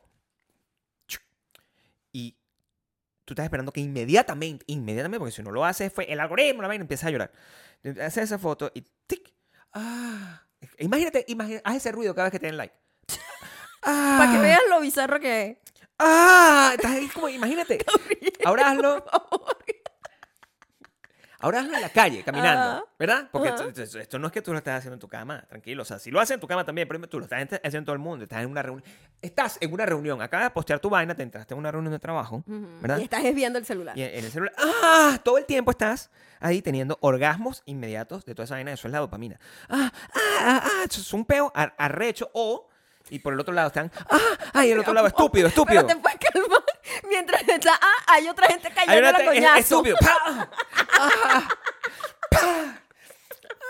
Chu. 1.07 1.19
Y 2.11 2.35
tú 3.29 3.33
estás 3.33 3.45
esperando 3.45 3.71
que 3.71 3.79
inmediatamente, 3.81 4.65
inmediatamente, 4.67 5.19
porque 5.19 5.31
si 5.31 5.43
no 5.43 5.51
lo 5.51 5.63
haces, 5.63 5.93
fue 5.93 6.11
el 6.11 6.19
algoritmo, 6.19 6.63
la 6.63 6.67
vaina 6.67 6.81
empieza 6.81 7.07
a 7.07 7.11
llorar. 7.11 7.31
Haces 8.01 8.23
esa 8.25 8.39
foto 8.39 8.71
y 8.73 8.83
tic. 9.07 9.33
Ah. 9.73 10.43
Imagínate, 10.79 11.25
imagínate, 11.27 11.61
haz 11.63 11.75
ese 11.77 11.91
ruido 11.91 12.13
cada 12.15 12.25
vez 12.25 12.31
que 12.31 12.39
te 12.39 12.47
den 12.47 12.57
like. 12.57 12.75
Ah, 13.81 14.17
Para 14.19 14.33
que 14.33 14.39
veas 14.39 14.59
lo 14.69 14.81
bizarro 14.81 15.21
que 15.21 15.45
es. 15.45 15.57
Ah, 15.97 16.71
estás 16.75 16.91
ahí 16.91 17.07
como, 17.07 17.29
imagínate. 17.29 17.77
Ahora 18.45 18.71
hazlo. 18.71 19.05
Ahora 21.41 21.59
hazlo 21.61 21.73
en 21.75 21.81
la 21.81 21.89
calle, 21.89 22.21
caminando. 22.23 22.87
¿verdad? 22.99 23.29
Porque 23.31 23.47
esto, 23.49 24.19
no 24.19 24.27
es 24.27 24.33
que 24.33 24.41
tú 24.41 24.51
lo 24.51 24.57
estás 24.57 24.79
haciendo 24.79 24.95
en 24.95 24.99
tu 24.99 25.07
cama, 25.07 25.41
tranquilo. 25.47 25.83
O 25.83 25.85
sea, 25.85 25.97
si 25.97 26.11
lo 26.11 26.19
haces 26.19 26.35
en 26.35 26.39
tu 26.41 26.47
cama 26.47 26.65
también, 26.65 26.87
pero 26.87 26.99
tú 27.07 27.17
lo 27.17 27.23
estás 27.23 27.41
haciendo 27.41 27.77
en 27.77 27.85
todo 27.85 27.93
el 27.93 27.99
mundo. 27.99 28.23
Estás 28.23 28.41
en 28.43 28.49
una 28.51 28.61
reunión. 28.61 28.83
Estás 29.21 29.57
en 29.61 29.71
una 29.73 29.85
reunión. 29.85 30.21
Acabas 30.21 30.47
de 30.47 30.49
postear 30.51 30.79
tu 30.79 30.89
vaina, 30.89 31.15
te 31.15 31.23
entraste 31.23 31.53
en 31.53 31.59
una 31.59 31.71
reunión 31.71 31.93
de 31.93 31.99
trabajo. 31.99 32.43
¿verdad? 32.45 32.97
Y 32.99 33.03
estás 33.03 33.23
viendo 33.33 33.57
el 33.57 33.65
celular. 33.65 33.97
Y 33.97 34.03
en 34.03 34.25
el 34.25 34.31
celular, 34.31 34.53
¡ah! 34.57 35.17
Todo 35.23 35.37
el 35.37 35.45
tiempo 35.45 35.71
estás 35.71 36.09
ahí 36.41 36.61
teniendo 36.61 36.97
orgasmos 37.01 37.63
inmediatos 37.65 38.25
de 38.25 38.35
toda 38.35 38.43
esa 38.43 38.55
vaina. 38.55 38.73
Eso 38.73 38.87
es 38.87 38.91
la 38.91 38.99
dopamina. 38.99 39.39
¡Ah! 39.69 39.91
¡Ah! 40.13 40.19
¡Ah! 40.41 40.61
ah, 40.65 40.83
Eso 40.89 40.99
es 41.01 41.13
un 41.13 41.23
peo 41.25 41.51
ar- 41.55 41.73
arrecho. 41.77 42.29
O, 42.33 42.67
y 43.09 43.19
por 43.19 43.33
el 43.33 43.39
otro 43.39 43.53
lado 43.53 43.67
están, 43.67 43.89
¡ah! 44.09 44.17
¡Ay! 44.53 44.71
el 44.71 44.79
otro 44.79 44.93
lado, 44.93 45.07
estúpido, 45.07 45.47
estúpido. 45.47 45.85
Pero 45.87 45.95
te 45.95 46.01
puedes 46.01 46.19
calmar 46.19 46.63
mientras 47.09 47.47
está. 47.47 47.71
Ah, 47.81 48.03
hay 48.13 48.27
otra 48.27 48.47
gente 48.47 48.67
Hay 48.67 48.73
cayendo 48.73 48.99
una 48.99 49.09
a 49.09 49.13
te- 49.17 49.23
es- 49.23 49.29
coñazo. 49.29 49.59
estúpido. 49.59 49.97
¡Ah! 51.01 51.47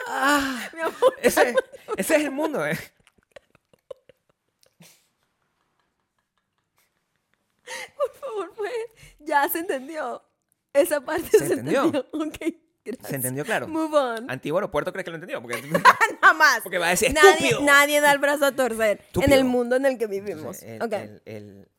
¡Ah! 0.07 0.69
Mi 0.73 0.80
amor. 0.82 1.15
Ese, 1.21 1.53
ese 1.97 2.15
es 2.15 2.23
el 2.23 2.32
mundo, 2.32 2.65
¿eh? 2.65 2.77
Por 7.95 8.13
favor, 8.19 8.53
pues. 8.55 8.71
Ya 9.19 9.47
se 9.49 9.59
entendió. 9.59 10.23
Esa 10.73 11.01
parte 11.01 11.30
¿Se 11.30 11.39
se, 11.47 11.53
entendió? 11.53 11.88
Ok, 11.88 12.38
gracias. 12.86 13.07
¿Se 13.09 13.15
entendió 13.15 13.43
claro? 13.45 13.67
Move 13.67 13.95
on. 13.97 14.32
Antiguo 14.32 14.57
aeropuerto 14.59 14.91
crees 14.91 15.05
que 15.05 15.11
lo 15.11 15.15
entendió. 15.15 15.41
Porque, 15.41 15.61
Jamás. 16.21 16.61
porque 16.63 16.77
va 16.77 16.88
a 16.88 16.89
decir 16.91 17.13
Nadie, 17.13 17.30
estúpido. 17.49 17.61
nadie 17.61 18.01
da 18.01 18.11
el 18.11 18.19
brazo 18.19 18.45
a 18.45 18.51
torcer 18.51 19.03
en 19.21 19.34
el 19.34 19.43
mundo 19.43 19.75
en 19.75 19.86
el 19.86 19.97
que 19.97 20.07
vivimos. 20.07 20.61
Entonces, 20.63 20.69
el- 20.69 20.82
ok. 20.84 20.93
el- 20.93 21.21
el- 21.25 21.69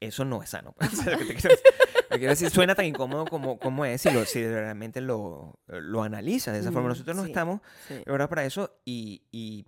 eso 0.00 0.24
no 0.24 0.42
es 0.42 0.50
sano. 0.50 0.72
pues. 0.72 0.92
O 0.98 1.02
sea, 1.02 1.12
lo 1.12 1.18
que 1.18 1.24
te 1.26 1.34
quiero 1.34 1.50
decir. 1.56 1.72
Quiero 2.12 2.30
decir, 2.30 2.50
suena 2.50 2.74
tan 2.74 2.84
incómodo 2.86 3.24
como, 3.26 3.58
como 3.58 3.84
es 3.84 4.00
si, 4.02 4.10
lo, 4.10 4.24
si 4.24 4.46
realmente 4.46 5.00
lo, 5.00 5.58
lo 5.66 6.02
analizas 6.02 6.54
de 6.54 6.60
esa 6.60 6.70
forma. 6.72 6.88
Mm, 6.88 6.92
Nosotros 6.92 7.16
no 7.16 7.22
sí, 7.24 7.30
estamos 7.30 7.60
sí. 7.88 8.02
ahora 8.06 8.28
para 8.28 8.44
eso 8.44 8.78
y, 8.84 9.22
y 9.30 9.66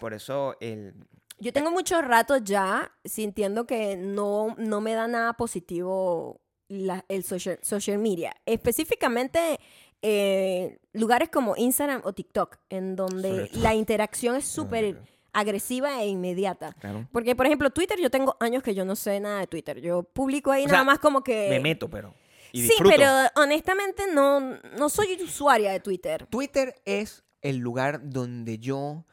por 0.00 0.14
eso 0.14 0.56
el... 0.60 0.94
Yo 1.38 1.52
tengo 1.52 1.70
mucho 1.70 2.00
rato 2.00 2.38
ya 2.38 2.90
sintiendo 3.04 3.66
que 3.66 3.96
no, 3.96 4.54
no 4.58 4.80
me 4.80 4.94
da 4.94 5.06
nada 5.06 5.34
positivo 5.34 6.40
la- 6.68 7.04
el 7.08 7.24
social, 7.24 7.58
social 7.62 7.98
media. 7.98 8.34
Específicamente 8.46 9.58
eh, 10.02 10.78
lugares 10.92 11.28
como 11.30 11.54
Instagram 11.56 12.00
o 12.04 12.12
TikTok, 12.12 12.56
en 12.70 12.96
donde 12.96 13.50
la 13.54 13.74
interacción 13.74 14.36
es 14.36 14.44
súper 14.46 14.96
Ah. 15.00 15.04
Agresiva 15.36 16.02
e 16.02 16.08
inmediata. 16.08 16.72
Claro. 16.80 17.06
Porque, 17.12 17.36
por 17.36 17.46
ejemplo, 17.46 17.70
Twitter, 17.70 17.98
yo 18.00 18.10
tengo 18.10 18.36
años 18.40 18.62
que 18.62 18.74
yo 18.74 18.84
no 18.84 18.96
sé 18.96 19.20
nada 19.20 19.40
de 19.40 19.46
Twitter. 19.46 19.80
Yo 19.80 20.02
publico 20.02 20.50
ahí 20.50 20.64
O 20.64 20.66
nada 20.66 20.78
sea, 20.78 20.84
más 20.84 20.98
como 20.98 21.22
que... 21.22 21.48
Me 21.50 21.60
meto, 21.60 21.88
pero... 21.90 22.14
Y 22.52 22.62
sí, 22.62 22.68
disfruto. 22.68 22.94
pero 22.96 23.10
honestamente 23.34 24.04
no, 24.12 24.40
no 24.40 24.88
soy 24.88 25.20
usuaria 25.22 25.72
de 25.72 25.80
Twitter. 25.80 26.26
Twitter 26.26 26.80
es 26.86 27.24
el 27.42 27.58
lugar 27.58 28.00
donde 28.02 28.58
yo... 28.58 29.04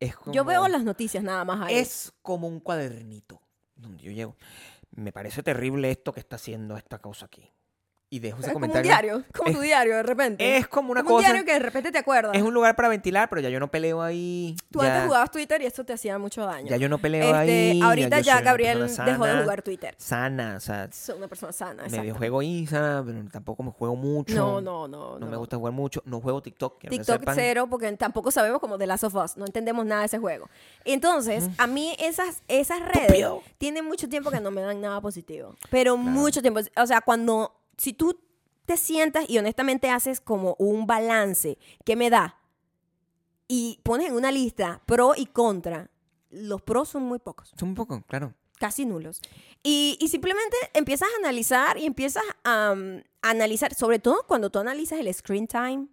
Es 0.00 0.16
como, 0.16 0.32
Yo 0.32 0.44
veo 0.44 0.68
las 0.68 0.84
noticias 0.84 1.22
nada 1.22 1.44
más 1.44 1.60
ahí. 1.60 1.74
Es 1.74 2.12
como 2.22 2.46
un 2.46 2.60
cuadernito 2.60 3.42
donde 3.74 4.04
yo 4.04 4.12
llego. 4.12 4.36
Me 4.90 5.12
parece 5.12 5.42
terrible 5.42 5.90
esto 5.90 6.12
que 6.12 6.20
está 6.20 6.36
haciendo 6.36 6.76
esta 6.76 6.98
cosa 6.98 7.26
aquí. 7.26 7.52
Y 8.10 8.20
dejo 8.20 8.38
ese 8.38 8.46
Es 8.48 8.52
como 8.54 8.64
un 8.64 8.70
comentario. 8.70 8.90
diario, 9.18 9.24
como 9.36 9.50
es- 9.50 9.56
tu 9.56 9.60
diario 9.60 9.96
de 9.96 10.02
repente. 10.02 10.56
Es 10.56 10.66
como 10.66 10.92
una 10.92 11.02
como 11.02 11.16
un 11.16 11.20
cosa... 11.20 11.28
diario 11.32 11.44
que 11.46 11.52
de 11.52 11.58
repente 11.58 11.92
te 11.92 11.98
acuerdas. 11.98 12.34
Es 12.34 12.42
un 12.42 12.54
lugar 12.54 12.74
para 12.74 12.88
ventilar, 12.88 13.28
pero 13.28 13.42
ya 13.42 13.50
yo 13.50 13.60
no 13.60 13.70
peleo 13.70 14.00
ahí. 14.00 14.56
Tú 14.70 14.80
ya, 14.80 14.86
antes 14.94 15.06
jugabas 15.08 15.30
Twitter 15.30 15.60
y 15.60 15.66
esto 15.66 15.84
te 15.84 15.92
hacía 15.92 16.18
mucho 16.18 16.46
daño. 16.46 16.68
Ya 16.68 16.78
yo 16.78 16.88
no 16.88 16.96
peleo 16.98 17.22
Este, 17.24 17.36
ahí. 17.72 17.80
ahorita 17.82 18.20
ya 18.20 18.40
Gabriel 18.40 18.86
dejó 19.04 19.26
de 19.26 19.40
jugar 19.42 19.60
Twitter. 19.62 19.94
Sana, 19.98 20.54
o 20.56 20.60
sea, 20.60 20.88
Soy 20.90 21.18
una 21.18 21.28
persona 21.28 21.52
sana, 21.52 21.84
medio 21.90 22.14
juego 22.14 22.40
Instagram, 22.40 23.04
pero 23.06 23.24
tampoco 23.30 23.62
me 23.62 23.72
juego 23.72 23.94
mucho. 23.94 24.34
No, 24.34 24.60
no, 24.62 24.88
no. 24.88 25.18
No 25.18 25.26
me 25.26 25.36
gusta 25.36 25.56
jugar 25.58 25.74
mucho. 25.74 26.02
No 26.06 26.20
juego 26.22 26.40
TikTok. 26.42 26.80
TikTok 26.88 27.20
sepan. 27.20 27.34
cero, 27.34 27.66
porque 27.68 27.92
tampoco 27.92 28.30
sabemos 28.30 28.58
como 28.60 28.78
The 28.78 28.86
Last 28.86 29.04
of 29.04 29.14
Us. 29.16 29.36
No 29.36 29.44
entendemos 29.44 29.84
nada 29.84 30.00
de 30.00 30.06
ese 30.06 30.18
juego. 30.18 30.48
Entonces, 30.86 31.48
a 31.58 31.66
mí 31.66 31.94
esas, 31.98 32.42
esas 32.48 32.80
redes 32.80 33.02
Estúpido. 33.02 33.42
tienen 33.58 33.84
mucho 33.84 34.08
tiempo 34.08 34.30
que 34.30 34.40
no 34.40 34.50
me 34.50 34.62
dan 34.62 34.80
nada 34.80 35.00
positivo. 35.02 35.56
Pero 35.70 35.98
mucho 35.98 36.40
tiempo. 36.40 36.60
O 36.76 36.86
sea, 36.86 37.02
cuando, 37.02 37.52
si 37.78 37.94
tú 37.94 38.20
te 38.66 38.76
sientas 38.76 39.24
y 39.30 39.38
honestamente 39.38 39.88
haces 39.88 40.20
como 40.20 40.54
un 40.58 40.86
balance, 40.86 41.56
¿qué 41.86 41.96
me 41.96 42.10
da? 42.10 42.38
Y 43.48 43.80
pones 43.82 44.08
en 44.08 44.14
una 44.14 44.30
lista 44.30 44.82
pro 44.84 45.14
y 45.16 45.24
contra. 45.26 45.90
Los 46.30 46.60
pros 46.60 46.90
son 46.90 47.04
muy 47.04 47.18
pocos. 47.18 47.54
Un 47.62 47.74
poco, 47.74 48.02
claro. 48.06 48.34
casi 48.58 48.84
nulos. 48.84 49.20
Y, 49.62 49.96
y 50.00 50.08
simplemente 50.08 50.56
empiezas 50.74 51.08
a 51.14 51.18
analizar 51.18 51.78
y 51.78 51.86
empiezas 51.86 52.24
a, 52.44 52.72
um, 52.72 52.98
a 53.22 53.30
analizar, 53.30 53.72
sobre 53.74 53.98
todo 54.00 54.24
cuando 54.26 54.50
tú 54.50 54.58
analizas 54.58 54.98
el 55.00 55.12
screen 55.14 55.46
time, 55.46 55.86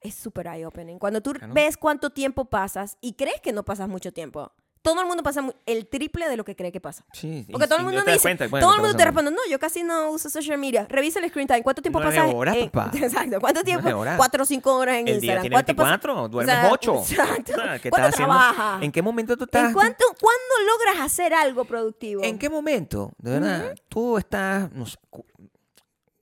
es 0.00 0.14
súper 0.14 0.46
eye-opening. 0.46 0.98
Cuando 0.98 1.20
tú 1.22 1.32
Claro. 1.32 1.52
ves 1.54 1.76
cuánto 1.76 2.10
tiempo 2.10 2.44
pasas 2.44 2.96
y 3.00 3.14
crees 3.14 3.40
que 3.40 3.52
no 3.52 3.64
pasas 3.64 3.88
mucho 3.88 4.12
tiempo. 4.12 4.52
Todo 4.82 5.02
el 5.02 5.06
mundo 5.06 5.22
pasa 5.22 5.44
el 5.66 5.86
triple 5.88 6.26
de 6.28 6.38
lo 6.38 6.44
que 6.44 6.56
cree 6.56 6.72
que 6.72 6.80
pasa. 6.80 7.04
Sí, 7.12 7.46
Porque 7.52 7.66
y- 7.66 7.68
todo 7.68 7.78
el 7.80 7.84
mundo 7.84 7.98
no 7.98 8.04
te 8.06 8.12
dice, 8.12 8.22
cuenta, 8.22 8.48
bueno, 8.48 8.66
todo 8.66 8.76
el 8.76 8.80
mundo 8.80 8.96
te 8.96 9.04
responde, 9.04 9.30
no, 9.30 9.36
yo 9.50 9.58
casi 9.58 9.82
no 9.82 10.10
uso 10.10 10.30
social 10.30 10.56
media. 10.56 10.86
Revisa 10.88 11.18
el 11.18 11.28
screen 11.28 11.46
time. 11.46 11.62
¿Cuánto 11.62 11.82
tiempo 11.82 12.00
pasas? 12.00 12.32
horas, 12.32 12.56
en- 12.56 12.70
papá. 12.70 12.90
Exacto. 12.96 13.40
¿Cuánto 13.40 13.62
tiempo? 13.62 13.88
Horas. 13.90 14.16
Cuatro 14.16 14.42
o 14.42 14.46
cinco 14.46 14.74
horas 14.74 14.94
en 14.96 15.08
El 15.08 15.20
día 15.20 15.34
Instagram. 15.34 15.42
tiene 15.42 15.54
¿Cuánto 15.54 15.76
pasa- 15.76 15.90
24, 15.90 16.28
duermes 16.28 16.54
O 16.56 16.60
sea, 16.60 16.70
8. 16.72 16.94
Exacto. 17.10 17.52
¿Qué 17.82 17.90
¿Cuánto 17.90 18.06
estás 18.08 18.14
haciendo? 18.14 18.34
trabajas? 18.34 18.82
¿En 18.82 18.92
qué 18.92 19.02
momento 19.02 19.36
tú 19.36 19.44
estás? 19.44 19.66
¿En 19.66 19.72
cuánto, 19.74 20.04
¿Cuándo 20.18 20.54
logras 20.72 21.04
hacer 21.04 21.34
algo 21.34 21.64
productivo? 21.66 22.22
¿En 22.24 22.38
qué 22.38 22.48
momento, 22.48 23.12
de 23.18 23.30
verdad, 23.32 23.74
tú 23.90 24.16
estás 24.16 24.72
no 24.72 24.86
sé, 24.86 24.96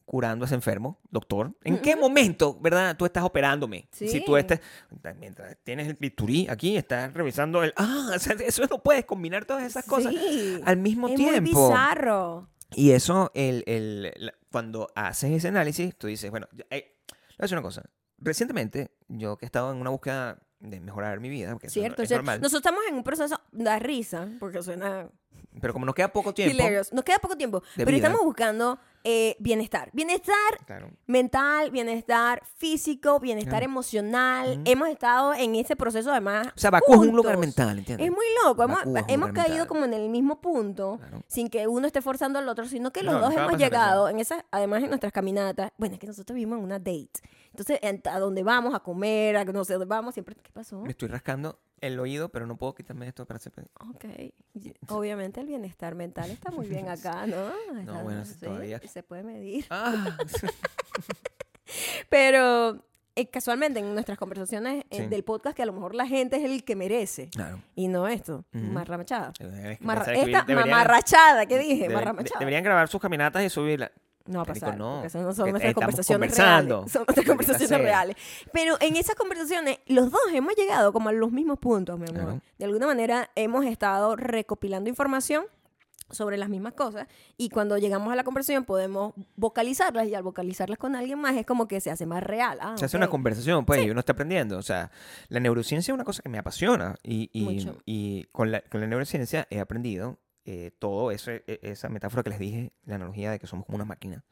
curando 0.08 0.44
a 0.44 0.46
ese 0.46 0.54
enfermo, 0.54 0.98
doctor? 1.10 1.52
¿En 1.64 1.82
qué 1.82 1.94
momento, 1.94 2.58
verdad, 2.60 2.96
tú 2.96 3.04
estás 3.04 3.22
operándome? 3.24 3.88
Si 3.92 4.08
Sí. 4.08 4.22
tú 4.24 4.38
estás, 4.38 4.58
mientras 5.20 5.54
tienes 5.64 5.86
el 5.86 5.94
bisturí 5.94 6.46
aquí, 6.48 6.78
estás 6.78 7.12
revisando 7.12 7.62
el... 7.62 7.74
Ah, 7.76 8.12
o 8.16 8.18
sea, 8.18 8.34
eso 8.40 8.62
no 8.70 8.82
puedes 8.82 9.04
combinar 9.04 9.44
todas 9.44 9.64
esas 9.64 9.84
cosas 9.84 10.14
Sí. 10.14 10.60
al 10.64 10.78
mismo 10.78 11.08
es 11.08 11.16
tiempo. 11.16 11.50
muy 11.60 11.68
bizarro. 11.70 12.48
Y 12.74 12.92
eso, 12.92 13.30
el, 13.34 13.64
el- 13.66 14.32
cuando 14.50 14.88
haces 14.94 15.30
ese 15.30 15.48
análisis, 15.48 15.94
tú 15.96 16.06
dices, 16.06 16.30
bueno, 16.30 16.48
eh, 16.70 16.96
le 17.06 17.14
voy 17.16 17.36
a 17.38 17.42
decir 17.42 17.56
una 17.58 17.62
cosa. 17.62 17.82
Recientemente, 18.16 18.90
yo 19.08 19.36
que 19.36 19.44
he 19.44 19.48
estado 19.48 19.70
en 19.72 19.78
una 19.78 19.90
búsqueda 19.90 20.38
de 20.60 20.80
mejorar 20.80 21.20
mi 21.20 21.28
vida, 21.28 21.52
porque 21.52 21.66
eso 21.68 21.74
Cierto, 21.74 22.02
es 22.02 22.08
cierto. 22.08 22.22
normal, 22.22 22.40
Nosotros 22.40 22.60
estamos 22.62 22.80
en 22.88 22.94
un 22.96 23.04
proceso 23.04 23.40
da 23.52 23.78
risa, 23.78 24.28
porque 24.40 24.62
suena 24.62 25.08
pero 25.60 25.72
como 25.72 25.86
nos 25.86 25.94
queda 25.94 26.08
poco 26.12 26.32
tiempo... 26.34 26.54
hilarious. 26.54 26.92
Nos 26.92 27.04
queda 27.04 27.18
poco 27.18 27.36
tiempo, 27.36 27.60
de 27.60 27.84
pero 27.84 27.96
vida. 27.96 28.06
estamos 28.08 28.24
buscando 28.24 28.78
eh, 29.04 29.36
bienestar. 29.38 29.90
Bienestar 29.92 30.34
Claro. 30.66 30.90
mental, 31.06 31.70
bienestar 31.70 32.42
físico, 32.56 33.20
bienestar 33.20 33.62
emocional. 33.62 34.60
Hemos 34.64 34.88
estado 34.88 35.34
en 35.34 35.54
ese 35.54 35.76
proceso 35.76 36.10
además. 36.10 36.48
O 36.48 36.58
sea, 36.58 36.70
Bakú 36.70 36.92
es 36.94 36.98
un 37.00 37.16
lugar 37.16 37.36
juntos. 37.36 37.56
mental, 37.56 37.78
¿entiendes? 37.78 38.06
Es 38.06 38.12
muy 38.12 38.26
loco. 38.44 38.62
Hemos, 38.62 38.78
Bakú 38.84 38.92
caído 39.04 39.18
mental. 39.26 39.66
como 39.66 39.84
en 39.84 39.94
el 39.94 40.08
mismo 40.08 40.40
punto, 40.40 40.96
Claro. 40.98 41.22
sin 41.26 41.48
que 41.48 41.66
uno 41.66 41.86
esté 41.86 42.02
forzando 42.02 42.38
al 42.38 42.48
otro, 42.48 42.66
sino 42.66 42.92
que 42.92 43.02
los 43.02 43.14
No, 43.14 43.20
dos 43.20 43.34
hemos 43.34 43.56
llegado, 43.56 44.08
en 44.08 44.18
esa, 44.20 44.44
además 44.50 44.82
en 44.82 44.88
nuestras 44.90 45.12
caminatas. 45.12 45.72
Bueno, 45.78 45.94
es 45.94 46.00
que 46.00 46.06
nosotros 46.06 46.34
vivimos 46.34 46.58
en 46.58 46.64
una 46.64 46.78
date. 46.78 47.08
Entonces, 47.58 47.80
en- 47.82 48.00
a 48.08 48.18
donde 48.20 48.44
vamos 48.44 48.72
a 48.74 48.78
comer, 48.80 49.36
a 49.36 49.44
no 49.44 49.64
sé 49.64 49.72
dónde 49.72 49.86
vamos, 49.86 50.14
siempre. 50.14 50.36
¿Qué 50.36 50.52
pasó? 50.52 50.80
Me 50.82 50.90
estoy 50.90 51.08
rascando 51.08 51.58
el 51.80 51.98
oído, 51.98 52.28
pero 52.28 52.46
no 52.46 52.56
puedo 52.56 52.74
quitarme 52.74 53.08
esto 53.08 53.26
para 53.26 53.38
hacer... 53.38 53.52
Ok. 53.80 54.04
Obviamente 54.88 55.40
el 55.40 55.46
bienestar 55.46 55.94
mental 55.96 56.30
está 56.30 56.50
muy 56.52 56.68
bien 56.68 56.88
acá, 56.88 57.26
¿no? 57.26 57.50
Está- 57.80 58.02
bueno, 58.02 58.24
sí, 58.24 58.34
todavía. 58.38 58.80
Se 58.86 59.02
puede 59.02 59.24
medir. 59.24 59.66
Ah, 59.70 60.16
Pero 62.08 62.82
eh, 63.14 63.28
casualmente 63.28 63.80
en 63.80 63.92
nuestras 63.92 64.16
conversaciones 64.18 64.84
eh, 64.90 65.02
Sí. 65.02 65.06
del 65.06 65.24
podcast, 65.24 65.56
que 65.56 65.62
a 65.62 65.66
lo 65.66 65.72
mejor 65.72 65.94
la 65.94 66.06
gente 66.06 66.36
es 66.36 66.44
el 66.44 66.64
que 66.64 66.76
merece. 66.76 67.28
claro. 67.30 67.60
Y 67.74 67.88
no 67.88 68.06
esto. 68.08 68.44
Ujú. 68.54 68.64
Marramachada. 68.64 69.32
Deberían- 69.38 69.78
Marra- 69.80 70.04
deberían- 70.06 70.28
esta 70.28 70.44
deberían- 70.46 70.70
mamarrachada, 70.70 71.46
¿qué 71.46 71.58
dije? 71.58 71.82
debe- 71.88 71.94
Marramachada. 71.94 72.38
deberían 72.38 72.64
grabar 72.64 72.88
sus 72.88 73.00
caminatas 73.00 73.42
y 73.42 73.50
subirla. 73.50 73.90
No 74.28 74.38
va 74.38 74.42
a 74.42 74.46
Marico, 74.46 74.66
pasar. 74.66 74.78
no, 74.78 74.90
porque 74.94 75.06
esas 75.08 75.22
no 75.22 75.28
son 75.32 75.36
porque 75.36 75.50
nuestras 75.52 75.70
estamos 75.70 75.84
conversaciones 75.86 76.30
conversando. 76.36 76.74
reales. 76.76 76.92
Son 76.92 77.04
nuestras 77.06 77.26
conversaciones 77.26 77.78
reales. 77.80 78.16
Pero 78.52 78.76
en 78.80 78.96
esas 78.96 79.14
conversaciones, 79.14 79.78
los 79.86 80.10
dos 80.10 80.20
hemos 80.32 80.54
llegado 80.54 80.92
como 80.92 81.08
a 81.08 81.12
los 81.12 81.32
mismos 81.32 81.58
puntos, 81.58 81.98
mi 81.98 82.06
amor. 82.08 82.22
Claro. 82.22 82.40
De 82.58 82.64
alguna 82.64 82.86
manera 82.86 83.30
hemos 83.34 83.64
estado 83.64 84.16
recopilando 84.16 84.90
información 84.90 85.44
sobre 86.10 86.38
las 86.38 86.48
mismas 86.48 86.72
cosas 86.72 87.06
y 87.36 87.50
cuando 87.50 87.76
llegamos 87.76 88.10
a 88.10 88.16
la 88.16 88.24
conversación 88.24 88.64
podemos 88.64 89.12
vocalizarlas 89.36 90.08
y 90.08 90.14
al 90.14 90.22
vocalizarlas 90.22 90.78
con 90.78 90.96
alguien 90.96 91.18
más 91.18 91.36
es 91.36 91.44
como 91.44 91.68
que 91.68 91.80
se 91.82 91.90
hace 91.90 92.06
más 92.06 92.22
real. 92.22 92.58
Ah, 92.62 92.74
Se 92.78 92.86
hace 92.86 92.96
una 92.96 93.08
conversación, 93.08 93.66
pues, 93.66 93.84
y 93.84 93.90
uno 93.90 94.00
está 94.00 94.12
aprendiendo. 94.12 94.56
O 94.56 94.62
sea, 94.62 94.90
la 95.28 95.38
neurociencia 95.40 95.92
es 95.92 95.94
una 95.94 96.04
cosa 96.04 96.22
que 96.22 96.30
me 96.30 96.38
apasiona. 96.38 96.94
Y, 97.02 97.28
y, 97.34 97.70
y 97.84 98.24
con, 98.32 98.50
la, 98.50 98.62
con 98.62 98.80
la 98.80 98.86
neurociencia 98.86 99.46
he 99.50 99.60
aprendido 99.60 100.18
eh, 100.50 100.70
todo 100.78 101.10
eso, 101.10 101.30
e- 101.30 101.44
esa 101.62 101.88
metáfora 101.90 102.22
que 102.22 102.30
les 102.30 102.38
dije, 102.38 102.72
la 102.86 102.94
analogía 102.94 103.30
de 103.30 103.38
que 103.38 103.46
somos 103.46 103.66
como 103.66 103.76
unas 103.76 103.86
máquinas. 103.88 104.22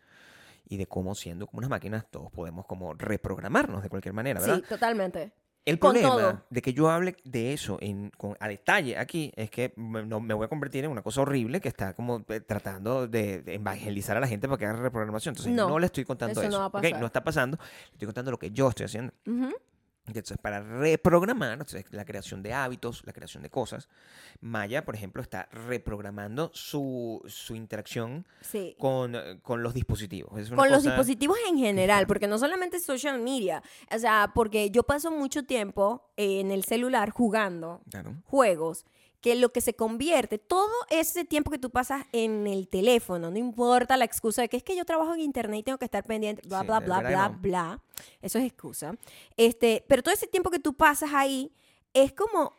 Y 0.68 0.78
de 0.78 0.86
cómo 0.86 1.14
siendo 1.14 1.46
como 1.46 1.58
unas 1.58 1.70
máquinas 1.70 2.06
todos 2.10 2.30
podemos 2.32 2.64
como 2.66 2.94
reprogramarnos 2.94 3.82
de 3.82 3.88
cualquier 3.88 4.14
manera, 4.14 4.40
¿verdad? 4.40 4.56
Sí, 4.56 4.62
totalmente. 4.68 5.32
El 5.64 5.78
Con 5.80 5.92
problema 5.94 6.14
todo. 6.16 6.44
de 6.48 6.62
que 6.62 6.72
yo 6.72 6.88
hable 6.90 7.16
de 7.24 7.52
eso 7.52 7.76
en, 7.80 8.10
con- 8.16 8.36
a 8.40 8.46
detalle 8.48 8.96
aquí 8.96 9.32
es 9.36 9.50
que 9.50 9.72
me, 9.76 10.04
no- 10.06 10.20
me 10.20 10.32
voy 10.32 10.44
a 10.44 10.48
convertir 10.48 10.84
en 10.84 10.90
una 10.92 11.02
cosa 11.02 11.22
horrible 11.22 11.60
que 11.60 11.68
está 11.68 11.92
como 11.92 12.24
eh, 12.28 12.40
tratando 12.40 13.06
de, 13.08 13.42
de 13.42 13.54
evangelizar 13.56 14.16
a 14.16 14.20
la 14.20 14.28
gente 14.28 14.46
para 14.48 14.58
que 14.58 14.64
haga 14.66 14.78
reprogramación. 14.80 15.32
Entonces 15.32 15.52
No, 15.52 15.68
no, 15.68 15.78
le 15.80 15.86
estoy 15.86 16.04
contando 16.04 16.40
eso 16.40 16.48
eso. 16.48 16.56
no 16.56 16.60
va 16.60 16.66
a 16.66 16.70
pasar. 16.72 17.00
No 17.00 17.06
está 17.06 17.22
pasando. 17.24 17.58
Le 17.58 17.92
estoy 17.92 18.06
contando 18.06 18.30
lo 18.30 18.38
que 18.38 18.50
yo 18.52 18.68
estoy 18.68 18.86
haciendo. 18.86 19.12
Ujú. 19.26 19.52
Entonces, 20.06 20.38
para 20.38 20.60
reprogramar, 20.60 21.52
entonces, 21.52 21.84
la 21.90 22.04
creación 22.04 22.42
de 22.42 22.52
hábitos, 22.52 23.02
la 23.06 23.12
creación 23.12 23.42
de 23.42 23.50
cosas, 23.50 23.88
Maya, 24.40 24.84
por 24.84 24.94
ejemplo, 24.94 25.20
está 25.20 25.48
reprogramando 25.50 26.50
su, 26.54 27.20
su 27.26 27.54
interacción 27.56 28.26
Sí. 28.40 28.76
con, 28.78 29.14
eh, 29.16 29.38
con 29.42 29.62
los 29.62 29.74
dispositivos. 29.74 30.38
Es 30.38 30.48
una 30.48 30.58
con 30.58 30.68
los 30.68 30.78
cosa- 30.78 30.90
dispositivos 30.90 31.36
en 31.48 31.58
general, 31.58 32.06
porque 32.06 32.28
no 32.28 32.38
solamente 32.38 32.78
social 32.80 33.20
media, 33.20 33.62
o 33.94 33.98
sea, 33.98 34.30
porque 34.34 34.70
yo 34.70 34.82
paso 34.84 35.10
mucho 35.10 35.44
tiempo 35.44 36.08
en 36.16 36.50
el 36.50 36.64
celular 36.64 37.10
jugando 37.10 37.80
Claro. 37.90 38.14
juegos 38.26 38.84
que 39.20 39.34
lo 39.34 39.50
que 39.52 39.60
se 39.60 39.74
convierte, 39.74 40.38
todo 40.38 40.70
ese 40.90 41.24
tiempo 41.24 41.50
que 41.50 41.58
tú 41.58 41.70
pasas 41.70 42.04
en 42.12 42.46
el 42.46 42.68
teléfono, 42.68 43.30
no 43.30 43.38
importa 43.38 43.96
la 43.96 44.04
excusa 44.04 44.42
de 44.42 44.48
que 44.48 44.56
es 44.56 44.62
que 44.62 44.76
yo 44.76 44.84
trabajo 44.84 45.14
en 45.14 45.20
internet 45.20 45.60
y 45.60 45.62
tengo 45.64 45.78
que 45.78 45.84
estar 45.86 46.04
pendiente, 46.04 46.42
bla, 46.46 46.60
Sí, 46.60 46.66
bla, 46.66 46.80
bla, 46.80 47.00
bla, 47.00 47.28
no. 47.30 47.38
bla, 47.40 47.82
eso 48.22 48.38
es 48.38 48.44
excusa. 48.44 48.94
Este, 49.36 49.84
pero 49.88 50.02
todo 50.02 50.14
ese 50.14 50.26
tiempo 50.26 50.50
que 50.50 50.58
tú 50.58 50.74
pasas 50.74 51.10
ahí 51.12 51.52
es 51.94 52.12
como, 52.12 52.52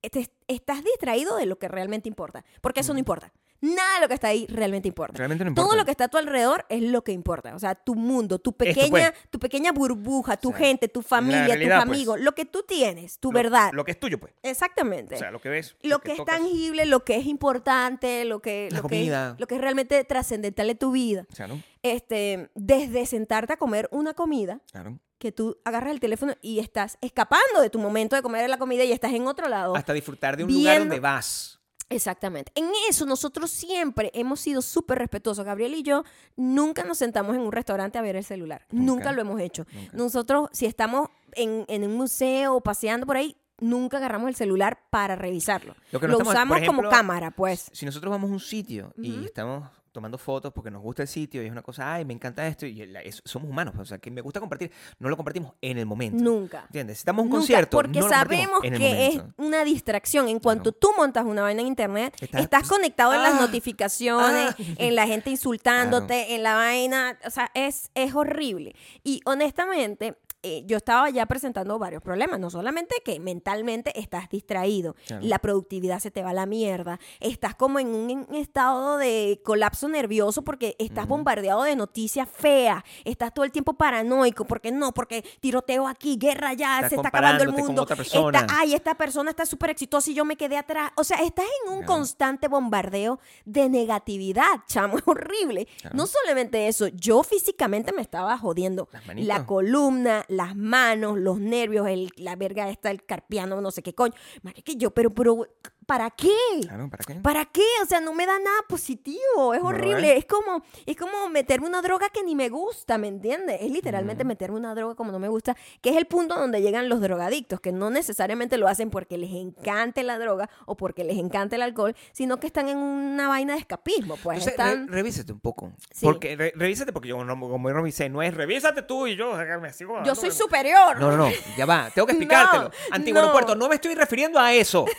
te- 0.00 0.30
estás 0.48 0.84
distraído 0.84 1.36
de 1.36 1.46
lo 1.46 1.58
que 1.58 1.68
realmente 1.68 2.08
importa, 2.08 2.44
porque 2.60 2.80
eso 2.80 2.92
no 2.92 2.98
importa. 2.98 3.32
Nada 3.62 3.94
de 3.96 4.00
lo 4.00 4.08
que 4.08 4.14
está 4.14 4.28
ahí 4.28 4.46
realmente 4.48 4.88
importa. 4.88 5.18
Realmente 5.18 5.44
no 5.44 5.50
importa. 5.50 5.68
Todo 5.68 5.76
lo 5.78 5.84
que 5.84 5.90
está 5.90 6.04
a 6.04 6.08
tu 6.08 6.16
alrededor 6.18 6.64
es 6.68 6.82
lo 6.82 7.02
que 7.04 7.12
importa. 7.12 7.54
O 7.54 7.58
sea, 7.58 7.74
tu 7.74 7.94
mundo, 7.94 8.38
tu 8.38 8.52
pequeña, 8.54 8.88
pues. 8.90 9.12
tu 9.30 9.38
pequeña 9.38 9.70
burbuja, 9.72 10.36
tu 10.36 10.48
O 10.48 10.52
sea, 10.52 10.60
gente, 10.60 10.88
tu 10.88 11.02
familia, 11.02 11.44
realidad, 11.46 11.80
tus 11.80 11.86
pues. 11.86 11.96
amigos, 11.98 12.20
lo 12.20 12.32
que 12.32 12.44
tú 12.46 12.62
tienes, 12.66 13.18
tu 13.18 13.30
Lo- 13.32 13.36
verdad. 13.36 13.70
Lo 13.72 13.84
que 13.84 13.90
es 13.90 14.00
tuyo, 14.00 14.18
pues. 14.18 14.32
Exactamente. 14.42 15.14
O 15.16 15.18
sea, 15.18 15.30
lo 15.30 15.40
que 15.40 15.48
ves. 15.50 15.76
lo 15.82 15.98
que, 16.00 16.12
es 16.12 16.16
tocas. 16.16 16.36
tangible, 16.38 16.86
lo 16.86 17.04
que 17.04 17.16
es 17.16 17.26
importante, 17.26 18.24
lo 18.24 18.40
que, 18.40 18.68
La 18.70 18.80
lo 18.80 18.88
que, 18.88 19.06
es, 19.06 19.38
lo 19.38 19.46
que 19.46 19.54
es 19.56 19.60
realmente 19.60 20.02
trascendental 20.04 20.66
de 20.66 20.74
tu 20.74 20.92
vida. 20.92 21.26
Claro, 21.34 21.58
Este, 21.82 22.50
desde 22.54 23.04
sentarte 23.06 23.52
a 23.52 23.56
comer 23.58 23.88
una 23.92 24.14
comida, 24.14 24.60
claro. 24.72 24.98
que 25.18 25.32
tú 25.32 25.58
agarras 25.64 25.90
el 25.92 26.00
teléfono 26.00 26.34
y 26.40 26.60
estás 26.60 26.96
escapando 27.02 27.60
de 27.60 27.68
tu 27.68 27.78
momento 27.78 28.16
de 28.16 28.22
comer 28.22 28.48
la 28.48 28.58
comida 28.58 28.84
y 28.84 28.92
estás 28.92 29.12
en 29.12 29.26
otro 29.26 29.48
lado. 29.48 29.76
Hasta 29.76 29.92
disfrutar 29.92 30.36
de 30.36 30.44
un 30.44 30.52
lugar 30.52 30.78
donde 30.78 30.98
vas. 31.00 31.59
Exactamente. 31.90 32.52
En 32.54 32.70
eso 32.88 33.04
nosotros 33.04 33.50
siempre 33.50 34.10
hemos 34.14 34.40
sido 34.40 34.62
súper 34.62 34.98
respetuosos. 34.98 35.44
Gabriel 35.44 35.74
y 35.74 35.82
yo 35.82 36.04
nunca 36.36 36.84
nos 36.84 36.98
sentamos 36.98 37.34
en 37.34 37.42
un 37.42 37.52
restaurante 37.52 37.98
a 37.98 38.02
ver 38.02 38.16
el 38.16 38.24
celular. 38.24 38.64
Nunca, 38.70 38.92
Nunca. 38.92 39.12
lo 39.12 39.20
hemos 39.22 39.40
hecho. 39.40 39.66
Nunca. 39.72 39.96
Nosotros, 39.96 40.48
si 40.52 40.66
estamos 40.66 41.08
en, 41.32 41.64
en 41.68 41.84
un 41.84 41.96
museo 41.96 42.54
o 42.54 42.60
paseando 42.60 43.06
por 43.06 43.16
ahí, 43.16 43.36
nunca 43.58 43.96
agarramos 43.98 44.28
el 44.28 44.36
celular 44.36 44.78
para 44.90 45.16
revisarlo. 45.16 45.74
Lo 45.90 46.00
que 46.00 46.06
no 46.06 46.12
lo 46.12 46.18
estamos- 46.18 46.32
usamos 46.34 46.58
por 46.60 46.66
como 46.66 46.88
cámara, 46.88 47.32
pues. 47.32 47.68
Si 47.72 47.84
nosotros 47.84 48.10
vamos 48.10 48.30
a 48.30 48.32
un 48.34 48.40
sitio 48.40 48.92
y 48.96 49.24
estamos 49.24 49.68
tomando 49.92 50.18
fotos 50.18 50.52
porque 50.52 50.70
nos 50.70 50.82
gusta 50.82 51.02
el 51.02 51.08
sitio 51.08 51.42
y 51.42 51.46
es 51.46 51.52
una 51.52 51.62
cosa, 51.62 51.94
ay, 51.94 52.04
me 52.04 52.14
encanta 52.14 52.46
esto 52.46 52.66
y 52.66 52.86
la- 52.86 53.00
es- 53.02 53.20
somos 53.24 53.48
humanos, 53.50 53.74
o 53.78 53.84
sea, 53.84 53.98
que 53.98 54.10
me 54.10 54.20
gusta 54.20 54.40
compartir, 54.40 54.70
no 54.98 55.08
lo 55.08 55.16
compartimos 55.16 55.52
en 55.60 55.78
el 55.78 55.86
momento. 55.86 56.22
Nunca. 56.22 56.62
¿Entiendes? 56.66 56.98
Si 56.98 57.00
estamos 57.02 57.20
en 57.22 57.26
un 57.26 57.30
Nunca, 57.30 57.38
concierto, 57.40 57.76
porque 57.76 57.98
no 58.00 58.06
lo 58.06 58.10
compartimos 58.12 58.44
sabemos 58.44 58.64
en 58.64 58.74
el 58.74 58.78
que 58.78 59.06
es 59.08 59.22
una 59.36 59.64
distracción. 59.64 60.28
En 60.28 60.38
cuanto 60.38 60.72
tú 60.72 60.90
montas 60.96 61.24
una 61.24 61.42
vaina 61.42 61.60
en 61.62 61.66
internet, 61.68 62.14
Estás- 62.20 62.40
estás, 62.42 62.68
conectado 62.68 63.14
en 63.14 63.22
las 63.22 63.34
Ah, 63.34 63.40
notificaciones, 63.40 64.54
ah. 64.58 64.62
en 64.78 64.94
la 64.94 65.06
gente 65.06 65.30
insultándote, 65.30 66.34
en 66.34 66.42
la 66.42 66.54
vaina. 66.54 67.18
O 67.26 67.30
sea, 67.30 67.50
es, 67.54 67.90
es 67.94 68.14
horrible. 68.14 68.74
Y 69.02 69.20
honestamente, 69.24 70.16
eh, 70.42 70.62
yo 70.66 70.76
estaba 70.78 71.10
ya 71.10 71.26
presentando 71.26 71.78
varios 71.78 72.02
problemas. 72.02 72.40
No 72.40 72.50
solamente 72.50 72.96
que 73.04 73.20
mentalmente 73.20 73.98
estás 73.98 74.28
distraído, 74.30 74.94
Claro. 75.06 75.24
la 75.26 75.38
productividad 75.38 75.98
se 76.00 76.10
te 76.10 76.22
va 76.22 76.30
a 76.30 76.34
la 76.34 76.46
mierda, 76.46 76.98
estás 77.20 77.54
como 77.54 77.78
en 77.78 77.88
un 77.88 78.26
estado 78.34 78.96
de 78.98 79.40
colapso 79.44 79.88
nervioso 79.88 80.42
porque 80.42 80.76
estás 80.78 81.06
bombardeado 81.06 81.62
de 81.64 81.76
noticias 81.76 82.28
feas, 82.28 82.82
estás 83.04 83.32
todo 83.34 83.44
el 83.44 83.52
tiempo 83.52 83.74
paranoico, 83.74 84.44
porque 84.44 84.70
no, 84.72 84.92
porque 84.92 85.24
tiroteo 85.40 85.86
aquí, 85.88 86.16
guerra 86.18 86.50
allá, 86.50 86.76
Estás 86.76 86.90
se 86.90 86.96
está 86.96 87.08
acabando 87.08 87.44
el 87.44 87.52
mundo. 87.52 87.86
Está- 87.88 88.46
ay, 88.50 88.74
esta 88.74 88.94
persona 88.94 89.30
está 89.30 89.44
súper 89.46 89.70
exitosa 89.70 90.10
y 90.10 90.14
yo 90.14 90.24
me 90.24 90.36
quedé 90.36 90.56
atrás. 90.56 90.90
O 90.96 91.04
sea, 91.04 91.18
estás 91.18 91.44
en 91.66 91.72
un 91.72 91.78
Claro. 91.80 91.92
constante 91.94 92.48
bombardeo 92.48 93.18
de 93.44 93.68
negatividad, 93.68 94.46
chamo, 94.66 94.96
es 94.98 95.04
horrible. 95.06 95.66
Claro. 95.80 95.96
No 95.96 96.06
solamente 96.06 96.68
eso, 96.68 96.88
yo 96.88 97.22
físicamente 97.22 97.92
me 97.92 98.02
estaba 98.02 98.36
jodiendo. 98.38 98.88
La 99.16 99.46
columna, 99.46 100.24
las 100.30 100.56
manos, 100.56 101.18
los 101.18 101.40
nervios, 101.40 101.88
el, 101.88 102.10
la 102.16 102.36
verga 102.36 102.70
esta, 102.70 102.90
el 102.90 103.04
carpiano, 103.04 103.60
no 103.60 103.70
sé 103.70 103.82
qué 103.82 103.94
coño. 103.94 104.14
Marica, 104.42 104.72
yo, 104.76 104.92
pero, 104.92 105.10
pero, 105.10 105.46
¿para 105.90 106.08
qué? 106.10 106.30
Claro, 106.62 106.88
¿para 106.88 107.04
qué? 107.04 107.14
¿Para 107.16 107.44
qué? 107.46 107.64
O 107.82 107.86
sea, 107.86 107.98
no 108.00 108.12
me 108.14 108.24
da 108.24 108.38
nada 108.38 108.58
positivo. 108.68 109.54
Es 109.54 109.60
No, 109.60 109.66
horrible. 109.70 110.16
Es 110.16 110.24
como, 110.24 110.62
es 110.86 110.96
como 110.96 111.28
meterme 111.28 111.66
una 111.66 111.82
droga 111.82 112.08
que 112.10 112.22
ni 112.22 112.36
me 112.36 112.48
gusta, 112.48 112.96
¿me 112.96 113.08
entiendes? 113.08 113.58
Es 113.60 113.72
literalmente 113.72 114.22
meterme 114.22 114.56
una 114.58 114.72
droga 114.76 114.94
como 114.94 115.10
no 115.10 115.18
me 115.18 115.26
gusta, 115.26 115.56
que 115.80 115.90
es 115.90 115.96
el 115.96 116.06
punto 116.06 116.36
donde 116.36 116.62
llegan 116.62 116.88
los 116.88 117.00
drogadictos, 117.00 117.60
que 117.60 117.72
no 117.72 117.90
necesariamente 117.90 118.56
lo 118.56 118.68
hacen 118.68 118.88
porque 118.88 119.18
les 119.18 119.32
encante 119.32 120.04
la 120.04 120.16
droga 120.20 120.48
o 120.64 120.76
porque 120.76 121.02
les 121.02 121.18
encanta 121.18 121.56
el 121.56 121.62
alcohol, 121.62 121.96
sino 122.12 122.38
que 122.38 122.46
están 122.46 122.68
en 122.68 122.78
una 122.78 123.26
vaina 123.26 123.54
de 123.54 123.58
escapismo. 123.58 124.16
Pues 124.22 124.46
Entonces, 124.46 124.56
re- 124.58 124.70
están. 124.70 124.88
revísate 124.88 125.32
un 125.32 125.40
poco. 125.40 125.72
Sí. 125.92 126.06
Porque, 126.06 126.36
re- 126.36 126.52
revísate 126.54 126.92
porque 126.92 127.08
yo 127.08 127.24
no, 127.24 127.34
como 127.40 127.68
yo 127.68 127.74
revisé, 127.74 128.08
no 128.08 128.22
es 128.22 128.32
revísate 128.32 128.82
tú 128.82 129.08
y 129.08 129.16
yo, 129.16 129.32
me 129.60 129.72
sigo 129.72 130.00
Yo 130.04 130.14
soy 130.14 130.30
superior. 130.30 131.00
No, 131.00 131.10
no, 131.10 131.16
no, 131.16 131.30
ya 131.56 131.66
va, 131.66 131.90
tengo 131.92 132.06
que 132.06 132.12
explicártelo. 132.14 132.64
No, 132.64 132.70
Antiguo 132.92 133.20
no. 133.20 133.26
aeropuerto, 133.26 133.56
no 133.56 133.68
me 133.68 133.74
estoy 133.74 133.96
refiriendo 133.96 134.38
a 134.38 134.52
eso. 134.52 134.84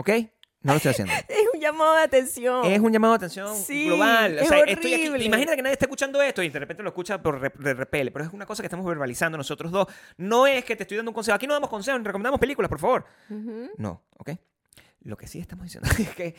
¿Ok? 0.00 0.10
No 0.62 0.72
lo 0.72 0.76
estoy 0.76 0.90
haciendo. 0.90 1.12
Es 1.28 1.46
un 1.54 1.60
llamado 1.60 1.94
de 1.94 2.00
atención. 2.02 2.64
Es 2.64 2.80
un 2.80 2.92
llamado 2.92 3.12
de 3.14 3.16
atención 3.16 3.54
Sí, 3.56 3.86
global. 3.86 4.38
O 4.38 4.40
es 4.42 4.48
sea, 4.48 4.58
estoy 4.64 4.94
aquí. 4.94 5.08
horrible. 5.08 5.24
Imagínate 5.26 5.56
que 5.56 5.62
nadie 5.62 5.72
está 5.74 5.84
escuchando 5.86 6.20
esto 6.22 6.42
y 6.42 6.48
de 6.48 6.58
repente 6.58 6.82
lo 6.82 6.88
escucha 6.90 7.22
por 7.22 7.38
re- 7.40 7.52
de 7.58 7.74
repele, 7.74 8.10
pero 8.10 8.24
es 8.24 8.32
una 8.32 8.46
cosa 8.46 8.62
que 8.62 8.66
estamos 8.66 8.86
verbalizando 8.86 9.36
nosotros 9.38 9.70
dos. 9.72 9.86
No 10.16 10.46
es 10.46 10.64
que 10.64 10.76
te 10.76 10.82
estoy 10.84 10.96
dando 10.96 11.10
un 11.10 11.14
consejo. 11.14 11.34
Aquí 11.36 11.46
no 11.46 11.52
damos 11.54 11.68
consejos, 11.70 12.02
recomendamos 12.02 12.40
películas, 12.40 12.68
por 12.68 12.78
favor. 12.78 13.04
No, 13.78 14.02
¿ok? 14.18 14.30
Lo 15.02 15.16
que 15.16 15.26
sí 15.26 15.38
estamos 15.38 15.64
diciendo 15.64 15.88
es 15.98 16.10
que, 16.14 16.34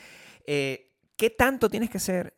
eh, 0.46 0.92
¿qué 1.16 1.30
tanto 1.32 1.70
tienes 1.70 1.90
que 1.90 1.98
hacer 1.98 2.36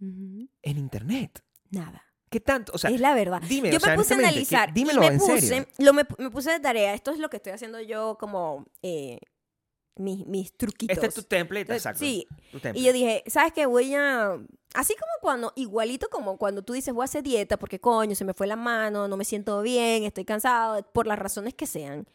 en 0.00 0.48
Internet? 0.78 1.42
Nada. 1.70 2.02
¿Qué 2.30 2.40
tanto? 2.40 2.72
O 2.74 2.78
sea, 2.78 2.90
es 2.90 2.98
la 3.00 3.14
verdad. 3.14 3.42
dime, 3.46 3.70
yo 3.70 3.76
o 3.76 3.80
sea, 3.80 3.90
me 3.92 3.96
puse 3.98 4.14
a 4.14 4.16
honestamente, 4.16 4.48
¿qué- 4.48 4.56
analizar. 4.56 4.68
y 4.70 4.72
dímelo 4.72 5.00
me 5.02 5.06
en 5.08 5.18
puse, 5.18 5.40
serio. 5.40 5.66
Lo 5.78 5.92
me, 5.92 6.04
me 6.18 6.30
puse 6.30 6.50
de 6.50 6.60
tarea. 6.60 6.94
Esto 6.94 7.10
es 7.10 7.18
lo 7.18 7.28
que 7.28 7.36
estoy 7.36 7.52
haciendo 7.52 7.78
yo 7.80 8.16
como 8.18 8.66
eh, 8.82 9.18
mis, 9.96 10.26
mis 10.26 10.52
truquitos. 10.52 10.96
este 10.96 11.06
es 11.06 11.14
tu 11.14 11.22
template, 11.22 11.62
Entonces, 11.62 11.82
exacto. 11.82 12.00
Sí. 12.00 12.26
tu 12.50 12.60
template. 12.60 12.78
Y 12.78 12.84
yo 12.84 12.92
dije, 12.92 13.22
¿sabes 13.26 13.52
qué? 13.52 13.66
Voy 13.66 13.94
a... 13.94 14.38
Así 14.74 14.94
como 14.94 15.12
cuando, 15.20 15.52
igualito 15.56 16.08
como 16.08 16.38
cuando 16.38 16.62
tú 16.62 16.72
dices, 16.72 16.94
voy 16.94 17.02
a 17.02 17.04
hacer 17.04 17.22
dieta 17.22 17.58
porque 17.58 17.78
coño, 17.78 18.14
se 18.14 18.24
me 18.24 18.32
fue 18.32 18.46
la 18.46 18.56
mano, 18.56 19.06
no 19.06 19.16
me 19.16 19.24
siento 19.24 19.60
bien, 19.60 20.04
estoy 20.04 20.24
cansado, 20.24 20.82
por 20.92 21.06
las 21.06 21.18
razones 21.18 21.52
que 21.52 21.66
sean, 21.66 22.06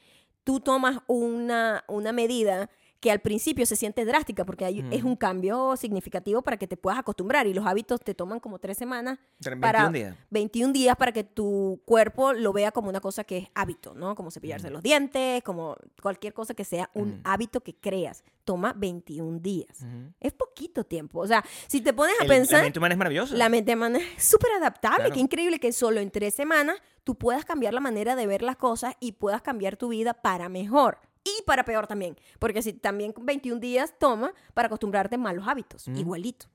tú 0.43 0.59
tomas 0.59 0.99
una, 1.07 1.83
una 1.87 2.11
medida 2.11 2.71
que 3.07 3.11
al 3.11 3.21
principio 3.21 3.65
se 3.65 3.77
siente 3.77 4.03
drástica 4.03 4.43
porque 4.43 4.65
hay, 4.65 4.79
es 4.91 4.99
Ujú. 4.99 5.07
un 5.07 5.15
cambio 5.15 5.77
significativo 5.77 6.41
para 6.41 6.57
que 6.57 6.67
te 6.67 6.75
puedas 6.75 6.99
acostumbrar 6.99 7.47
y 7.47 7.53
los 7.53 7.65
hábitos 7.65 8.01
te 8.01 8.13
toman 8.13 8.41
como 8.41 8.59
tres 8.59 8.77
semanas 8.77 9.17
Tre- 9.41 9.57
para 9.61 9.83
21 9.89 9.91
días. 9.93 10.17
21 10.29 10.73
días 10.73 10.95
para 10.97 11.13
que 11.13 11.23
tu 11.23 11.81
cuerpo 11.85 12.33
lo 12.33 12.51
vea 12.51 12.73
como 12.73 12.89
una 12.89 12.99
cosa 12.99 13.23
que 13.23 13.37
es 13.37 13.47
hábito, 13.55 13.93
¿no? 13.93 14.13
Como 14.13 14.29
cepillarse 14.29 14.69
los 14.69 14.83
dientes, 14.83 15.41
como 15.43 15.77
cualquier 16.01 16.33
cosa 16.33 16.53
que 16.53 16.65
sea 16.65 16.89
un 16.93 17.11
Ujú. 17.11 17.21
hábito 17.23 17.61
que 17.61 17.75
creas. 17.75 18.25
Toma 18.43 18.73
21 18.73 19.39
días. 19.39 19.85
Es 20.19 20.33
poquito 20.33 20.83
tiempo. 20.83 21.19
O 21.21 21.27
sea, 21.27 21.45
si 21.67 21.79
te 21.79 21.93
pones 21.93 22.15
a 22.19 22.23
El- 22.23 22.29
pensar, 22.29 22.57
La 22.59 22.63
mente 22.63 22.79
humana 22.79 22.93
es 22.93 22.97
maravillosa. 22.97 23.35
la 23.37 23.47
mente 23.49 23.73
humana 23.73 23.99
es 24.17 24.23
súper 24.25 24.51
adaptable. 24.51 24.97
Claro. 24.97 25.13
Qué 25.13 25.19
increíble 25.21 25.59
que 25.61 25.71
solo 25.71 26.01
en 26.01 26.11
tres 26.11 26.33
semanas 26.33 26.75
tú 27.05 27.15
puedas 27.15 27.45
cambiar 27.45 27.73
la 27.73 27.79
manera 27.79 28.17
de 28.17 28.27
ver 28.27 28.41
las 28.41 28.57
cosas 28.57 28.95
y 28.99 29.13
puedas 29.13 29.41
cambiar 29.41 29.77
tu 29.77 29.87
vida 29.87 30.13
para 30.13 30.49
mejor. 30.49 30.99
Y 31.27 31.43
para 31.43 31.63
peor 31.65 31.87
también. 31.87 32.17
Porque 32.39 32.61
si 32.61 32.73
también 32.73 33.11
con 33.11 33.25
21 33.25 33.59
días 33.59 33.93
toma 33.99 34.33
para 34.53 34.67
acostumbrarte 34.67 35.15
a 35.15 35.17
malos 35.17 35.47
hábitos. 35.47 35.87
Ujú. 35.87 35.97
Igualito. 35.99 36.47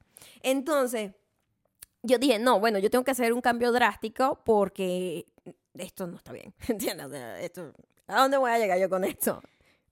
Entonces, 0.42 1.12
yo 2.02 2.18
dije, 2.18 2.38
no, 2.38 2.60
bueno, 2.60 2.78
yo 2.78 2.90
tengo 2.90 3.04
que 3.04 3.10
hacer 3.10 3.32
un 3.32 3.40
cambio 3.40 3.72
drástico 3.72 4.40
porque 4.44 5.26
esto 5.74 6.06
no 6.06 6.16
está 6.16 6.32
bien. 6.32 6.54
¿Entiendes? 6.68 7.06
O 7.06 7.10
sea, 7.10 7.40
esto, 7.40 7.72
¿A 8.06 8.20
dónde 8.20 8.36
voy 8.36 8.50
a 8.50 8.58
llegar 8.58 8.78
yo 8.78 8.88
con 8.88 9.04
esto? 9.04 9.42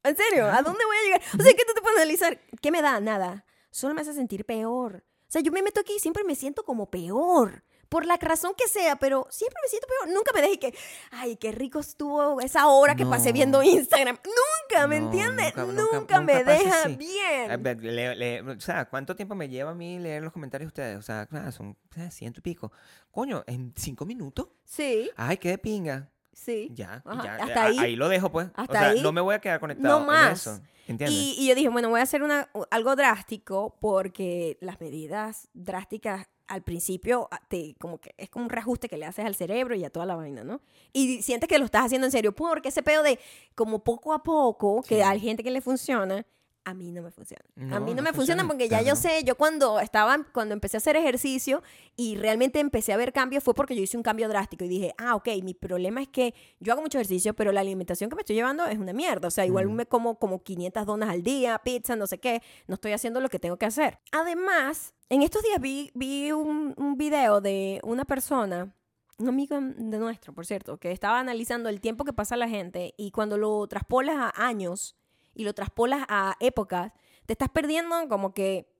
¿En 0.02 0.16
serio? 0.16 0.46
¿A 0.46 0.62
dónde 0.62 0.84
voy 0.84 0.96
a 0.96 1.02
llegar? 1.04 1.22
O 1.38 1.42
sea, 1.42 1.52
que 1.52 1.64
tú 1.64 1.72
te 1.74 1.82
puedes 1.82 1.98
analizar. 1.98 2.40
¿Qué 2.60 2.70
me 2.70 2.82
da? 2.82 3.00
Nada. 3.00 3.44
Solo 3.70 3.94
me 3.94 4.00
hace 4.00 4.14
sentir 4.14 4.44
peor. 4.44 5.04
O 5.04 5.32
sea, 5.32 5.42
yo 5.42 5.52
me 5.52 5.62
meto 5.62 5.80
aquí 5.80 5.94
y 5.96 6.00
siempre 6.00 6.24
me 6.24 6.34
siento 6.34 6.64
como 6.64 6.90
peor. 6.90 7.64
Por 7.90 8.06
la 8.06 8.16
razón 8.16 8.54
que 8.56 8.66
sea, 8.68 8.96
pero 8.96 9.26
siempre 9.30 9.58
me 9.62 9.68
siento 9.68 9.86
peor. 9.88 10.14
Nunca 10.14 10.30
me 10.32 10.40
dejé 10.40 10.58
que, 10.58 10.74
ay, 11.10 11.36
qué 11.36 11.52
rico 11.52 11.80
estuvo 11.80 12.40
esa 12.40 12.68
hora 12.68 12.94
que 12.94 13.04
pasé 13.04 13.32
viendo 13.32 13.62
Instagram. 13.62 14.16
Nunca, 14.24 14.86
¿me 14.86 15.00
No, 15.00 15.06
entiendes? 15.06 15.54
nunca- 15.56 15.72
Nunca, 15.82 15.98
nunca- 15.98 16.20
me 16.22 16.44
deja 16.44 16.82
así. 16.84 16.96
Bien. 16.96 17.62
ver, 17.62 17.82
le- 17.82 18.14
le- 18.14 18.40
o 18.42 18.60
sea, 18.60 18.88
¿cuánto 18.88 19.14
tiempo 19.16 19.34
me 19.34 19.48
lleva 19.48 19.72
a 19.72 19.74
mí 19.74 19.98
leer 19.98 20.22
los 20.22 20.32
comentarios 20.32 20.68
de 20.72 20.82
ustedes? 20.82 20.98
O 20.98 21.02
sea, 21.02 21.28
son 21.52 21.76
ciento 22.10 22.38
y 22.38 22.42
pico. 22.42 22.70
Coño, 23.10 23.42
¿en 23.46 23.74
cinco 23.76 24.06
minutos? 24.06 24.46
Sí, 24.64 25.10
Ay, 25.16 25.36
qué 25.38 25.48
de 25.50 25.58
pinga. 25.58 26.08
sí. 26.32 26.68
Ya, 26.72 27.02
ya. 27.24 27.34
hasta 27.36 27.62
a- 27.64 27.66
ahí. 27.66 27.96
lo 27.96 28.08
dejo, 28.08 28.30
pues. 28.30 28.46
Hasta 28.54 28.72
o 28.72 28.76
sea, 28.82 28.88
ahí. 28.90 29.02
no 29.02 29.10
me 29.10 29.20
voy 29.20 29.34
a 29.34 29.40
quedar 29.40 29.58
conectado 29.58 29.96
No 29.96 30.00
en 30.02 30.06
más. 30.06 30.46
eso. 30.46 30.60
¿Entiendes? 30.86 31.18
Y, 31.18 31.34
y 31.38 31.48
yo 31.48 31.54
dije, 31.54 31.68
bueno, 31.68 31.88
voy 31.88 32.00
a 32.00 32.02
hacer 32.04 32.22
una, 32.22 32.48
algo 32.70 32.96
drástico 32.96 33.76
porque 33.80 34.58
las 34.60 34.80
medidas 34.80 35.48
drásticas 35.54 36.26
al 36.50 36.62
principio 36.62 37.28
a- 37.30 37.40
te, 37.48 37.74
como 37.80 37.98
que 37.98 38.14
es 38.18 38.28
como 38.28 38.44
un 38.44 38.50
reajuste 38.50 38.88
que 38.88 38.96
le 38.96 39.06
haces 39.06 39.24
al 39.24 39.34
cerebro 39.34 39.74
y 39.74 39.84
a 39.84 39.90
toda 39.90 40.04
la 40.06 40.16
vaina, 40.16 40.44
¿no? 40.44 40.60
Y 40.92 41.22
sientes 41.22 41.48
que 41.48 41.58
lo 41.58 41.64
estás 41.64 41.86
haciendo 41.86 42.06
en 42.06 42.10
serio 42.10 42.32
porque 42.34 42.68
ese 42.68 42.82
pedo 42.82 43.02
de 43.02 43.18
como 43.54 43.82
poco 43.84 44.12
a 44.12 44.22
poco, 44.22 44.82
que 44.82 45.02
hay 45.02 45.20
gente 45.20 45.42
que 45.42 45.50
le 45.50 45.60
funciona, 45.60 46.26
a 46.64 46.74
mí 46.74 46.92
no 46.92 47.02
me 47.02 47.10
funciona. 47.10 47.42
a 47.56 47.80
mí 47.80 47.90
no, 47.90 47.96
no 47.96 48.02
me 48.02 48.12
funciona 48.12 48.42
funciona, 48.42 48.46
porque 48.46 48.68
ya 48.68 48.82
yo 48.82 48.94
sé, 48.96 49.24
yo 49.24 49.36
cuando 49.36 49.80
estaba, 49.80 50.26
cuando 50.32 50.54
empecé 50.54 50.76
a 50.76 50.78
hacer 50.78 50.96
ejercicio 50.96 51.62
y 51.96 52.16
realmente 52.16 52.60
empecé 52.60 52.92
a 52.92 52.96
ver 52.96 53.12
cambios 53.12 53.42
fue 53.42 53.54
porque 53.54 53.74
yo 53.74 53.82
hice 53.82 53.96
un 53.96 54.02
cambio 54.02 54.28
drástico 54.28 54.64
y 54.64 54.68
dije, 54.68 54.94
ah, 54.98 55.14
ok, 55.16 55.28
mi 55.42 55.54
problema 55.54 56.02
es 56.02 56.08
que 56.08 56.34
yo 56.60 56.72
hago 56.72 56.82
mucho 56.82 56.98
ejercicio, 56.98 57.34
pero 57.34 57.52
la 57.52 57.60
alimentación 57.60 58.10
que 58.10 58.16
me 58.16 58.22
estoy 58.22 58.36
llevando 58.36 58.66
es 58.66 58.78
una 58.78 58.92
mierda. 58.92 59.28
O 59.28 59.30
sea, 59.30 59.46
igual 59.46 59.66
Mm. 59.68 59.72
me 59.72 59.86
como 59.86 60.18
como 60.18 60.42
500 60.42 60.86
donas 60.86 61.08
al 61.08 61.22
día, 61.22 61.58
pizza, 61.64 61.96
no 61.96 62.06
sé 62.06 62.18
qué, 62.18 62.42
no 62.66 62.74
estoy 62.74 62.92
haciendo 62.92 63.20
lo 63.20 63.28
que 63.28 63.38
tengo 63.38 63.56
que 63.56 63.66
hacer. 63.66 63.98
Además, 64.12 64.94
en 65.08 65.22
estos 65.22 65.42
días 65.42 65.60
vi, 65.60 65.90
vi 65.94 66.32
un, 66.32 66.74
un 66.76 66.96
video 66.96 67.40
de 67.40 67.80
una 67.82 68.04
persona 68.04 68.74
un 69.18 69.28
amigo 69.28 69.58
de 69.60 69.98
nuestro, 69.98 70.32
por 70.32 70.46
cierto, 70.46 70.78
que 70.78 70.92
estaba 70.92 71.20
analizando 71.20 71.68
el 71.68 71.82
tiempo 71.82 72.04
que 72.04 72.12
pasa 72.14 72.36
la 72.36 72.48
gente 72.48 72.94
y 72.96 73.10
cuando 73.10 73.36
lo 73.36 73.66
traspolas 73.66 74.16
a 74.16 74.46
años 74.46 74.96
y 75.34 75.44
lo 75.44 75.54
traspolas 75.54 76.04
a 76.08 76.36
épocas, 76.40 76.92
te 77.26 77.32
estás 77.34 77.48
perdiendo 77.50 78.08
como 78.08 78.34
que 78.34 78.72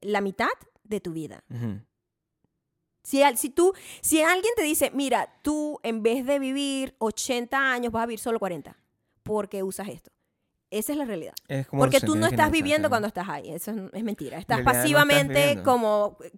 la 0.00 0.20
mitad 0.20 0.48
de 0.84 1.00
tu 1.00 1.12
vida. 1.12 1.44
Ujú. 1.50 1.80
Si, 3.02 3.22
al- 3.22 3.38
si 3.38 3.50
tú, 3.50 3.72
si 4.00 4.20
alguien 4.22 4.52
te 4.56 4.62
dice, 4.62 4.90
mira, 4.92 5.38
tú 5.42 5.78
en 5.82 6.02
vez 6.02 6.26
de 6.26 6.38
vivir 6.38 6.94
80 6.98 7.72
años 7.72 7.92
vas 7.92 8.02
a 8.02 8.06
vivir 8.06 8.18
solo 8.18 8.38
40, 8.38 8.76
porque 9.22 9.62
usas 9.62 9.88
esto. 9.88 10.10
Esa 10.70 10.92
es 10.92 10.98
la 10.98 11.06
realidad. 11.06 11.32
Es 11.48 11.66
como 11.66 11.80
Porque 11.82 11.98
tú 11.98 12.14
no 12.14 12.26
estás 12.26 12.50
viviendo 12.50 12.90
cuando 12.90 13.08
estás 13.08 13.26
ahí. 13.28 13.50
Eso 13.54 13.70
es, 13.70 13.76
es 13.94 14.04
mentira. 14.04 14.38
Estás 14.38 14.58
En 14.58 14.64
realidad 14.66 14.82
no 14.94 15.12
estás 15.12 15.22
pasivamente 15.24 15.62
como 15.62 16.18
eh, 16.22 16.30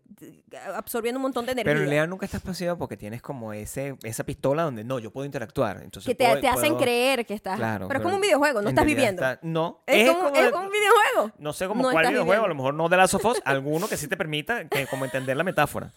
absorbiendo 0.76 1.18
un 1.18 1.22
montón 1.22 1.46
de 1.46 1.52
energía. 1.52 1.68
Pero 1.68 1.80
en 1.80 1.86
realidad 1.86 2.06
nunca 2.08 2.26
estás 2.26 2.40
pasivo 2.40 2.78
porque 2.78 2.96
tienes 2.96 3.22
como 3.22 3.52
ese, 3.52 3.96
esa 4.04 4.22
pistola 4.22 4.62
donde 4.62 4.84
no, 4.84 5.00
yo 5.00 5.10
puedo 5.10 5.24
interactuar. 5.24 5.80
Entonces 5.82 6.08
que 6.08 6.14
te, 6.14 6.26
puedo- 6.28 6.40
te 6.40 6.46
hacen 6.48 6.70
puedo- 6.74 6.78
creer 6.82 7.26
que 7.26 7.34
estás. 7.34 7.56
Claro, 7.56 7.88
pero 7.88 7.98
es 7.98 8.02
pero 8.02 8.02
como 8.04 8.14
un 8.16 8.20
videojuego, 8.22 8.62
no 8.62 8.68
estás 8.68 8.84
viviendo. 8.86 9.20
está- 9.22 9.40
no, 9.42 9.82
Es, 9.86 10.08
como, 10.10 10.28
es 10.28 10.44
de- 10.44 10.50
como 10.52 10.64
un 10.66 10.72
videojuego. 10.72 11.32
No 11.38 11.52
sé 11.52 11.66
como 11.66 11.82
No 11.82 11.90
cuál 11.90 12.06
videojuego, 12.06 12.24
viviendo. 12.24 12.44
a 12.44 12.48
lo 12.48 12.54
mejor 12.54 12.74
no 12.74 12.88
de 12.88 12.96
Last 12.98 13.14
of 13.14 13.24
Us, 13.24 13.42
alguno 13.44 13.88
que 13.88 13.96
sí 13.96 14.06
te 14.06 14.16
permita 14.16 14.68
que, 14.68 14.86
como 14.86 15.04
entender 15.06 15.36
la 15.36 15.42
metáfora. 15.42 15.90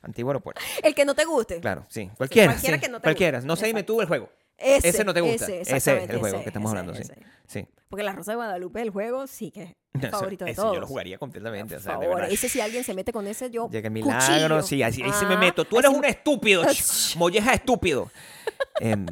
Antiguo 0.00 0.30
aeropuerto. 0.30 0.62
El 0.82 0.94
que 0.94 1.04
no 1.04 1.14
te 1.14 1.24
guste. 1.24 1.60
Claro, 1.60 1.84
sí. 1.88 2.08
Cualquiera. 2.16 2.52
cualquiera 2.52 2.76
sí, 2.76 2.80
que 2.80 2.88
no 2.88 2.98
te 3.00 3.02
cualquiera. 3.02 3.38
guste. 3.38 3.46
No 3.48 3.56
sé, 3.56 3.66
dime 3.66 3.82
tú 3.82 4.00
el 4.00 4.06
juego. 4.06 4.30
Ese, 4.58 4.88
Ese 4.88 5.04
no 5.04 5.14
te 5.14 5.20
gusta. 5.20 5.44
Ese, 5.46 5.60
Ese 5.60 5.76
es 5.76 6.10
el 6.10 6.18
juego 6.18 6.36
ese, 6.36 6.42
que 6.44 6.48
estamos 6.50 6.70
hablando, 6.70 6.94
sí. 6.94 7.04
Sí. 7.46 7.66
Porque 7.88 8.02
la 8.02 8.12
Rosa 8.12 8.32
de 8.32 8.36
Guadalupe, 8.36 8.82
el 8.82 8.90
juego, 8.90 9.26
sí 9.26 9.50
que 9.50 9.76
es 9.94 10.10
favorito 10.10 10.44
de 10.44 10.54
todos. 10.54 10.74
Yo 10.74 10.80
lo 10.80 10.86
jugaría 10.86 11.16
completamente. 11.16 11.74
Por 11.74 11.80
o 11.80 11.84
sea, 11.84 11.92
de 11.92 11.98
favor, 12.04 12.16
verdad. 12.16 12.32
ese 12.32 12.48
si 12.48 12.60
alguien 12.60 12.84
se 12.84 12.92
mete 12.92 13.12
con 13.12 13.26
ese, 13.26 13.50
yo 13.50 13.68
Llega 13.70 13.88
cuchillo. 13.88 14.06
milagro, 14.06 14.62
sí, 14.62 14.82
ahí 14.82 14.92
sí 14.92 15.02
me 15.02 15.34
Ah, 15.34 15.38
meto. 15.38 15.64
Tú 15.64 15.78
eres 15.78 15.90
un 15.90 16.04
estúpido, 16.04 16.62
molleja 17.16 17.54
estúpido. 17.54 18.10
Em, 18.80 19.06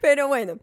Pero 0.00 0.28
bueno. 0.28 0.58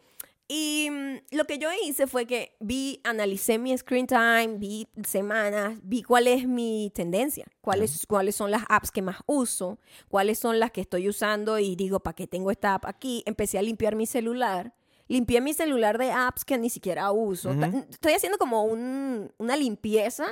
Y 0.47 0.89
mm, 0.91 1.35
lo 1.35 1.45
que 1.45 1.57
yo 1.57 1.69
hice 1.85 2.05
fue 2.07 2.27
que 2.27 2.55
vi, 2.59 3.01
analicé 3.03 3.57
mi 3.57 3.75
screen 3.77 4.05
time, 4.05 4.57
vi 4.57 4.87
semanas, 5.03 5.79
vi 5.81 6.03
cuál 6.03 6.27
es 6.27 6.47
mi 6.47 6.91
tendencia, 6.93 7.45
cuáles, 7.61 8.05
cuáles 8.07 8.35
son 8.35 8.51
las 8.51 8.63
apps 8.69 8.91
que 8.91 9.01
más 9.01 9.17
uso, 9.25 9.79
cuáles 10.07 10.37
son 10.37 10.59
las 10.59 10.71
que 10.71 10.81
estoy 10.81 11.09
usando 11.09 11.57
y 11.57 11.75
digo, 11.75 11.99
¿para 11.99 12.15
qué 12.15 12.27
tengo 12.27 12.51
esta 12.51 12.75
app 12.75 12.85
aquí? 12.85 13.23
Empecé 13.25 13.57
a 13.57 13.61
limpiar 13.63 13.95
mi 13.95 14.05
celular. 14.05 14.73
Limpié 15.07 15.39
mi 15.41 15.53
celular 15.53 15.97
de 15.97 16.11
apps 16.11 16.45
que 16.45 16.57
ni 16.57 16.69
siquiera 16.69 17.11
uso. 17.11 17.51
Estoy 17.89 18.13
haciendo 18.13 18.37
como 18.39 18.63
un- 18.63 19.31
una 19.37 19.55
limpieza 19.55 20.25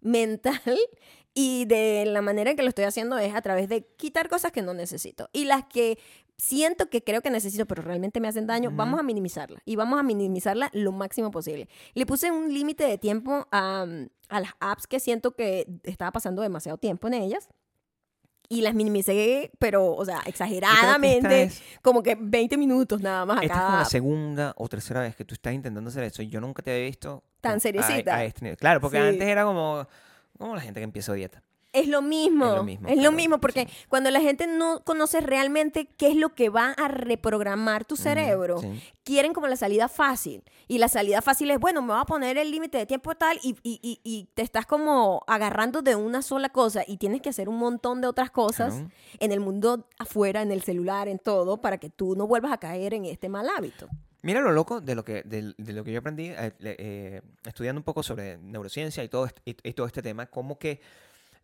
mental 0.00 0.78
y 1.34 1.64
de 1.66 2.04
la 2.06 2.22
manera 2.22 2.50
en 2.50 2.56
que 2.56 2.62
lo 2.62 2.68
estoy 2.68 2.84
haciendo 2.84 3.18
es 3.18 3.34
a 3.34 3.42
través 3.42 3.68
de 3.68 3.84
quitar 3.96 4.28
cosas 4.28 4.52
que 4.52 4.62
no 4.62 4.74
necesito 4.74 5.28
y 5.32 5.44
las 5.44 5.64
que 5.66 5.98
siento 6.38 6.90
que 6.90 7.02
creo 7.02 7.22
que 7.22 7.30
necesito 7.30 7.66
pero 7.66 7.82
realmente 7.82 8.20
me 8.20 8.28
hacen 8.28 8.46
daño, 8.46 8.68
Ujú. 8.68 8.76
vamos 8.76 9.00
a 9.00 9.02
minimizarla 9.02 9.60
y 9.64 9.76
vamos 9.76 9.98
a 9.98 10.02
minimizarla 10.02 10.70
lo 10.72 10.92
máximo 10.92 11.30
posible. 11.30 11.68
Le 11.94 12.04
puse 12.06 12.30
un 12.30 12.52
límite 12.52 12.84
de 12.84 12.98
tiempo 12.98 13.46
a, 13.50 13.86
a 14.28 14.40
las 14.40 14.52
apps 14.60 14.86
que 14.86 15.00
siento 15.00 15.34
que 15.34 15.66
estaba 15.84 16.12
pasando 16.12 16.42
demasiado 16.42 16.78
tiempo 16.78 17.06
en 17.08 17.14
ellas. 17.14 17.48
Y 18.48 18.60
las 18.60 18.74
minimicé, 18.74 19.50
pero, 19.58 19.92
o 19.92 20.04
sea, 20.04 20.20
exageradamente, 20.24 21.42
es- 21.44 21.62
como 21.82 22.00
que 22.02 22.16
20 22.20 22.56
minutos 22.56 23.00
nada 23.00 23.26
más 23.26 23.38
a 23.38 23.42
Esta 23.42 23.54
es 23.54 23.58
cada 23.58 23.66
como 23.66 23.78
la 23.78 23.84
segunda 23.86 24.54
o 24.56 24.68
tercera 24.68 25.00
vez 25.00 25.16
que 25.16 25.24
tú 25.24 25.34
estás 25.34 25.52
intentando 25.52 25.88
hacer 25.90 26.04
eso 26.04 26.22
y 26.22 26.28
yo 26.28 26.40
nunca 26.40 26.62
te 26.62 26.70
había 26.70 26.84
visto 26.84 27.24
Tan 27.40 27.52
con- 27.52 27.56
a- 27.56 27.60
seriecita. 27.60 28.14
A, 28.14 28.24
este 28.24 28.42
nivel. 28.44 28.56
Claro, 28.56 28.80
porque 28.80 28.98
Sí. 28.98 29.02
antes 29.02 29.26
era 29.26 29.44
como, 29.44 29.88
como 30.38 30.54
la 30.54 30.60
gente 30.60 30.78
que 30.78 30.84
empieza 30.84 31.12
dieta. 31.12 31.42
Es 31.76 31.88
lo 31.88 32.00
mismo. 32.02 32.46
Es 32.46 32.54
lo 32.56 32.64
mismo, 32.64 32.88
Es 32.88 32.94
lo 32.96 33.00
claro, 33.02 33.16
mismo, 33.16 33.38
porque 33.38 33.66
sí. 33.68 33.86
cuando 33.88 34.10
la 34.10 34.20
gente 34.20 34.46
no 34.46 34.82
conoce 34.84 35.20
realmente 35.20 35.86
qué 35.96 36.08
es 36.10 36.16
lo 36.16 36.34
que 36.34 36.48
va 36.48 36.70
a 36.72 36.88
reprogramar 36.88 37.84
tu 37.84 37.96
cerebro, 37.96 38.58
sí. 38.60 38.80
quieren 39.04 39.32
como 39.32 39.46
la 39.46 39.56
salida 39.56 39.88
fácil. 39.88 40.42
Y 40.68 40.78
la 40.78 40.88
salida 40.88 41.22
fácil 41.22 41.50
es, 41.50 41.58
bueno, 41.60 41.82
me 41.82 41.92
voy 41.92 42.00
a 42.00 42.04
poner 42.04 42.38
el 42.38 42.50
límite 42.50 42.78
de 42.78 42.86
tiempo 42.86 43.14
tal 43.14 43.38
y, 43.42 43.56
y- 43.62 43.78
y- 43.82 44.00
y 44.04 44.28
te 44.34 44.42
estás 44.42 44.66
como 44.66 45.22
agarrando 45.26 45.82
de 45.82 45.94
una 45.96 46.22
sola 46.22 46.48
cosa 46.48 46.82
y 46.86 46.96
tienes 46.96 47.20
que 47.22 47.28
hacer 47.28 47.48
un 47.48 47.58
montón 47.58 48.00
de 48.00 48.06
otras 48.08 48.30
cosas 48.30 48.74
Claro. 48.74 48.90
en 49.20 49.32
el 49.32 49.40
mundo 49.40 49.86
afuera, 49.98 50.42
en 50.42 50.52
el 50.52 50.62
celular, 50.62 51.08
en 51.08 51.18
todo, 51.18 51.60
para 51.60 51.78
que 51.78 51.90
tú 51.90 52.16
no 52.16 52.26
vuelvas 52.26 52.52
a 52.52 52.58
caer 52.58 52.94
en 52.94 53.04
este 53.04 53.28
mal 53.28 53.48
hábito. 53.48 53.88
Mira 54.22 54.40
lo 54.40 54.50
loco 54.50 54.80
de 54.80 54.94
lo 54.96 55.04
que, 55.04 55.22
de, 55.22 55.54
de 55.56 55.72
lo 55.72 55.84
que 55.84 55.92
yo 55.92 56.00
aprendí 56.00 56.26
eh, 56.30 56.52
eh, 56.60 57.22
estudiando 57.44 57.78
un 57.78 57.84
poco 57.84 58.02
sobre 58.02 58.38
neurociencia 58.38 59.04
y 59.04 59.08
todo, 59.08 59.28
y 59.44 59.54
todo 59.72 59.86
este 59.86 60.02
tema, 60.02 60.26
como 60.26 60.58
que 60.58 60.80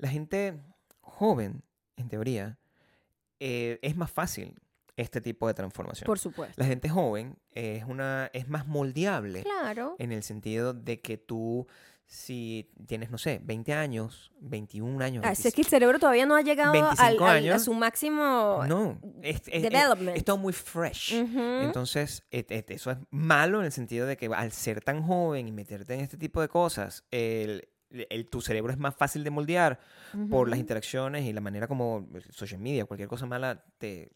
la 0.03 0.09
gente 0.09 0.59
joven, 1.01 1.63
en 1.97 2.09
teoría, 2.09 2.59
eh, 3.41 3.79
es 3.83 3.97
más 3.97 4.11
fácil 4.11 4.55
este 4.97 5.21
tipo 5.21 5.47
de 5.47 5.55
transformación. 5.55 6.07
Por 6.07 6.19
supuesto. 6.19 6.55
La 6.61 6.67
gente 6.67 6.89
joven 6.89 7.39
es, 7.53 7.85
una, 7.85 8.31
es 8.35 8.49
más 8.49 8.67
moldeable 8.67 9.43
Claro. 9.43 9.97
en 9.99 10.13
el 10.13 10.23
sentido 10.23 10.75
de 10.75 11.01
que 11.01 11.17
tú, 11.17 11.67
si 12.05 12.69
tienes, 12.87 13.11
no 13.11 13.17
sé, 13.17 13.41
20 13.43 13.73
años, 13.73 14.33
21 14.41 15.03
años, 15.03 15.25
Así 15.25 15.49
es 15.49 15.55
que 15.55 15.63
el 15.63 15.67
cerebro 15.69 15.99
todavía 15.99 16.27
no 16.27 16.35
ha 16.37 16.43
llegado 16.43 16.73
al- 16.73 16.83
25 17.19 17.25
al- 17.25 17.49
a 17.53 17.59
su 17.59 17.73
máximo 17.75 18.61
no, 18.69 18.99
es, 19.23 19.41
es- 19.47 19.63
development. 19.63 20.17
es 20.17 20.25
todo 20.25 20.37
muy 20.37 20.53
fresh. 20.53 21.15
Ujú. 21.23 21.41
Entonces, 21.63 22.23
et- 22.31 22.51
et- 22.53 22.71
eso 22.73 22.91
es 22.91 22.99
malo 23.11 23.61
en 23.61 23.67
el 23.67 23.73
sentido 23.73 24.07
de 24.07 24.17
que 24.19 24.27
al 24.27 24.53
ser 24.53 24.83
tan 24.83 25.03
joven 25.03 25.49
y 25.49 25.53
meterte 25.53 25.95
en 25.95 26.01
este 26.01 26.19
tipo 26.19 26.41
de 26.43 26.49
cosas, 26.49 27.03
el, 27.11 27.67
el- 28.11 28.29
tu 28.29 28.41
cerebro 28.41 28.73
es 28.73 28.79
más 28.79 28.95
fácil 28.95 29.25
de 29.25 29.31
moldear 29.31 29.79
por 30.31 30.49
las 30.49 30.59
interacciones 30.59 31.25
y 31.25 31.33
la 31.33 31.41
manera 31.41 31.67
como 31.69 32.09
eh, 32.15 32.21
social 32.31 32.61
media, 32.61 32.85
cualquier 32.85 33.09
cosa 33.09 33.27
mala 33.27 33.65
te, 33.79 34.11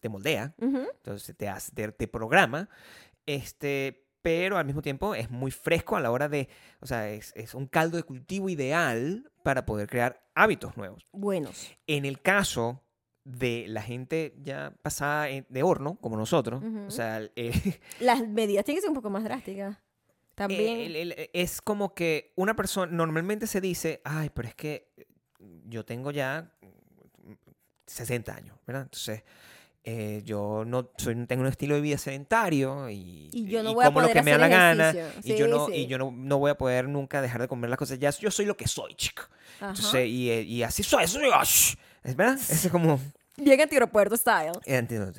te 0.00 0.08
moldea, 0.08 0.54
Ujú. 0.58 0.80
entonces 0.96 1.36
te, 1.36 1.48
hace, 1.48 1.72
te, 1.72 1.90
te 1.92 2.08
programa, 2.08 2.68
este, 3.26 4.06
pero 4.22 4.56
al 4.58 4.64
mismo 4.64 4.82
tiempo 4.82 5.14
es 5.14 5.30
muy 5.30 5.50
fresco 5.50 5.96
a 5.96 6.00
la 6.00 6.10
hora 6.10 6.28
de, 6.28 6.48
o 6.80 6.86
sea, 6.86 7.10
es, 7.10 7.32
es 7.36 7.54
un 7.54 7.66
caldo 7.66 7.96
de 7.96 8.02
cultivo 8.04 8.48
ideal 8.48 9.30
para 9.42 9.64
poder 9.66 9.88
crear 9.88 10.22
hábitos 10.34 10.76
nuevos. 10.76 11.06
Buenos. 11.12 11.72
En 11.86 12.04
el 12.04 12.20
caso 12.20 12.82
de 13.24 13.66
la 13.68 13.82
gente 13.82 14.34
ya 14.42 14.74
pasada 14.82 15.26
de 15.48 15.62
horno, 15.62 15.96
como 16.00 16.16
nosotros, 16.16 16.62
Ujú. 16.64 16.86
o 16.86 16.90
sea, 16.90 17.18
el- 17.18 17.30
Las 18.00 18.26
medidas 18.26 18.64
tienen 18.64 18.78
que 18.78 18.82
ser 18.82 18.90
un 18.90 18.96
poco 18.96 19.10
más 19.10 19.22
drásticas. 19.24 19.76
También. 20.34 20.80
el- 20.80 20.96
el- 20.96 21.30
es 21.32 21.60
como 21.60 21.94
que 21.94 22.32
una 22.36 22.56
persona, 22.56 22.90
normalmente 22.90 23.46
se 23.46 23.60
dice, 23.60 24.00
ay, 24.04 24.30
pero 24.34 24.48
es 24.48 24.54
que 24.54 24.92
yo 25.68 25.84
tengo 25.84 26.10
ya 26.10 26.52
mm, 26.62 27.32
60 27.86 28.34
años, 28.34 28.56
¿verdad? 28.66 28.82
Entonces, 28.82 29.22
eh, 29.84 30.22
yo 30.24 30.64
no 30.64 30.90
soy, 30.96 31.26
tengo 31.26 31.42
un 31.42 31.48
estilo 31.48 31.74
de 31.74 31.80
vida 31.80 31.98
sedentario 31.98 32.88
y, 32.88 33.30
Y 33.32 33.46
yo 33.48 33.62
no 33.64 33.74
voy 33.74 33.84
a 33.84 33.88
como 33.88 34.00
lo 34.00 34.06
poder 34.06 34.16
que 34.18 34.22
me 34.22 34.30
da 34.30 34.38
la 34.38 34.48
gana 34.48 34.90
ejercicio. 34.90 35.20
y 35.34 35.36
yo 35.36 35.44
Sí, 35.46 35.50
no 35.50 35.66
sí. 35.66 35.72
y 35.74 35.86
yo 35.88 35.98
no, 35.98 36.12
no 36.12 36.38
voy 36.38 36.50
a 36.52 36.54
poder 36.56 36.88
nunca 36.88 37.20
dejar 37.20 37.40
de 37.40 37.48
comer 37.48 37.68
las 37.68 37.78
cosas 37.80 37.98
ya 37.98 38.10
yo 38.10 38.30
soy 38.30 38.46
lo 38.46 38.56
que 38.56 38.68
soy 38.68 38.94
chico 38.94 39.24
entonces 39.60 40.06
y, 40.06 40.30
eh, 40.30 40.42
y 40.42 40.62
así 40.62 40.84
soy 40.84 41.08
soy 41.08 41.28
verdad 42.04 42.34
eso 42.34 42.66
es 42.68 42.70
como 42.70 43.00
Bien 43.36 43.60
antiaeropuerto 43.60 44.16
style. 44.16 44.52
Entiendo. 44.66 45.10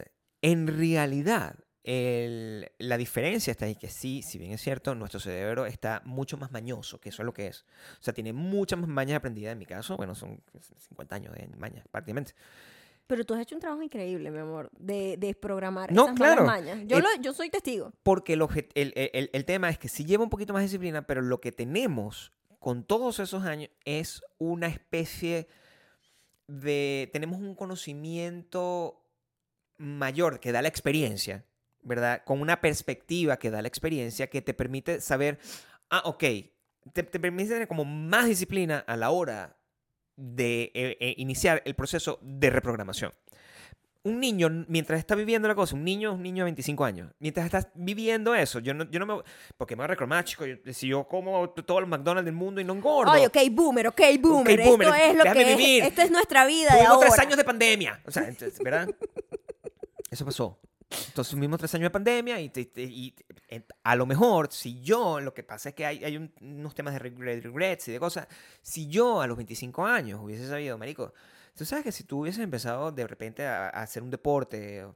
En 0.41 0.67
realidad, 0.67 1.55
el- 1.83 2.71
la 2.77 2.97
diferencia 2.97 3.51
está 3.51 3.65
ahí 3.65 3.75
que 3.75 3.89
sí, 3.89 4.21
si 4.21 4.37
bien 4.37 4.51
es 4.51 4.61
cierto, 4.61 4.95
nuestro 4.95 5.19
cerebro 5.19 5.65
está 5.65 6.01
mucho 6.05 6.37
más 6.37 6.51
mañoso, 6.51 6.99
que 6.99 7.09
eso 7.09 7.21
es 7.21 7.25
lo 7.25 7.33
que 7.33 7.47
es. 7.47 7.65
O 7.99 8.03
sea, 8.03 8.13
tiene 8.13 8.31
muchas 8.33 8.79
más 8.79 8.87
mañas 8.89 9.17
aprendidas 9.17 9.51
en 9.53 9.59
mi 9.59 9.65
caso. 9.65 9.97
Bueno, 9.97 10.15
son 10.15 10.41
50 10.77 11.15
años 11.15 11.33
de 11.35 11.47
mañas, 11.57 11.85
prácticamente. 11.91 12.33
Pero 13.05 13.25
tú 13.25 13.33
has 13.33 13.41
hecho 13.41 13.55
un 13.55 13.59
trabajo 13.61 13.81
increíble, 13.83 14.31
mi 14.31 14.39
amor, 14.39 14.69
de, 14.79 15.17
de 15.17 15.35
programar 15.35 15.91
No, 15.91 16.05
esas 16.05 16.15
claro. 16.15 16.45
mañas. 16.45 16.79
Yo, 16.87 16.99
Eh, 16.99 17.01
lo- 17.01 17.21
yo 17.21 17.33
soy 17.33 17.49
testigo. 17.49 17.91
Porque 18.01 18.33
el, 18.33 18.41
el, 18.75 18.93
el- 18.95 19.29
el 19.33 19.45
tema 19.45 19.69
es 19.69 19.77
que 19.77 19.89
sí 19.89 20.05
lleva 20.05 20.23
un 20.23 20.29
poquito 20.29 20.53
más 20.53 20.61
de 20.61 20.67
disciplina, 20.67 21.05
pero 21.05 21.21
lo 21.21 21.41
que 21.41 21.51
tenemos 21.51 22.31
con 22.59 22.85
todos 22.85 23.19
esos 23.19 23.43
años 23.43 23.69
es 23.83 24.21
una 24.37 24.67
especie 24.67 25.49
de... 26.47 27.09
Tenemos 27.11 27.39
un 27.39 27.55
conocimiento 27.55 29.01
mayor 29.77 30.39
que 30.39 30.53
da 30.53 30.61
la 30.61 30.69
experiencia, 30.69 31.43
¿verdad? 31.83 32.23
Con 32.25 32.41
una 32.41 32.61
perspectiva 32.61 33.37
que 33.37 33.51
da 33.51 33.61
la 33.61 33.67
experiencia 33.67 34.27
que 34.27 34.41
te 34.41 34.53
permite 34.53 35.01
saber, 35.01 35.39
ah, 35.89 36.01
ok, 36.05 36.23
te, 36.93 37.03
te 37.03 37.19
permite 37.19 37.49
tener 37.49 37.67
como 37.67 37.85
más 37.85 38.25
disciplina 38.27 38.79
a 38.87 38.97
la 38.97 39.09
hora 39.11 39.57
de 40.15 40.71
eh, 40.73 40.97
eh, 40.99 41.13
iniciar 41.17 41.61
el 41.65 41.75
proceso 41.75 42.19
de 42.21 42.49
reprogramación. 42.49 43.11
Un 44.05 44.19
niño, 44.19 44.65
mientras 44.67 44.99
está 44.99 45.15
viviendo 45.15 45.47
la 45.47 45.55
cosa, 45.55 45.75
un 45.75 45.85
niño 45.85 46.09
es 46.11 46.15
un 46.17 46.23
niño 46.23 46.43
de 46.43 46.47
25 46.51 46.83
años, 46.83 47.09
mientras 47.19 47.45
estás 47.45 47.69
viviendo 47.73 48.35
eso, 48.35 48.59
yo 48.59 48.73
no, 48.73 48.83
yo 48.91 48.99
no 48.99 49.05
me... 49.05 49.23
Porque 49.57 49.77
me 49.77 49.79
voy 49.79 49.85
a 49.85 49.87
reclamar, 49.87 50.25
chico, 50.25 50.45
yo- 50.45 50.57
si 50.73 50.89
yo 50.89 51.07
como 51.07 51.49
todos 51.51 51.79
los 51.79 51.89
McDonald's 51.89 52.25
del 52.25 52.33
mundo 52.35 52.59
y 52.59 52.65
no 52.65 52.73
engordo. 52.73 53.09
Oye, 53.13 53.27
ok, 53.27 53.37
boomer, 53.51 53.87
ok, 53.87 54.01
boomer. 54.19 54.59
Ok, 54.59 54.65
boomer, 54.67 54.87
Esto 54.89 54.95
es 55.05 55.15
lo 55.15 55.23
que 55.33 55.45
vivir. 55.55 55.83
es. 55.83 55.87
Esta 55.87 56.03
es 56.03 56.11
nuestra 56.11 56.45
vida 56.45 56.71
de 56.71 56.79
Tuvimos 56.79 56.95
ahora. 56.95 57.07
tres 57.11 57.19
años 57.25 57.37
de 57.37 57.43
pandemia. 57.45 58.01
O 58.05 58.11
sea, 58.11 58.27
entonces, 58.27 58.59
¿verdad? 58.59 58.89
Eso 60.11 60.25
pasó. 60.25 60.59
Entonces 61.07 61.33
tuvimos 61.35 61.59
tres 61.59 61.73
años 61.75 61.85
de 61.85 61.89
pandemia 61.91 62.39
y, 62.41 62.49
te- 62.49 62.69
y 62.75 63.13
eh, 63.49 63.65
a 63.83 63.95
lo 63.95 64.05
mejor, 64.05 64.47
si 64.51 64.81
yo, 64.81 65.19
lo 65.19 65.33
que 65.33 65.43
pasa 65.43 65.69
es 65.69 65.75
que 65.75 65.85
hay, 65.85 66.03
hay 66.03 66.17
un- 66.17 66.31
unos 66.41 66.73
temas 66.75 66.93
de 66.93 66.99
regret- 66.99 67.41
regrets 67.43 67.87
y 67.87 67.91
de 67.91 67.99
cosas, 67.99 68.27
si 68.61 68.87
yo 68.87 69.21
a 69.21 69.27
los 69.27 69.37
25 69.37 69.85
años 69.85 70.19
hubiese 70.23 70.47
sabido, 70.47 70.77
marico, 70.77 71.13
tú 71.55 71.65
sabes 71.65 71.83
que 71.83 71.91
si 71.91 72.03
tú 72.03 72.21
hubieses 72.21 72.43
empezado 72.43 72.91
de 72.91 73.05
repente 73.05 73.45
a, 73.45 73.65
a 73.67 73.83
hacer 73.83 74.01
un 74.01 74.09
deporte 74.09 74.83
o, 74.83 74.95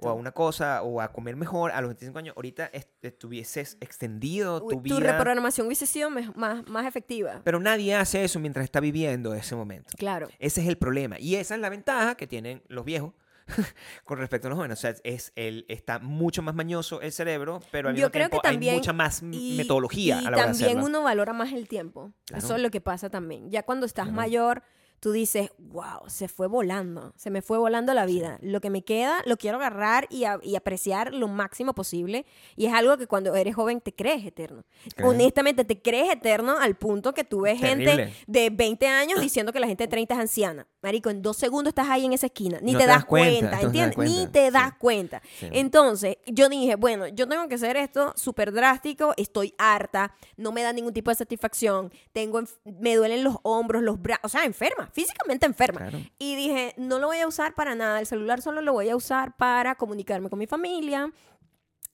o 0.00 0.08
a 0.08 0.14
una 0.14 0.32
cosa 0.32 0.82
o 0.82 1.00
a 1.02 1.12
comer 1.12 1.36
mejor 1.36 1.70
a 1.72 1.80
los 1.82 1.88
25 1.90 2.18
años, 2.18 2.34
ahorita 2.36 2.66
est- 2.72 3.04
estuvieses 3.04 3.76
extendido 3.80 4.60
tu 4.60 4.68
tu 4.70 4.80
vida. 4.80 4.98
reprogramación 5.00 5.66
hubiese 5.66 5.86
sido 5.86 6.08
más, 6.10 6.34
más 6.66 6.86
efectiva. 6.86 7.42
Pero 7.44 7.60
nadie 7.60 7.94
hace 7.94 8.24
eso 8.24 8.38
mientras 8.40 8.64
está 8.64 8.80
viviendo 8.80 9.34
ese 9.34 9.54
momento. 9.54 9.92
Claro. 9.98 10.28
Ese 10.38 10.62
es 10.62 10.68
el 10.68 10.78
problema. 10.78 11.18
Y 11.18 11.34
esa 11.36 11.54
es 11.56 11.60
la 11.60 11.68
ventaja 11.68 12.14
que 12.16 12.26
tienen 12.26 12.62
los 12.68 12.84
viejos 12.86 13.12
con 14.04 14.18
respecto 14.18 14.48
a 14.48 14.50
los 14.50 14.56
jóvenes. 14.56 14.78
O 14.78 14.80
sea, 14.80 14.94
es 15.04 15.32
el, 15.36 15.64
está 15.68 15.98
mucho 15.98 16.42
más 16.42 16.54
mañoso 16.54 17.00
el 17.00 17.12
cerebro, 17.12 17.60
pero 17.70 17.88
al 17.88 17.94
Yo 17.94 18.06
mismo 18.06 18.10
creo 18.12 18.26
que 18.26 18.30
tiempo 18.30 18.46
hay 18.48 18.52
también- 18.54 18.74
mucha 18.76 18.92
más 18.92 19.22
Y, 19.22 19.56
metodología 19.56 20.16
y 20.22 20.26
a 20.26 20.30
la 20.30 20.36
hora 20.36 20.36
de 20.38 20.42
también 20.52 20.68
hacerlo. 20.78 20.86
uno 20.86 21.02
valora 21.02 21.32
más 21.32 21.52
el 21.52 21.68
tiempo. 21.68 22.12
Claro. 22.26 22.44
Eso 22.44 22.56
es 22.56 22.62
lo 22.62 22.70
que 22.70 22.80
pasa 22.80 23.10
también. 23.10 23.50
Ya 23.50 23.62
cuando 23.62 23.86
estás 23.86 24.04
Claro. 24.06 24.16
mayor, 24.16 24.62
tú 25.00 25.12
dices, 25.12 25.50
wow, 25.58 26.08
se 26.08 26.28
fue 26.28 26.46
volando, 26.46 27.12
se 27.16 27.30
me 27.30 27.42
fue 27.42 27.58
volando 27.58 27.94
la 27.94 28.06
vida. 28.06 28.38
Lo 28.42 28.60
que 28.60 28.70
me 28.70 28.82
queda, 28.82 29.22
lo 29.26 29.36
quiero 29.36 29.58
agarrar 29.58 30.06
y, 30.10 30.24
a- 30.24 30.40
y 30.42 30.56
apreciar 30.56 31.14
lo 31.14 31.28
máximo 31.28 31.74
posible. 31.74 32.26
Y 32.56 32.66
es 32.66 32.72
algo 32.74 32.96
que 32.98 33.06
cuando 33.06 33.34
eres 33.34 33.54
joven 33.54 33.80
te 33.80 33.94
crees 33.94 34.24
eterno. 34.26 34.64
Honestamente, 35.02 35.64
te 35.64 35.80
crees 35.80 36.10
eterno 36.12 36.56
al 36.58 36.74
punto 36.76 37.14
que 37.14 37.24
tú 37.24 37.42
ves 37.42 37.58
gente 37.60 38.12
de 38.26 38.50
20 38.50 38.86
años 38.88 39.20
diciendo 39.20 39.52
que 39.52 39.60
la 39.60 39.66
gente 39.66 39.84
de 39.84 39.88
30 39.88 40.14
es 40.14 40.20
anciana. 40.20 40.66
Marico, 40.82 41.10
en 41.10 41.22
dos 41.22 41.36
segundos 41.36 41.70
estás 41.70 41.88
ahí 41.88 42.04
en 42.04 42.12
esa 42.12 42.26
esquina. 42.26 42.58
Ni 42.62 42.72
No 42.72 42.78
te, 42.78 42.86
das 42.86 42.96
das 42.98 43.04
cuenta, 43.04 43.28
cuenta, 43.28 43.44
no 43.50 43.50
te 43.72 43.78
das 43.78 43.86
¿entiendes? 43.88 43.98
Ni 44.18 44.26
te 44.28 44.46
sí. 44.46 44.52
das 44.52 44.74
cuenta. 44.78 45.22
Sí. 45.38 45.48
Entonces, 45.52 46.16
yo 46.26 46.48
dije, 46.48 46.76
bueno, 46.76 47.08
yo 47.08 47.28
tengo 47.28 47.48
que 47.48 47.56
hacer 47.56 47.76
esto 47.76 48.12
súper 48.16 48.52
drástico, 48.52 49.12
estoy 49.16 49.54
harta, 49.58 50.14
no 50.36 50.52
me 50.52 50.62
da 50.62 50.72
ningún 50.72 50.92
tipo 50.92 51.10
de 51.10 51.16
satisfacción, 51.16 51.92
tengo, 52.12 52.40
me 52.64 52.94
duelen 52.96 53.24
los 53.24 53.36
hombros, 53.42 53.82
los 53.82 54.00
brazos, 54.00 54.24
o 54.24 54.28
sea, 54.28 54.44
enferma, 54.44 54.87
físicamente 54.92 55.46
enferma. 55.46 55.80
Claro. 55.80 55.98
Y 56.18 56.36
dije, 56.36 56.74
no 56.76 56.98
lo 56.98 57.06
voy 57.08 57.18
a 57.18 57.26
usar 57.26 57.54
para 57.54 57.74
nada, 57.74 58.00
el 58.00 58.06
celular 58.06 58.40
solo 58.42 58.60
lo 58.62 58.72
voy 58.72 58.88
a 58.88 58.96
usar 58.96 59.36
para 59.36 59.74
comunicarme 59.76 60.28
con 60.30 60.38
mi 60.38 60.46
familia, 60.46 61.12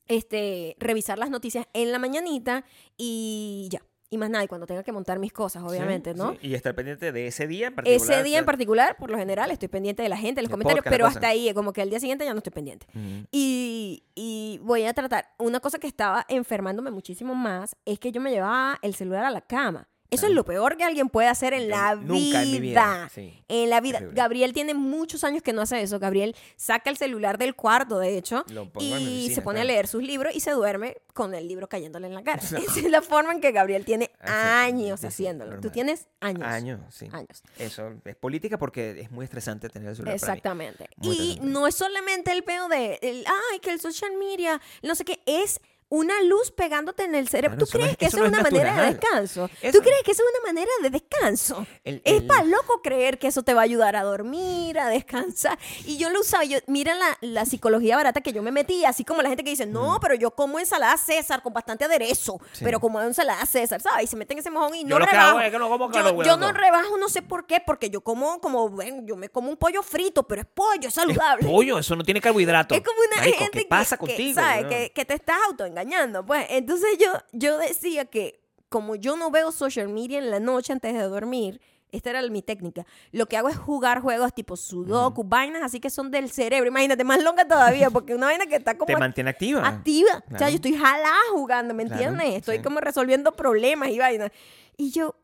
este, 0.06 0.76
revisar 0.78 1.18
las 1.18 1.30
noticias 1.30 1.66
en 1.72 1.92
la 1.92 1.98
mañanita 1.98 2.64
y 2.96 3.68
ya. 3.70 3.80
Y 4.10 4.18
más 4.18 4.30
nada, 4.30 4.44
y 4.44 4.46
cuando 4.46 4.66
tenga 4.66 4.84
que 4.84 4.92
montar 4.92 5.18
mis 5.18 5.32
cosas, 5.32 5.64
obviamente, 5.64 6.12
Sí, 6.12 6.18
¿no? 6.18 6.32
sí. 6.32 6.38
Y 6.42 6.54
estar 6.54 6.72
pendiente 6.74 7.10
de 7.10 7.26
ese 7.26 7.48
día 7.48 7.68
en 7.68 7.74
particular. 7.74 8.12
Ese 8.14 8.22
día 8.22 8.38
en 8.38 8.44
particular, 8.44 8.96
por 8.96 9.10
lo 9.10 9.18
general, 9.18 9.50
estoy 9.50 9.66
pendiente 9.66 10.04
de 10.04 10.08
la 10.08 10.16
gente, 10.16 10.36
de 10.36 10.42
los 10.42 10.50
El 10.50 10.52
comentarios, 10.52 10.84
podcast, 10.84 10.94
pero 10.94 11.06
hasta 11.06 11.26
ahí, 11.28 11.52
como 11.52 11.72
que 11.72 11.82
al 11.82 11.90
día 11.90 11.98
siguiente 11.98 12.24
ya 12.24 12.32
no 12.32 12.38
estoy 12.38 12.52
pendiente. 12.52 12.86
ujú. 12.94 13.26
Y, 13.32 14.04
y 14.14 14.60
voy 14.62 14.84
a 14.84 14.92
tratar. 14.94 15.30
Una 15.38 15.58
cosa 15.58 15.78
que 15.80 15.88
estaba 15.88 16.24
enfermándome 16.28 16.92
muchísimo 16.92 17.34
más 17.34 17.74
es 17.86 17.98
que 17.98 18.12
yo 18.12 18.20
me 18.20 18.30
llevaba 18.30 18.78
el 18.82 18.94
celular 18.94 19.24
a 19.24 19.30
la 19.30 19.40
cama. 19.40 19.88
Eso 20.10 20.26
es 20.26 20.32
lo 20.32 20.44
peor 20.44 20.76
que 20.76 20.84
alguien 20.84 21.08
puede 21.08 21.28
hacer 21.28 21.54
en 21.54 21.62
Yo 21.62 21.68
la 21.68 21.94
nunca 21.96 22.14
vida. 22.14 22.42
en 22.42 22.50
mi 22.50 22.60
vida, 22.60 23.10
sí. 23.12 23.44
En 23.48 23.70
la 23.70 23.80
vida. 23.80 23.98
Terrible. 23.98 24.16
Gabriel 24.20 24.52
tiene 24.52 24.74
muchos 24.74 25.24
años 25.24 25.42
que 25.42 25.52
no 25.52 25.62
hace 25.62 25.80
eso. 25.82 25.98
Gabriel 25.98 26.36
saca 26.56 26.90
el 26.90 26.96
celular 26.96 27.38
del 27.38 27.54
cuarto, 27.54 27.98
de 27.98 28.16
hecho, 28.16 28.44
y 28.48 28.56
oficina, 28.56 29.34
se 29.34 29.42
pone 29.42 29.60
a 29.60 29.64
leer 29.64 29.88
sus 29.88 30.02
libros 30.02 30.34
y 30.34 30.40
se 30.40 30.52
duerme 30.52 30.96
con 31.12 31.34
el 31.34 31.48
libro 31.48 31.68
cayéndole 31.68 32.06
en 32.06 32.14
la 32.14 32.22
cara. 32.22 32.40
Esa 32.42 32.58
es 32.58 32.90
la 32.90 33.02
forma 33.02 33.32
en 33.32 33.40
que 33.40 33.52
Gabriel 33.52 33.84
tiene 33.84 34.10
años 34.20 35.00
sí, 35.00 35.06
haciéndolo. 35.06 35.60
Tú 35.60 35.70
tienes 35.70 36.06
años. 36.20 36.42
Años, 36.44 36.80
sí. 36.90 37.08
Años. 37.12 37.42
Eso 37.58 37.92
es 38.04 38.16
política 38.16 38.58
porque 38.58 39.00
es 39.00 39.10
muy 39.10 39.24
estresante 39.24 39.68
tener 39.68 39.88
el 39.88 39.96
celular 39.96 40.20
para 40.20 40.32
mí. 40.32 40.38
Exactamente. 40.38 40.88
Y 41.02 41.38
no 41.42 41.66
es 41.66 41.74
solamente 41.74 42.30
el 42.30 42.44
peo 42.44 42.68
de, 42.68 42.98
el, 43.02 43.24
ay, 43.26 43.58
que 43.60 43.70
el 43.70 43.80
social 43.80 44.12
media, 44.18 44.60
no 44.82 44.94
sé 44.94 45.04
qué, 45.04 45.20
es 45.26 45.60
una 45.90 46.20
luz 46.22 46.50
pegándote 46.50 47.04
en 47.04 47.14
el 47.14 47.28
cerebro. 47.28 47.56
Claro, 47.58 47.70
¿Tú 47.70 47.78
no 47.78 47.82
crees 47.84 47.92
es- 47.92 47.98
que 47.98 48.06
eso 48.06 48.16
es 48.24 48.28
una 48.28 48.38
es 48.38 48.42
manera 48.44 48.74
de 48.82 48.86
descanso? 48.92 49.50
Eso- 49.62 49.78
¿Tú 49.78 49.84
crees 49.84 50.02
que 50.04 50.10
eso 50.12 50.22
es 50.22 50.28
una 50.40 50.48
manera 50.52 50.70
de 50.82 50.90
descanso? 50.90 51.66
El- 51.84 52.02
Es 52.04 52.22
para 52.22 52.42
loco 52.44 52.82
creer 52.82 53.18
que 53.18 53.28
eso 53.28 53.42
te 53.42 53.54
va 53.54 53.60
a 53.60 53.64
ayudar 53.64 53.94
a 53.96 54.02
dormir, 54.02 54.78
a 54.78 54.88
descansar. 54.88 55.58
Y 55.84 55.96
yo 55.98 56.10
lo 56.10 56.20
usaba, 56.20 56.44
yo, 56.44 56.58
mira 56.66 56.94
la, 56.94 57.16
la 57.20 57.46
psicología 57.46 57.96
barata 57.96 58.20
que 58.22 58.32
yo 58.32 58.42
me 58.42 58.50
metí, 58.50 58.84
así 58.84 59.04
como 59.04 59.22
la 59.22 59.28
gente 59.28 59.44
que 59.44 59.50
dice, 59.50 59.66
no, 59.66 59.98
pero 60.00 60.14
yo 60.14 60.32
como 60.32 60.58
ensalada 60.58 60.96
César 60.96 61.42
con 61.42 61.52
bastante 61.52 61.84
aderezo, 61.84 62.34
Mm. 62.34 62.44
Sí. 62.52 62.64
pero 62.64 62.80
como 62.80 63.00
ensalada 63.00 63.44
César, 63.46 63.80
¿sabes? 63.80 64.04
Y 64.04 64.06
se 64.08 64.16
meten 64.16 64.38
ese 64.38 64.50
mojón 64.50 64.74
y 64.74 64.82
Yo 64.82 64.88
no 64.88 64.98
lo 64.98 65.06
rebajo. 65.06 65.28
hago 65.30 65.40
es 65.40 65.50
que 65.52 65.58
no 65.58 65.68
como 65.68 66.22
yo, 66.24 66.36
no 66.36 66.52
rebajo, 66.52 66.96
no 66.98 67.08
sé 67.08 67.22
por 67.22 67.46
qué, 67.46 67.60
porque 67.64 67.90
yo 67.90 68.00
como, 68.00 68.40
como, 68.40 68.68
bueno, 68.68 69.02
yo 69.04 69.16
me 69.16 69.28
como 69.28 69.48
un 69.50 69.56
pollo 69.56 69.82
frito, 69.82 70.22
pero 70.24 70.40
es 70.42 70.46
pollo, 70.52 70.88
es 70.88 70.94
saludable. 70.94 71.46
Pollo, 71.46 71.78
eso 71.78 71.94
no 71.96 72.02
tiene 72.02 72.20
carbohidratos. 72.20 72.76
Es 72.76 72.82
como 72.84 72.98
una 73.00 73.16
Marico, 73.22 73.38
gente 73.38 73.58
¿qué 73.60 73.66
pasa 73.66 73.96
que, 73.96 74.00
contigo? 74.06 74.40
¿sabes? 74.40 74.66
que, 74.66 74.92
que 74.92 75.04
te 75.04 75.14
estás 75.14 75.36
autoengañando. 75.78 76.24
Pues 76.24 76.46
entonces 76.50 76.96
yo, 76.98 77.08
yo 77.32 77.58
decía 77.58 78.04
que 78.06 78.40
como 78.68 78.96
yo 78.96 79.16
no 79.16 79.30
veo 79.30 79.52
social 79.52 79.88
media 79.88 80.18
en 80.18 80.30
la 80.30 80.40
noche 80.40 80.72
antes 80.72 80.92
de 80.94 81.02
dormir, 81.02 81.60
esta 81.92 82.10
era 82.10 82.22
mi 82.22 82.42
técnica. 82.42 82.84
Lo 83.12 83.26
que 83.26 83.36
hago 83.36 83.48
es 83.48 83.56
jugar 83.56 84.00
juegos 84.00 84.34
tipo 84.34 84.56
sudoku, 84.56 85.22
vainas 85.22 85.62
así 85.62 85.78
que 85.78 85.90
son 85.90 86.10
del 86.10 86.28
cerebro. 86.28 86.68
Imagínate, 86.68 87.04
más 87.04 87.22
longa 87.22 87.46
todavía, 87.46 87.88
porque 87.90 88.16
una 88.16 88.26
vaina 88.26 88.46
que 88.46 88.56
está 88.56 88.76
como 88.76 88.86
Te 88.86 88.96
mantiene 88.96 89.30
activa. 89.30 89.64
activa. 89.66 90.10
O 90.26 90.28
sea, 90.30 90.38
Claro. 90.38 90.48
yo 90.50 90.54
estoy 90.56 90.74
jalada 90.74 91.14
jugando, 91.30 91.72
¿me 91.72 91.84
Claro, 91.86 92.02
entiendes? 92.02 92.34
Estoy 92.40 92.56
sí. 92.56 92.62
como 92.64 92.80
resolviendo 92.80 93.30
problemas 93.32 93.90
y 93.90 93.98
vainas. 94.00 94.32
Y 94.76 94.90
yo, 94.90 95.14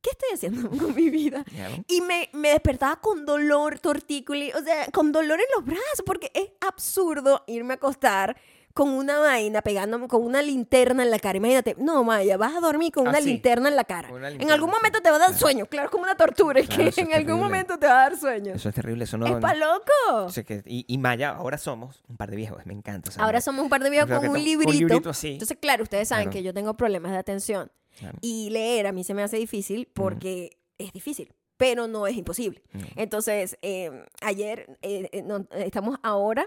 ¿qué 0.00 0.10
estoy 0.10 0.28
haciendo 0.34 0.70
con 0.78 0.94
mi 0.94 1.10
vida? 1.10 1.42
Claro. 1.42 1.74
Y 1.88 2.00
me, 2.02 2.30
me 2.34 2.50
despertaba 2.50 3.00
con 3.00 3.26
dolor 3.26 3.80
tortícolis, 3.80 4.54
o 4.54 4.62
sea, 4.62 4.86
con 4.92 5.10
dolor 5.10 5.40
en 5.40 5.46
los 5.56 5.64
brazos, 5.64 6.02
porque 6.06 6.30
es 6.34 6.50
absurdo 6.60 7.42
irme 7.48 7.72
a 7.72 7.76
acostar 7.78 8.36
con 8.76 8.90
una 8.90 9.18
vaina 9.18 9.62
pegándome 9.62 10.06
con 10.06 10.22
una 10.22 10.42
linterna 10.42 11.02
en 11.02 11.10
la 11.10 11.18
cara. 11.18 11.38
Imagínate, 11.38 11.74
no, 11.78 12.04
Maya, 12.04 12.36
vas 12.36 12.54
a 12.54 12.60
dormir 12.60 12.92
con 12.92 13.08
una 13.08 13.18
Así. 13.18 13.28
linterna 13.30 13.70
en 13.70 13.74
la 13.76 13.84
cara. 13.84 14.12
Una 14.12 14.28
en 14.28 14.50
algún 14.50 14.70
momento 14.70 15.00
te 15.00 15.08
va 15.10 15.16
a 15.16 15.18
dar 15.18 15.34
sueño, 15.34 15.64
claro, 15.64 15.86
es 15.86 15.90
como 15.90 16.02
una 16.04 16.14
tortura, 16.14 16.60
es 16.60 16.66
Claro, 16.66 16.82
que 16.82 16.88
eso 16.90 17.00
es 17.00 17.06
en 17.08 17.14
algún 17.14 17.26
terrible. 17.26 17.42
momento 17.44 17.78
te 17.78 17.86
va 17.86 17.92
a 17.92 18.10
dar 18.10 18.16
sueño. 18.18 18.52
Eso 18.54 18.68
es 18.68 18.74
terrible. 18.74 19.04
Eso 19.04 19.16
no, 19.16 19.26
es 19.26 19.36
pa' 19.36 19.54
loco. 19.54 20.30
que- 20.46 20.62
y, 20.66 20.84
y 20.86 20.98
Maya, 20.98 21.30
ahora 21.30 21.56
somos 21.56 22.02
un 22.06 22.18
par 22.18 22.30
de 22.30 22.36
viejos. 22.36 22.64
Me 22.66 22.74
encanta. 22.74 23.10
Ahora 23.16 23.40
somos 23.40 23.62
un 23.62 23.70
par 23.70 23.82
de 23.82 23.88
viejos 23.88 24.08
con 24.10 24.18
un 24.18 24.22
to- 24.24 24.28
con 24.28 24.36
un 24.38 24.44
librito. 24.44 24.72
librito 24.72 25.08
así. 25.10 25.32
Entonces, 25.32 25.56
claro, 25.58 25.82
ustedes 25.82 26.08
saben 26.08 26.24
Claro. 26.26 26.32
que 26.34 26.42
yo 26.42 26.52
tengo 26.52 26.74
problemas 26.74 27.12
de 27.12 27.18
atención. 27.18 27.72
Claro. 27.98 28.18
Y 28.20 28.50
leer 28.50 28.86
a 28.88 28.92
mí 28.92 29.04
se 29.04 29.14
me 29.14 29.22
hace 29.22 29.38
difícil 29.38 29.88
porque 29.94 30.58
es 30.76 30.92
difícil, 30.92 31.32
pero 31.56 31.86
no 31.88 32.06
es 32.06 32.14
imposible. 32.14 32.62
Mm. 32.74 32.78
Entonces, 32.96 33.56
eh, 33.62 34.04
ayer, 34.20 34.76
eh, 34.82 35.08
eh, 35.12 35.22
no, 35.22 35.46
estamos 35.52 35.98
ahora 36.02 36.46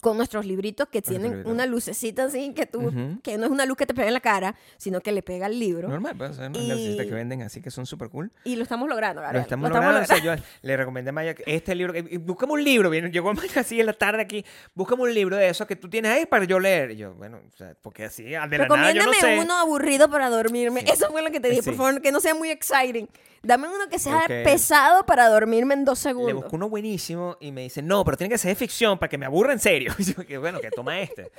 con 0.00 0.16
nuestros 0.16 0.46
libritos 0.46 0.88
que 0.88 1.02
tienen 1.02 1.30
libritos. 1.30 1.52
una 1.52 1.66
lucecita 1.66 2.24
así 2.24 2.52
que 2.54 2.66
tú, 2.66 2.80
Ujú. 2.88 3.20
que 3.22 3.36
no 3.38 3.46
es 3.46 3.50
una 3.50 3.66
luz 3.66 3.76
que 3.76 3.86
te 3.86 3.94
pega 3.94 4.08
en 4.08 4.14
la 4.14 4.20
cara, 4.20 4.54
sino 4.76 5.00
que 5.00 5.12
le 5.12 5.22
pega 5.22 5.46
al 5.46 5.58
libro. 5.58 5.88
Normal, 5.88 6.14
pues, 6.16 6.36
son 6.36 6.46
unas 6.56 6.62
lucecitas 6.62 7.06
que 7.06 7.12
venden 7.14 7.42
así 7.42 7.60
que 7.60 7.70
son 7.70 7.86
súper 7.86 8.08
cool. 8.08 8.30
Y 8.44 8.56
lo 8.56 8.62
estamos 8.62 8.88
logrando, 8.88 9.20
Lo 9.20 9.24
Gabriel. 9.26 9.42
estamos 9.42 9.68
Lo 9.70 9.74
logrando. 9.76 10.00
o 10.00 10.04
sea, 10.04 10.16
logrando. 10.16 10.42
yo 10.42 10.48
le 10.62 10.76
recomendé 10.76 11.10
a 11.10 11.12
Maya 11.12 11.34
que 11.34 11.42
este 11.46 11.74
libro. 11.74 11.96
y 11.96 12.16
Búscame 12.16 12.52
un 12.52 12.64
libro. 12.64 12.90
Viene, 12.90 13.10
llegó 13.10 13.32
Maya 13.34 13.60
así 13.60 13.80
en 13.80 13.86
la 13.86 13.92
tarde 13.92 14.22
aquí. 14.22 14.44
Búscame 14.74 15.02
un 15.02 15.14
libro 15.14 15.36
de 15.36 15.48
esos 15.48 15.66
que 15.66 15.76
tú 15.76 15.88
tienes 15.88 16.10
ahí 16.12 16.26
para 16.26 16.44
yo 16.44 16.58
leer. 16.58 16.92
Y 16.92 16.96
yo, 16.96 17.14
bueno, 17.14 17.38
o 17.52 17.56
sea, 17.56 17.74
porque 17.82 18.04
así, 18.04 18.22
de 18.24 18.30
la 18.32 18.46
nada 18.46 18.92
yo 18.92 19.04
no 19.04 19.12
sé. 19.14 19.38
uno 19.38 19.54
aburrido 19.56 20.08
para 20.10 20.28
dormirme. 20.30 20.80
Sí. 20.82 20.86
Eso 20.92 21.10
fue 21.10 21.22
lo 21.22 21.30
que 21.30 21.40
te 21.40 21.48
dije. 21.50 21.62
Por 21.62 21.72
Sí. 21.74 21.76
favor, 21.78 22.00
que 22.00 22.12
no 22.12 22.20
sea 22.20 22.34
muy 22.34 22.50
exciting. 22.50 23.08
Dame 23.42 23.68
uno 23.68 23.88
que 23.88 23.98
sea 23.98 24.18
Ok. 24.18 24.26
pesado 24.44 25.06
para 25.06 25.28
dormirme 25.30 25.72
en 25.72 25.86
dos 25.86 25.98
Le 26.04 26.10
segundos. 26.10 26.34
busco 26.34 26.56
uno 26.56 26.68
buenísimo 26.68 27.38
y 27.40 27.52
me 27.52 27.62
dice, 27.62 27.80
no, 27.80 28.04
pero 28.04 28.18
tiene 28.18 28.30
que 28.30 28.36
ser 28.36 28.50
de 28.50 28.54
ficción 28.54 28.98
para 28.98 29.08
que 29.08 29.16
me 29.16 29.24
aburra 29.24 29.54
en 29.54 29.58
serio. 29.58 29.89
Y 29.98 30.04
yo, 30.14 30.26
que 30.26 30.38
bueno, 30.38 30.60
que 30.60 30.70
toma 30.70 31.00
este. 31.00 31.30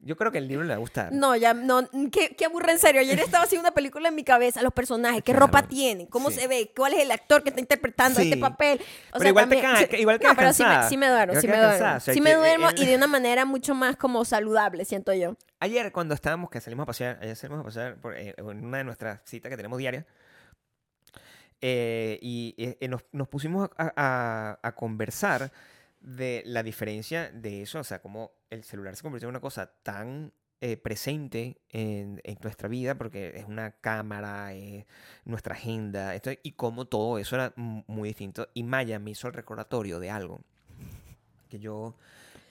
Yo 0.00 0.16
creo 0.16 0.32
que 0.32 0.38
el 0.38 0.48
libro 0.48 0.64
le 0.64 0.70
va 0.70 0.74
a 0.76 0.78
gustar. 0.78 1.12
No, 1.12 1.36
ya, 1.36 1.54
no, 1.54 1.88
qué, 2.10 2.34
qué 2.36 2.44
aburre 2.46 2.72
en 2.72 2.78
serio. 2.78 3.00
Ayer 3.00 3.18
estaba 3.20 3.44
haciendo 3.44 3.66
una 3.68 3.74
película 3.74 4.08
en 4.08 4.14
mi 4.14 4.24
cabeza, 4.24 4.62
los 4.62 4.72
personajes, 4.72 5.22
qué 5.22 5.32
Claro. 5.32 5.46
ropa 5.46 5.62
tienen, 5.62 6.06
cómo 6.06 6.30
Sí. 6.30 6.40
se 6.40 6.48
ve, 6.48 6.72
cuál 6.76 6.94
es 6.94 7.00
el 7.00 7.10
actor 7.10 7.42
que 7.42 7.50
está 7.50 7.60
interpretando 7.60 8.20
Sí. 8.20 8.28
este 8.28 8.40
papel. 8.40 8.80
O 9.12 9.18
Pero 9.18 9.30
igual 9.30 9.48
te 9.48 9.56
también- 9.56 9.74
cae- 9.74 9.88
sí, 9.90 9.96
igual 10.02 10.16
no, 10.16 10.20
quedas 10.20 10.36
pero 10.36 10.52
sí 10.52 10.64
me, 10.64 10.88
sí 10.88 10.96
me 10.96 11.08
duermo, 11.08 11.32
Igual 11.34 11.40
sí 11.42 11.48
me 11.48 11.56
duermo. 11.56 11.74
o 11.74 11.78
sea, 11.78 12.00
sí 12.00 12.12
que 12.12 12.20
me 12.20 12.34
duermo 12.34 12.70
el- 12.70 12.82
y 12.82 12.86
de 12.86 12.96
una 12.96 13.06
manera 13.06 13.44
mucho 13.44 13.74
más 13.74 13.96
como 13.96 14.24
saludable, 14.24 14.84
siento 14.84 15.12
yo. 15.14 15.36
Ayer 15.60 15.92
cuando 15.92 16.14
estábamos, 16.14 16.50
que 16.50 16.60
salimos 16.60 16.82
a 16.84 16.86
pasear, 16.86 17.18
ayer 17.22 17.36
salimos 17.36 17.60
a 17.60 17.64
pasear 17.64 17.96
por, 17.96 18.16
eh, 18.16 18.34
en 18.36 18.64
una 18.64 18.78
de 18.78 18.84
nuestras 18.84 19.20
citas 19.24 19.48
que 19.50 19.56
tenemos 19.56 19.78
diarias, 19.78 20.04
eh, 21.60 22.18
y 22.20 22.54
eh, 22.58 22.76
eh, 22.80 22.88
nos, 22.88 23.04
nos 23.12 23.28
pusimos 23.28 23.70
a, 23.76 23.92
a- 23.96 24.58
a 24.62 24.72
conversar 24.74 25.52
de 26.02 26.42
la 26.46 26.62
diferencia 26.62 27.30
de 27.30 27.62
eso, 27.62 27.78
o 27.78 27.84
sea, 27.84 28.02
cómo 28.02 28.32
el 28.50 28.64
celular 28.64 28.96
se 28.96 29.02
convirtió 29.02 29.28
en 29.28 29.30
una 29.30 29.40
cosa 29.40 29.72
tan 29.82 30.32
eh, 30.60 30.76
presente 30.76 31.60
en, 31.70 32.20
en 32.24 32.38
nuestra 32.42 32.68
vida, 32.68 32.96
porque 32.96 33.32
es 33.36 33.46
una 33.46 33.72
cámara, 33.72 34.52
es 34.52 34.84
nuestra 35.24 35.54
agenda, 35.54 36.14
esto, 36.14 36.30
y 36.42 36.52
cómo 36.52 36.84
todo 36.84 37.18
eso 37.18 37.36
era 37.36 37.52
muy 37.56 38.10
distinto. 38.10 38.48
Y 38.54 38.62
Maya 38.62 38.98
me 38.98 39.10
hizo 39.12 39.28
el 39.28 39.34
recordatorio 39.34 39.98
de 40.00 40.10
algo 40.10 40.40
que 41.48 41.58
yo 41.58 41.94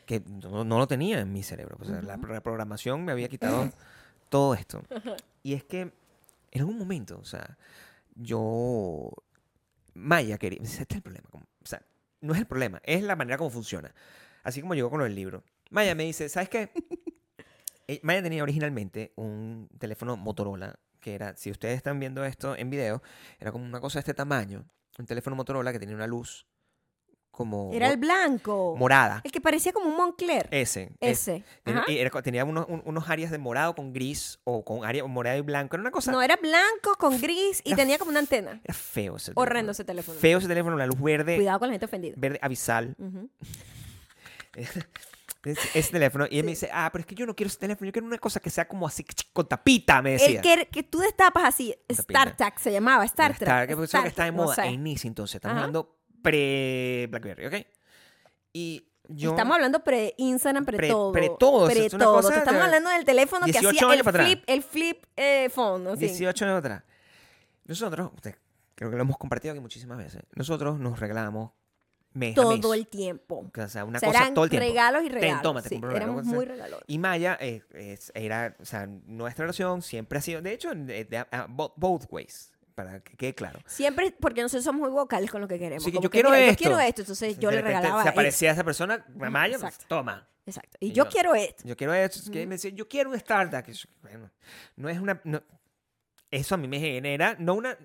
que 0.06 0.22
no, 0.28 0.66
no 0.66 0.78
lo 0.78 0.88
tenía 0.88 1.20
en 1.20 1.32
mi 1.32 1.41
cerebro. 1.41 1.78
O 1.80 1.86
sea, 1.86 2.02
la, 2.02 2.16
Ujú. 2.18 2.28
la 2.28 2.41
programación 2.41 3.06
me 3.06 3.12
había 3.14 3.30
quitado 3.30 3.72
todo 4.30 4.56
esto. 4.56 4.84
Y 5.41 5.54
es 5.54 5.64
que 5.64 5.93
en 6.52 6.60
algún 6.62 6.78
momento, 6.78 7.18
o 7.18 7.26
sea, 7.26 7.58
yo... 8.16 9.10
Maya 9.93 10.38
quería... 10.38 10.60
Este 10.62 10.84
es 10.84 10.95
el 10.97 11.02
problema. 11.02 11.30
o 11.34 11.66
sea, 11.66 11.82
no 12.22 12.34
es 12.34 12.39
el 12.39 12.47
problema, 12.47 12.82
es 12.84 13.03
la 13.03 13.15
manera 13.15 13.38
como 13.38 13.49
funciona. 13.49 13.93
Así 14.43 14.61
como 14.61 14.74
llegó 14.74 14.89
con 14.89 14.99
lo 14.99 15.05
del 15.05 15.15
libro. 15.15 15.43
Maya 15.69 15.95
me 15.95 16.03
dice, 16.03 16.30
¿sabes 16.30 16.49
qué? 16.49 16.72
Eh, 17.88 17.99
Maya 18.03 18.22
tenía 18.22 18.43
originalmente 18.43 19.11
un 19.17 19.67
teléfono 19.78 20.15
Motorola 20.15 20.80
que 21.01 21.15
era, 21.15 21.36
si 21.36 21.51
ustedes 21.51 21.76
están 21.76 21.99
viendo 21.99 22.24
esto 22.24 22.55
en 22.55 22.69
video, 22.69 23.01
era 23.39 23.51
como 23.51 23.65
una 23.65 23.82
cosa 23.82 23.97
de 23.97 24.01
este 24.01 24.13
tamaño. 24.13 24.65
Un 24.97 25.05
teléfono 25.05 25.36
Motorola 25.36 25.74
que 25.74 25.80
tenía 25.80 25.95
una 25.95 26.07
luz 26.07 26.45
como 27.32 27.71
Era 27.73 27.88
el 27.89 27.97
blanco. 27.97 28.75
morada. 28.77 29.21
El 29.23 29.32
que 29.32 29.41
parecía 29.41 29.71
como 29.73 29.88
un 29.88 29.95
Moncler. 29.97 30.47
Ese. 30.51 30.91
es- 30.99 31.27
Ese. 31.27 31.43
Era 31.65 32.09
tenía 32.21 32.45
unos, 32.45 32.65
un- 32.67 32.82
unos 32.86 33.09
áreas 33.09 33.32
de 33.32 33.38
morado 33.38 33.73
con 33.73 33.93
gris 33.93 34.39
o 34.43 34.63
con 34.63 34.86
área 34.86 35.03
morado 35.05 35.38
y 35.38 35.41
blanco. 35.41 35.75
Era 35.75 35.82
una 35.82 35.91
cosa. 35.91 36.11
No, 36.11 36.21
era 36.21 36.36
blanco 36.36 36.95
con 36.99 37.19
gris 37.19 37.61
y 37.63 37.73
tenía 37.75 37.97
como 37.97 38.11
una 38.11 38.19
antena. 38.19 38.61
Era 38.63 38.73
feo 38.73 39.15
ese 39.15 39.32
Horrendo 39.36 39.71
teléfono. 39.71 39.71
ese 39.71 39.84
teléfono. 39.86 40.19
Feo 40.19 40.38
ese 40.38 40.47
teléfono, 40.47 40.77
la 40.77 40.86
luz 40.86 41.01
verde, 41.01 41.36
Cuidado 41.38 41.59
con 41.59 41.69
la 41.69 41.73
gente 41.73 41.86
ofendida. 41.86 42.13
verde 42.17 42.39
abisal. 42.41 42.95
Ujú. 42.99 43.29
Ese, 45.43 45.79
ese 45.79 45.91
teléfono. 45.91 46.27
Y 46.29 46.38
él 46.38 46.45
me 46.45 46.51
dice, 46.51 46.69
ah, 46.71 46.89
pero 46.91 46.99
es 47.01 47.05
que 47.07 47.15
yo 47.15 47.25
no 47.25 47.36
quiero 47.36 47.47
ese 47.47 47.57
teléfono, 47.57 47.88
yo 47.88 47.91
quiero 47.91 48.05
una 48.05 48.19
cosa 48.19 48.39
que 48.39 48.51
sea 48.51 48.67
como 48.67 48.86
así, 48.86 49.03
con 49.34 49.47
tapita, 49.47 49.99
me 50.03 50.11
decía. 50.11 50.39
El 50.39 50.41
que, 50.41 50.67
que 50.67 50.84
tú 50.84 50.99
destapas 50.99 51.45
así. 51.45 51.73
Star 51.88 52.36
Trek 52.38 52.59
se 52.59 52.71
llamaba, 52.71 53.03
Star 53.05 53.32
Trek. 53.36 53.41
Star, 53.49 53.65
que 53.67 53.73
eso 53.73 53.84
Star 53.86 54.03
que 54.03 54.09
está 54.09 54.25
de 54.25 54.29
Trek, 54.32 54.38
no 54.38 54.43
moda 54.43 54.55
sé. 54.55 54.65
en 54.65 54.86
entonces. 54.86 55.36
Estamos 55.36 55.55
Ajá. 55.55 55.61
hablando 55.65 55.97
pre-Blackberry, 56.22 57.45
¿ok? 57.47 57.67
Y 58.53 58.88
yo... 59.07 59.32
Estamos 59.32 59.55
hablando 59.55 59.84
pre-Instagram, 59.84 60.65
Pre- 60.65 60.78
pre-todo. 60.78 61.11
pre-todo, 61.11 61.65
sea, 61.69 61.86
es 61.86 61.93
cosa 61.93 62.38
Estamos 62.39 62.61
hablando 62.61 62.89
del 62.89 63.05
teléfono 63.05 63.45
que 63.45 63.51
18 63.53 63.69
hacía 63.69 63.93
el 63.99 64.03
flip, 64.26 64.43
el 64.47 64.63
flip 64.63 65.03
eh, 65.15 65.49
phone. 65.49 65.88
así. 65.88 66.05
18 66.07 66.45
años 66.45 66.57
atrás. 66.59 66.84
Nosotros, 67.65 68.11
usted- 68.15 68.36
creo 68.76 68.89
que 68.89 68.95
lo 68.97 69.03
hemos 69.03 69.17
compartido 69.17 69.51
aquí 69.53 69.61
muchísimas 69.61 69.97
veces, 69.97 70.22
nosotros 70.36 70.80
nos 70.80 70.99
regalamos 70.99 71.51
mes 72.13 72.38
a 72.38 72.41
mes. 72.51 72.61
Todo 72.61 72.74
el 72.74 72.88
tiempo. 72.88 73.49
O 73.55 73.67
sea, 73.67 73.86
una 73.86 73.97
O 73.97 73.99
sea, 73.99 74.11
cosa 74.11 74.34
todo 74.34 74.43
el 74.45 74.49
tiempo. 74.49 74.67
regalos 74.67 75.01
y 75.03 75.05
Ten, 75.09 75.13
regalos. 75.22 75.41
toma, 75.43 75.61
te 75.61 75.69
sí, 75.69 75.76
compro 75.76 75.89
un 75.89 75.93
regalo, 75.95 76.11
éramos 76.13 76.26
muy 76.34 76.45
regalos. 76.45 76.82
Y 76.88 76.97
Maya 76.97 77.38
eh, 77.39 77.61
era, 78.13 78.55
o 78.59 78.65
sea, 78.65 78.88
nuestra 79.05 79.43
relación 79.43 79.82
siempre 79.82 80.19
ha 80.19 80.22
sido, 80.22 80.41
de 80.41 80.51
hecho, 80.53 80.72
de, 80.74 81.05
de- 81.05 81.26
both 81.78 82.05
ways, 82.09 82.51
para 82.76 83.01
que 83.01 83.15
quede 83.17 83.34
claro. 83.36 83.59
Siempre, 83.65 84.13
porque 84.19 84.41
nosotros 84.41 84.63
somos 84.63 84.82
muy 84.82 84.89
vocales 84.89 85.30
con 85.30 85.41
lo 85.41 85.47
que 85.47 85.59
queremos. 85.59 85.84
Así 85.84 85.91
que 85.91 85.99
yo 86.01 86.09
quiero 86.09 86.30
mira, 86.30 86.41
esto. 86.41 86.51
Yo 86.53 86.57
quiero 86.69 86.80
esto, 86.80 87.01
entonces 87.01 87.39
yo 87.39 87.51
le 87.51 87.61
regalaba 87.61 88.01
Se 88.03 88.09
esto. 88.09 88.19
aparecía 88.19 88.51
esa 88.51 88.63
persona, 88.63 89.05
pues, 89.17 89.32
exacto. 89.53 89.86
toma. 89.88 90.28
Exacto. 90.45 90.78
Y, 90.80 90.88
Y 90.88 90.91
yo, 90.91 91.03
yo- 91.05 91.09
quiero 91.09 91.36
esto. 91.36 91.63
Yo 91.65 91.78
quiero 91.78 91.93
esto. 91.93 92.19
es 92.19 92.30
que 92.30 92.45
me 92.47 92.55
decía, 92.55 92.72
yo 92.72 92.88
quiero 92.88 93.09
un 93.11 93.15
startup. 93.15 93.63
bueno, 94.01 94.32
no 94.76 94.89
es 94.89 94.99
una... 94.99 95.22
no- 95.24 95.43
eso 96.32 96.55
a 96.55 96.57
mí 96.57 96.67
me 96.67 96.80
genera, 96.80 97.36
no 97.39 97.53
una... 97.55 97.78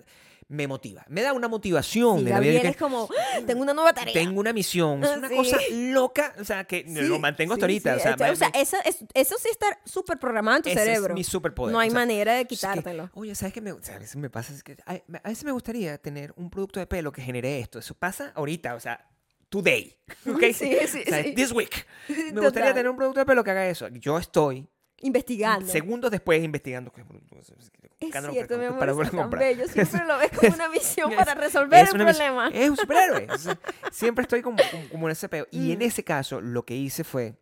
Me 0.49 0.65
motiva. 0.65 1.03
Me 1.09 1.21
da 1.23 1.33
una 1.33 1.49
motivación. 1.49 2.19
Sí, 2.19 2.23
de 2.23 2.29
la 2.29 2.39
vida 2.39 2.53
Gabriel 2.53 2.61
que 2.61 2.67
es 2.69 2.77
como, 2.77 3.09
¡Ah! 3.11 3.39
tengo 3.45 3.61
una 3.61 3.73
nueva 3.73 3.91
tarea. 3.93 4.13
tengo 4.13 4.39
una 4.39 4.53
misión. 4.53 5.03
Es 5.03 5.17
una 5.17 5.27
Sí. 5.27 5.35
cosa 5.35 5.57
loca. 5.71 6.33
O 6.39 6.45
sea, 6.45 6.63
que 6.63 6.85
Sí, 6.87 7.01
lo 7.01 7.19
mantengo 7.19 7.53
hasta 7.53 7.65
ahorita. 7.65 7.95
O 7.95 7.99
sea, 7.99 8.15
me- 8.15 8.29
o 8.31 8.35
sea, 8.37 8.49
me- 8.53 8.61
eso, 8.61 8.77
es- 8.85 9.03
eso 9.13 9.35
sí 9.41 9.49
está 9.51 9.77
súper 9.83 10.17
programado 10.19 10.57
en 10.57 10.63
tu 10.63 10.69
ese 10.69 10.79
cerebro. 10.79 11.13
es 11.13 11.15
mi 11.15 11.23
superpoder. 11.25 11.73
no 11.73 11.79
hay 11.79 11.89
O 11.89 11.91
sea, 11.91 11.99
manera 11.99 12.33
de 12.35 12.41
es 12.41 12.47
que, 12.47 12.55
quitártelo. 12.55 13.09
oye, 13.13 13.35
¿sabes 13.35 13.53
qué? 13.53 13.59
Me, 13.59 13.73
o 13.73 13.83
sea, 13.83 13.97
a 13.97 13.99
veces 13.99 14.15
me 14.15 14.29
pasa, 14.29 14.53
es 14.53 14.63
que, 14.63 14.77
a 14.85 15.01
veces 15.29 15.43
me 15.43 15.51
gustaría 15.51 15.97
tener 15.97 16.33
un 16.37 16.49
producto 16.49 16.79
de 16.79 16.87
pelo 16.87 17.11
que 17.11 17.21
genere 17.21 17.59
esto. 17.59 17.79
Eso 17.79 17.93
pasa 17.93 18.31
ahorita, 18.33 18.75
o 18.75 18.79
sea, 18.79 19.05
today. 19.49 19.97
¿ok? 20.27 20.43
Sí, 20.53 20.77
sí, 20.87 21.03
O 21.05 21.09
sea, 21.09 21.23
this 21.35 21.51
week. 21.51 21.85
Me 22.33 22.39
gustaría 22.41 22.73
tener 22.73 22.89
un 22.89 22.95
producto 22.95 23.19
de 23.19 23.25
pelo 23.25 23.43
que 23.43 23.51
haga 23.51 23.67
eso. 23.67 23.89
Yo 23.89 24.17
estoy 24.17 24.67
Investigando. 25.01 25.67
segundos 25.67 26.09
después 26.11 26.43
investigando 26.43 26.91
producto 27.05 27.35
es, 27.39 28.33
cierto, 28.33 28.55
que- 28.55 28.59
mi 28.59 28.65
amor, 28.65 28.79
para 28.79 28.91
es 28.91 28.97
a 28.97 29.11
tan 29.11 29.29
bello. 29.39 29.67
Siempre 29.73 30.05
lo 30.05 30.17
ves 30.17 30.31
como 30.31 30.53
una 30.55 30.69
misión 30.69 31.11
Es- 31.13 31.17
para 31.17 31.33
resolver 31.35 31.83
es 31.85 31.93
un 31.93 32.01
una 32.01 32.11
misión- 32.11 32.33
problema. 32.35 32.49
Es 32.63 32.69
un 32.69 32.77
superhéroe. 32.77 33.27
O 33.31 33.37
sea, 33.37 33.57
siempre 33.91 34.21
estoy 34.23 34.41
como, 34.41 34.57
como- 34.71 34.89
como 34.89 35.07
en 35.07 35.11
ese 35.11 35.29
peo. 35.29 35.47
Y 35.51 35.71
en 35.71 35.79
Mm. 35.79 35.83
ese 35.83 36.03
caso, 36.03 36.41
lo 36.41 36.65
que 36.65 36.75
hice 36.75 37.03
fue 37.03 37.35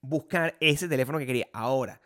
buscar 0.00 0.56
ese 0.60 0.88
teléfono 0.88 1.18
que 1.18 1.26
quería. 1.26 1.48
Ahora, 1.52 2.00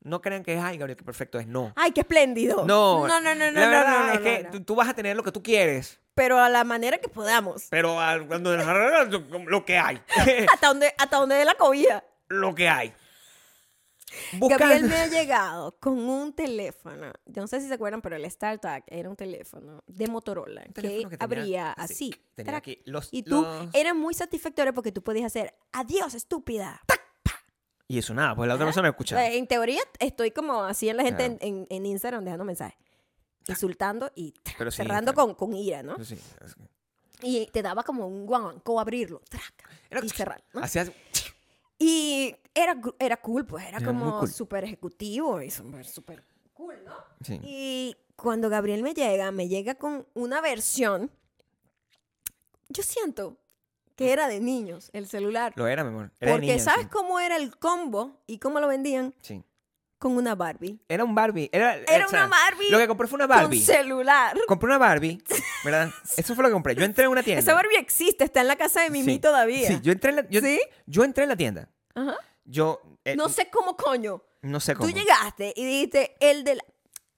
no 0.00 0.20
crean 0.20 0.42
que 0.42 0.54
es, 0.54 0.60
ay, 0.62 0.78
Gabriel, 0.78 0.96
qué 0.96 1.04
perfecto 1.04 1.38
es. 1.38 1.46
No. 1.46 1.72
¡Ay, 1.76 1.92
qué 1.92 2.00
espléndido! 2.00 2.64
No, 2.66 3.06
no, 3.06 3.20
no, 3.20 3.34
no, 3.34 3.50
no, 3.52 3.60
la 3.60 3.68
verdad 3.68 3.98
no, 3.98 4.06
no, 4.06 4.12
es 4.14 4.20
que 4.20 4.42
no. 4.44 4.50
tú- 4.50 4.60
tú 4.64 4.74
vas 4.74 4.88
a 4.88 4.94
tener 4.94 5.16
lo 5.16 5.22
que 5.22 5.30
tú 5.32 5.42
quieres, 5.42 6.00
Pero 6.14 6.38
a 6.40 6.48
la 6.48 6.64
manera 6.64 6.98
que 6.98 7.08
podamos. 7.08 7.66
pero 7.70 8.00
al- 8.00 8.26
cuando 8.26 8.56
lo 8.56 9.64
que 9.64 9.78
hay, 9.78 10.00
Hasta 10.52 10.66
donde, 10.68 10.92
hasta 10.98 11.16
donde 11.16 11.36
dé 11.36 11.44
la 11.44 11.54
cobija. 11.54 12.02
lo 12.28 12.54
que 12.54 12.68
hay. 12.68 12.92
Gabriel 14.32 14.82
Buscando. 14.82 14.88
me 14.88 14.96
ha 14.96 15.06
llegado 15.08 15.78
con 15.80 15.98
un 15.98 16.32
teléfono. 16.32 17.12
Yo 17.26 17.42
no 17.42 17.46
sé 17.48 17.60
si 17.60 17.68
se 17.68 17.74
acuerdan, 17.74 18.02
pero 18.02 18.16
el 18.16 18.30
StarTAC 18.30 18.84
era 18.88 19.08
un 19.08 19.16
teléfono 19.16 19.82
de 19.86 20.06
Motorola 20.08 20.62
que, 20.64 20.72
teléfono 20.72 21.10
que 21.10 21.16
tenía 21.18 21.24
abría 21.24 21.72
así, 21.72 22.10
así. 22.12 22.24
tenía 22.34 22.56
aquí 22.56 22.82
los- 22.84 23.08
y 23.12 23.22
tú 23.22 23.42
los- 23.42 23.68
era 23.74 23.94
muy 23.94 24.14
satisfactorio 24.14 24.72
porque 24.74 24.92
tú 24.92 25.02
podías 25.02 25.26
hacer 25.26 25.54
adiós, 25.72 26.14
estúpida. 26.14 26.80
Y 27.88 27.98
eso 27.98 28.14
nada, 28.14 28.34
pues 28.34 28.48
la 28.48 28.54
otra 28.54 28.66
persona 28.66 28.88
escucha. 28.88 29.26
Eh, 29.26 29.36
En 29.36 29.46
teoría, 29.46 29.80
estoy 29.98 30.30
como 30.30 30.62
así 30.64 30.88
en 30.88 30.96
la 30.96 31.02
gente 31.02 31.26
Claro. 31.26 31.38
en, 31.42 31.54
en- 31.56 31.66
en 31.68 31.86
Instagram 31.86 32.24
dejando 32.24 32.44
mensajes. 32.44 32.78
Insultando 33.48 34.10
y 34.14 34.32
Pero 34.56 34.70
sí, 34.70 34.76
cerrando 34.78 35.12
claro. 35.12 35.34
con, 35.36 35.50
con 35.50 35.56
ira, 35.58 35.82
¿no? 35.82 36.02
Sí, 36.04 36.14
es 36.44 36.54
que- 36.54 36.62
Y 37.24 37.46
te 37.52 37.60
daba 37.62 37.82
como 37.82 38.06
un 38.06 38.24
guanco 38.26 38.80
abrirlo. 38.80 39.20
Era- 39.90 40.04
y 40.04 40.08
cerrar, 40.08 40.42
¿no? 40.54 40.62
hacías- 40.62 40.90
Y 41.82 42.36
era, 42.54 42.80
era 42.98 43.16
cool, 43.16 43.44
pues 43.44 43.66
era 43.66 43.80
como 43.80 44.20
cool. 44.20 44.30
súper 44.30 44.64
ejecutivo 44.64 45.42
y 45.42 45.50
súper, 45.50 45.84
súper 45.84 46.22
cool, 46.52 46.76
¿no? 46.84 46.94
sí. 47.22 47.40
Y 47.42 47.96
cuando 48.14 48.48
Gabriel 48.48 48.82
me 48.82 48.94
llega, 48.94 49.32
me 49.32 49.48
llega 49.48 49.74
con 49.74 50.06
una 50.14 50.40
versión. 50.40 51.10
Yo 52.68 52.82
siento 52.84 53.36
que 53.96 54.12
era 54.12 54.28
de 54.28 54.38
niños 54.40 54.90
el 54.92 55.08
celular. 55.08 55.52
Lo 55.56 55.66
era, 55.66 55.82
mi 55.82 55.90
amor. 55.90 56.12
Era 56.20 56.32
de 56.32 56.38
porque 56.38 56.58
¿sabes 56.60 56.84
sí. 56.84 56.90
cómo 56.90 57.18
era 57.18 57.36
el 57.36 57.56
combo 57.56 58.22
y 58.26 58.38
cómo 58.38 58.60
lo 58.60 58.68
vendían? 58.68 59.12
Sí. 59.22 59.42
Con 60.02 60.16
una 60.16 60.34
Barbie. 60.34 60.80
Era 60.88 61.04
un 61.04 61.14
Barbie. 61.14 61.48
Era, 61.52 61.76
Era 61.76 62.06
o 62.06 62.08
sea, 62.08 62.26
una 62.26 62.28
Barbie 62.36 62.70
Lo 62.70 62.78
que 62.78 62.88
compré 62.88 63.06
fue 63.06 63.14
una 63.18 63.28
Barbie. 63.28 63.62
celular. 63.62 64.36
Compré 64.48 64.66
una 64.66 64.78
Barbie, 64.78 65.22
¿verdad? 65.64 65.90
Eso 66.16 66.34
fue 66.34 66.42
lo 66.42 66.48
que 66.48 66.52
compré. 66.54 66.74
Yo 66.74 66.84
entré 66.84 67.04
en 67.04 67.10
una 67.10 67.22
tienda. 67.22 67.38
Esa 67.40 67.54
Barbie 67.54 67.76
existe, 67.78 68.24
está 68.24 68.40
en 68.40 68.48
la 68.48 68.56
casa 68.56 68.80
de 68.82 68.90
Mimi 68.90 69.12
Sí. 69.14 69.18
todavía. 69.20 69.68
Sí, 69.68 69.78
yo 69.80 69.92
entré 69.92 70.10
en 70.10 70.16
la, 70.16 70.28
yo, 70.28 70.40
¿Sí? 70.40 70.60
yo 70.86 71.04
entré 71.04 71.22
en 71.22 71.28
la 71.28 71.36
tienda. 71.36 71.68
Ajá. 71.94 72.16
Yo 72.44 72.80
eh, 73.04 73.14
No 73.14 73.28
sé 73.28 73.48
cómo 73.48 73.76
coño. 73.76 74.24
no 74.42 74.58
sé 74.58 74.74
cómo. 74.74 74.88
Tú 74.88 74.92
llegaste 74.98 75.52
y 75.54 75.64
dijiste, 75.64 76.16
el 76.18 76.42
de 76.42 76.56
la... 76.56 76.64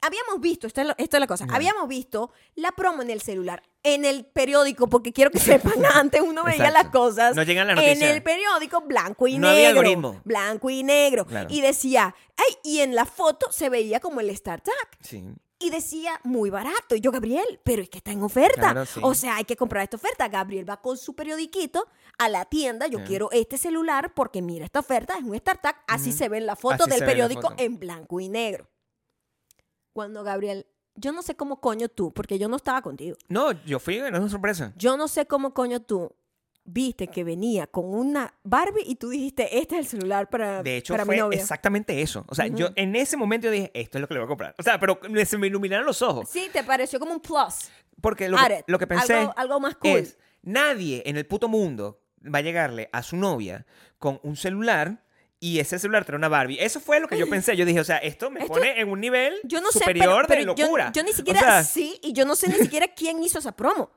habíamos 0.03 0.39
visto, 0.41 0.67
esto 0.67 0.83
es, 0.83 0.87
lo- 0.89 0.95
esto 0.99 1.17
es 1.17 1.21
la 1.21 1.27
cosa, 1.27 1.47
habíamos 1.51 1.89
visto 1.89 2.33
la 2.57 2.71
promo 2.73 3.01
en 3.01 3.09
el 3.09 3.23
celular, 3.23 3.63
en 3.85 4.05
el 4.05 4.25
periódico, 4.27 4.89
porque 4.89 5.13
quiero 5.13 5.31
que 5.31 5.39
sepan, 5.39 5.73
antes 5.95 6.21
uno 6.21 6.43
veía 6.43 6.57
Exacto. 6.67 6.83
las 6.83 6.91
cosas 6.93 7.37
No 7.37 7.43
llegan 7.45 7.69
las 7.69 7.79
en 7.79 7.85
noticias. 7.85 8.11
el 8.11 8.23
periódico 8.23 8.81
blanco 8.81 9.29
y 9.29 9.39
No 9.39 9.49
había 9.49 9.69
negro. 9.69 9.81
algoritmo. 9.81 10.21
Blanco 10.25 10.71
y 10.71 10.83
negro. 10.83 11.27
Claro. 11.27 11.49
Y 11.51 11.61
decía, 11.61 12.15
ay, 12.37 12.57
y 12.65 12.81
en 12.81 12.95
la 12.97 13.05
foto 13.05 13.53
se 13.53 13.69
veía 13.69 14.01
como 14.01 14.21
el 14.21 14.35
StarTag. 14.37 14.75
Sí. 15.01 15.23
Y 15.61 15.71
decía, 15.71 16.21
muy 16.25 16.51
barato. 16.51 16.95
Y 16.97 17.01
yo, 17.01 17.11
Gabriel, 17.13 17.61
pero 17.63 17.81
es 17.83 17.89
que 17.89 17.99
está 17.99 18.11
en 18.11 18.23
oferta. 18.23 18.61
Claro, 18.73 18.87
sí. 18.87 19.01
O 19.03 19.15
sea, 19.15 19.37
hay 19.37 19.45
que 19.45 19.57
comprar 19.57 19.85
esta 19.85 19.97
oferta. 19.97 20.29
Gabriel 20.29 20.69
va 20.69 20.81
con 20.81 20.99
su 20.99 21.15
periodiquito 21.15 21.87
a 22.19 22.29
la 22.29 22.45
tienda. 22.45 22.87
Yo 22.87 23.05
quiero 23.05 23.31
este 23.33 23.57
celular 23.57 24.13
porque 24.15 24.43
mira, 24.43 24.65
esta 24.65 24.81
oferta 24.81 25.15
es 25.17 25.23
un 25.25 25.37
StarTag. 25.39 25.77
Así 25.87 26.09
Ujú. 26.11 26.19
se 26.19 26.29
ve 26.29 26.39
en 26.39 26.47
la 26.47 26.57
foto 26.57 26.85
Así 26.85 26.91
del 26.91 27.03
en 27.03 27.07
periódico 27.07 27.53
en 27.57 27.79
blanco 27.79 28.19
y 28.21 28.29
negro. 28.29 28.69
Cuando 29.93 30.25
Gabriel, 30.25 30.67
yo 30.97 31.13
no 31.13 31.23
sé 31.23 31.35
cómo 31.35 31.61
coño 31.61 31.89
tú, 31.89 32.13
porque 32.13 32.39
yo 32.39 32.49
no 32.49 32.57
estaba 32.57 32.83
contigo. 32.83 33.17
No, 33.29 33.53
yo 33.65 33.79
fui, 33.79 33.97
era 33.97 34.19
una 34.19 34.29
sorpresa. 34.29 34.73
Yo 34.77 34.97
no 34.97 35.09
sé 35.09 35.27
cómo 35.27 35.55
coño 35.55 35.81
tú 35.81 36.15
viste 36.65 37.09
que 37.09 37.25
venía 37.25 37.67
con 37.67 37.85
una 37.85 38.33
Barbie 38.43 38.85
y 38.87 38.97
tú 38.97 39.11
dijiste, 39.11 39.59
este 39.59 39.75
es 39.75 39.81
el 39.81 39.87
celular 39.87 40.31
para, 40.31 40.63
De 40.63 40.79
hecho, 40.79 40.95
para 40.95 41.05
mi 41.05 41.09
fue 41.09 41.17
novia. 41.19 41.39
exactamente 41.39 42.01
eso. 42.01 42.25
O 42.29 42.35
sea, 42.35 42.47
yo 42.47 42.71
en 42.77 42.97
ese 42.97 43.17
momento 43.17 43.49
yo 43.49 43.51
dije, 43.51 43.71
esto 43.75 43.99
es 43.99 44.01
lo 44.01 44.09
que 44.09 44.15
le 44.15 44.21
voy 44.21 44.27
a 44.27 44.29
comprar. 44.29 44.55
O 44.59 44.63
sea, 44.63 44.81
pero 44.81 44.99
se 45.27 45.39
me 45.39 45.47
iluminaron 45.47 45.85
los 45.87 46.01
ojos. 46.01 46.29
Sí, 46.29 46.49
te 46.53 46.65
pareció 46.65 46.99
como 46.99 47.13
un 47.13 47.21
plus. 47.21 47.71
Porque 48.01 48.29
lo, 48.29 48.39
que, 48.39 48.65
lo 48.67 48.79
que 48.79 48.87
pensé 48.87 49.15
Algo, 49.15 49.35
algo 49.37 49.61
más 49.61 49.77
cool. 49.77 49.91
es, 49.99 50.19
nadie 50.43 51.03
en 51.07 51.17
el 51.17 51.27
puto 51.27 51.49
mundo 51.49 52.01
va 52.23 52.39
a 52.39 52.43
llegarle 52.43 52.89
a 52.93 53.03
su 53.03 53.17
novia 53.17 53.67
con 53.99 54.19
un 54.23 54.37
celular 54.37 55.04
y 55.45 55.59
ese 55.61 55.79
celular 55.79 56.05
trae 56.05 56.17
una 56.17 56.29
Barbie. 56.29 56.59
Eso 56.59 56.81
fue 56.81 57.01
lo 57.01 57.09
que 57.09 57.19
yo 57.19 57.29
pensé. 57.29 57.57
Yo 57.57 57.65
dije, 57.67 57.81
o 57.81 57.85
sea, 57.85 57.99
esto 57.99 58.31
me 58.31 58.41
Esto- 58.41 58.55
pone 58.55 58.81
en 58.81 58.89
un 58.89 59.01
nivel 59.01 59.35
Yo 59.45 59.61
no 59.61 59.71
sé, 59.73 59.81
superior 59.81 60.25
pero, 60.27 60.41
de 60.41 60.47
pero 60.47 60.55
yo- 60.57 60.65
locura. 60.65 60.91
Yo, 60.95 61.03
ni 61.03 61.11
O 61.11 61.15
siquiera 61.15 61.41
sea, 61.41 61.65
sí, 61.65 61.99
y 62.03 62.13
yo 62.13 62.25
no 62.25 62.35
sé 62.37 62.49
ni 62.49 62.55
siquiera 62.55 62.89
quién 62.89 63.23
hizo 63.23 63.39
esa 63.41 63.53
promo. 63.53 63.91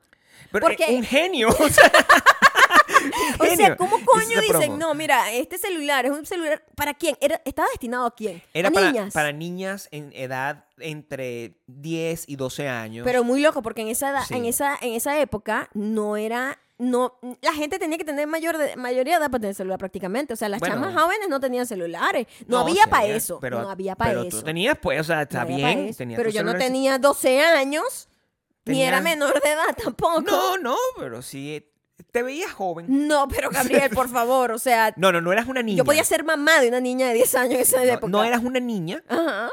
pero 0.52 0.66
porque- 0.66 0.84
es 0.84 0.90
un 0.90 1.04
genio. 1.04 1.48
O 1.48 1.68
sea, 1.68 1.90
O 3.38 3.44
sea, 3.44 3.56
genio 3.56 3.76
¿cómo 3.76 3.96
coño 4.04 4.40
dicen, 4.40 4.78
no, 4.78 4.92
mira, 4.94 5.32
este 5.32 5.56
celular 5.58 6.04
es 6.06 6.10
un 6.12 6.26
celular, 6.26 6.62
¿para 6.74 6.94
quién? 6.94 7.16
Era, 7.20 7.40
¿Estaba 7.44 7.68
destinado 7.68 8.06
a 8.06 8.14
quién? 8.14 8.42
Era 8.52 8.68
a 8.68 8.72
para 8.72 8.86
niñas. 8.92 9.14
para 9.14 9.32
niñas 9.32 9.88
en 9.92 10.12
edad 10.14 10.64
entre 10.78 11.54
10 11.66 12.24
y 12.26 12.36
12 12.36 12.68
años. 12.68 13.04
Pero 13.04 13.22
muy 13.24 13.40
loco, 13.40 13.62
porque 13.62 13.82
en 13.82 13.88
esa, 13.88 14.10
edad- 14.10 14.24
Sí. 14.26 14.34
en 14.34 14.44
esa, 14.46 14.76
en 14.80 14.94
esa 14.94 15.18
época 15.20 15.68
no 15.74 16.16
era, 16.16 16.58
no, 16.78 17.18
la 17.42 17.52
gente 17.52 17.78
tenía 17.78 17.98
que 17.98 18.04
tener 18.04 18.26
mayor 18.26 18.56
de, 18.56 18.76
mayoría 18.76 19.14
de 19.14 19.20
edad 19.24 19.30
para 19.30 19.40
tener 19.40 19.54
celular 19.54 19.78
prácticamente. 19.78 20.32
O 20.32 20.36
sea, 20.36 20.48
las 20.48 20.60
Bueno. 20.60 20.76
chamas 20.76 20.94
jóvenes 21.02 21.28
no 21.28 21.40
tenían 21.40 21.66
celulares. 21.66 22.26
No, 22.46 22.58
había 22.58 22.86
para 22.86 23.06
eso. 23.06 23.38
Pero, 23.40 23.62
no 23.62 23.70
había 23.70 23.96
para 23.96 24.10
pero 24.12 24.22
eso. 24.22 24.38
tú 24.38 24.44
tenías, 24.44 24.78
pues, 24.78 25.00
o 25.00 25.04
sea, 25.04 25.22
está 25.22 25.44
No 25.44 25.56
bien. 25.56 25.94
Pero 25.98 26.30
yo 26.30 26.42
no 26.44 26.54
tenía 26.56 26.98
12 26.98 27.40
años, 27.40 28.08
ni 28.64 28.82
era 28.82 29.00
menor 29.00 29.40
de 29.42 29.50
edad 29.50 29.76
tampoco. 29.82 30.20
No, 30.20 30.56
no, 30.58 30.76
pero 30.96 31.20
sí 31.22 31.64
te 32.12 32.22
veías 32.22 32.52
joven. 32.52 32.86
No, 33.08 33.26
pero 33.26 33.50
Gabriel, 33.50 33.90
por 33.90 34.08
favor, 34.08 34.52
o 34.52 34.58
sea, 34.58 34.94
No, 34.96 35.10
no, 35.10 35.20
no 35.20 35.32
eras 35.32 35.48
una 35.48 35.62
niña. 35.62 35.78
yo 35.78 35.84
podía 35.84 36.04
ser 36.04 36.22
mamá 36.22 36.60
de 36.60 36.68
una 36.68 36.80
niña 36.80 37.08
de 37.08 37.14
10 37.14 37.34
años 37.34 37.54
en 37.54 37.60
esa 37.60 37.76
no, 37.78 37.82
época. 37.84 38.08
no 38.08 38.22
eras 38.24 38.44
una 38.44 38.60
niña, 38.60 39.02
Ajá. 39.08 39.50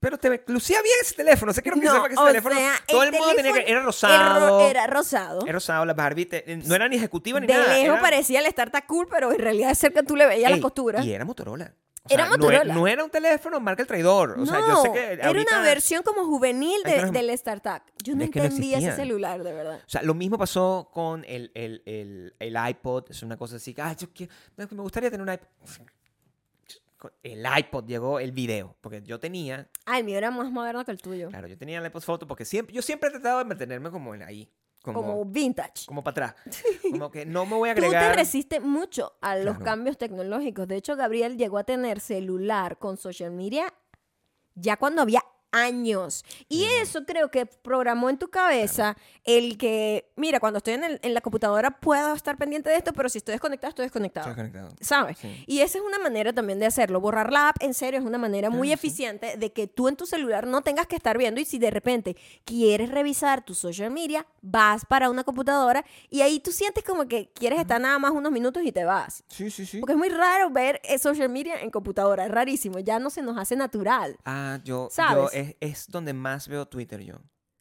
Pero 0.00 0.16
te 0.18 0.42
lucía 0.46 0.80
bien 0.82 0.94
ese 1.02 1.14
teléfono. 1.14 1.50
O 1.50 1.54
sea, 1.54 1.62
quiero 1.62 1.78
que 1.78 1.84
No, 1.86 1.92
sepa 1.94 2.08
que 2.08 2.14
ese 2.14 2.24
teléfono. 2.24 2.54
sea, 2.56 2.72
todo 2.86 3.02
el 3.02 3.08
el, 3.14 3.20
mundo 3.20 3.34
tenía 3.34 3.52
que. 3.52 3.70
Era 3.70 3.82
rosado. 3.82 4.48
ro- 4.48 4.60
Era 4.68 4.86
rosado. 4.86 5.42
Era 5.42 5.52
rosado, 5.52 5.84
la 5.84 5.94
Barbie. 5.94 6.26
te- 6.26 6.44
no 6.64 6.74
era 6.74 6.88
ni 6.88 6.96
ejecutiva 6.96 7.40
ni 7.40 7.46
de 7.46 7.52
nada. 7.54 7.68
lejos 7.68 7.94
era- 7.94 8.00
parecía 8.00 8.40
el 8.40 8.46
Startup 8.46 8.84
Cool, 8.86 9.06
pero 9.10 9.32
en 9.32 9.38
realidad 9.38 9.68
de 9.70 9.74
cerca 9.74 10.02
tú 10.02 10.14
le 10.16 10.26
veías 10.26 10.50
la 10.50 10.56
Ey, 10.56 10.62
costura. 10.62 11.02
Y 11.04 11.12
era 11.12 11.24
Motorola. 11.24 11.74
O 12.10 12.14
Era 12.14 12.24
sea, 12.24 12.34
e- 12.34 12.38
Motorola. 12.38 12.74
No, 12.74 12.88
era 12.88 13.04
un 13.04 13.10
teléfono 13.10 13.60
marca 13.60 13.82
el 13.82 13.88
traidor. 13.88 14.36
O 14.38 14.46
sea, 14.46 14.60
yo 14.60 14.82
sé 14.82 14.88
No, 14.88 14.94
que. 14.94 15.12
era 15.14 15.30
una 15.30 15.60
versión 15.60 16.02
como 16.02 16.24
juvenil 16.24 16.80
de- 16.84 17.10
del 17.10 17.28
Startup. 17.30 17.82
Yo 18.02 18.14
no 18.14 18.20
que 18.30 18.38
entendía 18.38 18.78
ese 18.78 18.92
celular, 18.96 19.42
de 19.42 19.52
verdad. 19.52 19.80
O 19.84 19.90
sea, 19.90 20.00
lo 20.02 20.14
mismo 20.14 20.38
pasó 20.38 20.88
con 20.92 21.24
el, 21.28 21.50
el, 21.54 21.82
el, 21.84 22.34
el 22.38 22.56
iPod. 22.70 23.10
Es 23.10 23.22
una 23.22 23.36
cosa 23.36 23.56
así. 23.56 23.74
que, 23.74 23.82
"Ay, 23.82 23.96
yo 23.98 24.08
quiero- 24.14 24.32
me 24.56 24.64
gustaría 24.82 25.10
tener 25.10 25.26
un 25.26 25.32
iPod. 25.34 25.48
El 27.22 27.44
iPod 27.58 27.86
llegó 27.86 28.18
el 28.20 28.32
video. 28.32 28.76
Porque 28.80 29.02
yo 29.02 29.18
tenía. 29.20 29.68
Ah, 29.86 29.98
el 29.98 30.04
mío 30.04 30.18
era 30.18 30.30
más 30.30 30.50
moderno 30.50 30.84
que 30.84 30.90
el 30.90 31.00
tuyo. 31.00 31.28
Claro, 31.28 31.46
yo 31.46 31.56
tenía 31.56 31.78
el 31.78 31.86
iPod 31.86 32.02
Photo 32.02 32.26
porque 32.26 32.44
siempre, 32.44 32.74
yo 32.74 32.82
siempre 32.82 33.08
he 33.08 33.12
tratado 33.12 33.38
de 33.38 33.44
mantenerme 33.44 33.90
como 33.90 34.14
en 34.14 34.22
ahí. 34.22 34.50
Como, 34.82 35.00
Como 35.00 35.12
como, 35.18 35.24
vintage. 35.30 35.86
para 35.88 36.10
atrás. 36.10 36.34
Como 36.90 37.10
que 37.10 37.26
no 37.26 37.44
me 37.46 37.56
voy 37.56 37.68
a 37.70 37.74
Tú 37.74 37.80
te 37.80 37.86
agregar. 37.88 38.14
resistes 38.16 38.62
mucho 38.62 39.12
a 39.20 39.34
los 39.36 39.56
Claro. 39.56 39.64
cambios 39.64 39.98
tecnológicos. 39.98 40.68
De 40.68 40.76
hecho, 40.76 40.94
Gabriel 40.96 41.36
llegó 41.36 41.58
a 41.58 41.64
tener 41.64 41.98
celular 42.00 42.78
con 42.78 42.96
social 42.96 43.32
media 43.32 43.74
ya 44.54 44.76
cuando 44.76 45.02
había 45.02 45.22
años. 45.52 46.24
Y 46.48 46.64
eso 46.80 47.04
creo 47.04 47.30
que 47.30 47.46
programó 47.46 48.10
en 48.10 48.18
tu 48.18 48.28
cabeza 48.28 48.96
el 49.24 49.56
que, 49.58 50.10
mira, 50.16 50.40
cuando 50.40 50.58
estoy 50.58 50.74
en, 50.74 50.84
el- 50.84 51.00
en 51.02 51.14
la 51.14 51.20
computadora 51.20 51.70
puedo 51.80 52.14
estar 52.14 52.36
pendiente 52.36 52.70
de 52.70 52.76
esto, 52.76 52.92
pero 52.92 53.08
si 53.08 53.18
estoy 53.18 53.32
desconectado, 53.32 53.70
estoy 53.70 53.84
desconectado. 53.84 54.28
Estoy 54.30 54.44
conectado. 54.50 54.74
¿Sabes? 54.80 55.18
Sí. 55.18 55.44
Y 55.46 55.60
esa 55.60 55.78
es 55.78 55.84
una 55.84 55.98
manera 55.98 56.32
también 56.32 56.58
de 56.58 56.66
hacerlo. 56.66 57.00
Borrar 57.00 57.32
la 57.32 57.48
app, 57.50 57.56
en 57.62 57.74
serio, 57.74 58.00
es 58.00 58.06
una 58.06 58.18
manera 58.18 58.50
muy 58.50 58.68
sí. 58.68 58.74
eficiente 58.74 59.36
de 59.36 59.52
que 59.52 59.66
tú 59.66 59.88
en 59.88 59.96
tu 59.96 60.06
celular 60.06 60.46
no 60.46 60.62
tengas 60.62 60.86
que 60.86 60.96
estar 60.96 61.16
viendo 61.18 61.40
y 61.40 61.44
si 61.44 61.58
de 61.58 61.70
repente 61.70 62.16
quieres 62.44 62.90
revisar 62.90 63.44
tu 63.44 63.54
social 63.54 63.90
media, 63.90 64.26
vas 64.42 64.84
para 64.84 65.10
una 65.10 65.24
computadora 65.24 65.84
y 66.10 66.20
ahí 66.22 66.40
tú 66.40 66.52
sientes 66.52 66.84
como 66.84 67.06
que 67.08 67.30
quieres 67.34 67.58
estar 67.60 67.80
nada 67.80 67.98
más 67.98 68.12
unos 68.12 68.32
minutos 68.32 68.62
y 68.64 68.72
te 68.72 68.84
vas. 68.84 69.24
Sí, 69.28 69.50
sí, 69.50 69.66
sí. 69.66 69.78
Porque 69.78 69.92
es 69.92 69.98
muy 69.98 70.08
raro 70.08 70.50
ver 70.50 70.80
eh, 70.84 70.98
social 70.98 71.28
media 71.28 71.60
en 71.60 71.70
computadora, 71.70 72.24
es 72.26 72.30
rarísimo, 72.30 72.78
ya 72.78 72.98
no 72.98 73.10
se 73.10 73.22
nos 73.22 73.36
hace 73.38 73.56
natural. 73.56 74.16
Ah, 74.24 74.58
yo, 74.64 74.84
yo 74.84 74.90
¿Sabes? 74.90 75.34
Es, 75.40 75.56
es 75.60 75.88
donde 75.90 76.12
más 76.12 76.48
veo 76.48 76.66
Twitter 76.66 77.00
yo. 77.00 77.16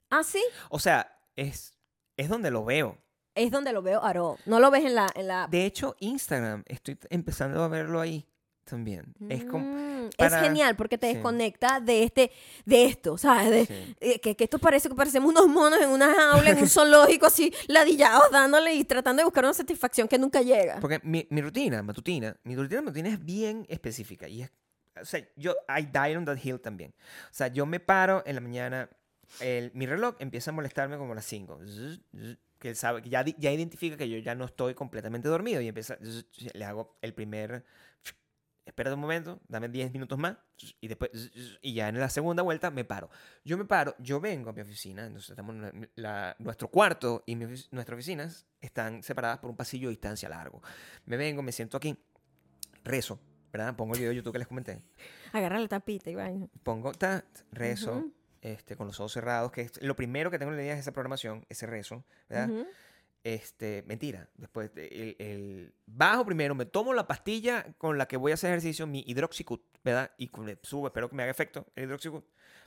¿Ah, 0.09 0.23
sí? 0.23 0.41
O 0.69 0.79
sea, 0.79 1.19
es, 1.35 1.77
es 2.17 2.29
donde 2.29 2.51
lo 2.51 2.63
veo. 2.65 2.97
Es 3.35 3.51
donde 3.51 3.71
lo 3.73 3.81
veo 3.81 4.03
Aro. 4.03 4.37
No 4.45 4.59
lo 4.59 4.71
ves 4.71 4.83
en 4.85 4.95
la, 4.95 5.09
en 5.15 5.27
la. 5.27 5.47
De 5.47 5.65
hecho, 5.65 5.95
Instagram, 5.99 6.63
estoy 6.67 6.97
empezando 7.09 7.61
a 7.63 7.67
verlo 7.67 7.99
ahí 8.01 8.27
también. 8.63 9.13
Es 9.29 9.45
como... 9.45 9.65
Mm, 9.65 10.09
para- 10.17 10.37
Es 10.39 10.43
genial 10.43 10.75
porque 10.75 10.97
te 10.97 11.07
sí. 11.07 11.13
desconecta 11.13 11.79
de 11.79 12.03
este, 12.03 12.31
de 12.65 12.85
esto, 12.85 13.17
¿sabes? 13.17 13.49
De- 13.49 13.65
Sí. 13.65 13.95
eh, 14.01 14.19
que, 14.19 14.35
que 14.35 14.43
esto 14.45 14.57
parece 14.59 14.89
que 14.89 14.95
parecemos 14.95 15.29
unos 15.29 15.47
monos 15.47 15.79
en 15.81 15.89
una 15.89 16.13
jaula, 16.13 16.49
en 16.49 16.57
un 16.59 16.67
zoológico 16.69 17.27
así, 17.27 17.53
ladillados, 17.67 18.29
dándole 18.31 18.73
y 18.73 18.83
tratando 18.83 19.21
de 19.21 19.25
buscar 19.25 19.43
una 19.45 19.53
satisfacción 19.53 20.07
que 20.07 20.17
nunca 20.17 20.41
llega. 20.41 20.79
Porque 20.81 20.99
mi, 21.03 21.27
mi 21.29 21.41
rutina 21.41 21.81
matutina, 21.83 22.35
mi 22.43 22.55
rutina 22.55 22.81
matutina 22.81 23.09
es 23.09 23.23
bien 23.23 23.65
específica. 23.69 24.27
Y 24.27 24.41
es, 24.41 24.51
o 25.01 25.05
sea, 25.05 25.27
yo, 25.35 25.55
I 25.67 25.83
die 25.85 26.17
on 26.17 26.25
that 26.25 26.37
hill 26.43 26.59
también. 26.59 26.93
O 27.29 27.33
sea, 27.33 27.47
yo 27.47 27.65
me 27.65 27.79
paro 27.79 28.23
en 28.25 28.35
la 28.35 28.41
mañana, 28.41 28.89
el, 29.39 29.71
mi 29.73 29.85
reloj 29.85 30.15
empieza 30.19 30.51
a 30.51 30.53
molestarme 30.53 30.97
como 30.97 31.11
a 31.13 31.15
las 31.15 31.25
5. 31.25 31.59
Que 32.59 32.69
él 32.69 32.75
sabe, 32.75 33.01
que 33.03 33.09
ya, 33.09 33.23
ya 33.23 33.51
identifica 33.51 33.97
que 33.97 34.09
yo 34.09 34.17
ya 34.17 34.33
no 34.33 34.45
estoy 34.45 34.73
completamente 34.73 35.27
dormido 35.27 35.61
y 35.61 35.67
empieza, 35.67 35.97
le 36.53 36.65
hago 36.65 36.97
el 37.03 37.13
primer, 37.13 37.63
espérate 38.65 38.95
un 38.95 38.99
momento, 38.99 39.39
dame 39.47 39.69
10 39.69 39.91
minutos 39.93 40.17
más 40.17 40.37
y 40.81 40.87
después, 40.87 41.11
y 41.61 41.73
ya 41.75 41.87
en 41.89 41.99
la 41.99 42.09
segunda 42.09 42.41
vuelta 42.41 42.71
me 42.71 42.83
paro. 42.83 43.11
Yo 43.45 43.59
me 43.59 43.65
paro, 43.65 43.95
yo 43.99 44.19
vengo 44.19 44.49
a 44.49 44.53
mi 44.53 44.61
oficina, 44.61 45.05
entonces 45.05 45.29
estamos 45.29 45.55
en 45.55 45.89
la- 45.95 46.35
nuestro 46.39 46.67
cuarto 46.69 47.23
y 47.27 47.35
mi 47.35 47.45
nuestras 47.45 47.93
oficinas 47.95 48.47
están 48.59 49.03
separadas 49.03 49.37
por 49.37 49.51
un 49.51 49.55
pasillo 49.55 49.89
de 49.89 49.91
distancia 49.91 50.27
largo. 50.27 50.61
Me 51.05 51.15
vengo, 51.15 51.43
me 51.43 51.51
siento 51.51 51.77
aquí, 51.77 51.95
rezo, 52.83 53.19
¿verdad? 53.51 53.75
Pongo 53.75 53.93
el 53.93 53.99
video 53.99 54.09
de 54.11 54.15
YouTube 54.17 54.33
que 54.33 54.39
les 54.39 54.47
comenté. 54.47 54.81
Agarra 55.33 55.59
la 55.59 55.67
tapita 55.67 56.09
y 56.09 56.15
vaina. 56.15 56.47
Pongo, 56.63 56.91
ta, 56.93 57.23
rezo, 57.51 57.97
Ujú. 57.97 58.13
este, 58.41 58.75
con 58.75 58.87
los 58.87 58.99
ojos 58.99 59.13
cerrados, 59.13 59.51
que 59.51 59.61
es 59.61 59.81
lo 59.81 59.95
primero 59.95 60.29
que 60.31 60.39
tengo 60.39 60.51
en 60.51 60.57
la 60.57 60.63
idea 60.63 60.73
es 60.73 60.79
esa 60.81 60.91
programación, 60.91 61.45
ese 61.49 61.65
rezo, 61.67 62.03
¿verdad? 62.29 62.49
Ujú. 62.49 62.67
Este, 63.23 63.83
mentira. 63.87 64.29
Después, 64.35 64.73
de- 64.73 64.87
el, 64.87 65.15
el- 65.25 65.73
bajo 65.85 66.25
primero, 66.25 66.55
me 66.55 66.65
tomo 66.65 66.93
la 66.93 67.07
pastilla 67.07 67.73
con 67.77 67.97
la 67.97 68.07
que 68.07 68.15
voy 68.15 68.31
a 68.31 68.35
hacer 68.35 68.51
ejercicio, 68.51 68.87
mi 68.87 69.03
hidroxicut, 69.05 69.61
¿verdad? 69.83 70.11
Y 70.17 70.29
subo, 70.63 70.87
espero 70.87 71.09
que 71.09 71.15
me 71.15 71.23
haga 71.23 71.31
efecto 71.31 71.65
el 71.75 71.85
hidroxicut 71.85 72.23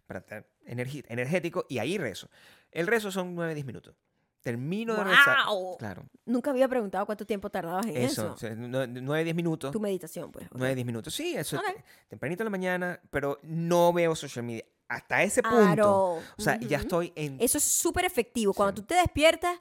para 0.06 0.20
estar 0.20 0.46
energético 0.66 1.64
y 1.68 1.78
ahí 1.78 1.96
rezo. 1.96 2.28
El 2.72 2.86
rezo 2.88 3.10
son 3.10 3.34
9-10 3.36 3.64
minutos. 3.64 3.94
Termino 4.42 4.94
de 4.96 5.04
rezar. 5.04 5.38
¡Guau! 5.46 5.76
Claro, 5.78 6.04
Nunca 6.24 6.50
había 6.50 6.66
preguntado 6.68 7.04
cuánto 7.06 7.26
tiempo 7.26 7.50
tardabas 7.50 7.86
en 7.86 7.96
eso. 7.98 8.34
eso. 8.36 8.46
9-10 8.48 9.34
minutos. 9.34 9.70
Tu 9.72 9.80
meditación, 9.80 10.32
pues. 10.32 10.46
ok. 10.50 10.56
9-10 10.58 10.84
minutos. 10.84 11.14
Sí, 11.14 11.34
eso. 11.36 11.56
Ok. 11.58 11.64
te- 11.66 11.84
Tempranito 12.08 12.42
en 12.42 12.46
la 12.46 12.50
mañana, 12.50 13.00
pero 13.10 13.38
no 13.42 13.92
veo 13.92 14.14
social 14.16 14.44
media. 14.44 14.64
Hasta 14.88 15.22
ese 15.22 15.42
punto. 15.42 15.58
Aro. 15.58 16.14
O 16.14 16.22
sea, 16.38 16.58
ya 16.58 16.78
Ujú. 16.78 16.84
estoy 16.86 17.12
en. 17.16 17.36
Eso 17.40 17.58
es 17.58 17.64
súper 17.64 18.04
efectivo. 18.06 18.52
Cuando 18.54 18.72
Sí. 18.76 18.82
tú 18.82 18.86
te 18.88 18.94
despiertas, 18.96 19.58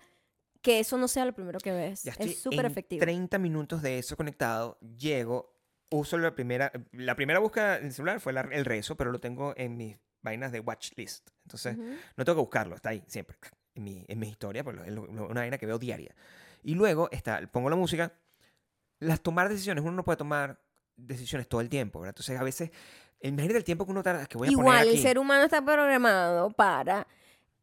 que 0.62 0.80
eso 0.80 0.98
no 0.98 1.08
sea 1.08 1.26
lo 1.26 1.34
primero 1.34 1.60
que 1.60 1.72
ves. 1.72 2.04
Ya 2.04 2.12
estoy 2.14 2.30
es 2.32 2.40
súper 2.42 2.66
efectivo. 2.66 3.00
30 3.02 3.38
minutos 3.38 3.82
de 3.82 4.00
eso 4.00 4.18
conectado. 4.18 4.78
Llego, 4.98 5.56
uso 5.92 6.18
la 6.18 6.34
primera. 6.34 6.72
La 6.94 7.16
primera 7.16 7.40
búsqueda 7.40 7.78
en 7.78 7.86
el 7.88 7.94
celular 7.94 8.20
fue 8.20 8.34
la- 8.34 8.42
el 8.52 8.66
rezo, 8.66 8.96
pero 8.96 9.12
lo 9.12 9.20
tengo 9.20 9.54
en 9.56 9.78
mis 9.78 9.98
vainas 10.22 10.52
de 10.52 10.60
watch 10.62 10.92
list. 10.98 11.30
Entonces, 11.46 11.78
Ujú. 11.78 11.90
no 12.18 12.26
tengo 12.26 12.38
que 12.38 12.42
buscarlo, 12.42 12.76
está 12.76 12.90
ahí 12.90 13.04
siempre. 13.08 13.38
En 13.80 13.84
mi, 13.86 14.06
en 14.08 14.20
mi 14.20 14.28
historia, 14.28 14.64
pues 14.64 14.78
es 14.86 14.98
una 14.98 15.42
vaina 15.42 15.58
que 15.58 15.66
veo 15.66 15.80
diaria. 15.80 16.14
Y 16.64 16.76
luego 16.76 17.10
está, 17.12 17.42
pongo 17.52 17.70
la 17.70 17.78
música. 17.78 18.14
Las 19.00 19.22
tomar 19.22 19.48
decisiones, 19.48 19.84
uno 19.84 19.94
no 19.94 20.04
puede 20.04 20.18
tomar 20.18 20.60
decisiones 20.98 21.48
todo 21.48 21.62
el 21.62 21.70
tiempo, 21.70 22.02
¿verdad? 22.02 22.12
Entonces, 22.12 22.38
a 22.38 22.44
veces 22.44 22.72
Imagínate 23.22 23.58
el 23.58 23.64
tiempo 23.64 23.86
que 23.86 23.92
uno 23.92 24.02
tarda, 24.02 24.26
que 24.26 24.38
voy 24.38 24.48
a 24.48 24.52
poner 24.52 24.62
Igual, 24.62 24.88
el 24.88 24.94
aquí. 24.94 25.02
ser 25.02 25.20
humano 25.20 25.44
está 25.44 25.64
programado 25.64 26.52
para 26.52 27.06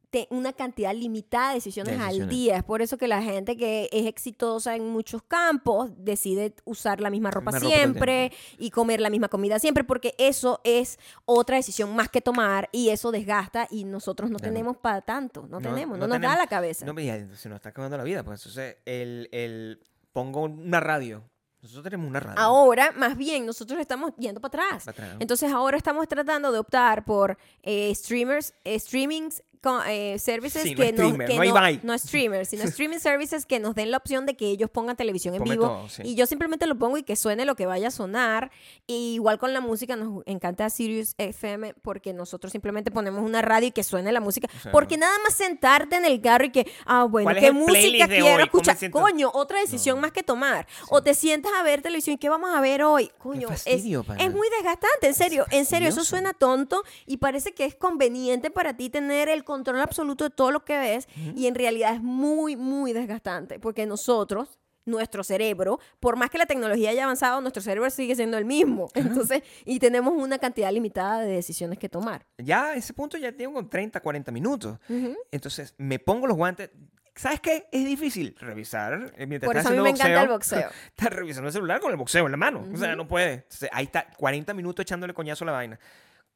te- 0.09 0.27
una 0.29 0.53
cantidad 0.53 0.93
limitada 0.93 1.49
de 1.49 1.55
decisiones, 1.55 1.97
De 1.97 2.03
al 2.03 2.29
día. 2.29 2.57
Es 2.57 2.63
por 2.63 2.81
eso 2.81 2.97
que 2.97 3.07
la 3.07 3.21
gente 3.21 3.57
que 3.57 3.89
es 3.91 4.05
exitosa 4.05 4.75
en 4.75 4.87
muchos 4.89 5.21
campos 5.23 5.91
decide 5.97 6.55
usar 6.65 7.01
la 7.01 7.09
misma 7.09 7.29
ropa 7.31 7.59
siempre 7.59 8.31
y 8.57 8.71
comer 8.71 9.01
la 9.01 9.09
misma 9.09 9.27
comida 9.27 9.59
siempre, 9.59 9.83
porque 9.83 10.15
eso 10.17 10.61
es 10.63 10.97
otra 11.25 11.57
decisión 11.57 11.95
más 11.95 12.09
que 12.09 12.21
tomar 12.21 12.69
y 12.71 12.89
eso 12.89 13.11
desgasta 13.11 13.67
y 13.69 13.83
nosotros 13.83 14.29
no 14.29 14.37
Claro. 14.37 14.53
tenemos 14.53 14.77
para 14.77 15.01
tanto. 15.01 15.41
No, 15.43 15.59
No, 15.59 15.69
tenemos, 15.69 15.97
no 15.97 16.07
no, 16.07 16.13
nos 16.13 16.21
da 16.21 16.37
la 16.37 16.47
cabeza. 16.47 16.85
No, 16.85 16.93
se 16.95 17.49
nos 17.49 17.55
está 17.57 17.69
acabando 17.69 17.97
la 17.97 18.03
vida. 18.03 18.23
Pues 18.23 18.39
entonces, 18.41 18.77
el, 18.85 19.27
el, 19.31 19.81
pongo 20.13 20.43
una 20.43 20.79
radio. 20.79 21.23
Nosotros 21.59 21.83
tenemos 21.85 22.07
una 22.07 22.19
radio. 22.19 22.39
Ahora, 22.39 22.91
más 22.95 23.17
bien, 23.17 23.45
nosotros 23.45 23.79
estamos 23.79 24.13
yendo 24.19 24.39
para 24.39 24.63
atrás. 24.65 24.85
para 24.85 24.91
atrás, 24.95 25.13
¿no? 25.15 25.21
Entonces 25.21 25.51
ahora 25.51 25.75
estamos 25.75 26.07
tratando 26.07 26.51
de 26.51 26.59
optar 26.59 27.03
por 27.03 27.35
eh, 27.63 27.93
streamers, 27.95 28.53
eh, 28.63 28.79
streamings, 28.79 29.43
co- 29.61 29.81
eh, 29.87 30.17
services 30.19 30.63
Sí, 30.63 30.71
no 30.75 30.77
que, 30.77 30.91
nos, 30.93 31.01
streamer, 31.07 31.27
que 31.27 31.35
no 31.37 31.43
Ibai. 31.43 31.79
no 31.83 31.97
streamers, 31.97 32.49
sino 32.49 32.63
streaming 32.77 32.99
services 32.99 33.45
que 33.45 33.59
nos 33.59 33.75
den 33.75 33.91
la 33.91 33.97
opción 33.97 34.25
de 34.25 34.35
que 34.35 34.47
ellos 34.47 34.69
pongan 34.69 34.95
televisión 34.95 35.35
en 35.35 35.43
vivo 35.43 35.65
todo, 35.67 35.89
sí. 35.89 36.01
y 36.05 36.15
yo 36.15 36.25
simplemente 36.25 36.65
lo 36.67 36.75
pongo 36.77 36.97
y 36.97 37.03
que 37.03 37.15
suene 37.15 37.45
lo 37.45 37.55
que 37.55 37.65
vaya 37.65 37.89
a 37.89 37.91
sonar. 37.91 38.51
Y 38.85 39.13
igual 39.15 39.37
con 39.39 39.53
la 39.53 39.61
música 39.61 39.95
nos 39.95 40.23
encanta 40.25 40.69
Sirius 40.69 41.13
FM 41.17 41.73
porque 41.81 42.13
nosotros 42.13 42.51
simplemente 42.51 42.91
ponemos 42.91 43.23
una 43.23 43.41
radio 43.41 43.67
y 43.67 43.71
que 43.71 43.83
suene 43.83 44.11
la 44.11 44.19
música. 44.21 44.47
O 44.57 44.59
sea, 44.63 44.71
porque 44.71 44.97
nada 44.97 45.13
más 45.23 45.33
sentarte 45.33 45.95
en 45.97 46.05
el 46.05 46.21
carro 46.21 46.45
y 46.45 46.51
que, 46.51 46.71
ah, 46.85 47.03
bueno, 47.05 47.25
¿Cuál 47.25 47.37
es 47.37 47.43
¿qué 47.43 47.51
música 47.51 48.07
quiero 48.07 48.43
escuchar? 48.43 48.77
Coño, 48.91 49.29
otra 49.33 49.59
decisión 49.59 49.97
No. 49.97 50.01
más 50.03 50.11
que 50.11 50.23
tomar. 50.23 50.67
O 50.89 51.01
te 51.01 51.13
sientas 51.13 51.51
a 51.57 51.63
ver 51.63 51.81
televisión 51.81 52.15
y 52.15 52.17
¿qué 52.17 52.29
vamos 52.29 52.49
a 52.53 52.61
ver 52.61 52.83
hoy? 52.83 53.11
Coño, 53.17 53.47
es- 53.49 53.63
fastidio, 53.63 54.05
es 54.19 54.31
muy 54.31 54.47
desgastante, 54.49 55.07
en 55.07 55.13
serio, 55.13 55.45
en 55.51 55.65
serio, 55.65 55.89
eso 55.89 56.03
suena 56.03 56.33
tonto 56.33 56.83
y 57.05 57.17
parece 57.17 57.53
que 57.53 57.65
es 57.65 57.75
conveniente 57.75 58.49
para 58.51 58.75
ti 58.75 58.89
tener 58.89 59.29
el 59.29 59.43
control 59.47 59.79
absoluto 59.79 60.25
de 60.25 60.29
todo 60.29 60.51
lo 60.51 60.63
que 60.65 60.77
ves 60.77 61.07
y 61.35 61.47
en 61.47 61.55
realidad 61.55 61.95
es 61.95 62.01
muy, 62.03 62.55
muy 62.57 62.91
desgastante 62.93 63.59
porque 63.59 63.85
nosotros, 63.85 64.59
nuestro 64.85 65.23
cerebro, 65.23 65.79
por 65.99 66.17
más 66.17 66.29
que 66.29 66.37
la 66.37 66.45
tecnología 66.45 66.89
haya 66.91 67.05
avanzado, 67.05 67.41
nuestro 67.41 67.61
cerebro 67.63 67.89
sigue 67.89 68.15
siendo 68.15 68.37
el 68.37 68.45
mismo. 68.45 68.89
Entonces, 68.93 69.41
y 69.65 69.79
tenemos 69.79 70.13
una 70.15 70.37
cantidad 70.37 70.71
limitada 70.71 71.21
de 71.21 71.31
decisiones 71.31 71.79
que 71.79 71.89
tomar. 71.89 72.25
Ya 72.37 72.67
a 72.67 72.75
ese 72.75 72.93
punto 72.93 73.17
ya 73.17 73.31
tengo 73.31 73.65
30, 73.65 73.99
40 74.01 74.31
minutos. 74.31 74.77
Ujú. 74.89 75.15
Entonces, 75.31 75.73
me 75.77 75.99
pongo 75.99 76.27
los 76.27 76.37
guantes. 76.37 76.69
¿Sabes 77.15 77.39
qué? 77.41 77.67
Es 77.71 77.83
difícil 77.85 78.35
revisar 78.39 79.13
eh, 79.17 79.25
mientras 79.25 79.47
Por 79.47 79.57
estás 79.57 79.71
eso 79.71 79.81
a 79.81 79.83
mí 79.83 79.89
me 79.89 79.93
haciendo 79.93 80.13
encanta 80.13 80.21
el 80.23 80.29
boxeo. 80.29 80.69
Estás 80.87 81.09
revisando 81.09 81.47
el 81.47 81.53
celular 81.53 81.79
con 81.81 81.91
el 81.91 81.97
boxeo 81.97 82.25
en 82.25 82.31
la 82.31 82.37
mano. 82.37 82.63
O 82.71 82.77
sea, 82.77 82.95
no 82.95 83.07
puede. 83.07 83.33
Entonces, 83.33 83.69
ahí 83.73 83.85
está, 83.85 84.07
40 84.17 84.53
minutos 84.53 84.83
echándole 84.83 85.13
coñazo 85.13 85.43
a 85.43 85.47
la 85.47 85.51
vaina. 85.53 85.79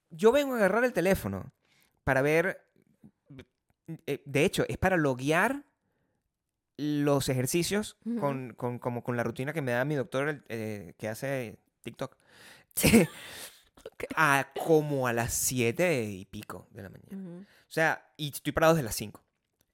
Yo 0.09 0.31
vengo 0.31 0.55
a 0.55 0.57
agarrar 0.57 0.83
el 0.83 0.91
teléfono 0.91 1.53
para 2.03 2.21
ver. 2.21 2.65
Eh, 4.07 4.21
De 4.25 4.45
hecho, 4.45 4.65
es 4.67 4.77
para 4.77 4.97
loguear 4.97 5.63
los 6.77 7.29
ejercicios 7.29 7.97
con, 8.19 8.53
con- 8.53 8.79
como 8.79 9.03
con 9.03 9.15
la 9.17 9.23
rutina 9.23 9.53
que 9.53 9.61
me 9.61 9.71
da 9.71 9.85
mi 9.85 9.95
doctor 9.95 10.43
eh, 10.49 10.93
que 10.97 11.07
hace 11.07 11.57
TikTok. 11.83 12.15
a 14.15 14.47
como 14.65 15.07
a 15.07 15.13
las 15.13 15.33
7 15.33 16.03
y 16.05 16.25
pico 16.25 16.67
de 16.71 16.83
la 16.83 16.89
mañana. 16.89 17.45
O 17.67 17.71
sea, 17.71 18.11
y 18.17 18.29
estoy 18.29 18.51
parado 18.53 18.73
desde 18.73 18.85
las 18.85 18.95
5. 18.95 19.21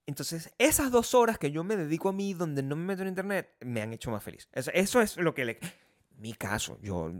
Entonces, 0.05 0.53
esas 0.57 0.91
dos 0.91 1.13
horas 1.13 1.37
que 1.37 1.51
yo 1.51 1.63
me 1.63 1.75
dedico 1.75 2.09
a 2.09 2.13
mí 2.13 2.33
donde 2.33 2.63
no 2.63 2.75
me 2.75 2.83
meto 2.85 3.01
en 3.01 3.09
internet, 3.09 3.49
me 3.61 3.81
han 3.81 3.91
hecho 3.93 4.09
más 4.11 4.23
feliz. 4.23 4.47
Eso, 4.53 4.71
eso 4.73 5.01
es 5.01 5.17
lo 5.17 5.33
que 5.33 5.45
le... 5.45 5.59
Mi 6.17 6.33
caso, 6.33 6.79
yo 6.81 7.11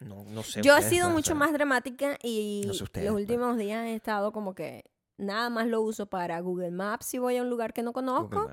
no, 0.00 0.24
no 0.24 0.42
sé. 0.44 0.62
Yo 0.62 0.76
he 0.76 0.82
sido 0.82 1.10
mucho 1.10 1.34
más 1.34 1.52
dramática 1.52 2.16
y 2.22 2.62
No 2.66 2.74
sé 2.74 2.84
ustedes, 2.84 3.06
los 3.10 3.16
últimos 3.16 3.58
días 3.58 3.84
he 3.86 3.94
estado 3.94 4.30
como 4.32 4.54
que 4.54 4.84
nada 5.18 5.50
más 5.50 5.66
lo 5.66 5.80
uso 5.82 6.06
para 6.06 6.38
Google 6.40 6.70
Maps 6.70 7.06
si 7.06 7.18
voy 7.18 7.36
a 7.36 7.42
un 7.42 7.50
lugar 7.50 7.72
que 7.72 7.82
no 7.82 7.92
conozco, 7.92 8.50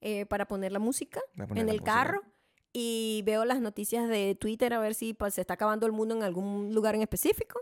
eh, 0.00 0.26
para 0.26 0.46
poner 0.46 0.72
la 0.72 0.78
música 0.78 1.20
poner 1.36 1.50
en 1.58 1.68
el 1.68 1.76
música. 1.80 1.84
carro 1.92 2.22
y 2.72 3.22
veo 3.26 3.44
las 3.44 3.60
noticias 3.60 4.08
de 4.08 4.34
Twitter 4.34 4.72
a 4.74 4.78
ver 4.80 4.94
si 4.94 5.14
pues, 5.14 5.34
se 5.34 5.40
está 5.42 5.54
acabando 5.54 5.86
el 5.86 5.92
mundo 5.92 6.14
en 6.16 6.22
algún 6.22 6.74
lugar 6.74 6.94
en 6.94 7.02
específico 7.02 7.60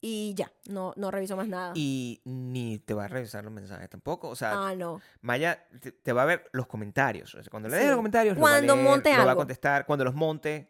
y 0.00 0.32
ya, 0.36 0.52
no, 0.68 0.92
no 0.96 1.10
reviso 1.10 1.36
más 1.36 1.48
nada. 1.48 1.72
Y 1.74 2.20
ni 2.24 2.78
te 2.78 2.94
va 2.94 3.06
a 3.06 3.08
revisar 3.08 3.42
los 3.42 3.52
mensajes 3.52 3.88
tampoco. 3.90 4.28
O 4.28 4.36
sea, 4.36 4.68
ah, 4.68 4.74
no. 4.76 5.00
Maya 5.22 5.66
te, 5.80 5.90
te 5.90 6.12
va 6.12 6.22
a 6.22 6.26
ver 6.26 6.48
los 6.52 6.68
comentarios. 6.68 7.34
O 7.34 7.42
sea, 7.42 7.50
cuando 7.50 7.68
le 7.68 7.74
Sí. 7.76 7.80
des 7.80 7.88
los 7.90 7.96
comentarios, 7.96 8.36
lo 8.36 8.42
va 8.42 8.48
a 8.48 8.52
Cuando 8.58 8.74
leer, 8.76 8.88
monte 8.88 9.10
lo 9.10 9.16
va 9.16 9.22
a 9.22 9.28
algo. 9.30 9.40
contestar. 9.40 9.86
Cuando 9.86 10.04
los 10.04 10.14
monte. 10.14 10.68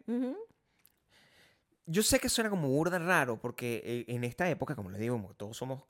Yo 1.86 2.02
sé 2.02 2.20
que 2.20 2.28
suena 2.28 2.50
como 2.50 2.68
burda 2.68 2.98
raro 2.98 3.38
porque 3.40 3.82
eh, 3.84 4.04
en 4.14 4.24
esta 4.24 4.48
época, 4.50 4.74
como 4.74 4.90
les 4.90 5.00
digo, 5.00 5.34
todos 5.36 5.56
somos 5.56 5.82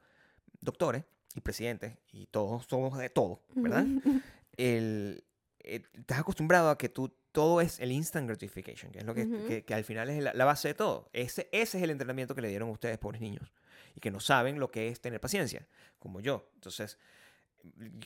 doctores 0.60 1.04
y 1.34 1.40
presidentes 1.40 1.96
y 2.12 2.26
todos 2.26 2.66
somos 2.66 2.96
de 2.98 3.10
todo, 3.10 3.42
¿verdad? 3.54 3.86
El, 4.56 5.24
eh, 5.60 5.82
estás 5.94 6.18
acostumbrado 6.18 6.70
a 6.70 6.78
que 6.78 6.88
tú 6.88 7.14
todo 7.32 7.60
es 7.60 7.78
el 7.78 7.92
instant 7.92 8.26
gratification, 8.26 8.90
que 8.90 8.98
es 9.00 9.04
lo 9.04 9.14
que, 9.14 9.22
Ujú. 9.24 9.46
que- 9.46 9.64
que 9.64 9.74
al 9.74 9.84
final 9.84 10.08
es 10.10 10.20
la, 10.22 10.32
la 10.34 10.44
base 10.44 10.68
de 10.68 10.74
todo. 10.74 11.08
Ese, 11.12 11.48
ese 11.52 11.78
es 11.78 11.84
el 11.84 11.90
entrenamiento 11.90 12.34
que 12.34 12.40
le 12.40 12.48
dieron 12.48 12.68
a 12.68 12.72
ustedes, 12.72 12.98
pobres 12.98 13.20
niños, 13.20 13.52
y 13.94 14.00
que 14.00 14.10
no 14.10 14.18
saben 14.18 14.58
lo 14.58 14.70
que 14.70 14.88
es 14.88 15.00
tener 15.00 15.20
paciencia, 15.20 15.68
como 16.00 16.20
yo. 16.20 16.50
Entonces, 16.54 16.98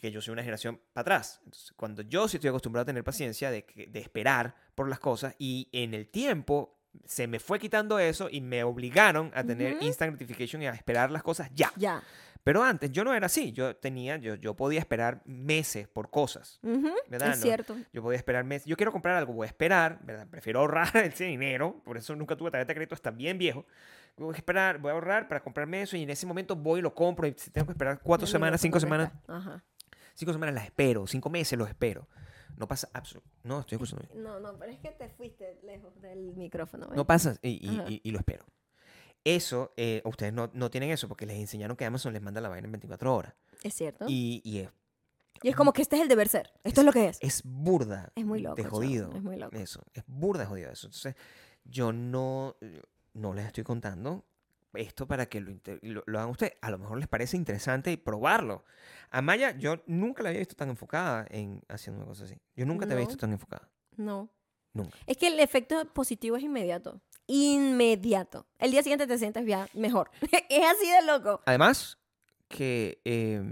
que 0.01 0.11
yo 0.11 0.21
soy 0.21 0.33
una 0.33 0.43
generación 0.43 0.81
para 0.93 1.03
atrás. 1.03 1.41
Entonces, 1.45 1.73
cuando 1.77 2.03
yo 2.03 2.29
sí 2.29 2.37
estoy 2.37 2.49
acostumbrado 2.49 2.83
a 2.83 2.87
tener 2.87 3.05
paciencia 3.05 3.51
de, 3.51 3.65
de 3.89 4.01
esperar 4.01 4.55
por 4.75 4.89
las 4.89 4.99
cosas 4.99 5.35
y 5.39 5.69
en 5.73 5.95
el 5.95 6.09
tiempo 6.09 6.79
se 7.07 7.27
me 7.27 7.39
fue 7.39 7.59
quitando 7.59 7.99
eso 7.99 8.29
y 8.31 8.43
me 8.43 8.65
obligaron 8.65 9.31
a 9.35 9.45
tener 9.45 9.77
Ujú. 9.77 9.85
instant 9.87 10.11
gratification 10.11 10.61
y 10.63 10.67
a 10.67 10.73
esperar 10.75 11.11
las 11.11 11.23
cosas 11.23 11.51
ya. 11.55 11.73
Ya. 11.77 12.03
Pero 12.45 12.63
antes 12.65 12.91
yo 12.91 13.05
no 13.05 13.15
era 13.15 13.27
así. 13.27 13.53
Yo 13.53 13.77
tenía, 13.77 14.17
yo, 14.17 14.35
yo 14.35 14.55
podía 14.55 14.81
esperar 14.81 15.23
meses 15.25 15.87
por 15.89 16.11
cosas. 16.11 16.59
Ujú, 16.63 16.91
¿Verdad? 17.09 17.31
Es 17.33 17.37
No. 17.39 17.43
cierto. 17.43 17.77
Yo 17.93 18.03
podía 18.03 18.17
esperar 18.19 18.45
meses. 18.45 18.67
Yo 18.67 18.77
quiero 18.77 18.91
comprar 18.91 19.15
algo, 19.17 19.33
voy 19.33 19.45
a 19.45 19.49
esperar, 19.49 20.01
¿verdad? 20.03 20.27
Prefiero 20.29 20.59
ahorrar 20.61 20.89
ese 20.97 21.25
dinero. 21.25 21.81
Por 21.85 21.97
eso 21.97 22.17
nunca 22.17 22.37
tuve 22.37 22.51
tarjeta 22.51 22.69
de 22.71 22.75
crédito 22.75 22.95
hasta 22.97 23.11
bien 23.13 23.39
viejo. 23.39 23.65
Voy 24.17 24.35
a 24.35 24.37
esperar, 24.37 24.79
voy 24.79 24.91
a 24.91 24.95
ahorrar 24.95 25.29
para 25.29 25.41
comprarme 25.43 25.83
eso 25.83 25.97
y 25.97 26.03
en 26.03 26.11
ese 26.11 26.27
momento 26.27 26.57
voy 26.57 26.81
y 26.81 26.83
lo 26.83 26.95
compro. 26.95 27.27
Y 27.27 27.33
tengo 27.33 27.67
que 27.67 27.73
esperar 27.73 28.01
cuatro 28.03 28.27
semanas, 28.27 28.61
cinco 28.61 28.79
semanas. 28.81 29.13
Ajá. 29.29 29.65
cinco 30.15 30.33
semanas 30.33 30.55
las 30.55 30.65
espero, 30.65 31.07
cinco 31.07 31.31
meses 31.31 31.59
los 31.59 31.69
espero. 31.69 32.09
No 32.57 32.69
pasa 32.69 32.89
absolutamente. 32.93 33.39
No, 33.49 33.61
estoy 33.61 33.77
escuchando. 33.77 34.07
No, 34.15 34.39
no, 34.39 34.59
pero 34.59 34.71
es 34.73 34.79
que 34.81 34.91
te 34.91 35.09
fuiste 35.09 35.59
lejos 35.65 35.99
del 36.03 36.35
micrófono. 36.37 36.87
¿ves? 36.89 36.97
No 36.97 37.07
pasa 37.07 37.37
y, 37.41 37.67
y- 37.67 37.79
Ajá. 37.79 37.85
y- 37.89 38.01
y 38.05 38.11
lo 38.11 38.19
espero. 38.19 38.45
Eso, 39.25 39.73
eh, 39.77 40.03
ustedes 40.05 40.33
no, 40.33 40.51
no 40.53 40.71
tienen 40.71 40.91
eso 40.91 41.09
porque 41.09 41.27
les 41.27 41.37
enseñaron 41.39 41.77
que 41.77 41.85
Amazon 41.85 42.13
les 42.13 42.23
manda 42.23 42.41
la 42.41 42.49
vaina 42.49 42.67
en 42.67 42.73
24 42.73 43.15
horas. 43.15 43.35
Es 43.63 43.75
cierto. 43.75 44.07
Y, 44.09 44.41
y 44.45 44.59
es, 44.61 44.71
Y 45.43 45.49
es 45.49 45.57
como 45.57 45.73
que 45.73 45.83
este 45.83 45.97
es 45.97 46.03
el 46.03 46.09
deber 46.09 46.29
ser. 46.29 46.53
Esto 46.65 46.81
es 46.81 46.87
lo 46.87 46.93
que 46.93 47.09
es. 47.09 47.19
es 47.21 47.43
burda 47.45 48.11
Es 48.17 48.25
muy 48.25 48.41
loco, 48.41 48.57
de 48.57 48.65
jodido. 48.65 49.11
es 49.15 49.23
muy 49.23 49.37
loco. 49.37 49.57
Eso, 49.57 49.83
es 49.95 50.03
burda 50.07 50.41
de 50.41 50.47
jodido 50.47 50.71
eso. 50.73 50.89
Entonces, 50.89 51.15
yo 51.65 51.93
no, 51.93 52.57
no 53.15 53.33
les 53.35 53.47
estoy 53.47 53.63
contando 53.63 54.25
esto 54.75 55.07
para 55.07 55.27
que 55.27 55.41
lo, 55.41 55.53
lo, 55.83 56.03
lo 56.07 56.19
hagan 56.19 56.31
ustedes. 56.31 56.55
A 56.61 56.71
lo 56.71 56.79
mejor 56.79 56.99
les 56.99 57.07
parece 57.09 57.37
interesante 57.37 57.93
y 57.93 57.97
probarlo. 57.97 58.65
A 59.11 59.23
Maya, 59.23 59.57
yo 59.57 59.83
nunca 59.87 60.23
la 60.23 60.31
había 60.31 60.41
visto 60.41 60.57
tan 60.57 60.71
enfocada 60.71 61.27
en 61.31 61.63
haciendo 61.69 62.01
una 62.01 62.09
cosa 62.09 62.25
así. 62.25 62.37
Yo 62.57 62.67
nunca 62.67 62.87
te 62.87 62.95
había 62.95 63.07
visto 63.07 63.19
tan 63.21 63.33
enfocada. 63.33 63.69
No. 63.97 64.31
Nunca. 64.73 64.97
Es 65.07 65.19
que 65.19 65.29
el 65.29 65.39
efecto 65.39 65.85
positivo 65.93 66.37
es 66.37 66.43
inmediato. 66.43 67.01
Inmediato. 67.27 68.47
El 68.59 68.71
día 68.73 68.83
siguiente 68.83 69.07
te 69.07 69.19
sientes 69.19 69.47
ya 69.47 69.69
mejor. 69.75 70.11
es 70.49 70.65
así 70.65 70.91
de 70.91 71.03
loco. 71.07 71.41
Además, 71.47 71.99
que 72.49 73.01
eh, 73.05 73.43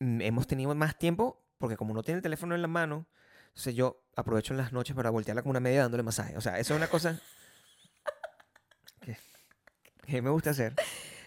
mm, 0.00 0.20
hemos 0.22 0.46
tenido 0.46 0.74
más 0.74 0.98
tiempo, 0.98 1.42
porque 1.58 1.76
como 1.76 1.94
no 1.94 2.02
tiene 2.02 2.16
el 2.18 2.22
teléfono 2.22 2.54
en 2.54 2.62
la 2.62 2.68
mano, 2.68 3.06
entonces 3.48 3.74
yo 3.74 4.02
aprovecho 4.16 4.52
en 4.52 4.58
las 4.58 4.72
noches 4.72 4.94
para 4.94 5.10
voltearla 5.10 5.42
como 5.42 5.50
una 5.50 5.60
media 5.60 5.82
dándole 5.82 6.02
masaje. 6.02 6.36
O 6.36 6.40
sea, 6.40 6.58
eso 6.58 6.74
es 6.74 6.78
una 6.78 6.88
cosa 6.88 7.20
que, 9.00 9.16
que 10.06 10.22
me 10.22 10.30
gusta 10.30 10.50
hacer. 10.50 10.74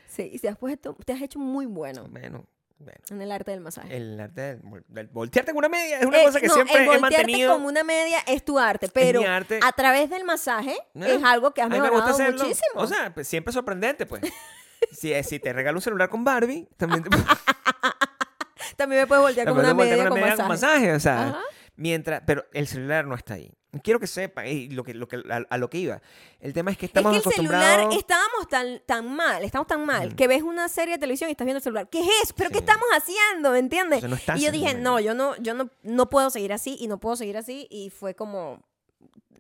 Sí, 0.08 0.30
y 0.32 0.38
después 0.38 0.80
tú- 0.80 0.94
te 1.04 1.12
has 1.14 1.24
hecho 1.24 1.40
muy 1.40 1.66
bueno 1.66 2.08
Bueno, 2.08 2.46
bueno. 2.80 3.00
en 3.12 3.22
el 3.22 3.32
arte 3.32 3.52
del 3.52 3.62
masaje. 3.62 3.96
El 3.96 4.20
arte 4.20 4.42
del, 4.42 4.62
vol- 4.64 4.84
del 4.88 5.08
voltearte 5.08 5.52
con 5.52 5.60
una 5.60 5.70
media 5.70 6.00
es 6.00 6.06
una 6.06 6.22
Eh, 6.22 6.26
cosa 6.26 6.40
que 6.42 6.48
no, 6.48 6.54
siempre 6.56 6.76
el 6.76 6.82
he 6.84 6.86
voltearte 6.88 7.18
mantenido. 7.18 7.54
como 7.54 7.68
una 7.68 7.84
media 7.84 8.20
es 8.28 8.44
tu 8.44 8.60
arte, 8.60 8.90
pero 8.94 9.22
arte. 9.28 9.60
a 9.64 9.72
través 9.72 10.10
del 10.10 10.24
masaje 10.26 10.76
No, 10.94 11.06
es 11.06 11.24
algo 11.24 11.54
que 11.54 11.62
has 11.62 11.70
me 11.70 11.80
mejorado 11.80 12.04
hacerlo. 12.12 12.44
muchísimo. 12.44 12.82
O 12.82 12.88
sea, 12.88 13.14
pues, 13.14 13.28
siempre 13.28 13.54
sorprendente, 13.54 14.06
pues. 14.06 14.22
si, 14.92 15.14
si 15.24 15.40
te 15.40 15.54
regalo 15.54 15.78
un 15.78 15.82
celular 15.82 16.10
con 16.10 16.24
Barbie, 16.24 16.68
también 16.78 17.04
te, 17.04 17.10
También 18.78 19.02
me 19.02 19.08
puedes 19.08 19.22
voltear 19.24 19.46
te 19.46 19.50
como 19.52 19.60
una 19.62 19.76
puedo 19.76 19.90
voltear 19.90 19.98
media 19.98 20.10
con 20.10 20.10
con 20.10 20.18
una 20.18 20.26
media 20.32 20.38
con 20.44 20.48
masaje. 20.48 20.72
masaje. 20.90 20.94
O 20.96 21.00
sea, 21.00 21.30
Ajá. 21.30 21.40
mientras, 21.76 22.22
pero 22.26 22.46
el 22.54 22.68
celular 22.68 23.06
no 23.06 23.16
está 23.16 23.36
ahí. 23.36 23.52
Quiero 23.82 24.00
que 24.00 24.08
sepa 24.08 24.46
y 24.46 24.70
lo 24.70 24.84
que, 24.84 24.94
lo 24.94 25.08
que, 25.08 25.16
a, 25.32 25.38
a 25.50 25.58
lo 25.58 25.70
que 25.70 25.80
iba. 25.80 26.02
El 26.40 26.54
tema 26.54 26.70
es 26.72 26.78
que 26.78 26.86
Es 26.86 26.90
estamos 26.90 27.12
que 27.12 27.18
el 27.30 27.36
celular, 27.36 27.80
acostumbrados. 27.80 27.96
estábamos 27.98 28.48
tan, 28.48 28.82
tan 28.86 29.16
mal, 29.16 29.44
estamos 29.44 29.68
tan 29.68 29.86
mal, 29.86 30.08
Ujú. 30.08 30.16
que 30.16 30.28
ves 30.28 30.44
una 30.44 30.70
serie 30.70 30.96
de 30.96 31.00
televisión 31.00 31.30
y 31.30 31.32
estás 31.32 31.46
viendo 31.46 31.58
el 31.58 31.64
celular. 31.64 31.90
¿Qué 31.90 32.02
es 32.02 32.08
eso? 32.24 32.34
¿Pero 32.38 32.50
qué 32.52 32.58
Sí. 32.58 32.66
estamos 32.66 32.86
haciendo? 32.96 33.52
¿Me 33.52 33.60
entiendes? 33.60 34.04
Entonces, 34.04 34.10
no 34.10 34.16
estás 34.18 34.40
y 34.40 34.46
yo 34.46 34.52
dije, 34.52 34.76
no, 34.76 35.00
yo 35.00 35.14
no, 35.16 35.36
yo 35.38 35.54
no, 35.56 35.70
no 35.82 36.10
puedo 36.10 36.30
seguir 36.30 36.54
así 36.54 36.78
y 36.80 36.88
no 36.88 37.00
puedo 37.00 37.16
seguir 37.16 37.36
así. 37.38 37.68
Y 37.72 37.90
fue 37.90 38.14
como, 38.14 38.62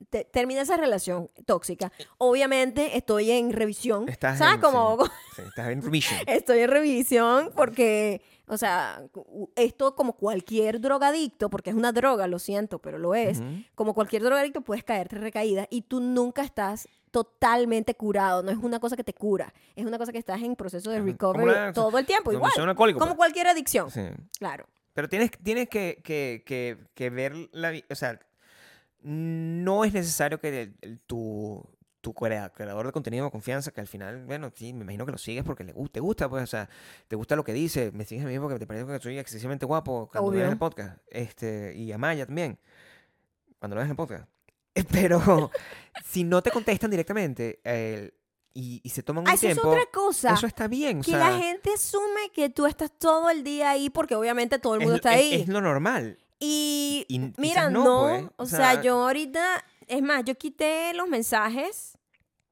te- 0.09 0.25
termina 0.25 0.61
esa 0.61 0.77
relación 0.77 1.29
tóxica, 1.45 1.91
obviamente 2.17 2.97
estoy 2.97 3.31
en 3.31 3.51
revisión. 3.53 4.07
Estás 4.09 4.37
¿Sabes? 4.39 4.55
en- 4.55 4.61
Como 4.61 5.05
sí, 5.05 5.11
sí, 5.35 5.41
estás 5.47 5.69
en 5.69 5.81
remission. 5.81 6.19
estoy 6.27 6.59
en 6.59 6.69
revisión 6.69 7.51
porque, 7.55 8.21
o 8.47 8.57
sea, 8.57 9.03
esto 9.55 9.95
como 9.95 10.13
cualquier 10.13 10.81
drogadicto, 10.81 11.49
porque 11.49 11.69
es 11.69 11.75
una 11.75 11.91
droga, 11.91 12.27
lo 12.27 12.39
siento, 12.39 12.79
pero 12.79 12.97
lo 12.97 13.15
es, 13.15 13.41
como 13.75 13.93
cualquier 13.93 14.23
drogadicto 14.23 14.61
puedes 14.61 14.83
caerte 14.83 15.17
recaída 15.17 15.67
y 15.69 15.83
tú 15.83 15.99
nunca 16.01 16.41
estás 16.43 16.87
totalmente 17.11 17.95
curado, 17.95 18.41
no 18.43 18.51
es 18.51 18.57
una 18.57 18.79
cosa 18.79 18.95
que 18.95 19.03
te 19.03 19.13
cura, 19.13 19.53
es 19.75 19.85
una 19.85 19.97
cosa 19.97 20.11
que 20.11 20.17
estás 20.17 20.41
en 20.41 20.55
proceso 20.55 20.89
de 20.91 20.99
recovery 20.99 21.43
una- 21.51 21.71
todo 21.73 21.97
el 21.99 22.05
tiempo, 22.05 22.31
igual, 22.33 22.51
como 22.55 22.95
pues. 22.95 23.15
cualquier 23.15 23.47
adicción, 23.47 23.89
Sí. 23.91 24.01
claro. 24.39 24.65
Pero 24.93 25.07
tienes, 25.09 25.31
tienes 25.43 25.69
que, 25.69 26.01
que, 26.03 26.43
que, 26.45 26.77
que 26.93 27.09
ver 27.09 27.33
la... 27.51 27.71
O 27.89 27.95
sea, 27.95 28.19
no 29.01 29.83
es 29.83 29.93
necesario 29.93 30.39
que 30.39 30.61
el- 30.61 30.75
el- 30.81 30.99
tu, 31.01 31.63
tu 32.03 32.13
crea- 32.13 32.49
creador 32.49 32.85
de 32.85 32.91
contenido 32.91 33.23
de 33.23 33.31
confianza, 33.31 33.71
que 33.71 33.79
al 33.79 33.87
final, 33.87 34.25
bueno, 34.25 34.51
sí, 34.53 34.73
me 34.73 34.81
imagino 34.83 35.05
que 35.05 35.13
lo 35.13 35.17
sigues 35.17 35.45
porque 35.45 35.63
le 35.63 35.71
gusta, 35.71 35.93
te 35.93 35.99
gusta, 36.01 36.27
pues, 36.29 36.43
o 36.43 36.47
sea, 36.47 36.67
te 37.07 37.15
gusta 37.15 37.37
lo 37.37 37.45
que 37.45 37.53
dice, 37.53 37.91
me 37.93 38.03
sigues 38.03 38.25
a 38.25 38.27
mí 38.27 38.37
porque 38.39 38.59
te 38.59 38.67
parece 38.67 38.85
que 38.85 38.99
soy 38.99 39.17
excesivamente 39.17 39.65
guapo 39.65 40.09
cuando 40.11 40.29
Obvio. 40.29 40.41
ves 40.41 40.51
el 40.51 40.57
podcast, 40.57 40.97
este, 41.09 41.73
y 41.77 41.93
a 41.93 41.97
Maya 41.97 42.25
también, 42.25 42.59
cuando 43.57 43.75
lo 43.75 43.79
ves 43.79 43.85
en 43.85 43.91
el 43.91 43.95
podcast. 43.95 44.27
Pero 44.91 45.49
si 46.05 46.25
no 46.25 46.41
te 46.43 46.51
contestan 46.51 46.91
directamente 46.91 47.61
el- 47.63 48.13
y, 48.53 48.81
y 48.83 48.89
se 48.89 49.01
toman 49.01 49.23
un 49.23 49.29
Ah, 49.29 49.33
eso 49.35 49.47
es 49.47 49.53
tiempo, 49.53 49.69
otra 49.69 49.85
cosa. 49.91 50.33
eso 50.33 50.45
está 50.45 50.67
bien, 50.67 50.99
o 50.99 51.01
que 51.03 51.11
sea, 51.11 51.19
la 51.31 51.37
gente 51.39 51.71
asume 51.73 52.29
que 52.33 52.49
tú 52.49 52.65
estás 52.67 52.91
todo 52.99 53.29
el 53.31 53.43
día 53.43 53.71
ahí 53.71 53.89
porque 53.89 54.13
obviamente 54.13 54.59
todo 54.59 54.75
el 54.75 54.81
es, 54.81 54.85
mundo 54.85 54.95
está 54.97 55.13
es- 55.15 55.19
ahí. 55.21 55.41
es 55.41 55.47
lo 55.47 55.61
normal. 55.61 56.19
Y, 56.45 57.07
mira, 57.37 57.69
no, 57.69 57.83
no, 57.85 58.01
pues, 58.09 58.23
o 58.35 58.43
o 58.43 58.45
sea, 58.45 58.73
sea- 58.73 58.81
yo 58.83 59.01
ahorita, 59.03 59.63
es 59.87 60.01
más, 60.01 60.23
yo 60.25 60.35
quité 60.35 60.93
los 60.93 61.07
mensajes, 61.07 61.92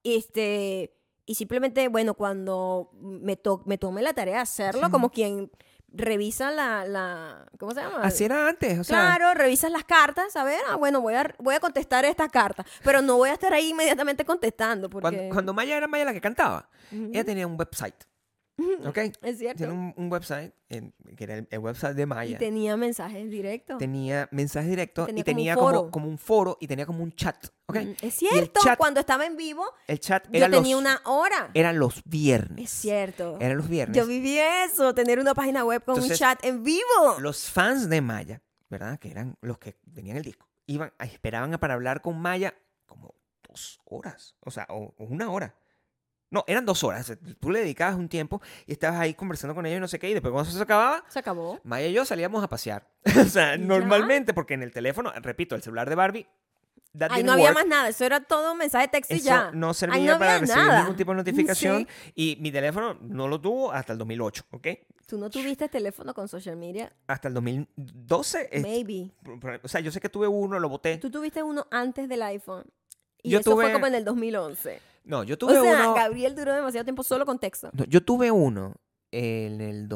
este, 0.04 0.98
y 1.26 1.36
simplemente, 1.36 1.88
bueno, 1.88 2.14
cuando 2.14 2.90
me, 3.02 3.36
to 3.36 3.62
me 3.66 3.78
tomé 3.78 4.02
la 4.02 4.14
tarea 4.14 4.36
de 4.36 4.42
hacerlo, 4.42 4.86
Sí. 4.88 4.92
como 4.92 5.10
quien 5.12 5.52
revisa 5.94 6.52
la, 6.52 6.86
la, 6.86 7.46
¿cómo 7.60 7.74
se 7.74 7.82
llama? 7.82 8.00
Así 8.02 8.24
era 8.24 8.48
antes, 8.48 8.80
o 8.80 8.84
sea, 8.84 8.98
Claro, 9.18 9.34
revisas 9.34 9.70
las 9.72 9.84
cartas, 9.84 10.36
a 10.38 10.44
ver, 10.46 10.60
ah, 10.70 10.78
bueno, 10.78 11.02
voy 11.02 11.16
a, 11.16 11.36
voy 11.40 11.54
a 11.56 11.60
contestar 11.60 12.06
esta 12.06 12.30
carta, 12.30 12.66
pero 12.84 13.02
no 13.02 13.18
voy 13.18 13.30
a 13.30 13.34
estar 13.34 13.54
ahí 13.54 13.70
inmediatamente 13.72 14.24
contestando, 14.24 14.90
porque... 14.90 15.02
Cuando, 15.18 15.34
cuando 15.34 15.54
Maya 15.54 15.76
era 15.78 15.88
Maya 15.88 16.06
la 16.06 16.14
que 16.14 16.22
cantaba, 16.22 16.70
ella 16.92 17.26
tenía 17.26 17.46
un 17.46 17.60
website. 17.60 17.96
¿Ok? 18.86 18.98
Es 19.22 19.38
cierto. 19.38 19.58
Tiene 19.58 19.74
un, 19.74 19.94
un 19.96 20.12
website, 20.12 20.54
que 20.70 21.24
era 21.24 21.36
el, 21.36 21.48
el 21.50 21.60
website 21.60 21.96
de 21.96 22.04
Y 22.04 22.06
Maya. 22.06 22.38
tenía 22.38 22.78
mensajes 22.78 23.30
directos. 23.30 23.78
Tenía 23.78 24.28
mensajes 24.32 24.70
directos 24.70 25.06
Tenía 25.08 25.22
y 25.22 25.24
tenía 25.24 25.56
como, 25.56 25.92
como 25.92 26.08
un 26.08 26.18
foro 26.18 26.58
y 26.60 26.68
tenía 26.68 26.86
como 26.86 27.04
un 27.04 27.12
chat. 27.14 27.46
¿Ok? 27.68 27.76
Mm, 27.78 27.90
Es 28.02 28.22
Y 28.22 28.28
cierto, 28.28 28.62
chat- 28.64 28.78
cuando 28.78 29.00
estaba 29.00 29.26
en 29.26 29.38
vivo, 29.38 29.64
El 29.88 30.00
chat 30.00 30.26
yo 30.26 30.38
era 30.38 30.50
tenía 30.50 30.76
los, 30.76 30.82
una 30.82 31.02
hora. 31.06 31.52
eran 31.54 31.80
los 31.80 32.02
viernes. 32.06 32.66
Es 32.66 32.72
cierto. 32.72 33.38
Eran 33.40 33.58
los 33.58 33.68
viernes. 33.70 33.96
Yo 33.98 34.06
viví 34.06 34.38
eso, 34.40 34.94
tener 34.94 35.20
una 35.20 35.34
página 35.34 35.64
web 35.64 35.84
con 35.84 36.00
un 36.02 36.10
chat 36.10 36.44
en 36.46 36.64
vivo. 36.64 36.82
Los 37.20 37.50
fans 37.50 37.90
de 37.90 38.02
Maya, 38.02 38.42
¿verdad? 38.70 38.98
Que 39.00 39.10
eran 39.12 39.38
los 39.42 39.58
que 39.58 39.78
tenían 39.94 40.18
el 40.18 40.24
disco, 40.24 40.48
iban, 40.68 40.92
esperaban 41.00 41.52
para 41.60 41.74
hablar 41.76 42.02
con 42.02 42.20
Maya 42.20 42.54
como 42.86 43.14
dos 43.48 43.80
horas. 43.86 44.36
O 44.42 44.52
sea, 44.52 44.66
o, 44.70 44.94
o 44.98 45.04
una 45.06 45.30
hora. 45.32 45.56
No, 46.32 46.44
eran 46.48 46.66
dos 46.66 46.84
horas. 46.84 47.12
Tú 47.40 47.52
le 47.52 47.60
dedicabas 47.60 47.96
un 47.96 48.08
tiempo 48.10 48.42
y 48.66 48.72
estabas 48.72 49.00
ahí 49.00 49.14
conversando 49.14 49.54
con 49.54 49.66
ellos 49.66 49.78
y 49.78 49.82
no 49.82 49.88
sé 49.88 50.00
qué. 50.00 50.10
Y 50.10 50.14
después 50.14 50.32
cuando 50.32 50.50
eso 50.50 50.58
se 50.58 50.64
acababa, 50.64 51.04
Se 51.10 51.20
acabó. 51.20 51.60
Maya 51.64 51.88
y 51.88 51.94
yo 51.94 52.06
salíamos 52.06 52.44
a 52.44 52.48
pasear. 52.48 52.88
o 53.20 53.26
sea, 53.26 53.58
normalmente, 53.58 54.34
porque 54.34 54.54
en 54.56 54.64
el 54.64 54.72
teléfono, 54.72 55.12
repito, 55.22 55.56
el 55.56 55.62
celular 55.62 55.88
de 55.90 55.96
Barbie, 55.96 56.28
Ahí 57.10 57.24
no 57.24 57.32
había 57.32 57.54
más 57.54 57.66
nada, 57.66 57.88
eso 57.88 58.04
era 58.04 58.20
todo 58.20 58.54
mensaje 58.54 58.88
de 58.88 58.92
texto 58.92 59.16
y 59.16 59.20
ya. 59.22 59.50
no 59.54 59.74
servía 59.74 60.12
no 60.14 60.20
para 60.20 60.40
recibir 60.40 60.62
nada. 60.66 60.80
ningún 60.82 60.98
tipo 60.98 61.12
de 61.12 61.18
notificación. 61.24 61.88
Sí. 62.06 62.12
Y 62.16 62.38
mi 62.42 62.52
teléfono 62.52 62.98
no 63.02 63.30
lo 63.30 63.40
tuvo 63.40 63.72
hasta 63.72 63.94
el 63.94 63.98
2008, 64.00 64.44
¿ok? 64.52 64.68
Tú 65.08 65.18
no 65.18 65.30
tuviste 65.30 65.70
teléfono 65.70 66.14
con 66.14 66.28
social 66.28 66.58
media, 66.58 66.92
Hasta 67.08 67.30
el 67.30 67.34
2012. 67.36 68.50
es- 68.52 68.62
maybe. 68.64 69.10
o 69.64 69.68
sea, 69.70 69.80
yo 69.80 69.90
sé 69.90 70.02
que 70.02 70.10
tuve 70.10 70.28
uno, 70.28 70.60
lo 70.60 70.68
boté. 70.68 70.98
Tú 70.98 71.10
tuviste 71.10 71.42
uno 71.42 71.66
antes 71.72 72.10
del 72.10 72.22
iPhone. 72.24 72.66
Y 73.24 73.30
Yo 73.30 73.40
eso 73.40 73.54
fue 73.56 73.68
tuve- 73.68 73.74
como 73.74 73.88
en 73.88 73.96
el 73.96 74.04
2011. 74.04 74.82
No, 75.04 75.24
yo 75.24 75.36
O 75.36 75.38
tuve 75.38 75.54
sea, 75.60 75.62
uno. 75.62 75.94
Gabriel 75.96 76.36
duró 76.36 76.54
demasiado 76.54 76.84
tiempo 76.86 77.04
solo 77.04 77.26
con 77.26 77.40
texto. 77.40 77.70
no, 77.74 77.86
yo 77.86 78.04
tuve 78.04 78.32
uno 78.32 78.76
en 79.12 79.62
el 79.62 79.88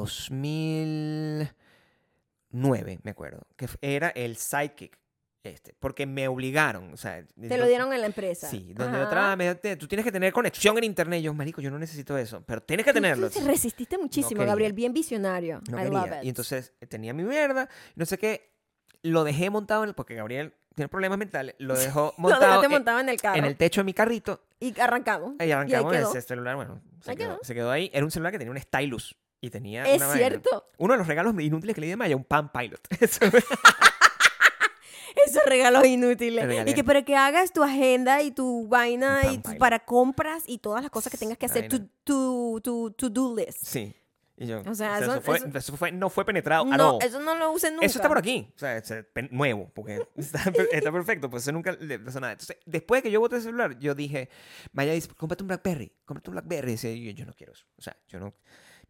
2009, 2.49 2.99
me 3.03 3.11
acuerdo. 3.11 3.41
Que 3.55 3.67
era 3.81 4.09
el 4.09 4.35
Sidekick. 4.37 4.97
Este, 5.43 5.75
porque 5.79 6.07
me 6.07 6.27
obligaron. 6.27 6.91
O 6.91 6.97
sea, 6.97 7.23
Te 7.39 7.57
lo 7.59 7.67
dieron 7.67 7.93
en 7.93 8.01
la 8.01 8.07
empresa. 8.07 8.49
Sí, 8.49 8.73
donde 8.73 8.97
yo 8.97 9.07
trabajaba, 9.07 9.35
me- 9.35 9.53
te- 9.53 9.75
tú 9.75 9.87
tienes 9.87 10.03
que 10.03 10.11
tener 10.11 10.33
conexión 10.33 10.75
en 10.79 10.85
internet. 10.85 11.21
Yo, 11.21 11.35
marico, 11.35 11.61
yo 11.61 11.69
no 11.69 11.77
necesito 11.77 12.17
eso. 12.17 12.41
Pero 12.47 12.63
tienes 12.63 12.83
que 12.83 12.91
tenerlo. 12.93 13.29
te 13.29 13.41
resististe 13.41 13.95
muchísimo. 13.99 14.43
Gabriel. 14.43 14.73
Bien 14.73 14.91
visionario. 14.91 15.61
No 15.69 15.79
I 15.79 15.87
love 15.87 16.07
it. 16.07 16.23
Y 16.23 16.29
entonces 16.29 16.73
eh, 16.81 16.87
tenía 16.87 17.13
mi 17.13 17.23
mierda, 17.23 17.69
no 17.95 18.05
sé 18.07 18.17
qué. 18.17 18.55
Lo 19.03 19.23
dejé 19.23 19.51
montado, 19.51 19.83
en 19.83 19.89
el- 19.89 19.95
porque 19.95 20.15
Gabriel 20.15 20.55
tiene 20.73 20.89
problemas 20.89 21.19
mentales. 21.19 21.53
Lo 21.59 21.77
dejó 21.77 22.05
Lo 22.17 22.21
montado 22.23 22.63
en, 22.63 22.71
montado 22.71 22.99
en 23.01 23.09
el 23.09 23.21
carro. 23.21 23.37
en 23.37 23.45
el 23.45 23.55
techo 23.55 23.81
de 23.81 23.85
mi 23.85 23.93
carrito. 23.93 24.41
Y 24.59 24.79
arrancamos. 24.79 25.33
Y 25.39 25.51
arrancamos 25.51 25.91
quedó. 25.93 26.09
ese 26.09 26.21
celular. 26.21 26.55
Bueno, 26.55 26.81
se 27.01 27.11
Ahí 27.11 27.17
quedó, 27.17 27.33
quedó. 27.35 27.43
se 27.43 27.53
quedó 27.53 27.71
ahí. 27.71 27.91
Era 27.93 28.05
un 28.05 28.11
celular 28.11 28.31
que 28.31 28.39
tenía 28.39 28.51
un 28.51 28.59
stylus. 28.59 29.15
Y 29.41 29.49
tenía 29.49 29.83
Es 29.83 29.97
una 29.97 30.07
vaina. 30.07 30.27
cierto. 30.27 30.65
Uno 30.77 30.93
de 30.93 30.97
los 30.97 31.07
regalos 31.07 31.35
inútiles 31.39 31.75
que 31.75 31.81
le 31.81 31.87
di 31.87 31.93
a 31.93 31.97
Maya, 31.97 32.15
un 32.15 32.23
Pan 32.23 32.51
Pilot. 32.51 32.79
Eso- 32.99 33.25
Esos 35.25 35.45
regalos 35.45 35.85
inútiles. 35.85 36.45
Regalé. 36.45 36.71
Y 36.71 36.73
que 36.73 36.83
para 36.83 37.03
que 37.03 37.15
hagas 37.15 37.51
tu 37.53 37.63
agenda 37.63 38.21
y 38.21 38.31
tu 38.31 38.67
vaina 38.67 39.21
y 39.31 39.37
tu- 39.37 39.57
para 39.57 39.79
compras 39.79 40.43
y 40.45 40.57
todas 40.59 40.81
las 40.81 40.91
cosas 40.91 41.11
que 41.11 41.17
tengas 41.17 41.37
que 41.37 41.45
hacer, 41.45 41.69
tu, 41.69 41.77
Vaina. 41.77 41.91
tu, 42.03 42.59
tu, 42.61 42.91
to 42.91 43.09
do 43.09 43.35
list. 43.35 43.63
sí. 43.63 43.95
Y 44.37 44.47
yo, 44.47 44.61
O 44.65 44.75
sea, 44.75 44.99
eso, 44.99 45.13
eso- 45.13 45.21
fue, 45.21 45.37
eso- 45.37 45.47
eso 45.57 45.77
fue- 45.77 45.91
no 45.93 46.09
fue 46.09 46.25
penetrado. 46.25 46.65
at 46.71 46.77
No, 46.77 46.97
all. 46.97 47.03
eso 47.03 47.21
no 47.21 47.35
lo 47.35 47.51
usen 47.51 47.73
nunca. 47.75 47.85
Eso 47.85 47.99
está 47.99 48.09
por 48.09 48.17
aquí. 48.17 48.51
O 48.55 48.59
sea, 48.59 48.75
es 48.75 48.91
eh, 48.91 49.05
nuevo, 49.31 49.71
porque 49.73 50.05
está, 50.15 50.39
está 50.71 50.91
perfecto. 50.91 51.29
Pues 51.29 51.43
eso 51.43 51.51
nunca 51.53 51.71
le 51.71 51.99
pasó 51.99 52.19
nada. 52.19 52.33
Entonces, 52.33 52.57
después 52.65 52.99
de 53.01 53.03
que 53.03 53.11
yo 53.11 53.19
boté 53.21 53.37
el 53.37 53.41
celular, 53.43 53.79
yo 53.79 53.95
dije, 53.95 54.29
Maya 54.73 54.91
dice, 54.91 55.07
cómprate 55.15 55.43
un 55.43 55.47
Blackberry, 55.47 55.93
cómprate 56.03 56.29
un 56.29 56.33
Blackberry. 56.33 56.67
Y 56.67 56.71
decía, 56.73 56.93
yo, 56.93 57.11
yo 57.11 57.25
no 57.25 57.33
quiero 57.33 57.53
eso. 57.53 57.65
O 57.77 57.81
sea, 57.81 57.95
yo 58.07 58.19
no. 58.19 58.33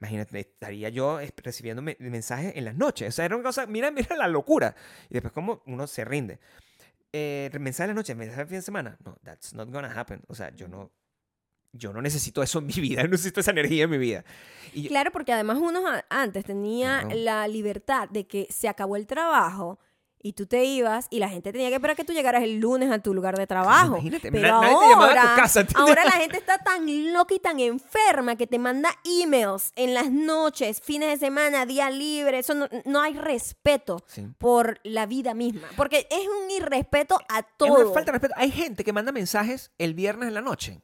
Imagínate, 0.01 0.39
estaría 0.39 0.89
yo 0.89 1.19
recibiendo 1.37 1.81
me- 1.81 1.95
mensajes 1.99 2.53
en 2.55 2.65
las 2.65 2.75
noches. 2.75 3.07
O 3.09 3.11
sea, 3.11 3.25
era 3.25 3.35
una 3.35 3.43
cosa, 3.45 3.65
mira, 3.67 3.91
mira 3.91 4.15
la 4.17 4.27
locura. 4.27 4.75
Y 5.09 5.13
después, 5.13 5.31
como 5.31 5.61
uno 5.67 5.85
se 5.87 6.03
rinde. 6.05 6.39
Eh, 7.13 7.49
mensaje 7.59 7.83
en 7.85 7.95
la 7.95 7.99
noche, 8.01 8.13
mensaje 8.15 8.41
de 8.41 8.47
fin 8.47 8.57
de 8.57 8.61
semana. 8.61 8.97
No, 9.05 9.15
that's 9.23 9.53
not 9.53 9.69
gonna 9.71 9.89
happen. 9.97 10.21
O 10.27 10.35
sea, 10.35 10.49
yo 10.55 10.67
no. 10.67 10.91
Yo 11.77 11.91
no 11.93 12.01
necesito 12.01 12.41
eso 12.41 12.59
en 12.59 12.67
mi 12.67 12.73
vida, 12.73 13.03
no 13.03 13.09
necesito 13.09 13.39
esa 13.41 13.51
energía 13.51 13.83
en 13.83 13.89
mi 13.89 13.97
vida. 13.97 14.23
Y 14.73 14.83
yo- 14.83 14.89
Claro, 14.89 15.11
porque 15.11 15.33
además 15.33 15.57
uno 15.61 15.81
antes 16.09 16.45
tenía 16.45 17.03
la 17.13 17.47
libertad 17.47 18.09
de 18.09 18.25
que 18.27 18.47
se 18.49 18.67
acabó 18.67 18.95
el 18.95 19.07
trabajo 19.07 19.79
y 20.21 20.33
tú 20.33 20.47
te 20.47 20.65
ibas 20.65 21.05
y 21.11 21.19
la 21.19 21.29
gente 21.29 21.51
tenía 21.51 21.69
que 21.69 21.75
esperar 21.75 21.95
que 21.95 22.03
tú 22.03 22.11
llegaras 22.11 22.41
el 22.41 22.57
lunes 22.59 22.89
a 22.91 22.97
tu 22.97 23.13
lugar 23.13 23.37
de 23.37 23.45
trabajo. 23.45 23.93
imagínate, 23.97 24.31
Pero 24.31 24.47
na- 24.47 24.59
nadie 24.61 24.75
te 24.79 24.89
llamaba 24.89 25.05
a 25.05 25.13
tu 25.13 25.19
ahora, 25.19 25.35
casa, 25.35 25.67
ahora 25.75 26.03
la 26.03 26.11
gente 26.13 26.37
está 26.37 26.57
tan 26.57 27.13
loca 27.13 27.35
y 27.35 27.39
tan 27.39 27.59
enferma 27.59 28.35
que 28.35 28.47
te 28.47 28.57
manda 28.57 28.89
emails 29.03 29.71
en 29.75 29.93
las 29.93 30.09
noches, 30.11 30.81
fines 30.81 31.09
de 31.09 31.17
semana, 31.27 31.67
día 31.67 31.91
libre. 31.91 32.39
Eso 32.39 32.55
no, 32.55 32.67
no 32.85 33.01
hay 33.03 33.13
respeto 33.13 34.03
Sí. 34.07 34.25
por 34.39 34.79
la 34.83 35.05
vida 35.05 35.35
misma. 35.35 35.67
Porque 35.77 36.07
es 36.09 36.27
un 36.27 36.49
irrespeto 36.49 37.19
a 37.29 37.39
Es 37.39 37.45
todo. 37.57 37.73
una 37.85 37.93
falta 37.93 38.11
de 38.11 38.17
respeto. 38.17 38.33
Hay 38.37 38.49
gente 38.49 38.83
que 38.83 38.93
manda 38.93 39.11
mensajes 39.11 39.71
el 39.77 39.93
viernes 39.93 40.27
en 40.29 40.33
la 40.33 40.41
noche 40.41 40.81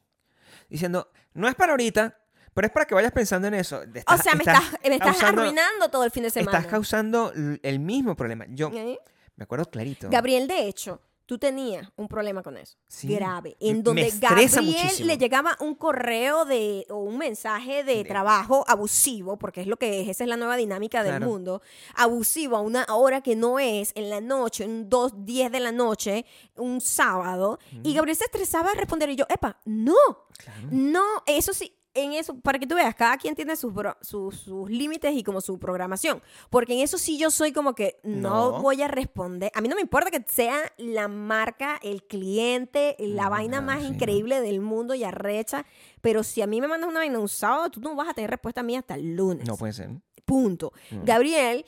diciendo, 0.68 1.10
no 1.34 1.48
es 1.48 1.54
para 1.54 1.72
ahorita, 1.72 2.18
pero 2.54 2.66
es 2.66 2.72
para 2.72 2.84
que 2.86 2.94
vayas 2.94 3.12
pensando 3.12 3.48
en 3.48 3.54
eso. 3.54 3.78
o 3.78 3.82
Estás- 3.82 4.22
sea, 4.22 4.34
me 4.34 4.40
estás, 4.44 4.62
me 4.84 4.94
estás 4.94 5.16
causando- 5.16 5.42
arruinando 5.42 5.88
todo 5.90 6.04
el 6.04 6.10
fin 6.10 6.22
de 6.24 6.30
semana. 6.30 6.58
Estás 6.58 6.70
causando 6.70 7.32
el 7.34 7.78
mismo 7.80 8.14
problema. 8.16 8.44
Yo 8.48 8.70
¿Eh? 8.74 8.98
me 9.36 9.44
acuerdo 9.44 9.64
clarito. 9.70 10.08
Gabriel, 10.10 10.46
de 10.46 10.66
hecho, 10.66 11.00
tú 11.32 11.38
tenías 11.38 11.88
un 11.96 12.08
problema 12.08 12.42
con 12.42 12.58
eso. 12.58 12.76
Sí. 12.88 13.08
Grave. 13.08 13.56
En 13.58 13.82
donde 13.82 14.10
Gabriel 14.20 14.50
muchísimo. 14.62 15.06
le 15.06 15.16
llegaba 15.16 15.56
un 15.60 15.74
correo 15.74 16.44
de, 16.44 16.84
o 16.90 16.96
un 16.98 17.16
mensaje 17.16 17.84
de, 17.84 17.94
De- 17.96 18.04
trabajo 18.04 18.66
abusivo, 18.68 19.38
porque 19.38 19.62
es 19.62 19.66
lo 19.66 19.78
que 19.78 20.02
es, 20.02 20.08
esa 20.08 20.24
es 20.24 20.28
la 20.28 20.36
nueva 20.36 20.56
dinámica 20.58 21.02
del 21.02 21.12
Claro. 21.16 21.26
mundo. 21.26 21.62
Abusivo 21.94 22.56
a 22.56 22.60
una 22.60 22.84
hora 22.90 23.22
que 23.22 23.34
no 23.34 23.58
es, 23.58 23.92
en 23.94 24.10
la 24.10 24.20
noche, 24.20 24.64
en 24.64 24.90
2, 24.90 25.24
10 25.24 25.50
de 25.50 25.60
la 25.60 25.72
noche, 25.72 26.26
un 26.56 26.82
sábado. 26.82 27.58
Y 27.82 27.94
Gabriel 27.94 28.16
se 28.18 28.24
estresaba 28.24 28.72
a 28.72 28.74
responder 28.74 29.08
y 29.08 29.16
yo, 29.16 29.24
epa, 29.30 29.58
no, 29.64 29.94
Claro. 30.36 30.68
no, 30.70 31.04
eso 31.26 31.54
sí, 31.54 31.74
en 31.94 32.12
eso, 32.14 32.34
para 32.40 32.58
que 32.58 32.66
tú 32.66 32.74
veas, 32.74 32.94
cada 32.94 33.16
quien 33.18 33.34
tiene 33.34 33.54
sus, 33.56 33.72
bro- 33.72 33.96
sus, 34.00 34.36
sus 34.40 34.70
límites 34.70 35.14
y 35.14 35.22
como 35.22 35.40
su 35.40 35.58
programación. 35.58 36.22
Porque 36.50 36.72
en 36.74 36.80
eso 36.80 36.96
sí 36.98 37.18
yo 37.18 37.30
soy 37.30 37.52
como 37.52 37.74
que 37.74 37.98
no, 38.02 38.52
No. 38.52 38.62
voy 38.62 38.80
a 38.82 38.88
responder. 38.88 39.50
A 39.54 39.60
mí 39.60 39.68
no 39.68 39.74
me 39.74 39.82
importa 39.82 40.10
que 40.10 40.24
sea 40.26 40.56
la 40.78 41.08
marca, 41.08 41.78
el 41.82 42.02
cliente, 42.04 42.96
la 42.98 43.24
No, 43.24 43.30
vaina 43.30 43.60
no, 43.60 43.66
más 43.66 43.80
sí, 43.82 43.88
increíble 43.88 44.40
del 44.40 44.60
mundo 44.60 44.94
y 44.94 45.04
arrecha. 45.04 45.66
Pero 46.00 46.22
si 46.24 46.42
a 46.42 46.46
mí 46.46 46.60
me 46.60 46.68
mandas 46.68 46.88
una 46.88 47.00
vaina 47.00 47.18
un 47.18 47.28
sábado, 47.28 47.70
tú 47.70 47.80
no 47.80 47.94
vas 47.94 48.08
a 48.08 48.14
tener 48.14 48.30
respuesta 48.30 48.62
mía 48.62 48.78
hasta 48.80 48.94
el 48.94 49.14
lunes. 49.14 49.46
No 49.46 49.56
puede 49.56 49.72
ser. 49.72 49.90
Punto. 50.24 50.72
No. 50.90 51.02
Gabriel 51.04 51.64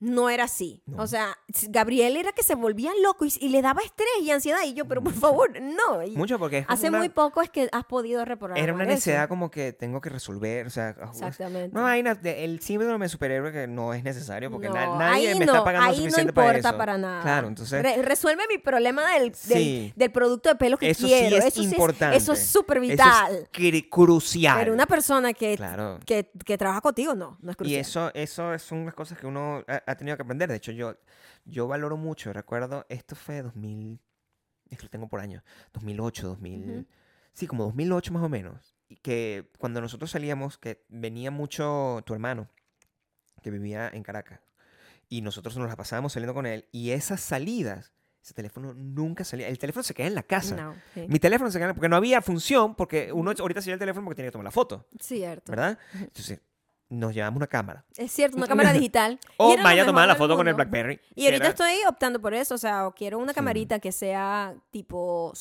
no 0.00 0.30
era 0.30 0.44
así. 0.44 0.82
No. 0.86 1.02
O 1.02 1.06
sea, 1.06 1.36
Gabriel 1.68 2.16
era 2.16 2.32
que 2.32 2.42
se 2.42 2.54
volvía 2.54 2.90
loco 3.02 3.24
y, 3.26 3.32
y 3.40 3.50
le 3.50 3.60
daba 3.62 3.82
estrés 3.82 4.08
y 4.22 4.30
ansiedad. 4.30 4.58
Y 4.66 4.72
yo, 4.74 4.86
pero 4.86 5.02
por 5.02 5.12
favor, 5.12 5.50
no. 5.60 6.02
Y 6.02 6.16
Mucho 6.16 6.38
porque 6.38 6.58
es 6.58 6.66
hace 6.68 6.88
una- 6.88 6.98
muy 6.98 7.10
poco 7.10 7.42
es 7.42 7.50
que 7.50 7.68
has 7.70 7.84
podido 7.84 8.24
reparar. 8.24 8.58
Era 8.58 8.72
una 8.72 8.84
eso. 8.84 8.90
necesidad 8.94 9.28
como 9.28 9.50
que 9.50 9.72
tengo 9.72 10.00
que 10.00 10.08
resolver, 10.08 10.66
o 10.66 10.70
sea, 10.70 10.96
Exactamente. 11.10 11.74
no 11.74 11.86
hay 11.86 12.02
el 12.24 12.60
síndrome 12.60 13.04
de 13.04 13.08
superhéroe 13.10 13.52
que 13.52 13.66
no 13.66 13.92
es 13.94 14.02
necesario 14.02 14.50
porque 14.50 14.68
na- 14.70 14.96
nadie 14.96 15.34
me 15.34 15.44
no, 15.44 15.52
está 15.52 15.64
pagando 15.64 15.88
ahí 15.90 15.96
suficiente 15.96 16.32
no 16.32 16.34
para 16.34 16.46
importa 16.58 16.68
eso. 16.70 16.78
para 16.78 16.98
nada. 16.98 17.22
Claro, 17.22 17.48
entonces 17.48 17.82
Re- 17.82 18.02
resuelve 18.02 18.44
mi 18.48 18.58
problema 18.58 19.02
del, 19.12 19.24
del, 19.24 19.34
Sí. 19.34 19.92
del 19.96 20.10
producto 20.10 20.48
de 20.48 20.54
pelo 20.56 20.78
que 20.78 20.90
eso 20.90 21.06
quiero. 21.06 21.28
sí 21.28 21.34
es 21.36 21.44
eso 21.46 21.62
importante. 21.62 22.16
eso 22.16 22.32
es 22.32 22.46
súper 22.46 22.78
Eso 22.78 22.84
es 22.84 22.90
vital. 22.90 23.48
crucial. 23.90 24.56
Pero 24.58 24.72
una 24.72 24.86
persona 24.86 25.32
que, 25.32 25.56
Claro. 25.56 25.98
que, 26.06 26.30
que 26.44 26.56
trabaja 26.58 26.80
contigo, 26.80 27.14
no, 27.14 27.38
no 27.42 27.50
es 27.50 27.54
Y 27.54 27.58
crucial. 27.58 27.80
eso, 27.80 28.10
eso 28.14 28.58
son 28.58 28.84
las 28.86 28.94
cosas 28.94 29.18
que 29.18 29.26
uno 29.26 29.62
ha, 29.90 29.96
tenido 29.96 30.16
que 30.16 30.22
aprender. 30.22 30.48
De 30.48 30.56
hecho, 30.56 30.72
yo, 30.72 30.96
yo 31.44 31.66
valoro 31.66 31.96
mucho. 31.96 32.32
Recuerdo, 32.32 32.86
esto 32.88 33.14
fue 33.14 33.42
2000, 33.42 34.00
es 34.68 34.78
que 34.78 34.84
lo 34.84 34.90
tengo 34.90 35.08
por 35.08 35.20
años, 35.20 35.42
2008, 35.72 36.28
2000, 36.28 36.70
Ujú. 36.70 36.86
sí, 37.32 37.46
como 37.46 37.64
2008 37.64 38.12
más 38.12 38.22
o 38.22 38.28
menos. 38.28 38.74
Y 38.88 38.96
que 38.96 39.50
cuando 39.58 39.80
nosotros 39.80 40.10
salíamos, 40.10 40.58
que 40.58 40.84
venía 40.88 41.30
mucho 41.30 42.02
tu 42.04 42.14
hermano, 42.14 42.48
que 43.42 43.50
vivía 43.50 43.88
en 43.92 44.02
Caracas, 44.02 44.40
y 45.08 45.22
nosotros 45.22 45.56
nos 45.56 45.68
la 45.68 45.76
pasábamos 45.76 46.12
saliendo 46.12 46.34
con 46.34 46.46
él, 46.46 46.66
y 46.72 46.90
esas 46.90 47.20
salidas, 47.20 47.92
ese 48.22 48.34
teléfono 48.34 48.74
nunca 48.74 49.24
salía. 49.24 49.48
El 49.48 49.58
teléfono 49.58 49.82
se 49.82 49.94
queda 49.94 50.06
en 50.06 50.14
la 50.14 50.22
casa. 50.22 50.54
No, 50.54 50.74
sí. 50.94 51.06
Mi 51.08 51.18
teléfono 51.18 51.50
se 51.50 51.58
queda, 51.58 51.72
porque 51.72 51.88
no 51.88 51.96
había 51.96 52.20
función, 52.20 52.74
porque 52.74 53.12
uno 53.12 53.32
ahorita 53.36 53.60
lleva 53.60 53.74
el 53.74 53.78
teléfono 53.78 54.04
porque 54.04 54.16
tiene 54.16 54.28
que 54.28 54.32
tomar 54.32 54.44
la 54.44 54.50
foto, 54.50 54.88
Cierto. 55.00 55.50
¿verdad? 55.50 55.78
Entonces, 55.94 56.40
nos 56.90 57.14
llevamos 57.14 57.38
una 57.38 57.46
cámara. 57.46 57.84
Es 57.96 58.12
cierto, 58.12 58.36
una 58.36 58.46
cámara 58.46 58.72
digital. 58.72 59.18
O 59.38 59.56
vaya 59.62 59.84
a 59.84 59.86
tomar 59.86 60.06
la 60.06 60.16
foto 60.16 60.36
con 60.36 60.46
el. 60.48 60.54
BlackBerry. 60.54 61.00
Y 61.14 61.24
ahorita 61.24 61.44
era- 61.44 61.48
estoy 61.50 61.74
optando 61.88 62.20
por 62.20 62.34
eso, 62.34 62.56
o 62.56 62.58
sea, 62.58 62.86
o 62.86 62.92
quiero 62.94 63.18
una 63.18 63.32
Sí. 63.32 63.36
camarita 63.36 63.78
que 63.78 63.92
sea 63.92 64.54
tipo 64.70 65.32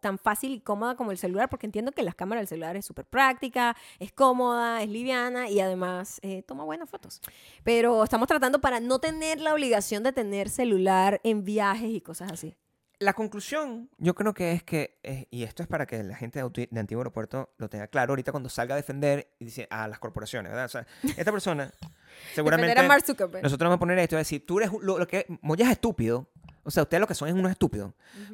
tan 0.00 0.18
fácil 0.18 0.52
y 0.52 0.60
cómoda 0.60 0.94
como 0.94 1.10
el 1.10 1.18
celular, 1.18 1.48
porque 1.48 1.66
entiendo 1.66 1.90
que 1.90 2.02
las 2.02 2.14
cámaras 2.14 2.42
del 2.42 2.48
celular 2.48 2.76
es 2.76 2.84
súper 2.86 3.04
práctica, 3.06 3.76
es 3.98 4.12
cómoda, 4.12 4.82
es 4.82 4.88
liviana 4.88 5.48
y 5.48 5.58
además 5.60 6.20
eh, 6.22 6.42
toma 6.42 6.64
buenas 6.64 6.88
fotos. 6.88 7.20
Pero 7.64 8.04
estamos 8.04 8.28
tratando 8.28 8.60
para 8.60 8.78
no 8.78 8.98
tener 9.00 9.40
la 9.40 9.52
obligación 9.54 10.02
de 10.02 10.12
tener 10.12 10.48
celular 10.50 11.20
en 11.24 11.44
viajes 11.44 11.90
y 11.90 12.00
cosas 12.00 12.30
así. 12.30 12.54
La 13.00 13.12
conclusión, 13.12 13.90
yo 13.98 14.14
creo 14.14 14.34
que 14.34 14.52
es 14.52 14.62
que, 14.62 14.98
eh, 15.02 15.26
y 15.30 15.42
esto 15.42 15.62
es 15.62 15.68
para 15.68 15.86
que 15.86 16.02
la 16.04 16.16
gente 16.16 16.42
de, 16.42 16.68
de 16.70 16.80
Antiguo 16.80 17.00
Aeropuerto 17.00 17.50
lo 17.58 17.68
tenga 17.68 17.88
claro 17.88 18.12
ahorita 18.12 18.30
cuando 18.30 18.48
salga 18.48 18.74
a 18.74 18.76
defender 18.76 19.28
y 19.38 19.46
dice 19.46 19.66
a 19.70 19.88
las 19.88 19.98
corporaciones, 19.98 20.50
¿verdad? 20.50 20.66
O 20.66 20.68
sea, 20.68 20.86
esta 21.16 21.32
persona, 21.32 21.72
seguramente, 22.34 22.78
a 22.78 22.82
Mark 22.84 23.04
Zuckerberg. 23.04 23.42
nosotros 23.42 23.66
vamos 23.68 23.76
a 23.76 23.80
poner 23.80 23.98
esto 23.98 24.14
y 24.14 24.18
decir, 24.18 24.46
tú 24.46 24.58
eres 24.58 24.70
lo, 24.80 24.98
lo 24.98 25.06
que, 25.06 25.26
Moya 25.42 25.66
es 25.66 25.72
estúpido. 25.72 26.28
O 26.62 26.70
sea, 26.70 26.84
ustedes 26.84 27.00
lo 27.00 27.06
que 27.06 27.14
son 27.14 27.28
es 27.28 27.34
unos 27.34 27.50
estúpidos. 27.50 27.92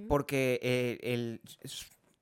Porque 0.09 0.61
eh, 0.63 0.99
el, 1.03 1.41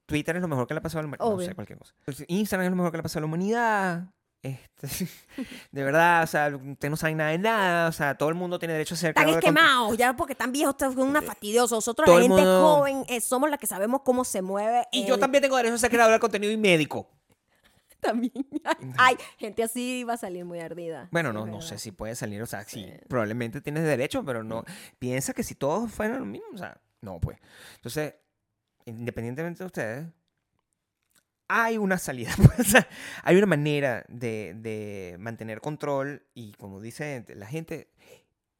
Twitter 0.07 0.37
es 0.37 0.43
lo 0.43 0.49
mejor 0.49 0.67
que 0.67 0.75
le 0.75 0.79
ha 0.79 0.83
pasado 0.83 1.01
a 1.01 1.03
la 1.03 1.09
humanidad. 1.09 1.31
No 1.31 1.41
sé, 1.41 1.55
cualquier 1.55 1.79
cosa. 1.79 1.95
Instagram 2.29 2.65
es 2.65 2.71
lo 2.71 2.77
mejor 2.77 2.91
que 2.91 2.97
le 2.97 3.01
ha 3.01 3.03
pasado 3.03 3.19
a 3.19 3.23
la 3.23 3.27
humanidad. 3.27 4.09
Este, 4.43 4.87
de 5.73 5.83
verdad, 5.83 6.23
o 6.23 6.27
sea, 6.27 6.49
ustedes 6.55 6.91
no 6.91 6.97
saben 6.97 7.17
nada 7.17 7.31
de 7.31 7.39
nada. 7.39 7.89
O 7.89 7.93
sea, 7.93 8.17
todo 8.17 8.29
el 8.29 8.35
mundo 8.35 8.59
tiene 8.59 8.75
derecho 8.75 8.95
a 8.95 8.99
ser 8.99 9.09
Están 9.11 9.29
esquemados, 9.31 9.97
ya 9.97 10.15
porque 10.17 10.33
están 10.33 10.53
viejos, 10.53 10.75
están 10.75 10.99
una 10.99 11.21
fastidiosos. 11.23 11.73
Nosotros, 11.73 12.07
todo 12.07 12.17
la 12.17 12.23
gente 12.23 12.37
mundo- 12.37 12.63
joven, 12.63 13.05
eh, 13.09 13.21
somos 13.21 13.51
las 13.51 13.59
que 13.59 13.67
sabemos 13.67 14.03
cómo 14.05 14.25
se 14.25 14.41
mueve. 14.43 14.87
Y 14.93 15.05
yo 15.07 15.15
el- 15.15 15.21
también 15.21 15.43
tengo 15.43 15.57
derecho 15.57 15.75
a 15.75 15.79
ser 15.79 15.91
creador 15.91 16.13
de 16.15 16.21
contenido 16.21 16.53
y 16.53 16.57
médico. 16.57 17.11
también. 18.01 18.33
Ay, 18.97 19.17
gente 19.39 19.65
así 19.65 20.05
va 20.05 20.13
a 20.13 20.17
salir 20.19 20.45
muy 20.45 20.61
ardida. 20.61 21.09
Bueno, 21.11 21.33
no, 21.33 21.45
no 21.47 21.61
sé 21.61 21.79
si 21.79 21.91
puede 21.91 22.15
salir, 22.15 22.41
o 22.41 22.47
sea, 22.47 22.63
sí, 22.63 22.85
Sí. 22.85 22.93
probablemente 23.09 23.61
tienes 23.61 23.83
derecho, 23.83 24.25
pero 24.25 24.45
no. 24.45 24.65
Piensa 25.01 25.33
que 25.35 25.43
si 25.43 25.57
todos 25.57 25.91
fueran 25.91 26.21
lo 26.21 26.25
mismo, 26.27 26.47
o 26.55 26.59
sea, 26.59 26.81
no, 27.01 27.19
pues. 27.19 27.39
Entonces, 27.75 28.15
independientemente 28.85 29.59
de 29.65 29.67
ustedes, 29.67 30.07
hay 31.49 31.79
una 31.79 31.99
salida, 31.99 32.35
pues, 32.57 32.75
hay 33.23 33.37
una 33.37 33.47
manera 33.47 34.05
de, 34.09 34.55
de 34.57 35.17
mantener 35.19 35.61
control 35.61 36.23
y, 36.35 36.53
como 36.53 36.81
dice 36.81 37.25
la 37.35 37.47
gente, 37.47 37.89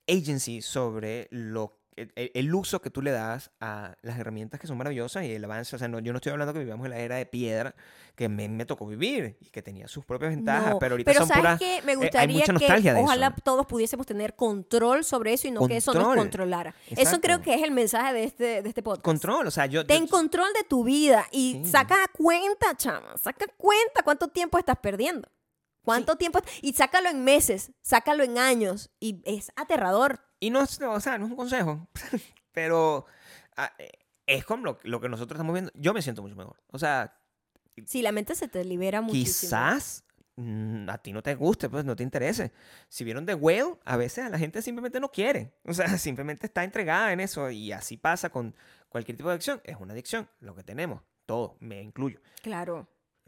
agency 0.09 0.63
sobre 0.63 1.29
lo 1.31 1.78
el, 2.17 2.31
el- 2.35 2.55
uso 2.55 2.81
que 2.81 2.91
tú 2.91 3.03
le 3.03 3.11
das 3.11 3.51
a 3.61 3.97
las 4.03 4.19
herramientas 4.19 4.59
que 4.61 4.67
son 4.67 4.77
maravillosas 4.79 5.25
y 5.25 5.33
el 5.33 5.45
avance. 5.45 5.75
O 5.77 5.79
sea, 5.79 5.89
no, 5.89 5.99
yo 6.01 6.13
no 6.13 6.17
estoy 6.19 6.33
hablando 6.33 6.53
que 6.53 6.61
vivamos 6.61 6.85
en 6.87 6.91
la 6.91 6.99
era 6.99 7.17
de 7.17 7.27
piedra 7.27 7.75
que 8.17 8.29
me, 8.29 8.49
me 8.49 8.65
tocó 8.65 8.87
vivir 8.87 9.37
y 9.41 9.47
que 9.51 9.63
tenía 9.63 9.87
sus 9.87 10.05
propias 10.05 10.31
ventajas, 10.31 10.71
No, 10.71 10.79
pero 10.79 10.95
ahorita 10.95 11.09
pero 11.11 11.21
son 11.21 11.29
¿sabes 11.29 11.41
puras... 11.43 11.59
qué? 11.61 11.83
Me 11.85 11.95
gustaría 11.95 12.45
que 12.45 12.93
ojalá 12.97 13.35
todos 13.45 13.65
pudiésemos 13.67 14.07
tener 14.07 14.35
control 14.35 15.05
sobre 15.05 15.35
eso 15.35 15.47
y 15.47 15.51
no 15.53 15.67
que 15.69 15.77
eso 15.77 15.93
nos 15.95 16.03
Control. 16.03 16.19
controlara. 16.25 16.75
Eso 16.91 17.21
creo 17.21 17.41
que 17.43 17.55
es 17.55 17.63
el 17.63 17.71
mensaje 17.71 18.13
de 18.15 18.25
este, 18.25 18.63
de 18.63 18.69
este 18.69 18.83
podcast. 18.83 19.05
Control, 19.05 19.47
o 19.47 19.51
sea, 19.51 19.67
yo... 19.67 19.87
Ten 19.87 20.07
yo- 20.07 20.11
control 20.11 20.49
de 20.55 20.65
tu 20.65 20.83
vida 20.85 21.27
y 21.31 21.61
Sí. 21.65 21.71
saca 21.71 21.97
cuenta, 22.17 22.77
chama. 22.77 23.17
Saca 23.23 23.47
cuenta 23.57 24.03
cuánto 24.03 24.29
tiempo 24.29 24.59
estás 24.59 24.77
perdiendo. 24.79 25.29
¿Cuánto 25.89 26.17
tiempo? 26.17 26.39
Y 26.61 26.75
sácalo 26.75 27.09
en 27.09 27.25
meses, 27.25 27.73
sácalo 27.81 28.23
en 28.23 28.37
años. 28.37 28.91
Y 29.01 29.23
es 29.25 29.51
aterrador. 29.57 30.21
Y 30.39 30.51
no 30.51 30.61
es, 30.61 30.79
o 30.83 31.01
sea, 31.01 31.17
no 31.17 31.25
es 31.25 31.31
un 31.31 31.37
consejo, 31.39 31.89
pero 32.53 33.07
ah, 33.57 33.73
eh, 33.79 33.93
es 34.27 34.45
como 34.45 34.67
lo, 34.67 34.79
lo 34.83 35.01
que 35.01 35.09
nosotros 35.09 35.37
estamos 35.39 35.55
viendo. 35.55 35.73
Yo 35.75 35.95
me 35.95 36.03
siento 36.03 36.21
mucho 36.21 36.37
mejor. 36.37 36.63
O 36.73 36.79
sea, 36.79 37.19
Si 37.87 38.03
la 38.03 38.13
mente 38.13 38.35
se 38.35 38.49
te 38.49 38.67
libera 38.67 39.01
muchísimo. 39.01 39.49
quizás 39.49 40.05
mm, 40.37 40.91
a 40.91 40.99
ti 40.99 41.15
no 41.15 41.23
te 41.23 41.35
guste, 41.35 41.71
pues 41.71 41.87
no 41.87 41.97
te 41.97 42.03
interese. 42.03 42.53
Si 42.91 43.03
vieron 43.03 43.25
The 43.25 43.35
Whale, 43.35 43.79
a 43.87 43.97
veces 43.97 44.27
a 44.27 44.29
la 44.29 44.39
gente 44.39 44.61
simplemente 44.61 45.01
no 45.01 45.11
quiere. 45.11 45.55
O 45.65 45.73
sea, 45.73 45.89
simplemente 45.97 46.49
está 46.49 46.65
entregada 46.65 47.15
en 47.15 47.21
eso 47.21 47.49
y 47.51 47.73
así 47.73 47.97
pasa 47.97 48.29
con 48.29 48.55
cualquier 48.91 49.17
tipo 49.17 49.31
de 49.31 49.37
adicción. 49.37 49.63
Es 49.65 49.79
una 49.81 49.95
adicción, 49.95 50.29
lo 50.41 50.55
que 50.55 50.63
tenemos, 50.65 51.01
todo, 51.25 51.57
me 51.61 51.81
incluyo. 51.81 52.21
Claro. 52.43 52.87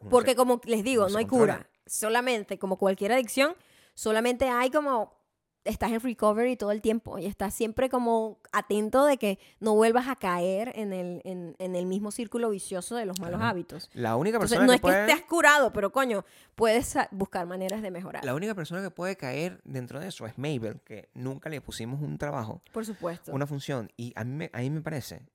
Porque 0.09 0.35
como 0.35 0.61
les 0.65 0.83
digo, 0.83 1.09
no 1.09 1.19
hay 1.19 1.27
cura. 1.27 1.69
Solamente, 1.87 2.59
como 2.59 2.79
cualquier 2.79 3.13
adicción, 3.13 3.55
solamente 3.95 4.49
hay 4.49 4.71
como 4.71 5.19
estás 5.63 5.93
en 5.93 6.01
recovery 6.01 6.57
todo 6.57 6.71
el 6.71 6.81
tiempo 6.81 7.19
y 7.19 7.27
estás 7.27 7.53
siempre 7.53 7.91
como 7.91 8.39
atento 8.51 9.05
de 9.05 9.19
que 9.19 9.39
no 9.61 9.75
vuelvas 9.75 10.09
a 10.09 10.17
caer 10.17 10.73
en 10.75 10.95
el, 10.95 11.21
en, 11.25 11.55
en 11.59 11.77
el 11.77 11.85
mismo 11.85 12.11
círculo 12.11 12.49
vicioso 12.49 12.97
de 12.97 13.05
los 13.05 13.21
malos 13.21 13.37
Claro. 13.41 13.51
hábitos. 13.51 13.91
la 13.93 14.17
única 14.17 14.37
Entonces, 14.39 14.57
persona 14.57 14.67
no 14.67 14.73
que 14.73 14.77
es 14.77 14.81
puede... 14.81 15.07
que 15.07 15.13
estés 15.13 15.27
curado, 15.27 15.71
pero 15.75 15.93
coño, 15.93 16.25
puedes 16.55 16.97
buscar 17.11 17.47
maneras 17.47 17.83
de 17.83 17.91
mejorar. 17.91 18.25
La 18.25 18.35
única 18.35 18.55
persona 18.55 18.81
que 18.83 18.91
puede 18.91 19.17
caer 19.17 19.61
dentro 19.65 20.01
de 20.01 20.09
eso 20.09 20.25
es 20.27 20.39
Mabel, 20.39 20.81
que 20.83 21.11
nunca 21.13 21.51
le 21.51 21.61
pusimos 21.61 22.01
un 22.01 22.17
trabajo, 22.17 22.63
Por 22.73 22.87
supuesto. 22.87 23.31
una 23.31 23.47
función. 23.47 23.91
Y 23.99 24.15
a 24.17 24.25
mí, 24.25 24.33
me- 24.35 24.51
a 24.55 24.61
mí 24.61 24.71
me 24.71 24.81
parece 24.81 25.27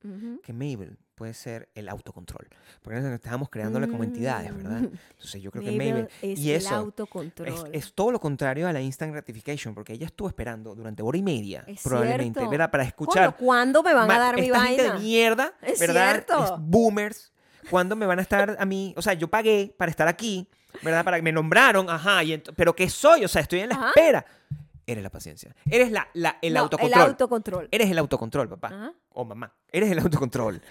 que 0.42 0.54
Mabel 0.54 0.98
puede 1.16 1.34
ser 1.34 1.70
el 1.76 1.90
autocontrol. 1.90 2.48
Porque 2.82 2.98
nosotros 2.98 3.16
estábamos 3.16 3.50
creándole 3.50 3.88
como 3.88 4.04
entidades, 4.04 4.56
¿verdad? 4.56 4.82
Mm. 4.82 4.92
Entonces 5.12 5.42
yo 5.42 5.50
creo 5.52 5.64
que 5.64 5.72
Mabel 5.72 6.10
es 6.22 6.40
y 6.40 6.52
el 6.52 6.58
eso 6.58 6.76
autocontrol. 6.76 7.48
es, 7.48 7.64
es 7.72 7.94
todo 7.94 8.12
lo 8.12 8.20
contrario 8.20 8.68
a 8.68 8.74
la 8.74 8.82
instant 8.82 9.14
gratification, 9.14 9.74
porque 9.74 9.94
ella 9.94 10.06
estuvo 10.06 10.28
esperando 10.28 10.76
durante 10.76 11.02
hora 11.02 11.18
y 11.18 11.24
media, 11.24 11.64
Es 11.68 11.82
probablemente, 11.84 12.40
cierto. 12.40 12.50
¿verdad? 12.52 12.70
Para 12.70 12.84
Coño, 12.84 12.90
escuchar... 12.90 13.36
¿cuándo 13.38 13.82
me 13.82 13.94
van 13.94 14.12
a 14.12 14.20
dar 14.20 14.36
mi 14.36 14.42
esta 14.48 14.62
gente 14.66 14.82
vaina? 14.84 14.94
de 14.96 15.00
mierda, 15.04 15.54
Es 15.62 15.80
¿verdad? 15.80 16.12
cierto. 16.12 16.44
Es 16.46 16.52
boomers. 16.60 17.32
¿Cuándo 17.70 17.96
me 17.96 18.06
van 18.06 18.20
a 18.20 18.22
estar 18.22 18.56
a 18.60 18.66
mí? 18.66 18.94
O 18.98 19.02
sea, 19.02 19.14
yo 19.14 19.28
pagué 19.28 19.74
para 19.76 19.90
estar 19.90 20.08
aquí, 20.08 20.48
¿verdad? 20.84 21.04
Para 21.04 21.18
que 21.18 21.24
me 21.24 21.32
nombraron, 21.32 21.90
ajá, 21.90 22.24
y 22.24 22.38
pero 22.56 22.76
¿qué 22.76 22.88
soy? 22.90 23.26
O 23.26 23.28
sea, 23.28 23.42
estoy 23.42 23.62
en 23.62 23.70
la 23.70 23.76
Ajá. 23.76 23.88
espera. 23.88 24.26
Eres 24.88 25.04
la 25.04 25.10
paciencia. 25.10 25.56
Eres 25.70 25.92
la, 25.92 26.08
la- 26.14 26.38
el 26.42 26.54
No, 26.54 26.62
autocontrol. 26.62 27.02
El 27.02 27.08
autocontrol. 27.10 27.68
Eres 27.72 27.90
el 27.92 27.98
autocontrol, 27.98 28.50
papá. 28.50 28.68
Ajá. 28.68 28.94
O 29.10 29.26
mamá. 29.26 29.54
Eres 29.72 29.92
el 29.92 30.00
autocontrol. 30.00 30.62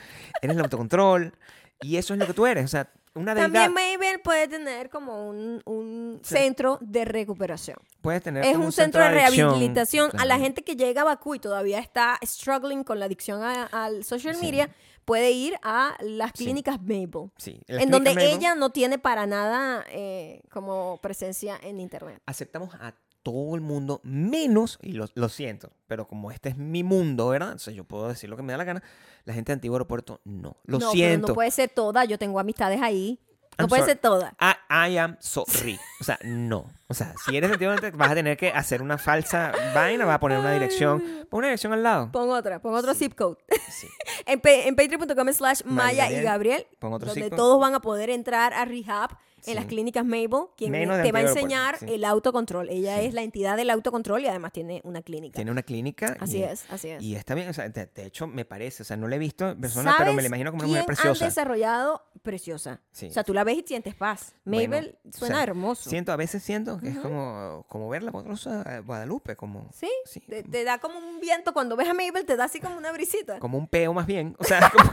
Eres 0.42 0.56
el 0.56 0.62
autocontrol. 0.62 1.32
Y 1.80 1.96
eso 1.96 2.14
es 2.14 2.20
lo 2.20 2.26
que 2.26 2.32
tú 2.34 2.46
eres. 2.46 2.64
O 2.64 2.68
sea, 2.68 2.90
una 3.14 3.34
deidad. 3.34 3.50
También 3.52 3.72
Mabel 3.98 4.20
puede 4.22 4.46
tener 4.48 4.88
como 4.88 5.28
un, 5.28 5.60
un 5.66 6.20
Sí. 6.22 6.34
centro 6.36 6.78
de 6.80 7.04
recuperación. 7.04 7.76
Puedes 8.00 8.22
tener 8.22 8.44
Es 8.44 8.56
un 8.56 8.70
centro 8.72 9.02
de 9.02 9.10
rehabilitación. 9.10 10.10
A 10.18 10.24
la 10.24 10.38
gente 10.38 10.62
que 10.62 10.76
llega 10.76 11.02
a 11.02 11.04
Bakú 11.04 11.34
y 11.34 11.40
todavía 11.40 11.80
está 11.80 12.18
struggling 12.24 12.84
con 12.84 12.98
la 13.00 13.06
adicción 13.06 13.42
a- 13.42 13.64
al 13.66 14.04
social 14.04 14.36
Sí. 14.36 14.46
media, 14.46 14.70
puede 15.04 15.32
ir 15.32 15.56
a 15.62 15.96
las 16.00 16.30
Sí. 16.34 16.44
clínicas 16.44 16.80
Mabel. 16.80 17.30
Sí. 17.36 17.60
En 17.66 17.90
donde 17.90 18.12
ella 18.18 18.54
no 18.54 18.70
tiene 18.70 18.98
para 18.98 19.26
nada 19.26 19.84
eh, 19.90 20.42
como 20.50 20.98
presencia 21.02 21.58
en 21.62 21.80
internet. 21.80 22.22
aceptamos 22.26 22.74
a 22.76 22.94
todo 23.24 23.56
el 23.56 23.62
mundo, 23.62 24.00
menos, 24.04 24.78
y 24.82 24.92
lo, 24.92 25.08
lo 25.14 25.28
siento, 25.28 25.72
pero 25.88 26.06
como 26.06 26.30
este 26.30 26.50
es 26.50 26.56
mi 26.56 26.84
mundo, 26.84 27.30
¿verdad? 27.30 27.48
Entonces 27.48 27.74
yo 27.74 27.82
puedo 27.82 28.06
decir 28.06 28.30
lo 28.30 28.36
que 28.36 28.42
me 28.42 28.52
da 28.52 28.58
la 28.58 28.64
gana. 28.64 28.82
La 29.24 29.32
gente 29.32 29.50
de 29.50 29.54
Antiguo 29.54 29.76
Aeropuerto, 29.76 30.20
no. 30.24 30.58
Lo 30.64 30.78
no, 30.78 30.78
pero 30.78 30.92
siento. 30.92 31.28
no 31.28 31.34
puede 31.34 31.50
ser 31.50 31.70
toda. 31.70 32.04
Yo 32.04 32.18
tengo 32.18 32.38
amistades 32.38 32.80
ahí. 32.82 33.18
No 33.56 33.64
I'm 33.64 33.68
puede 33.68 33.82
sorry. 33.82 33.92
ser 33.92 34.00
toda. 34.00 34.36
I, 34.40 34.92
I 34.92 34.98
am 34.98 35.16
sorry. 35.20 35.78
O 36.00 36.04
sea, 36.04 36.18
no. 36.24 36.70
O 36.88 36.94
sea, 36.94 37.14
si 37.24 37.36
eres 37.36 37.48
definitivamente 37.50 37.96
vas 37.96 38.10
a 38.10 38.14
tener 38.14 38.36
que 38.36 38.48
hacer 38.48 38.82
una 38.82 38.98
falsa 38.98 39.52
vaina, 39.74 40.04
vas 40.04 40.16
a 40.16 40.20
poner 40.20 40.38
una 40.38 40.52
dirección. 40.52 41.00
Pon 41.30 41.38
una 41.38 41.46
dirección 41.46 41.72
al 41.72 41.82
lado. 41.82 42.10
Pon 42.12 42.30
otra, 42.30 42.60
pon 42.60 42.74
otro 42.74 42.94
zip 42.94 43.14
code. 43.14 43.38
Sí. 43.70 43.86
en, 44.26 44.40
en 44.44 44.76
patreon.com 44.76 45.32
slash 45.32 45.62
Maya 45.64 46.10
y 46.10 46.22
Gabriel, 46.22 46.24
Gabriel, 46.24 46.66
pon 46.78 46.92
otro 46.92 47.06
donde 47.06 47.22
zip 47.22 47.30
code. 47.30 47.36
todos 47.38 47.60
van 47.60 47.74
a 47.74 47.80
poder 47.80 48.10
entrar 48.10 48.52
a 48.52 48.64
rehab 48.64 49.16
en 49.46 49.52
Sí. 49.52 49.54
las 49.54 49.66
clínicas 49.66 50.04
Mabel, 50.04 50.46
quien 50.56 50.72
Menos 50.72 51.02
te 51.02 51.12
va 51.12 51.18
a 51.20 51.22
enseñar 51.22 51.78
sí. 51.78 51.86
el 51.88 52.04
autocontrol. 52.04 52.68
Ella 52.70 52.98
Sí. 53.00 53.06
es 53.06 53.14
la 53.14 53.22
entidad 53.22 53.56
del 53.56 53.70
autocontrol 53.70 54.22
y 54.22 54.26
además 54.26 54.52
tiene 54.52 54.80
una 54.84 55.02
clínica. 55.02 55.36
Tiene 55.36 55.50
una 55.50 55.62
clínica. 55.62 56.16
Así 56.20 56.38
y, 56.38 56.42
es, 56.44 56.64
así 56.70 56.88
es. 56.88 57.02
Y 57.02 57.14
está 57.16 57.34
bien, 57.34 57.48
o 57.48 57.52
sea, 57.52 57.68
de, 57.68 57.86
de 57.86 58.06
hecho 58.06 58.26
me 58.26 58.44
parece, 58.44 58.82
o 58.82 58.86
sea, 58.86 58.96
no 58.96 59.06
la 59.08 59.16
he 59.16 59.18
visto 59.18 59.50
en 59.50 59.60
persona, 59.60 59.94
pero 59.98 60.12
me 60.12 60.22
la 60.22 60.28
imagino 60.28 60.50
como 60.50 60.62
una 60.64 60.68
mujer 60.68 60.86
preciosa. 60.86 61.24
han 61.24 61.28
desarrollado 61.30 62.02
preciosa? 62.22 62.80
O 62.92 63.10
sea, 63.10 63.22
tú 63.24 63.34
la 63.34 63.44
ves 63.44 63.58
y 63.58 63.64
sientes 63.66 63.94
paz. 63.94 64.34
Bueno, 64.44 64.68
Mabel 64.70 64.98
o 65.06 65.16
suena 65.16 65.34
sea, 65.36 65.42
hermoso. 65.44 65.90
Siento, 65.90 66.12
a 66.12 66.16
veces 66.16 66.42
siento 66.42 66.78
que 66.78 66.88
es 66.88 66.96
como, 66.98 67.66
como 67.68 67.88
ver 67.88 68.02
la 68.02 68.12
poderosa 68.12 68.80
Guadalupe, 68.80 69.36
como, 69.36 69.68
¿Sí? 69.72 69.90
sí, 70.06 70.20
Te, 70.20 70.42
te 70.42 70.64
da 70.64 70.78
como 70.78 70.98
un 70.98 71.20
viento 71.20 71.52
cuando 71.52 71.76
ves 71.76 71.88
a 71.88 71.94
Mabel, 71.94 72.24
te 72.24 72.36
da 72.36 72.44
así 72.44 72.60
como 72.60 72.76
una 72.76 72.92
brisita. 72.92 73.38
como 73.40 73.58
un 73.58 73.68
peo 73.68 73.92
más 73.92 74.06
bien. 74.06 74.34
O 74.38 74.44
sea, 74.44 74.60
como 74.76 74.90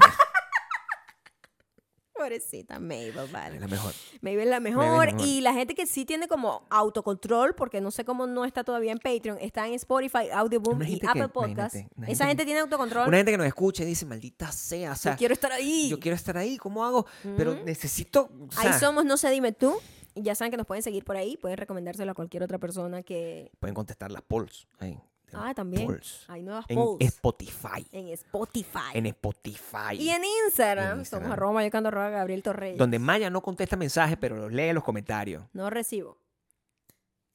Pobrecita 2.22 2.80
Mabel, 2.80 3.14
vale. 3.32 3.56
es 3.56 3.62
la 3.62 3.68
mejor. 3.68 3.94
Mabel 4.22 4.40
es 4.42 4.48
la 4.48 4.60
mejor. 4.60 4.86
Mabel 4.86 5.10
es 5.10 5.14
la 5.14 5.18
mejor. 5.18 5.28
Y 5.28 5.42
la 5.42 5.54
gente 5.54 5.76
que 5.76 5.86
sí 5.86 6.06
tiene 6.06 6.28
como 6.28 6.66
autocontrol, 6.70 7.56
porque 7.56 7.82
no 7.82 7.92
sé 7.92 8.06
cómo 8.06 8.28
no 8.28 8.46
está 8.46 8.64
todavía 8.64 8.92
en 8.92 9.00
Patreon, 9.00 9.38
está 9.42 9.68
en 9.68 9.74
Spotify, 9.74 10.30
Audioboom 10.34 10.82
y 10.84 10.96
Apple 11.06 11.30
que- 11.34 11.40
imagínate, 11.40 11.90
Esa 12.08 12.28
gente 12.28 12.44
que- 12.44 12.46
tiene 12.46 12.60
autocontrol. 12.62 13.08
Una 13.08 13.18
gente 13.18 13.32
que 13.32 13.38
nos 13.38 13.48
escucha 13.48 13.84
y 13.84 13.88
dice, 13.88 14.06
maldita 14.06 14.52
sea, 14.52 14.92
o 14.92 14.96
sea, 14.96 15.14
Yo 15.14 15.18
quiero 15.18 15.34
estar 15.34 15.52
ahí. 15.52 15.90
yo 15.90 16.00
quiero 16.00 16.16
estar 16.16 16.38
ahí, 16.38 16.58
¿cómo 16.58 16.86
hago? 16.86 17.06
Pero 17.38 17.56
necesito, 17.64 18.30
o 18.32 18.48
ahí 18.60 18.74
somos, 18.80 19.06
no 19.06 19.18
sé, 19.18 19.30
dime 19.30 19.52
tú. 19.52 19.76
Ya 20.14 20.36
saben 20.36 20.52
que 20.52 20.58
nos 20.58 20.68
pueden 20.68 20.84
seguir 20.84 21.06
por 21.06 21.16
ahí. 21.16 21.38
Pueden 21.38 21.58
recomendárselo 21.58 22.12
a 22.12 22.14
cualquier 22.16 22.44
otra 22.44 22.58
persona 22.58 23.02
que. 23.02 23.50
pueden 23.60 23.74
contestar 23.74 24.12
las 24.12 24.22
polls. 24.22 24.68
Ahí, 24.80 25.00
Ah, 25.34 25.54
también. 25.54 25.86
polls. 25.88 26.26
Hay 26.28 26.44
nuevas 26.44 26.66
En 26.68 26.76
polls. 26.78 27.06
Spotify. 27.06 27.86
En 27.92 28.08
Spotify. 28.10 28.80
En 28.94 29.06
Spotify. 29.08 29.96
y 29.98 30.10
en 30.10 30.22
Instagram, 30.48 30.94
En 30.94 31.00
Instagram. 31.00 31.24
somos 31.28 31.38
arroba 31.38 31.54
mayocando 31.54 31.90
arroba 31.90 32.10
Gabriel 32.10 32.44
Torreyes. 32.44 32.78
Donde 32.78 33.00
Maya 33.00 33.30
no 33.30 33.42
contesta 33.42 33.76
mensajes, 33.76 34.18
pero 34.20 34.36
los 34.36 34.52
lee 34.52 34.70
en 34.70 34.76
los 34.76 34.84
comentarios. 34.84 35.44
No 35.54 35.70
recibo. 35.70 36.18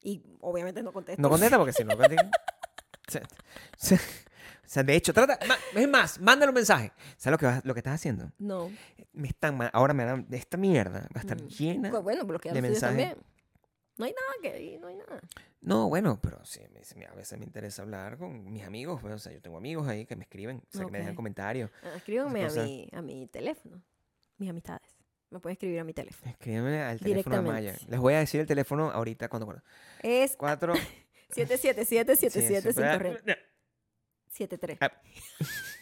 Y 0.02 0.22
obviamente 0.40 0.82
no 0.82 0.92
contesto. 0.92 1.20
No 1.20 1.28
contesta 1.28 1.56
porque 1.58 1.72
si 1.72 1.82
no 1.84 1.96
contesta. 1.96 2.30
o, 3.92 3.98
sea, 4.66 4.82
de 4.82 4.94
hecho, 4.96 5.12
trata. 5.12 5.38
Es 5.74 5.88
más, 5.88 6.20
mándale 6.20 6.50
un 6.50 6.54
mensaje. 6.54 6.92
¿Sabes 7.16 7.32
lo 7.32 7.38
que, 7.38 7.46
vas- 7.46 7.64
lo 7.64 7.74
que 7.74 7.80
estás 7.80 7.94
haciendo? 7.94 8.30
No. 8.38 8.70
Me 9.12 9.28
están, 9.28 9.58
ahora 9.72 9.94
me 9.94 10.04
dan. 10.04 10.26
Esta 10.30 10.56
mierda 10.56 11.00
va 11.14 11.16
a 11.16 11.20
estar 11.20 11.40
Mm. 11.40 11.46
llena. 11.48 11.90
Pues 11.90 12.02
bueno, 12.02 12.24
de 12.24 12.62
mensajes. 12.62 12.80
también. 12.80 13.16
No 13.98 14.04
hay 14.04 14.12
nada 14.12 14.32
que 14.54 14.62
ir, 14.62 14.80
no 14.80 14.88
hay 14.88 14.96
nada. 14.96 15.20
No, 15.62 15.88
bueno, 15.88 16.18
pero 16.22 16.44
sí, 16.44 16.60
a 16.62 17.14
veces 17.14 17.38
me 17.38 17.44
interesa 17.44 17.82
hablar 17.82 18.18
con 18.18 18.52
mis 18.52 18.62
amigos. 18.64 19.00
pues, 19.00 19.14
o 19.14 19.18
sea, 19.18 19.32
yo 19.32 19.40
tengo 19.40 19.56
amigos 19.56 19.88
ahí 19.88 20.04
que 20.06 20.16
me 20.16 20.24
escriben, 20.24 20.58
o 20.58 20.76
sea, 20.76 20.84
que 20.84 20.92
me 20.92 20.98
dejan 20.98 21.14
comentarios. 21.14 21.70
Ah, 21.82 21.94
Escríbanme 21.96 22.44
a 22.44 22.50
mi, 22.50 22.88
a 22.92 23.02
mi 23.02 23.26
teléfono. 23.26 23.82
Mis 24.38 24.50
amistades. 24.50 24.88
Me 25.30 25.40
pueden 25.40 25.54
escribir 25.54 25.80
a 25.80 25.84
mi 25.84 25.92
teléfono. 25.94 26.30
Escríbeme 26.30 26.82
al 26.82 27.00
teléfono 27.00 27.36
de 27.36 27.42
Maya. 27.42 27.74
Les 27.88 27.98
voy 27.98 28.14
a 28.14 28.18
decir 28.18 28.40
el 28.40 28.46
teléfono 28.46 28.90
ahorita 28.90 29.28
cuando. 29.28 29.46
cuando 29.46 29.62
Es 30.02 30.36
cuatro. 30.36 30.74
777 31.30 32.16
sí, 32.16 32.30
sí, 32.30 32.40
77 32.40 32.98
pero- 33.24 33.36
73. 34.28 34.78
Ah, 34.80 34.92